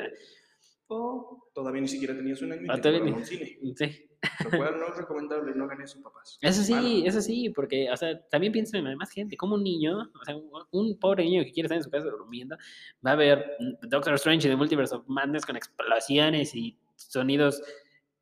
O 0.87 1.46
todavía 1.57 1.81
ni 1.81 1.87
siquiera 1.87 2.15
tenías 2.15 2.39
un 2.43 2.51
año 2.51 2.61
y 2.61 2.67
Ah, 2.69 2.79
te 2.79 2.95
a 2.95 3.01
un 3.01 3.25
cine. 3.25 3.57
sí. 3.75 4.09
Lo 4.43 4.57
cual 4.59 4.77
no 4.77 4.89
es 4.89 4.97
recomendable, 4.97 5.55
no 5.55 5.63
hagan 5.63 5.81
eso, 5.81 5.99
papás. 6.03 6.37
Eso 6.39 6.61
Es 6.61 6.69
malo. 6.69 6.87
sí, 6.87 7.03
eso 7.07 7.19
sí, 7.19 7.49
porque, 7.49 7.89
o 7.91 7.97
sea, 7.97 8.21
también 8.29 8.53
pienso 8.53 8.77
en 8.77 8.95
gente, 9.11 9.35
como 9.35 9.55
un 9.55 9.63
niño, 9.63 10.01
o 10.01 10.23
sea, 10.23 10.35
un, 10.69 10.99
pobre 10.99 11.23
niño 11.23 11.43
que 11.43 11.51
quiere 11.51 11.65
estar 11.65 11.77
en 11.77 11.83
su 11.83 11.89
casa 11.89 12.11
durmiendo, 12.11 12.57
va 13.03 13.13
a 13.13 13.15
ver 13.15 13.57
Doctor 13.81 14.13
Strange 14.13 14.47
y 14.47 14.51
The 14.51 14.55
Multiverse 14.55 14.93
of 14.93 15.07
Madness 15.07 15.47
con 15.47 15.55
explosiones 15.55 16.53
y 16.53 16.77
sonidos 16.95 17.63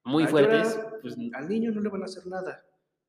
muy 0.05 0.23
A 0.23 0.27
fuertes, 0.29 0.79
pues, 1.01 1.17
Al 1.33 1.49
niño 1.49 1.71
no 1.71 1.81
le 1.81 1.89
van 1.89 2.03
a 2.03 2.05
hacer 2.05 2.25
nada. 2.27 2.63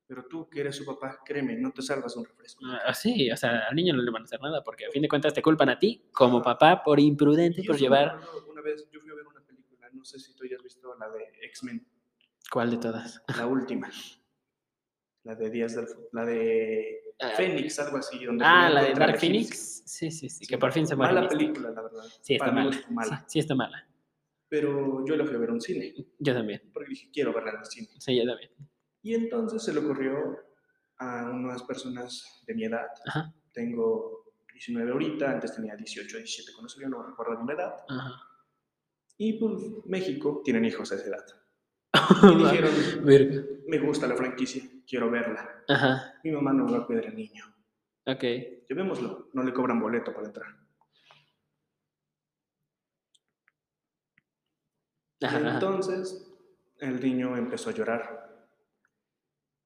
Pero 0.07 0.25
tú, 0.29 0.49
que 0.49 0.59
eres 0.59 0.75
su 0.75 0.85
papá, 0.85 1.19
créeme, 1.23 1.55
no 1.55 1.71
te 1.71 1.81
salvas 1.81 2.17
un 2.17 2.25
refresco. 2.25 2.65
ah, 2.65 2.93
sí, 2.93 3.31
o 3.31 3.37
sea, 3.37 3.67
al 3.69 3.75
niño 3.75 3.93
no 3.93 4.01
le 4.01 4.11
van 4.11 4.23
a 4.23 4.25
hacer 4.25 4.41
nada, 4.41 4.61
porque 4.61 4.85
a 4.85 4.91
fin 4.91 5.01
de 5.01 5.07
cuentas 5.07 5.33
te 5.33 5.41
culpan 5.41 5.69
a 5.69 5.79
ti, 5.79 6.03
como 6.11 6.41
papá, 6.41 6.83
por 6.83 6.99
imprudente, 6.99 7.63
por 7.63 7.75
sí 7.75 7.83
llevar... 7.83 8.19
Una 8.49 8.61
vez 8.61 8.89
yo 8.91 8.99
fui 8.99 9.11
a 9.11 9.15
ver 9.15 9.27
una 9.27 9.36
sé 10.07 10.19
si 10.19 10.33
tú 10.35 10.45
ya 10.45 10.55
has 10.55 10.63
visto 10.63 10.95
la 10.95 11.09
de 11.09 11.25
X-Men, 11.49 11.85
¿Cuál 12.51 12.71
de 12.71 12.77
todas? 12.77 13.21
la 13.37 13.45
última. 13.45 13.91
La 15.23 15.35
de 15.35 15.49
Días 15.49 15.75
del 15.75 15.85
la 16.13 16.25
de 16.25 17.03
Ah, 17.19 17.31
Fénix, 17.35 17.77
algo 17.79 17.97
así. 17.97 18.23
Donde 18.23 18.45
Ah, 18.45 18.69
la 18.69 18.83
de 18.83 18.93
Dark. 18.93 19.19
Phoenix. 19.19 19.83
Sí, 19.85 20.09
sí, 20.11 20.29
sí, 20.29 20.45
Sí, 20.45 20.47
que 20.47 20.57
por 20.57 20.71
fin 20.71 20.85
se 20.87 20.95
muere. 20.95 21.13
Mala 21.15 21.27
película, 21.27 21.71
la 21.71 21.81
verdad. 21.81 22.03
Sí, 22.21 22.35
está 22.35 22.51
mala. 22.51 22.77
mala. 22.89 23.17
Sí, 23.21 23.25
sí 23.27 23.39
está 23.39 23.55
mala. 23.55 23.85
Pero 24.49 25.03
yo 25.05 25.17
la 25.17 25.25
fui 25.25 25.35
a 25.35 25.39
ver 25.39 25.51
un 25.51 25.59
cine, 25.59 25.93
Yo 26.19 26.33
también. 26.33 26.61
porque 26.73 26.89
dije, 26.91 27.09
quiero 27.11 27.33
verla 27.33 27.51
en 27.51 27.57
el 27.57 27.65
cine. 27.65 27.89
Sí, 27.99 28.15
yo 28.15 28.25
también. 28.25 28.51
Y 29.01 29.13
entonces 29.15 29.61
se 29.63 29.73
le 29.73 29.79
ocurrió 29.81 30.15
a 30.99 31.29
unas 31.31 31.63
personas 31.63 32.43
de 32.47 32.53
mi 32.53 32.63
edad. 32.65 32.87
Ajá, 33.07 33.33
Tengo 33.53 34.31
19 34.53 34.91
ahorita, 34.91 35.31
antes 35.31 35.53
tenía 35.55 35.75
18, 35.75 36.17
17 36.17 36.51
cuando 36.53 36.69
salió, 36.69 36.87
no 36.87 37.03
recuerdo 37.03 37.43
la 37.45 37.53
edad. 37.53 37.73
ajá. 37.89 38.11
Y 39.17 39.33
pues 39.39 39.53
México 39.85 40.41
tienen 40.43 40.65
hijos 40.65 40.91
a 40.91 40.95
esa 40.95 41.05
edad. 41.07 41.25
Y 42.31 42.35
dijeron, 42.37 42.71
Verga. 43.03 43.43
me 43.67 43.79
gusta 43.79 44.07
la 44.07 44.15
franquicia, 44.15 44.63
quiero 44.87 45.09
verla. 45.09 45.63
Ajá, 45.67 46.19
Mi 46.23 46.31
mamá 46.31 46.53
no 46.53 46.71
va 46.71 46.79
a 46.79 46.85
cuidar 46.85 47.07
al 47.07 47.15
niño. 47.15 47.43
ok. 48.05 48.23
Llevémoslo, 48.69 49.29
no 49.33 49.43
le 49.43 49.53
cobran 49.53 49.79
boleto 49.79 50.13
para 50.13 50.27
entrar. 50.27 50.47
Ajá. 55.21 55.53
Entonces, 55.55 56.31
el 56.79 57.01
niño 57.01 57.35
empezó 57.37 57.69
a 57.69 57.73
llorar. 57.73 58.47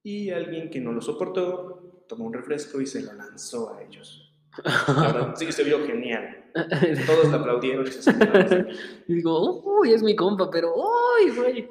Y 0.02 0.30
alguien 0.30 0.70
que 0.70 0.80
no 0.80 0.92
lo 0.92 1.00
soportó 1.00 2.04
tomó 2.08 2.24
un 2.24 2.32
refresco 2.32 2.80
y 2.80 2.86
se 2.86 3.02
lo 3.02 3.12
lanzó 3.12 3.74
a 3.74 3.82
ellos. 3.82 4.31
Verdad, 4.64 5.34
sí, 5.36 5.50
se 5.52 5.64
vio 5.64 5.84
genial. 5.86 6.50
Todos 7.06 7.30
le 7.30 7.36
aplaudieron 7.36 7.86
y 7.86 7.90
se 7.90 8.02
sentaron. 8.02 8.68
Y 9.08 9.14
digo, 9.14 9.62
uy, 9.80 9.92
es 9.92 10.02
mi 10.02 10.14
compa, 10.14 10.50
pero 10.50 10.74
uy, 10.74 11.30
güey. 11.34 11.68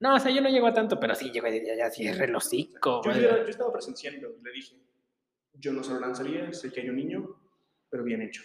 No, 0.00 0.14
o 0.16 0.18
sea, 0.18 0.30
yo 0.30 0.42
no 0.42 0.50
llego 0.50 0.66
a 0.66 0.74
tanto, 0.74 1.00
pero 1.00 1.14
sí 1.14 1.30
llego 1.30 1.46
y 1.48 1.52
diría, 1.52 1.76
ya 1.76 1.90
cierre 1.90 2.26
el 2.26 2.34
hocico, 2.36 3.00
Yo, 3.04 3.12
yo- 3.12 3.36
estaba 3.48 3.72
presenciando 3.72 4.28
le 4.42 4.52
dije, 4.52 4.76
yo 5.54 5.72
no 5.72 5.82
se 5.82 5.94
lo 5.94 6.00
lanzaría, 6.00 6.52
sé 6.52 6.70
que 6.70 6.82
hay 6.82 6.90
un 6.90 6.96
niño, 6.96 7.40
pero 7.88 8.04
bien 8.04 8.20
hecho. 8.20 8.42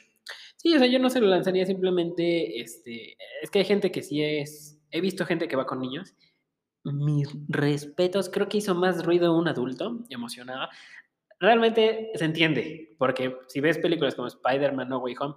Sí, 0.56 0.74
o 0.76 0.78
sea, 0.80 0.88
yo 0.88 1.00
no 1.00 1.10
se 1.10 1.20
lo 1.20 1.28
lanzaría 1.28 1.66
simplemente, 1.66 2.62
este, 2.62 3.18
es 3.42 3.50
que 3.50 3.60
hay 3.60 3.66
gente 3.66 3.92
que 3.92 4.04
sí 4.04 4.24
es, 4.24 4.80
he 4.92 5.02
visto 5.02 5.26
gente 5.26 5.48
que 5.48 5.56
va 5.56 5.66
con 5.66 5.80
niños, 5.80 6.14
mis 6.84 7.28
respetos, 7.50 8.30
creo 8.30 8.48
que 8.48 8.58
hizo 8.60 8.74
más 8.76 9.04
ruido 9.06 9.38
un 9.38 9.48
adulto, 9.50 10.00
emocionado. 10.10 10.70
Realmente 11.40 12.12
se 12.16 12.26
entiende, 12.26 12.96
porque 12.98 13.36
si 13.48 13.60
ves 13.62 13.78
películas 13.78 14.16
como 14.16 14.28
Spider-Man 14.28 14.90
No 14.90 15.00
Way 15.00 15.16
Home, 15.20 15.36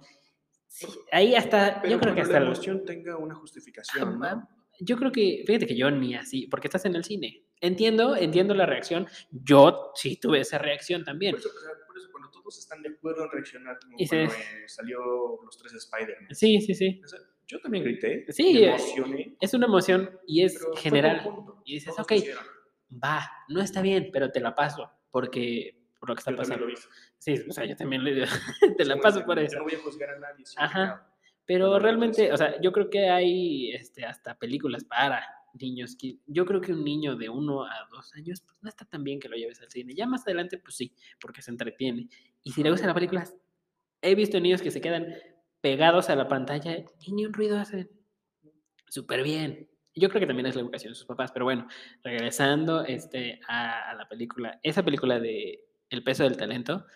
sí, 0.67 0.87
ahí 1.11 1.35
hasta, 1.35 1.81
Pero 1.81 1.93
yo 1.93 1.99
creo 1.99 2.13
que 2.15 2.21
hasta... 2.21 2.33
la 2.33 2.39
el- 2.39 2.45
emoción 2.45 2.83
tenga 2.85 3.17
una 3.17 3.35
justificación, 3.35 4.19
¿no? 4.19 4.25
Ah, 4.25 4.49
Yo 4.79 4.97
creo 4.97 5.11
que, 5.11 5.43
fíjate 5.47 5.65
que 5.67 5.75
yo 5.77 5.89
ni 5.91 6.15
así, 6.15 6.47
porque 6.47 6.67
estás 6.67 6.85
en 6.85 6.95
el 6.95 7.03
cine. 7.03 7.45
Entiendo, 7.61 8.17
entiendo 8.17 8.53
la 8.53 8.65
reacción. 8.65 9.07
Yo 9.31 9.91
sí 9.95 10.17
tuve 10.17 10.41
esa 10.41 10.57
reacción 10.57 11.05
también. 11.05 11.31
Por 11.31 11.39
eso, 11.39 11.49
por 11.87 11.97
eso 11.97 12.07
cuando 12.11 12.29
todos 12.31 12.57
están 12.59 12.81
de 12.81 12.89
acuerdo 12.89 13.23
en 13.23 13.31
reaccionar, 13.31 13.79
como 13.79 13.95
Y 13.97 14.05
se- 14.05 14.25
cuando 14.25 14.33
eh, 14.35 14.67
salió 14.67 14.99
los 15.45 15.57
tres 15.57 15.73
Spider-Man. 15.73 16.35
Sí, 16.35 16.59
sí, 16.59 16.73
sí. 16.73 16.99
O 17.01 17.07
sea, 17.07 17.19
yo 17.47 17.59
también 17.61 17.85
grité, 17.85 18.25
Sí, 18.29 18.53
me 18.55 18.59
eh, 18.61 18.67
emocioné, 18.69 19.37
Es 19.39 19.53
una 19.53 19.67
emoción 19.67 20.09
y 20.27 20.43
es 20.43 20.59
general. 20.75 21.21
Y 21.63 21.75
dices, 21.75 21.93
ok. 21.97 22.11
Va, 23.01 23.31
no 23.47 23.61
está 23.61 23.81
bien, 23.81 24.09
pero 24.11 24.29
te 24.31 24.39
la 24.41 24.53
paso, 24.53 24.91
porque 25.11 25.82
por 26.03 26.09
lo 26.09 26.15
que 26.15 26.19
está 26.19 26.31
Yo 26.31 26.37
también 26.37 26.59
pasando. 26.59 26.89
lo. 26.89 26.95
Sí, 27.17 27.35
o 27.49 27.53
sea, 27.53 27.63
yo 27.63 27.77
también 27.77 28.03
le, 28.03 28.25
te 28.77 28.83
la 28.83 28.97
paso 28.97 29.23
por 29.23 29.39
eso. 29.39 29.57
no 29.59 29.63
voy 29.63 29.75
a 29.75 29.79
juzgar 29.79 30.09
a 30.09 30.19
nadie. 30.19 30.43
Ajá. 30.57 31.09
Pero 31.45 31.79
realmente, 31.79 32.33
o 32.33 32.35
sea, 32.35 32.59
yo 32.59 32.73
creo 32.73 32.89
que 32.89 33.07
hay 33.07 33.71
este, 33.71 34.03
hasta 34.03 34.37
películas 34.37 34.83
para 34.83 35.25
niños. 35.53 35.95
Que, 35.95 36.17
yo 36.27 36.45
creo 36.45 36.59
que 36.59 36.73
un 36.73 36.83
niño 36.83 37.15
de 37.15 37.29
uno 37.29 37.63
a 37.63 37.87
dos 37.89 38.13
años 38.15 38.41
pues, 38.41 38.57
no 38.61 38.67
está 38.67 38.83
tan 38.83 39.05
bien 39.05 39.21
que 39.21 39.29
lo 39.29 39.37
lleves 39.37 39.61
al 39.61 39.71
cine. 39.71 39.95
Ya 39.95 40.05
más 40.05 40.23
adelante, 40.23 40.57
pues 40.57 40.75
sí, 40.75 40.93
porque 41.21 41.41
se 41.41 41.51
entretiene. 41.51 42.09
Y 42.43 42.51
si 42.51 42.63
le 42.63 42.71
gusta 42.71 42.85
la 42.85 42.93
película, 42.93 43.23
he 44.01 44.13
visto 44.13 44.37
niños 44.41 44.61
que 44.61 44.71
se 44.71 44.81
quedan 44.81 45.07
pegados 45.61 46.09
a 46.09 46.17
la 46.17 46.27
pantalla 46.27 46.83
y 46.99 47.13
ni 47.13 47.25
un 47.25 47.31
ruido 47.31 47.57
hacen. 47.57 47.89
Súper 48.89 49.23
bien. 49.23 49.69
Yo 49.95 50.09
creo 50.09 50.19
que 50.19 50.27
también 50.27 50.47
es 50.47 50.55
la 50.55 50.61
educación 50.63 50.91
de 50.91 50.95
sus 50.95 51.05
papás, 51.05 51.31
pero 51.31 51.45
bueno, 51.45 51.65
regresando 52.03 52.83
este, 52.83 53.39
a, 53.47 53.91
a 53.91 53.93
la 53.93 54.09
película, 54.09 54.59
esa 54.63 54.83
película 54.83 55.17
de 55.17 55.63
El 55.93 56.03
peso 56.03 56.23
del 56.23 56.37
talento 56.37 56.87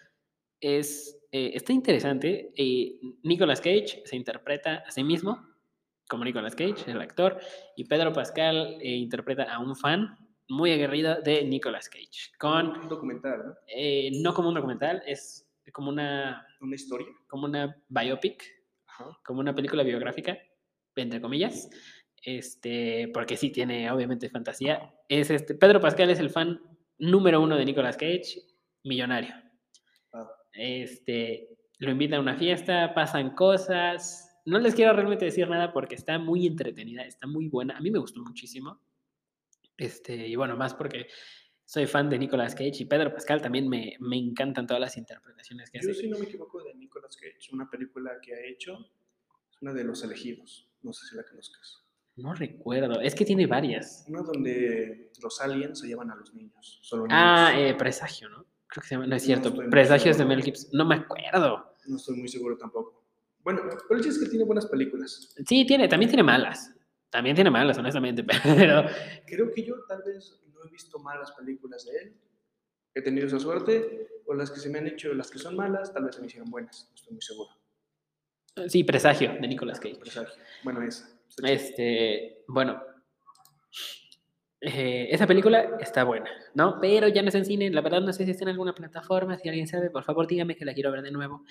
es, 0.59 1.19
eh, 1.31 1.51
está 1.53 1.71
interesante. 1.71 2.51
eh, 2.57 2.99
Nicolas 3.21 3.61
Cage 3.61 4.01
se 4.05 4.15
interpreta 4.15 4.77
a 4.87 4.89
sí 4.91 5.03
mismo 5.03 5.47
como 6.09 6.23
Nicolas 6.25 6.55
Cage, 6.55 6.89
el 6.89 6.99
actor, 7.01 7.37
y 7.75 7.83
Pedro 7.85 8.11
Pascal 8.11 8.77
eh, 8.81 8.95
interpreta 8.95 9.43
a 9.53 9.59
un 9.59 9.75
fan 9.75 10.17
muy 10.49 10.71
aguerrido 10.71 11.21
de 11.21 11.43
Nicolas 11.45 11.89
Cage, 11.89 12.31
con, 12.39 12.69
Un 12.69 12.89
documental, 12.89 13.37
¿no? 13.45 13.53
eh, 13.67 14.09
no 14.23 14.33
como 14.33 14.49
un 14.49 14.55
documental, 14.55 15.03
es 15.05 15.45
como 15.73 15.89
una, 15.89 16.47
Una 16.61 16.75
historia. 16.75 17.07
como 17.27 17.45
una 17.45 17.75
biopic, 17.89 18.43
Ajá. 18.87 19.19
como 19.25 19.41
una 19.41 19.53
película 19.53 19.83
biográfica, 19.83 20.39
entre 20.95 21.21
comillas, 21.21 21.69
este, 22.23 23.11
porque 23.13 23.37
sí 23.37 23.51
tiene 23.51 23.91
obviamente 23.91 24.29
fantasía. 24.29 24.91
Es 25.07 25.29
este, 25.29 25.53
Pedro 25.53 25.81
Pascal 25.81 26.09
es 26.09 26.19
el 26.19 26.29
fan 26.31 26.59
número 26.97 27.41
uno 27.41 27.57
de 27.57 27.65
Nicolas 27.65 27.97
Cage, 27.97 28.41
millonario. 28.87 29.33
Ah. 30.13 30.27
Este, 30.53 31.49
lo 31.79 31.91
invita 31.91 32.17
a 32.17 32.19
una 32.19 32.37
fiesta, 32.37 32.93
pasan 32.93 33.35
cosas. 33.35 34.23
No 34.45 34.59
les 34.59 34.75
quiero 34.75 34.93
realmente 34.93 35.25
decir 35.25 35.47
nada 35.49 35.73
porque 35.73 35.95
está 35.95 36.17
muy 36.19 36.47
entretenida, 36.47 37.03
está 37.03 37.27
muy 37.27 37.49
buena. 37.49 37.77
A 37.77 37.81
mí 37.81 37.91
me 37.91 37.99
gustó 37.99 38.21
muchísimo. 38.21 38.81
Este, 39.77 40.27
y 40.27 40.35
bueno, 40.35 40.55
más 40.57 40.73
porque 40.73 41.07
soy 41.65 41.85
fan 41.85 42.09
de 42.09 42.17
Nicolas 42.17 42.55
Cage 42.55 42.77
y 42.79 42.85
Pedro 42.85 43.13
Pascal 43.13 43.41
también 43.41 43.67
me, 43.67 43.95
me 43.99 44.17
encantan 44.17 44.65
todas 44.65 44.79
las 44.81 44.97
interpretaciones 44.97 45.69
que 45.69 45.79
Yo, 45.81 45.91
hace. 45.91 46.01
si 46.01 46.07
no 46.09 46.17
me 46.17 46.25
equivoco, 46.25 46.63
de 46.63 46.73
Nicolas 46.75 47.15
Cage, 47.17 47.49
una 47.53 47.69
película 47.69 48.13
que 48.21 48.33
ha 48.33 48.39
hecho, 48.45 48.79
es 49.51 49.61
una 49.61 49.73
de 49.73 49.83
Los 49.83 50.03
Elegidos. 50.03 50.69
No 50.81 50.93
sé 50.93 51.05
si 51.07 51.15
la 51.15 51.23
conozcas. 51.23 51.83
No 52.15 52.33
recuerdo, 52.33 53.01
es 53.01 53.13
que 53.13 53.25
tiene 53.25 53.45
varias. 53.45 54.05
Una 54.07 54.21
donde 54.23 55.11
los 55.21 55.39
aliens 55.41 55.79
se 55.79 55.87
llevan 55.87 56.09
a 56.09 56.15
los 56.15 56.33
niños. 56.33 56.79
Solo 56.81 57.05
Ah, 57.09 57.51
niños. 57.53 57.71
eh, 57.71 57.75
Presagio, 57.75 58.29
¿no? 58.29 58.45
Creo 58.77 58.81
que 58.83 58.87
se 58.89 58.95
llama, 58.95 59.07
no 59.07 59.15
es 59.15 59.23
cierto, 59.23 59.55
Presagios 59.71 60.19
de. 60.19 60.25
Mel 60.25 60.43
Gibson. 60.43 60.69
No 60.73 60.85
me 60.85 60.95
acuerdo. 60.95 61.73
No 61.87 61.95
estoy 61.95 62.15
muy 62.15 62.27
seguro 62.27 62.57
tampoco. 62.57 63.03
Bueno, 63.39 63.61
pero 63.87 63.99
el 63.99 64.07
es 64.07 64.19
que 64.19 64.27
tiene 64.27 64.45
buenas 64.45 64.67
películas. 64.67 65.33
Sí, 65.47 65.65
tiene, 65.65 65.87
también 65.87 66.11
tiene 66.11 66.21
malas. 66.21 66.75
También 67.09 67.35
tiene 67.35 67.49
malas, 67.49 67.77
honestamente, 67.79 68.23
pero 68.43 68.83
Creo 69.25 69.51
que 69.51 69.63
yo 69.63 69.75
tal 69.87 70.03
vez 70.03 70.43
no 70.53 70.63
he 70.63 70.69
visto 70.69 70.99
malas 70.99 71.31
películas 71.31 71.85
de 71.85 71.97
él. 71.97 72.21
He 72.93 73.01
tenido 73.01 73.25
esa 73.25 73.39
suerte. 73.39 74.09
O 74.27 74.35
las 74.35 74.51
que 74.51 74.59
se 74.59 74.69
me 74.69 74.77
han 74.77 74.85
hecho, 74.85 75.11
las 75.15 75.31
que 75.31 75.39
son 75.39 75.55
malas, 75.55 75.91
tal 75.91 76.03
vez 76.03 76.15
se 76.15 76.21
me 76.21 76.27
hicieron 76.27 76.51
buenas. 76.51 76.87
No 76.89 76.95
estoy 76.95 77.13
muy 77.13 77.21
seguro. 77.21 77.49
sí, 78.67 78.83
Presagio 78.83 79.33
de 79.41 79.47
Nicolas 79.47 79.79
Cage. 79.79 79.95
Presagio. 79.95 80.35
Bueno, 80.63 80.83
esa. 80.83 81.09
Este, 81.43 82.43
bueno, 82.47 82.79
eh, 84.61 85.07
esa 85.11 85.27
película 85.27 85.77
está 85.79 86.03
buena, 86.03 86.29
¿no? 86.53 86.79
Pero 86.81 87.07
ya 87.07 87.21
no 87.21 87.27
está 87.27 87.37
en 87.37 87.45
cine, 87.45 87.69
la 87.69 87.81
verdad 87.81 88.01
no 88.01 88.11
sé 88.13 88.25
si 88.25 88.31
está 88.31 88.45
en 88.45 88.49
alguna 88.49 88.73
plataforma, 88.73 89.37
si 89.37 89.47
alguien 89.49 89.67
sabe, 89.67 89.89
por 89.89 90.03
favor 90.03 90.27
dígame 90.27 90.55
que 90.55 90.65
la 90.65 90.73
quiero 90.73 90.91
ver 90.91 91.01
de 91.01 91.11
nuevo. 91.11 91.43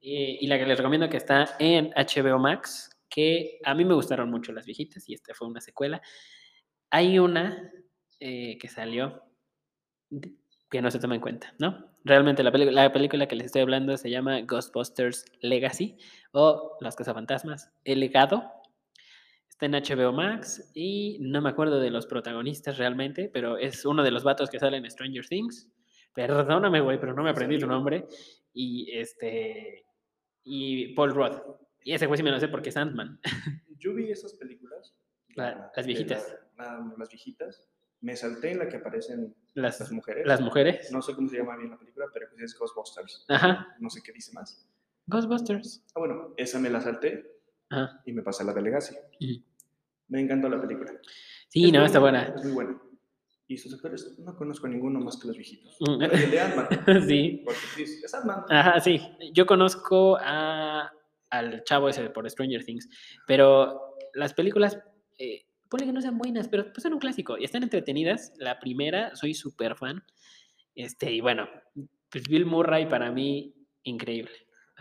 Eh, 0.00 0.38
y 0.40 0.46
la 0.48 0.58
que 0.58 0.66
les 0.66 0.76
recomiendo 0.76 1.08
que 1.08 1.16
está 1.16 1.56
en 1.58 1.90
HBO 1.90 2.38
Max, 2.38 2.90
que 3.08 3.58
a 3.64 3.74
mí 3.74 3.84
me 3.84 3.94
gustaron 3.94 4.30
mucho 4.30 4.52
las 4.52 4.66
viejitas 4.66 5.08
y 5.08 5.14
esta 5.14 5.32
fue 5.34 5.48
una 5.48 5.60
secuela. 5.60 6.02
Hay 6.90 7.18
una 7.18 7.70
eh, 8.20 8.58
que 8.58 8.68
salió 8.68 9.22
que 10.70 10.82
no 10.82 10.90
se 10.90 10.98
toma 10.98 11.14
en 11.14 11.20
cuenta, 11.20 11.54
¿no? 11.58 11.94
Realmente 12.04 12.42
la, 12.42 12.92
película 12.92 13.28
que 13.28 13.36
les 13.36 13.46
estoy 13.46 13.62
hablando 13.62 13.96
se 13.96 14.10
llama 14.10 14.40
Ghostbusters 14.42 15.24
Legacy 15.40 15.96
o 16.32 16.76
Los 16.80 16.96
Cazafantasmas, 16.96 17.72
El 17.84 18.00
Legado. 18.00 18.50
Está 19.54 19.66
en 19.66 19.72
HBO 19.72 20.12
Max 20.12 20.70
y 20.74 21.18
no 21.20 21.40
me 21.40 21.48
acuerdo 21.50 21.78
de 21.78 21.90
los 21.90 22.06
protagonistas 22.06 22.76
realmente, 22.76 23.30
pero 23.32 23.56
es 23.56 23.84
uno 23.86 24.02
de 24.02 24.10
los 24.10 24.24
vatos 24.24 24.50
que 24.50 24.58
sale 24.58 24.76
en 24.78 24.90
Stranger 24.90 25.26
Things. 25.26 25.70
Perdóname, 26.12 26.80
güey, 26.80 26.98
pero 26.98 27.14
no 27.14 27.22
me 27.22 27.30
aprendí 27.30 27.58
tu 27.58 27.66
nombre. 27.66 28.06
Y 28.52 28.90
este. 28.96 29.86
Y 30.42 30.94
Paul 30.94 31.14
Rudd. 31.14 31.38
Y 31.82 31.92
ese 31.92 32.06
güey 32.06 32.16
sí 32.16 32.22
me 32.24 32.30
lo 32.30 32.40
sé 32.40 32.48
porque 32.48 32.70
es 32.70 32.76
Ant-Man. 32.76 33.20
Yo 33.78 33.94
vi 33.94 34.10
esas 34.10 34.34
películas. 34.34 34.96
La- 35.36 35.50
la- 35.54 35.72
las 35.76 35.86
viejitas. 35.86 36.36
la- 36.56 36.64
la- 36.78 36.94
las 36.98 37.08
viejitas. 37.08 37.68
Me 38.00 38.16
salté 38.16 38.50
en 38.52 38.58
la 38.58 38.68
que 38.68 38.76
aparecen 38.76 39.34
Las, 39.54 39.80
las 39.80 39.90
mujeres. 39.92 40.26
las 40.26 40.40
mujeres. 40.40 40.90
No 40.92 41.00
sé 41.00 41.14
cómo 41.14 41.28
se 41.28 41.38
llama 41.38 41.56
bien 41.56 41.70
la 41.70 41.78
película, 41.78 42.06
pero 42.12 42.26
que 42.36 42.42
es 42.44 42.56
Ghostbusters. 42.58 43.24
Ajá. 43.28 43.74
No 43.80 43.88
sé 43.88 44.02
qué 44.02 44.12
dice 44.12 44.32
más. 44.34 44.68
Ghostbusters. 45.06 45.84
Ah, 45.94 46.00
bueno, 46.00 46.34
esa 46.36 46.58
me 46.58 46.70
la 46.70 46.80
salté 46.80 47.33
Ajá. 47.82 48.02
y 48.06 48.12
me 48.12 48.22
pasé 48.22 48.42
a 48.42 48.46
la 48.46 48.52
de 48.52 48.62
Legacy. 48.62 48.94
Me 50.08 50.20
encantó 50.20 50.48
la 50.48 50.60
película. 50.60 50.92
Sí, 51.48 51.66
Es 51.66 51.72
no, 51.72 51.84
está 51.84 51.98
buena. 51.98 52.22
Es 52.36 52.44
muy 52.44 52.52
buena. 52.52 52.80
Y 53.46 53.58
sus 53.58 53.74
actores, 53.74 54.18
no 54.18 54.34
conozco 54.36 54.66
a 54.66 54.70
ninguno 54.70 55.00
más 55.00 55.18
que 55.18 55.28
los 55.28 55.36
viejitos. 55.36 55.76
Mm. 55.80 56.02
El 56.02 56.30
de 56.30 56.40
Ant-Man. 56.40 56.68
sí. 57.08 57.42
Porque 57.44 57.60
sí, 57.86 58.00
es 58.02 58.14
Ant-Man. 58.14 58.44
Ajá, 58.48 58.80
sí. 58.80 59.00
Yo 59.32 59.44
conozco 59.46 60.16
a, 60.20 60.90
al 61.30 61.62
chavo 61.64 61.88
ese 61.88 62.08
por 62.10 62.28
Stranger 62.30 62.64
Things, 62.64 62.88
pero 63.26 63.96
las 64.14 64.32
películas, 64.32 64.78
eh, 65.18 65.46
ponle 65.68 65.86
que 65.86 65.92
no 65.92 66.00
sean 66.00 66.16
buenas, 66.16 66.48
pero 66.48 66.72
pues 66.72 66.82
son 66.82 66.94
un 66.94 67.00
clásico 67.00 67.36
y 67.36 67.44
están 67.44 67.62
entretenidas. 67.62 68.32
La 68.38 68.58
primera, 68.58 69.14
soy 69.14 69.34
súper 69.34 69.76
fan. 69.76 70.02
Este, 70.74 71.12
y 71.12 71.20
bueno, 71.20 71.48
pues 72.10 72.28
Bill 72.28 72.46
Murray 72.46 72.88
para 72.88 73.10
mí, 73.12 73.54
increíble. 73.82 74.32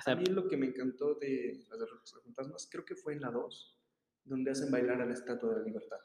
O 0.05 0.09
A 0.09 0.15
mí 0.15 0.25
lo 0.25 0.47
que 0.47 0.57
me 0.57 0.67
encantó 0.67 1.15
de 1.15 1.65
las 1.69 1.79
de 1.79 1.85
los 1.85 2.23
fantasmas, 2.23 2.67
creo 2.71 2.83
que 2.85 2.95
fue 2.95 3.13
en 3.13 3.21
la 3.21 3.29
2, 3.31 3.79
donde 4.25 4.51
hacen 4.51 4.71
bailar 4.71 5.01
a 5.01 5.05
la 5.05 5.13
Estatua 5.13 5.49
de 5.51 5.59
la 5.59 5.65
Libertad. 5.65 5.97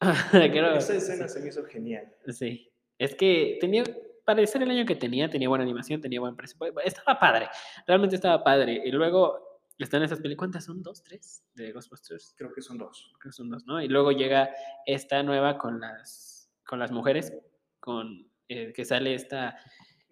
creo- 0.30 0.74
Esa 0.76 0.94
escena 0.94 1.28
se 1.28 1.40
me 1.40 1.48
hizo 1.48 1.64
genial. 1.64 2.12
Sí, 2.28 2.72
es 2.98 3.14
que 3.14 3.58
tenía, 3.60 3.84
para 4.24 4.44
ser 4.46 4.62
el 4.62 4.70
año 4.70 4.84
que 4.86 4.96
tenía, 4.96 5.28
tenía 5.30 5.48
buena 5.48 5.64
animación, 5.64 6.00
tenía 6.00 6.20
buen 6.20 6.36
presupuesto, 6.36 6.80
estaba 6.80 7.18
padre, 7.20 7.48
realmente 7.86 8.16
estaba 8.16 8.42
padre. 8.42 8.82
Y 8.84 8.90
luego 8.90 9.60
están 9.78 10.02
esas 10.02 10.18
películas, 10.20 10.38
¿cuántas 10.38 10.64
son? 10.64 10.82
¿Dos, 10.82 11.02
tres? 11.02 11.44
De 11.54 11.72
Ghostbusters, 11.72 12.34
Creo 12.36 12.52
que 12.52 12.62
son 12.62 12.78
dos. 12.78 13.12
creo 13.20 13.30
que 13.30 13.36
son 13.36 13.48
dos, 13.50 13.64
¿no? 13.66 13.80
Y 13.82 13.88
luego 13.88 14.10
llega 14.12 14.50
esta 14.86 15.22
nueva 15.22 15.56
con 15.58 15.80
las, 15.80 16.50
con 16.66 16.78
las 16.78 16.90
mujeres, 16.92 17.32
con 17.78 18.30
eh, 18.48 18.72
que 18.72 18.84
sale 18.84 19.14
esta... 19.14 19.56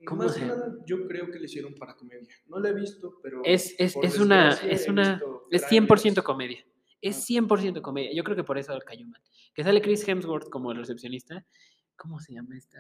¿Cómo 0.07 0.22
Más 0.24 0.34
se 0.34 0.40
que 0.40 0.46
llama? 0.46 0.61
nada, 0.66 0.74
yo 0.86 1.07
creo 1.07 1.30
que 1.30 1.38
le 1.38 1.44
hicieron 1.46 1.74
para 1.74 1.94
comedia. 1.94 2.28
No 2.46 2.59
la 2.61 2.68
he 2.70 2.74
visto, 2.74 3.18
pero. 3.22 3.40
Es, 3.44 3.74
es, 3.78 3.96
es 4.03 4.18
una, 4.18 4.51
es 4.53 4.88
una, 4.88 5.20
es 5.51 5.66
trailers. 5.66 6.05
100% 6.05 6.22
comedia. 6.22 6.64
Es 7.01 7.16
Ah. 7.18 7.24
100% 7.28 7.80
comedia. 7.82 8.11
Yo 8.14 8.24
creo 8.24 8.36
que 8.36 8.44
por 8.44 8.59
eso 8.59 8.76
cayó 8.86 9.07
mal. 9.07 9.20
Que 9.55 9.62
sale 9.64 9.80
Chris 9.82 10.07
Hemsworth 10.09 10.49
como 10.51 10.72
el 10.72 10.78
recepcionista. 10.78 11.44
¿Cómo 11.96 12.20
se 12.20 12.32
llama 12.34 12.57
esta, 12.57 12.78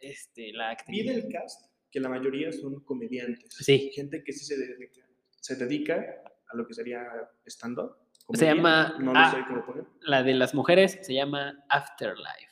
este, 0.00 0.52
la 0.52 0.68
Vi 0.68 0.72
actriz? 0.74 1.06
del 1.06 1.32
cast 1.32 1.70
que 1.90 2.00
la 2.00 2.08
mayoría 2.08 2.52
son 2.52 2.80
comediantes. 2.84 3.54
Sí. 3.58 3.90
Gente 3.94 4.22
que 4.24 4.32
sí 4.32 4.44
se 4.44 4.56
dedica, 4.56 5.02
se 5.40 5.56
dedica 5.56 6.04
a 6.48 6.56
lo 6.56 6.66
que 6.66 6.74
sería 6.74 7.04
stand-up. 7.46 7.96
Se 8.32 8.44
llama- 8.46 8.96
No 9.00 9.12
ah, 9.14 9.32
lo 9.32 9.38
sé 9.38 9.44
cómo 9.48 9.66
poner. 9.66 9.84
La 10.02 10.22
de 10.22 10.34
las 10.34 10.54
mujeres 10.54 10.98
se 11.02 11.14
llama 11.14 11.64
Afterlife, 11.68 12.48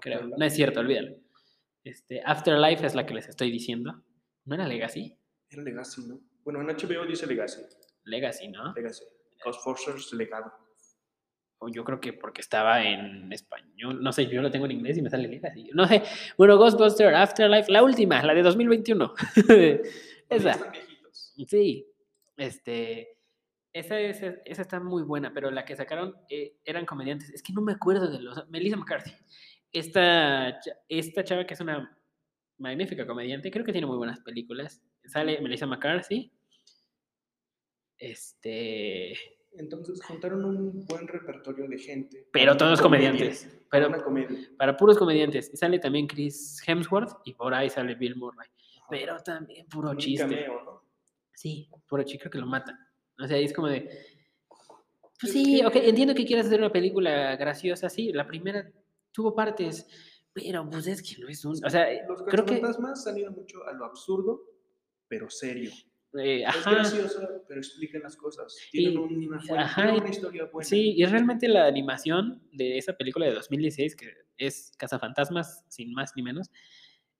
creo. 0.00 0.16
Afterlife. 0.16 0.38
No 0.38 0.44
es 0.44 0.54
cierto, 0.54 0.80
olvídalo. 0.80 1.16
Este, 1.84 2.22
Afterlife 2.24 2.86
es 2.86 2.94
la 2.94 3.04
que 3.04 3.14
les 3.14 3.28
estoy 3.28 3.50
diciendo. 3.50 4.02
¿No 4.46 4.54
era 4.54 4.66
Legacy? 4.66 5.16
Era 5.50 5.62
Legacy, 5.62 6.02
¿no? 6.08 6.20
Bueno, 6.42 6.60
en 6.60 6.68
HBO 6.68 7.06
dice 7.06 7.26
Legacy. 7.26 7.62
Legacy, 8.04 8.48
¿no? 8.48 8.72
Legacy. 8.72 9.04
Ghostbusters 9.44 10.12
Legado. 10.14 10.52
O 11.58 11.68
yo 11.68 11.84
creo 11.84 12.00
que 12.00 12.12
porque 12.12 12.40
estaba 12.40 12.82
en 12.82 13.32
español. 13.32 14.02
No 14.02 14.12
sé, 14.12 14.26
yo 14.26 14.42
lo 14.42 14.50
tengo 14.50 14.66
en 14.66 14.72
inglés 14.72 14.98
y 14.98 15.02
me 15.02 15.10
sale 15.10 15.28
Legacy. 15.28 15.70
No 15.74 15.86
sé. 15.86 16.02
Bueno, 16.36 16.56
Ghostbuster 16.56 17.14
Afterlife, 17.14 17.70
la 17.70 17.82
última, 17.82 18.22
la 18.22 18.34
de 18.34 18.42
2021. 18.42 19.14
Oye, 19.48 19.82
Esa. 20.28 20.50
Están 20.52 20.72
viejitos. 20.72 21.32
Sí, 21.46 21.86
este, 22.36 23.18
esa, 23.72 23.98
esa, 23.98 24.26
esa 24.44 24.62
está 24.62 24.80
muy 24.80 25.02
buena, 25.02 25.32
pero 25.32 25.50
la 25.50 25.64
que 25.64 25.76
sacaron 25.76 26.16
eh, 26.28 26.56
eran 26.64 26.86
comediantes. 26.86 27.30
Es 27.30 27.42
que 27.42 27.52
no 27.52 27.60
me 27.60 27.72
acuerdo 27.72 28.10
de 28.10 28.20
los. 28.20 28.48
Melissa 28.48 28.76
McCarthy. 28.76 29.12
Esta, 29.74 30.58
esta 30.88 31.24
chava 31.24 31.44
que 31.46 31.54
es 31.54 31.60
una 31.60 31.98
magnífica 32.58 33.06
comediante, 33.06 33.50
creo 33.50 33.64
que 33.64 33.72
tiene 33.72 33.86
muy 33.88 33.96
buenas 33.96 34.20
películas. 34.20 34.80
Sale 35.04 35.40
Melissa 35.40 35.66
McCarthy. 35.66 36.32
Este. 37.98 39.12
Entonces 39.56 40.00
juntaron 40.02 40.44
un 40.44 40.84
buen 40.86 41.06
repertorio 41.06 41.68
de 41.68 41.78
gente. 41.78 42.26
Pero 42.32 42.56
todos 42.56 42.80
comediantes. 42.80 43.44
para 43.70 43.86
Pero 43.86 43.88
una 43.88 44.02
comedia. 44.04 44.48
para 44.58 44.76
puros 44.76 44.96
comediantes. 44.98 45.50
Y 45.52 45.56
sale 45.56 45.78
también 45.78 46.06
Chris 46.06 46.60
Hemsworth 46.66 47.18
y 47.24 47.34
por 47.34 47.54
ahí 47.54 47.68
sale 47.70 47.94
Bill 47.94 48.16
Murray. 48.16 48.48
Ajá. 48.78 48.86
Pero 48.90 49.18
también 49.22 49.66
puro 49.68 49.90
Un 49.90 49.96
chiste. 49.98 50.24
cameo, 50.24 50.62
¿no? 50.64 50.82
Sí, 51.32 51.68
puro 51.88 52.02
chiste, 52.02 52.20
creo 52.20 52.30
que 52.32 52.38
lo 52.38 52.46
matan. 52.46 52.76
O 53.18 53.26
sea, 53.26 53.38
es 53.38 53.52
como 53.52 53.68
de. 53.68 53.88
Pues 55.20 55.32
Es 55.32 55.32
sí, 55.32 55.64
ok, 55.64 55.76
entiendo 55.76 56.14
que 56.14 56.24
quieras 56.26 56.46
hacer 56.46 56.58
una 56.60 56.72
película 56.72 57.36
graciosa, 57.36 57.88
sí. 57.88 58.12
La 58.12 58.26
primera 58.26 58.68
tuvo 59.14 59.34
partes, 59.34 59.86
pero 60.34 60.68
pues 60.68 60.86
es 60.88 61.00
que 61.02 61.22
no 61.22 61.28
es 61.28 61.44
un. 61.44 61.52
O 61.64 61.70
sea, 61.70 61.86
Los 62.08 62.22
creo 62.24 62.44
que. 62.44 62.54
fantasmas 62.58 63.06
han 63.06 63.16
ido 63.16 63.30
mucho 63.32 63.64
a 63.66 63.72
lo 63.72 63.84
absurdo, 63.86 64.42
pero 65.08 65.30
serio. 65.30 65.70
eh, 66.18 66.42
Es 66.42 66.46
ajá. 66.48 66.70
graciosa, 66.72 67.28
pero 67.48 67.60
explican 67.60 68.02
las 68.02 68.16
cosas. 68.16 68.54
Tienen 68.70 68.92
Y- 68.92 69.26
una, 69.26 69.40
fuente- 69.40 69.58
ajá, 69.64 69.82
tienen 69.82 70.00
una 70.02 70.10
historia 70.10 70.44
buena. 70.52 70.68
Sí, 70.68 70.94
y 70.96 71.04
realmente 71.06 71.48
la 71.48 71.66
animación 71.66 72.42
de 72.52 72.78
esa 72.78 72.92
película 72.96 73.26
de 73.26 73.32
2016, 73.34 73.96
que 73.96 74.12
es 74.36 74.72
Cazafantasmas, 74.78 75.64
sin 75.68 75.92
más 75.92 76.12
ni 76.16 76.22
menos, 76.22 76.50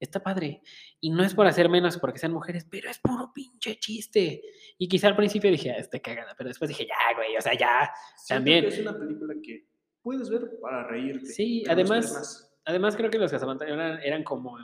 está 0.00 0.22
padre. 0.22 0.60
Y 1.00 1.10
no 1.10 1.24
es 1.24 1.34
por 1.34 1.46
hacer 1.46 1.68
menos 1.68 1.98
porque 1.98 2.18
sean 2.18 2.32
mujeres, 2.32 2.66
pero 2.70 2.88
es 2.90 2.98
puro 2.98 3.32
pinche 3.34 3.76
chiste. 3.78 4.42
Y 4.78 4.86
quizá 4.88 5.08
al 5.08 5.16
principio 5.16 5.50
dije, 5.50 5.70
ah, 5.72 5.76
está 5.78 5.98
cagada, 6.00 6.34
pero 6.36 6.48
después 6.48 6.68
dije, 6.68 6.86
ya, 6.86 7.16
güey, 7.16 7.36
o 7.36 7.40
sea, 7.40 7.54
ya. 7.58 7.90
Siento 8.16 8.38
También. 8.40 8.62
que 8.62 8.68
es 8.68 8.78
una 8.80 8.96
película 8.98 9.34
que 9.42 9.66
puedes 10.04 10.30
ver 10.30 10.42
para 10.60 10.86
reírte. 10.86 11.26
Sí, 11.26 11.64
además- 11.68 12.12
más. 12.12 12.50
Además, 12.66 12.96
creo 12.96 13.10
que 13.10 13.18
los 13.18 13.30
cazafantasmas 13.30 13.76
eran, 13.76 14.00
eran 14.02 14.22
como, 14.24 14.56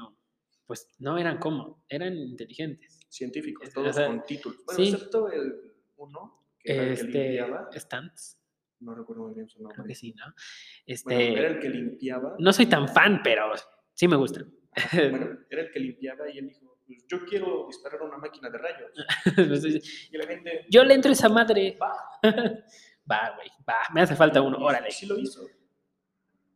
pues 0.67 0.89
no 1.01 1.19
eran 1.19 1.39
como, 1.39 1.85
eran 1.89 2.17
inteligentes. 2.17 2.99
científicos, 3.11 3.67
Es- 3.69 3.75
todos 3.75 3.89
o 3.89 3.93
sea, 3.93 4.07
con 4.07 4.23
títulos. 4.25 4.63
Bueno, 4.65 4.77
sí. 4.85 4.91
excepto 4.95 5.29
el 5.33 5.61
uno, 5.97 6.47
que 6.61 6.73
era 6.73 6.83
el 6.85 6.89
que 6.89 6.93
Este, 6.95 7.07
limpiaba. 7.25 7.69
Stantz, 7.75 8.37
No 8.79 8.95
recuerdo 8.95 9.25
muy 9.25 9.35
bien 9.35 9.49
su 9.49 9.59
nombre. 9.61 9.75
creo 9.75 9.87
que 9.89 9.95
sí, 9.97 10.15
¿no? 10.15 10.25
Bueno, 11.05 11.21
era 11.21 11.33
Este, 11.33 11.47
el 11.49 11.59
que 11.61 11.69
limpiaba. 11.69 12.37
no 12.39 12.53
soy 12.53 12.67
tan 12.67 12.87
fan, 12.89 13.21
pero 13.25 13.53
sí 13.95 14.07
me 14.09 14.17
gustan. 14.17 14.51
Bueno, 15.11 15.39
era 15.51 15.63
el 15.63 15.71
que 15.73 15.81
limpiaba 15.81 16.31
y 16.31 16.39
él 16.39 16.47
dijo, 16.49 16.79
pues 16.87 17.05
yo 17.09 17.25
quiero 17.27 17.67
disparar 17.67 18.01
una 18.03 18.17
máquina 18.19 18.49
de 18.49 18.57
rayos. 18.59 18.91
Y 20.13 20.17
la 20.17 20.27
gente, 20.27 20.67
Yo 20.71 20.85
le 20.85 20.95
entro 20.95 21.11
a 21.11 21.13
esa 21.13 21.29
madre. 21.29 21.77
va. 21.83 21.93
Va, 23.11 23.33
güey, 23.37 23.49
va, 23.69 23.79
me 23.93 24.03
hace 24.03 24.15
falta 24.17 24.41
uno, 24.41 24.59
órale. 24.59 24.91
Sí 24.91 25.07
lo 25.07 25.19
hizo. 25.19 25.47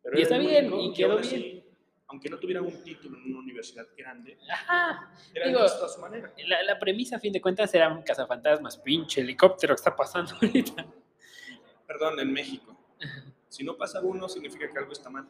Pero 0.03 0.19
Y 0.19 0.23
está 0.23 0.39
bien, 0.39 0.73
único 0.73 0.93
y 0.93 0.95
quedó 0.95 1.17
bien. 1.19 1.21
así, 1.21 1.65
aunque 2.09 2.29
no 2.29 2.39
tuviera 2.39 2.61
un 2.63 2.83
título 2.85 3.17
en 3.19 3.25
una 3.31 3.39
universidad 3.41 3.87
grande, 3.97 4.39
Ajá. 4.51 5.13
era 5.35 5.47
Digo, 5.49 5.61
a 5.61 5.69
su 5.69 6.01
manera. 6.01 6.33
La, 6.47 6.63
la 6.63 6.79
premisa, 6.79 7.17
a 7.17 7.21
fin 7.21 7.33
de 7.33 7.41
cuentas, 7.41 7.75
era 7.75 7.89
un 7.89 8.03
cazafantasmas. 8.03 8.77
Pinche 8.79 9.23
helicóptero 9.23 9.75
que 9.75 9.81
está 9.81 9.97
pasando 9.97 10.33
ahorita. 10.43 10.87
Perdón, 11.87 12.21
en 12.21 12.33
México. 12.33 12.77
Si 13.49 13.65
no 13.65 13.77
pasa 13.77 14.01
uno, 14.03 14.29
significa 14.29 14.69
que 14.71 14.79
algo 14.79 14.93
está 14.93 15.11
mal. 15.11 15.27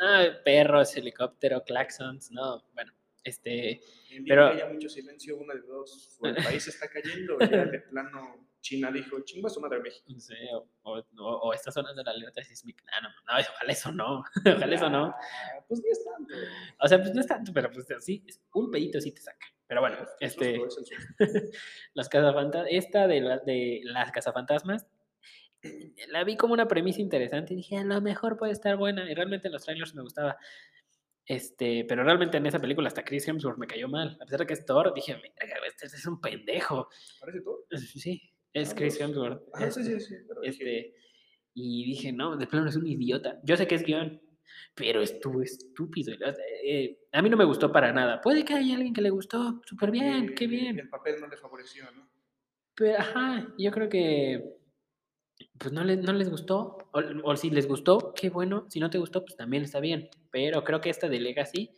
Ah, 0.00 0.26
perros, 0.44 0.96
helicóptero, 0.96 1.64
claxons, 1.64 2.30
no, 2.30 2.62
bueno, 2.72 2.92
este, 3.24 3.80
El 4.10 4.24
Pero- 4.26 4.46
haya 4.46 4.66
mucho 4.66 4.88
silencio, 4.88 5.36
una 5.36 5.54
de 5.54 5.62
dos, 5.62 6.16
o 6.20 6.26
el 6.28 6.36
país 6.36 6.68
está 6.68 6.88
cayendo, 6.88 7.36
o 7.36 7.40
ya 7.40 7.64
de 7.64 7.80
plano 7.90 8.47
China 8.60 8.90
dijo, 8.90 9.20
chinga 9.24 9.48
su 9.48 9.60
madre 9.60 9.80
México. 9.80 10.04
no 10.08 10.58
o, 10.58 10.98
o, 10.98 11.04
o- 11.18 11.38
o 11.48 11.52
está 11.54 11.70
sonando 11.70 12.02
la 12.02 12.10
alerta 12.10 12.42
sísmica. 12.42 12.84
No, 13.02 13.08
no, 13.08 13.14
no, 13.38 13.44
ojalá 13.54 13.72
eso 13.72 13.92
no, 13.92 14.22
ojalá 14.56 14.74
eso 14.74 14.90
no. 14.90 15.06
Ah, 15.06 15.64
Pues 15.68 15.80
ni 15.82 15.90
es 15.90 16.04
tanto. 16.04 16.34
O 16.80 16.88
sea, 16.88 16.98
pues 16.98 17.14
no 17.14 17.20
es 17.20 17.26
tanto, 17.26 17.52
pero 17.52 17.70
pues 17.70 17.86
sí, 18.00 18.24
un 18.54 18.70
pedito 18.70 19.00
sí 19.00 19.12
te 19.12 19.20
saca. 19.22 19.46
Pero 19.66 19.80
bueno, 19.82 19.96
El 19.98 20.06
este, 20.28 20.56
es 20.56 20.78
las 21.94 22.08
cazafantasmas, 22.08 22.68
esta 22.72 23.06
de, 23.06 23.20
la- 23.20 23.38
de 23.38 23.80
las 23.84 24.10
cazafantasmas, 24.12 24.86
la 26.08 26.24
vi 26.24 26.36
como 26.36 26.54
una 26.54 26.68
premisa 26.68 27.00
interesante 27.00 27.52
y 27.52 27.56
dije, 27.56 27.76
a 27.78 27.84
lo 27.84 28.00
mejor 28.00 28.36
puede 28.38 28.52
estar 28.52 28.76
buena. 28.76 29.10
Y 29.10 29.14
realmente 29.14 29.48
en 29.48 29.52
los 29.52 29.64
trailers 29.64 29.94
me 29.94 30.02
gustaba. 30.02 30.36
Este, 31.26 31.84
pero 31.86 32.04
realmente 32.04 32.38
en 32.38 32.46
esa 32.46 32.58
película 32.58 32.88
hasta 32.88 33.04
Chris 33.04 33.28
Hemsworth 33.28 33.58
me 33.58 33.66
cayó 33.66 33.86
mal. 33.88 34.16
A 34.20 34.24
pesar 34.24 34.40
de 34.40 34.46
que 34.46 34.54
es 34.54 34.64
Thor, 34.64 34.94
dije, 34.94 35.14
"Verga, 35.14 35.56
este 35.66 35.86
es 35.86 36.06
un 36.06 36.20
pendejo. 36.20 36.88
¿Parece 37.20 37.40
todo? 37.42 37.66
Sí, 37.76 38.32
es 38.60 38.70
Ah, 38.70 38.74
Chris 38.76 38.96
pues, 38.96 39.08
Hemsworth. 39.08 39.42
Ajá, 39.54 39.70
sí, 39.70 39.84
sí, 39.84 40.00
sí. 40.00 40.14
Pero 40.26 40.40
dije, 40.40 40.50
Este, 40.50 40.94
y 41.54 41.84
dije, 41.84 42.12
no, 42.12 42.36
de 42.36 42.46
plano 42.46 42.68
es 42.68 42.76
un 42.76 42.86
idiota. 42.86 43.40
Yo 43.44 43.56
sé 43.56 43.66
que 43.66 43.74
es 43.74 43.84
guion, 43.84 44.20
pero 44.74 45.02
estuvo 45.02 45.42
estúpido. 45.42 46.16
sea, 46.16 46.34
eh, 46.64 46.98
a 47.12 47.22
mí 47.22 47.30
no 47.30 47.36
me 47.36 47.44
gustó 47.44 47.72
para 47.72 47.92
nada. 47.92 48.20
Puede 48.20 48.44
que 48.44 48.54
haya 48.54 48.74
alguien 48.76 48.94
que 48.94 49.02
le 49.02 49.10
gustó, 49.10 49.60
súper 49.64 49.90
bien, 49.90 50.34
qué 50.34 50.44
eh, 50.44 50.48
bien. 50.48 50.78
El 50.78 50.88
papel 50.88 51.20
no 51.20 51.28
le 51.28 51.36
favoreció, 51.36 51.90
¿no? 51.92 52.08
Pero, 52.74 52.98
ajá, 52.98 53.52
yo 53.58 53.70
creo 53.72 53.88
que 53.88 54.58
pues 55.58 55.72
no, 55.72 55.84
les, 55.84 55.98
no 55.98 56.12
les 56.12 56.30
gustó. 56.30 56.78
O, 56.92 57.00
o 57.24 57.36
si 57.36 57.50
les 57.50 57.66
gustó, 57.66 58.12
qué 58.14 58.30
bueno. 58.30 58.66
Si 58.68 58.80
no 58.80 58.90
te 58.90 58.98
gustó, 58.98 59.24
pues 59.24 59.36
también 59.36 59.64
está 59.64 59.80
bien. 59.80 60.08
Pero 60.30 60.64
creo 60.64 60.80
que 60.80 60.90
esta 60.90 61.08
de 61.08 61.20
Legacy, 61.20 61.70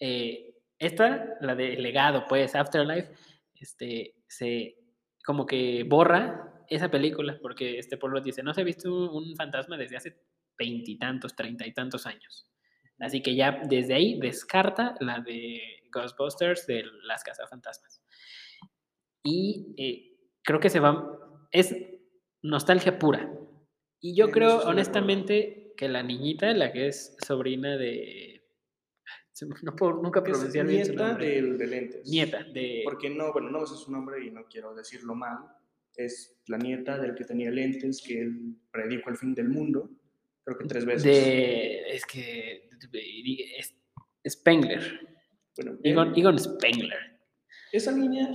eh, 0.00 0.54
esta, 0.78 1.36
la 1.40 1.54
de 1.54 1.76
legado, 1.76 2.24
pues, 2.28 2.54
Afterlife, 2.54 3.12
este, 3.54 4.14
se 4.26 4.76
como 5.26 5.44
que 5.44 5.82
borra 5.82 6.64
esa 6.68 6.88
película, 6.88 7.38
porque 7.42 7.78
este 7.78 7.96
pueblo 7.96 8.20
dice, 8.20 8.44
no 8.44 8.54
se 8.54 8.60
ha 8.60 8.64
visto 8.64 9.10
un, 9.10 9.34
fantasma 9.36 9.76
desde 9.76 9.96
hace 9.96 10.16
veintitantos, 10.56 11.34
treinta 11.34 11.66
y 11.66 11.74
tantos 11.74 12.06
años. 12.06 12.48
Así 13.00 13.22
que 13.22 13.34
ya 13.34 13.60
desde 13.68 13.94
ahí 13.94 14.18
descarta 14.20 14.94
la 15.00 15.20
de 15.20 15.60
Ghostbusters 15.92 16.66
de 16.66 16.84
las 17.02 17.24
cazafantasmas. 17.24 18.00
Y 19.24 19.74
eh, 19.76 20.16
creo 20.42 20.60
que 20.60 20.70
se 20.70 20.80
va, 20.80 21.18
es 21.50 21.74
nostalgia 22.42 22.98
pura. 22.98 23.28
Y 24.00 24.16
yo 24.16 24.26
eso 24.26 24.32
creo, 24.32 24.58
honestamente, 24.60 25.74
que 25.76 25.88
la 25.88 26.04
niñita, 26.04 26.52
la 26.54 26.72
que 26.72 26.86
es 26.86 27.16
sobrina 27.26 27.76
de... 27.76 28.35
No 29.62 29.76
puedo 29.76 29.94
nunca 30.02 30.22
pronunciar 30.22 30.66
bien 30.66 30.84
su 30.86 30.92
nieta 30.92 31.08
nombre. 31.08 31.26
del 31.26 31.58
de 31.58 31.66
lentes. 31.66 32.08
Nieta 32.08 32.42
de... 32.44 32.80
Porque 32.84 33.10
no, 33.10 33.32
bueno, 33.32 33.50
no 33.50 33.66
sé 33.66 33.76
su 33.76 33.90
nombre 33.92 34.24
y 34.24 34.30
no 34.30 34.44
quiero 34.46 34.74
decirlo 34.74 35.14
mal. 35.14 35.38
Es 35.94 36.36
la 36.46 36.58
nieta 36.58 36.98
del 36.98 37.14
que 37.14 37.24
tenía 37.24 37.50
lentes, 37.50 38.02
que 38.06 38.20
él 38.20 38.56
predijo 38.70 39.08
el 39.10 39.16
fin 39.16 39.34
del 39.34 39.48
mundo, 39.48 39.90
creo 40.44 40.58
que 40.58 40.66
tres 40.66 40.84
veces. 40.84 41.04
de 41.04 41.88
es 41.90 42.04
que... 42.06 42.68
es- 43.58 43.74
Spengler. 44.28 44.80
Bueno, 45.56 45.78
Egon, 45.84 46.12
Egon 46.18 46.38
Spengler. 46.38 46.98
esa 47.72 47.92
niña 47.92 48.28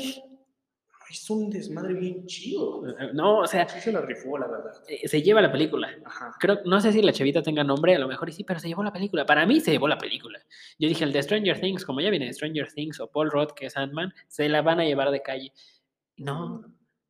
hizo 1.11 1.33
un 1.33 1.49
desmadre 1.49 1.93
bien 1.93 2.25
chido. 2.25 2.83
No, 3.13 3.39
o 3.39 3.47
sea, 3.47 3.67
Sí 3.67 3.79
se 3.79 3.91
la 3.91 4.01
rifó, 4.01 4.37
la 4.37 4.47
verdad. 4.47 4.71
eh, 4.87 5.07
se 5.07 5.21
lleva 5.21 5.41
la 5.41 5.51
película. 5.51 5.89
Ajá. 6.05 6.31
Creo, 6.39 6.59
no 6.65 6.79
sé 6.81 6.91
si 6.91 7.01
la 7.01 7.13
chavita 7.13 7.41
tenga 7.41 7.63
nombre, 7.63 7.95
a 7.95 7.99
lo 7.99 8.07
mejor 8.07 8.31
sí, 8.31 8.43
pero 8.43 8.59
se 8.59 8.67
llevó 8.67 8.83
la 8.83 8.93
película. 8.93 9.25
Para 9.25 9.45
mí 9.45 9.59
se 9.59 9.71
llevó 9.71 9.87
la 9.87 9.97
película. 9.97 10.39
Yo 10.79 10.87
dije, 10.87 11.03
el 11.03 11.13
de 11.13 11.21
Stranger 11.23 11.59
Things, 11.59 11.85
como 11.85 12.01
ya 12.01 12.09
viene 12.09 12.25
de 12.25 12.33
Stranger 12.33 12.71
Things 12.73 12.99
o 12.99 13.07
Paul 13.11 13.29
Rudd, 13.31 13.51
que 13.55 13.67
es 13.67 13.77
Ant-Man, 13.77 14.13
se 14.27 14.49
la 14.49 14.61
van 14.61 14.79
a 14.79 14.85
llevar 14.85 15.11
de 15.11 15.21
calle. 15.21 15.53
No, 16.17 16.61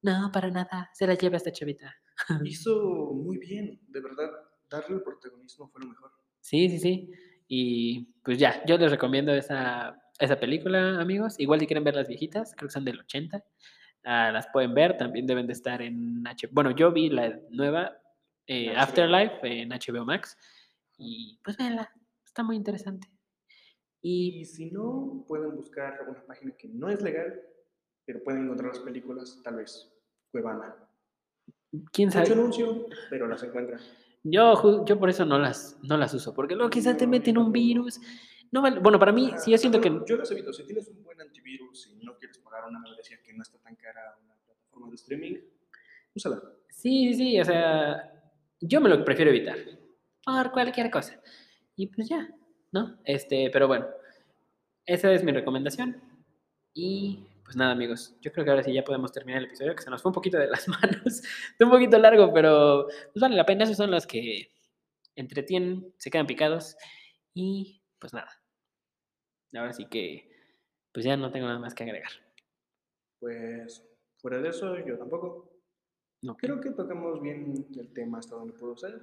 no, 0.02 0.30
para 0.34 0.50
nada. 0.50 0.90
Se 0.94 1.06
la 1.08 1.14
lleva 1.16 1.38
esta 1.38 1.52
chavita. 1.52 1.96
Hizo 2.44 3.12
muy 3.14 3.38
bien, 3.38 3.80
de 3.88 4.00
verdad. 4.02 4.30
Darle 4.70 4.96
el 4.98 5.04
protagonismo 5.04 5.68
fue 5.70 5.82
lo 5.82 5.88
mejor. 5.90 6.12
Sí, 6.40 6.70
sí, 6.70 6.80
sí. 6.80 7.12
Y 7.48 8.06
pues 8.24 8.38
ya, 8.38 8.64
yo 8.66 8.78
les 8.78 8.90
recomiendo 8.90 9.34
esa, 9.34 10.02
esa 10.18 10.40
película, 10.40 11.02
amigos. 11.02 11.38
Igual 11.40 11.60
si 11.60 11.68
quieren 11.68 11.84
ver 11.84 11.96
las 11.96 12.08
viejitas, 12.08 12.54
creo 12.56 12.70
que 12.70 12.74
son 12.74 12.86
del 12.86 13.00
80. 13.02 13.44
Ah, 14.04 14.32
las 14.32 14.48
pueden 14.48 14.74
ver, 14.74 14.98
también 14.98 15.28
deben 15.28 15.48
de 15.48 15.54
estar 15.54 15.82
en 15.82 16.26
H. 16.26 16.48
Bueno, 16.52 16.72
yo 16.72 16.92
vi 16.92 17.10
la 17.10 17.40
nueva 17.50 17.98
eh, 18.48 18.72
HBO. 18.74 18.80
Afterlife 18.80 19.62
en 19.62 19.70
HBO 19.70 20.06
Max. 20.06 20.38
Y 20.98 21.40
pues 21.44 21.58
véanla, 21.58 21.92
está 22.26 22.44
muy 22.44 22.56
interesante. 22.56 23.08
Y 24.02 24.40
Y 24.40 24.46
si 24.46 24.72
no, 24.72 25.24
pueden 25.28 25.56
buscar 25.56 26.00
una 26.08 26.26
página 26.26 26.52
que 26.58 26.68
no 26.68 26.90
es 26.90 27.02
legal, 27.02 27.40
pero 28.06 28.24
pueden 28.24 28.44
encontrar 28.44 28.70
las 28.70 28.80
películas, 28.80 29.40
tal 29.44 29.56
vez, 29.58 29.92
Cuevana. 30.32 30.76
quién 31.92 32.10
Mucho 32.10 32.20
sabe. 32.20 32.34
anuncio, 32.34 32.86
pero 33.10 33.28
las 33.28 33.44
encuentran. 33.44 33.80
Yo, 34.24 34.86
yo 34.86 35.00
por 35.00 35.10
eso 35.10 35.26
no 35.26 35.40
las, 35.40 35.80
no 35.84 35.98
las 35.98 36.14
uso, 36.14 36.34
porque 36.34 36.56
luego 36.56 36.70
quizás 36.70 36.98
te 36.98 37.08
meten 37.08 37.38
un 37.38 37.52
virus. 37.52 38.00
No 38.52 38.62
bueno, 38.62 39.00
para 39.00 39.14
mí, 39.14 39.32
sí, 39.38 39.52
yo 39.52 39.58
siento 39.58 39.80
que. 39.80 39.90
Yo 40.06 40.18
las 40.18 40.30
evito. 40.32 40.52
Si 40.52 40.66
tienes 40.66 40.88
un 40.90 41.04
buen 41.04 41.20
antivirus 41.22 41.88
y 41.88 42.04
no 42.04 42.18
quieres 42.18 42.38
pagar 42.40 42.68
una 42.68 42.80
membresía 42.80 43.22
que 43.24 43.34
no 43.34 43.44
está 43.44 43.58
tan 43.60 43.76
cara 43.76 44.18
una 44.24 44.36
plataforma 44.46 44.90
de 44.90 44.96
streaming, 44.96 45.38
úsala. 46.14 46.42
Sí, 46.70 47.14
sí, 47.14 47.16
sí, 47.16 47.40
o 47.40 47.46
sea, 47.46 48.12
yo 48.60 48.82
me 48.82 48.90
lo 48.90 49.06
prefiero 49.06 49.32
evitar. 49.32 49.58
Por 50.26 50.52
cualquier 50.52 50.92
cosa. 50.92 51.22
Y 51.78 51.88
pues 51.88 52.10
ya, 52.10 52.30
¿no? 52.74 53.00
Este, 53.06 53.50
pero 53.52 53.68
bueno, 53.68 53.88
esa 54.86 55.14
es 55.14 55.24
mi 55.24 55.32
recomendación. 55.32 56.02
Y 56.74 57.26
pues 57.44 57.56
nada, 57.56 57.72
amigos, 57.72 58.16
yo 58.22 58.32
creo 58.32 58.44
que 58.44 58.52
ahora 58.52 58.64
sí 58.64 58.74
ya 58.74 58.84
podemos 58.84 59.12
terminar 59.12 59.40
el 59.40 59.48
episodio, 59.48 59.76
que 59.76 59.82
se 59.82 59.90
nos 59.90 60.02
fue 60.02 60.10
un 60.10 60.16
poquito 60.16 60.38
de 60.38 60.48
las 60.48 60.68
manos. 60.68 61.06
Está 61.52 61.66
un 61.66 61.72
poquito 61.72 61.98
largo, 61.98 62.34
pero 62.34 62.88
pues 62.88 63.22
vale 63.22 63.36
la 63.36 63.46
pena. 63.46 63.64
Esos 63.64 63.78
son 63.78 63.92
los 63.92 64.06
que 64.06 64.52
entretienen, 65.16 65.94
se 65.98 66.12
quedan 66.12 66.28
picados. 66.28 66.76
Y 67.34 67.82
pues 68.00 68.14
nada. 68.14 68.41
Ahora 69.54 69.74
sí 69.74 69.86
que, 69.86 70.30
pues 70.94 71.06
ya 71.06 71.18
no 71.18 71.32
tengo 71.32 71.48
nada 71.48 71.60
más 71.60 71.74
que 71.76 71.84
agregar. 71.84 72.12
Pues 73.20 73.86
fuera 74.18 74.40
de 74.42 74.50
eso, 74.50 74.78
yo 74.86 74.98
tampoco. 74.98 75.52
¿no? 76.22 76.36
Creo 76.38 76.60
que 76.62 76.72
tocamos 76.72 77.22
bien 77.22 77.68
el 77.78 77.94
tema 77.94 78.20
hasta 78.20 78.36
donde 78.36 78.54
pudo 78.54 78.78
ser. 78.78 79.00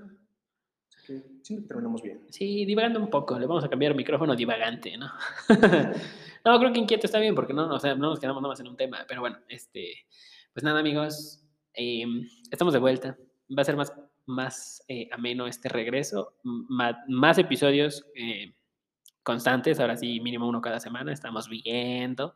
Así 0.96 1.06
que 1.06 1.22
siempre 1.42 1.68
terminamos 1.68 2.02
bien. 2.02 2.24
Sí, 2.30 2.64
divagando 2.64 3.00
un 3.00 3.10
poco. 3.10 3.38
Le 3.38 3.46
vamos 3.46 3.64
a 3.64 3.68
cambiar 3.68 3.94
micrófono 3.94 4.34
divagante, 4.34 4.96
¿no? 4.96 5.10
no, 6.44 6.58
creo 6.58 6.72
que 6.72 6.78
inquieto 6.78 7.06
está 7.06 7.18
bien 7.18 7.34
porque 7.34 7.52
no, 7.54 7.72
o 7.74 7.78
sea, 7.78 7.94
no 7.94 8.10
nos 8.10 8.20
quedamos 8.20 8.42
nada 8.42 8.52
más 8.52 8.60
en 8.60 8.68
un 8.68 8.76
tema. 8.76 9.04
Pero 9.08 9.20
bueno, 9.20 9.38
este, 9.48 10.06
pues 10.52 10.64
nada, 10.64 10.80
amigos. 10.80 11.44
em, 11.74 12.26
estamos 12.50 12.72
de 12.74 12.80
vuelta. 12.80 13.16
Va 13.56 13.62
a 13.62 13.64
ser 13.64 13.76
más, 13.76 13.92
más 14.26 14.84
eh, 14.88 15.08
ameno 15.12 15.46
este 15.46 15.68
regreso. 15.68 16.34
m- 16.44 16.64
más 17.08 17.38
episodios 17.38 18.06
eh, 18.14 18.54
constantes. 19.22 19.80
Ahora 19.80 19.96
sí, 19.96 20.20
mínimo 20.20 20.48
uno 20.48 20.60
cada 20.60 20.80
semana. 20.80 21.12
Estamos 21.12 21.48
viendo 21.48 22.34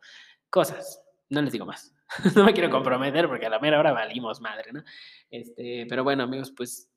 cosas. 0.50 1.04
No 1.28 1.42
les 1.42 1.52
digo 1.52 1.66
más. 1.66 1.94
no 2.36 2.44
me 2.44 2.52
quiero 2.52 2.70
comprometer 2.70 3.28
porque 3.28 3.46
a 3.46 3.50
la 3.50 3.58
mera 3.58 3.78
hora 3.78 3.92
valimos 3.92 4.40
madre, 4.40 4.72
¿no? 4.72 4.84
Este, 5.30 5.86
pero 5.88 6.04
bueno, 6.04 6.24
amigos, 6.24 6.52
pues 6.54 6.90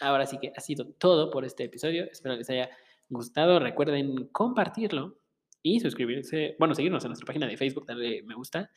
ahora 0.00 0.26
sí 0.26 0.38
que 0.38 0.52
ha 0.56 0.60
sido 0.60 0.86
todo 0.94 1.30
por 1.30 1.44
este 1.44 1.64
episodio. 1.64 2.04
Espero 2.10 2.34
les 2.36 2.48
haya 2.50 2.70
gustado. 3.08 3.58
Recuerden 3.58 4.28
compartirlo 4.28 5.18
y 5.62 5.80
suscribirse, 5.80 6.56
bueno, 6.58 6.74
seguirnos 6.74 7.04
en 7.04 7.10
nuestra 7.10 7.26
página 7.26 7.46
de 7.46 7.56
Facebook, 7.56 7.86
darle 7.86 8.22
me 8.22 8.34
gusta. 8.34 8.70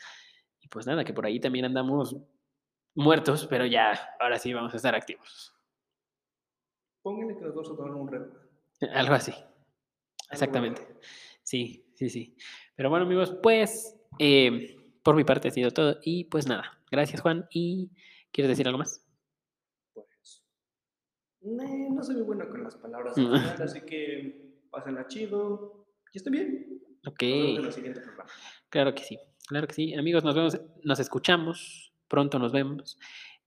Y 0.60 0.68
pues 0.68 0.88
nada, 0.88 1.04
que 1.04 1.14
por 1.14 1.26
ahí 1.26 1.40
también 1.40 1.66
andamos 1.66 2.16
muertos, 2.96 3.46
pero 3.48 3.66
ya, 3.66 3.94
ahora 4.20 4.40
sí 4.40 4.54
vamos 4.54 4.74
a 4.74 4.78
estar 4.78 4.96
activos. 4.96 5.54
Pónganle 7.02 7.38
que 7.38 7.46
vamos 7.46 7.70
a 7.70 7.76
tomar 7.76 7.94
un 7.94 8.08
reto. 8.08 8.40
Algo 8.94 9.14
así. 9.14 9.34
Exactamente. 10.30 10.86
Sí, 11.44 11.86
sí, 11.96 12.10
sí. 12.10 12.36
Pero 12.76 12.90
bueno, 12.90 13.06
amigos, 13.06 13.38
pues 13.42 13.98
eh, 14.20 14.76
por 15.04 15.16
mi 15.16 15.24
parte 15.24 15.48
ha 15.48 15.52
sido 15.52 15.72
todo. 15.72 15.98
Y 16.04 16.26
pues 16.26 16.48
nada, 16.48 16.80
gracias 16.92 17.22
Juan. 17.22 17.48
¿Y 17.52 17.92
quieres 18.32 18.50
decir 18.50 18.68
algo 18.68 18.80
más? 18.80 19.06
Pues. 19.94 20.44
no 21.42 22.04
soy 22.04 22.16
muy 22.16 22.24
bueno 22.24 22.50
con 22.50 22.64
las 22.64 22.76
palabras 22.76 23.18
al 23.18 23.24
final, 23.24 23.62
así 23.62 23.82
que 23.82 24.60
pásenla 24.70 25.08
chido. 25.08 25.88
Y 26.14 26.18
estén 26.18 26.34
bien. 26.34 26.82
Ok, 27.06 27.24
Nos 27.24 27.32
vemos 27.32 27.60
en 27.60 27.66
el 27.66 27.74
siguiente 27.74 28.02
programa. 28.02 28.30
claro 28.70 28.96
que 28.96 29.04
sí. 29.04 29.18
Claro 29.48 29.68
que 29.68 29.74
sí. 29.74 29.94
Amigos, 29.94 30.24
nos 30.24 30.36
vemos, 30.36 30.60
nos 30.84 31.00
escuchamos. 31.00 31.94
Pronto 32.10 32.40
nos 32.40 32.52
vemos 32.52 33.00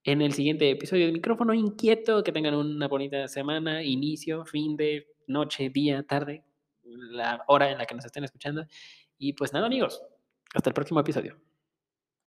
en 0.03 0.21
el 0.21 0.33
siguiente 0.33 0.69
episodio 0.69 1.05
de 1.05 1.11
Micrófono 1.11 1.53
Inquieto. 1.53 2.23
Que 2.23 2.31
tengan 2.31 2.55
una 2.55 2.87
bonita 2.87 3.27
semana, 3.27 3.83
inicio, 3.83 4.45
fin 4.45 4.75
de, 4.75 5.07
noche, 5.27 5.69
día, 5.69 6.03
tarde, 6.03 6.43
la 6.97 7.43
hora 7.47 7.69
en 7.71 7.77
la 7.77 7.85
que 7.85 7.95
nos 7.95 8.05
estén 8.05 8.23
escuchando. 8.23 8.65
Y 9.17 9.33
pues 9.33 9.53
nada, 9.53 9.67
amigos, 9.67 10.03
hasta 10.53 10.69
el 10.69 10.73
próximo 10.73 10.99
episodio. 10.99 11.37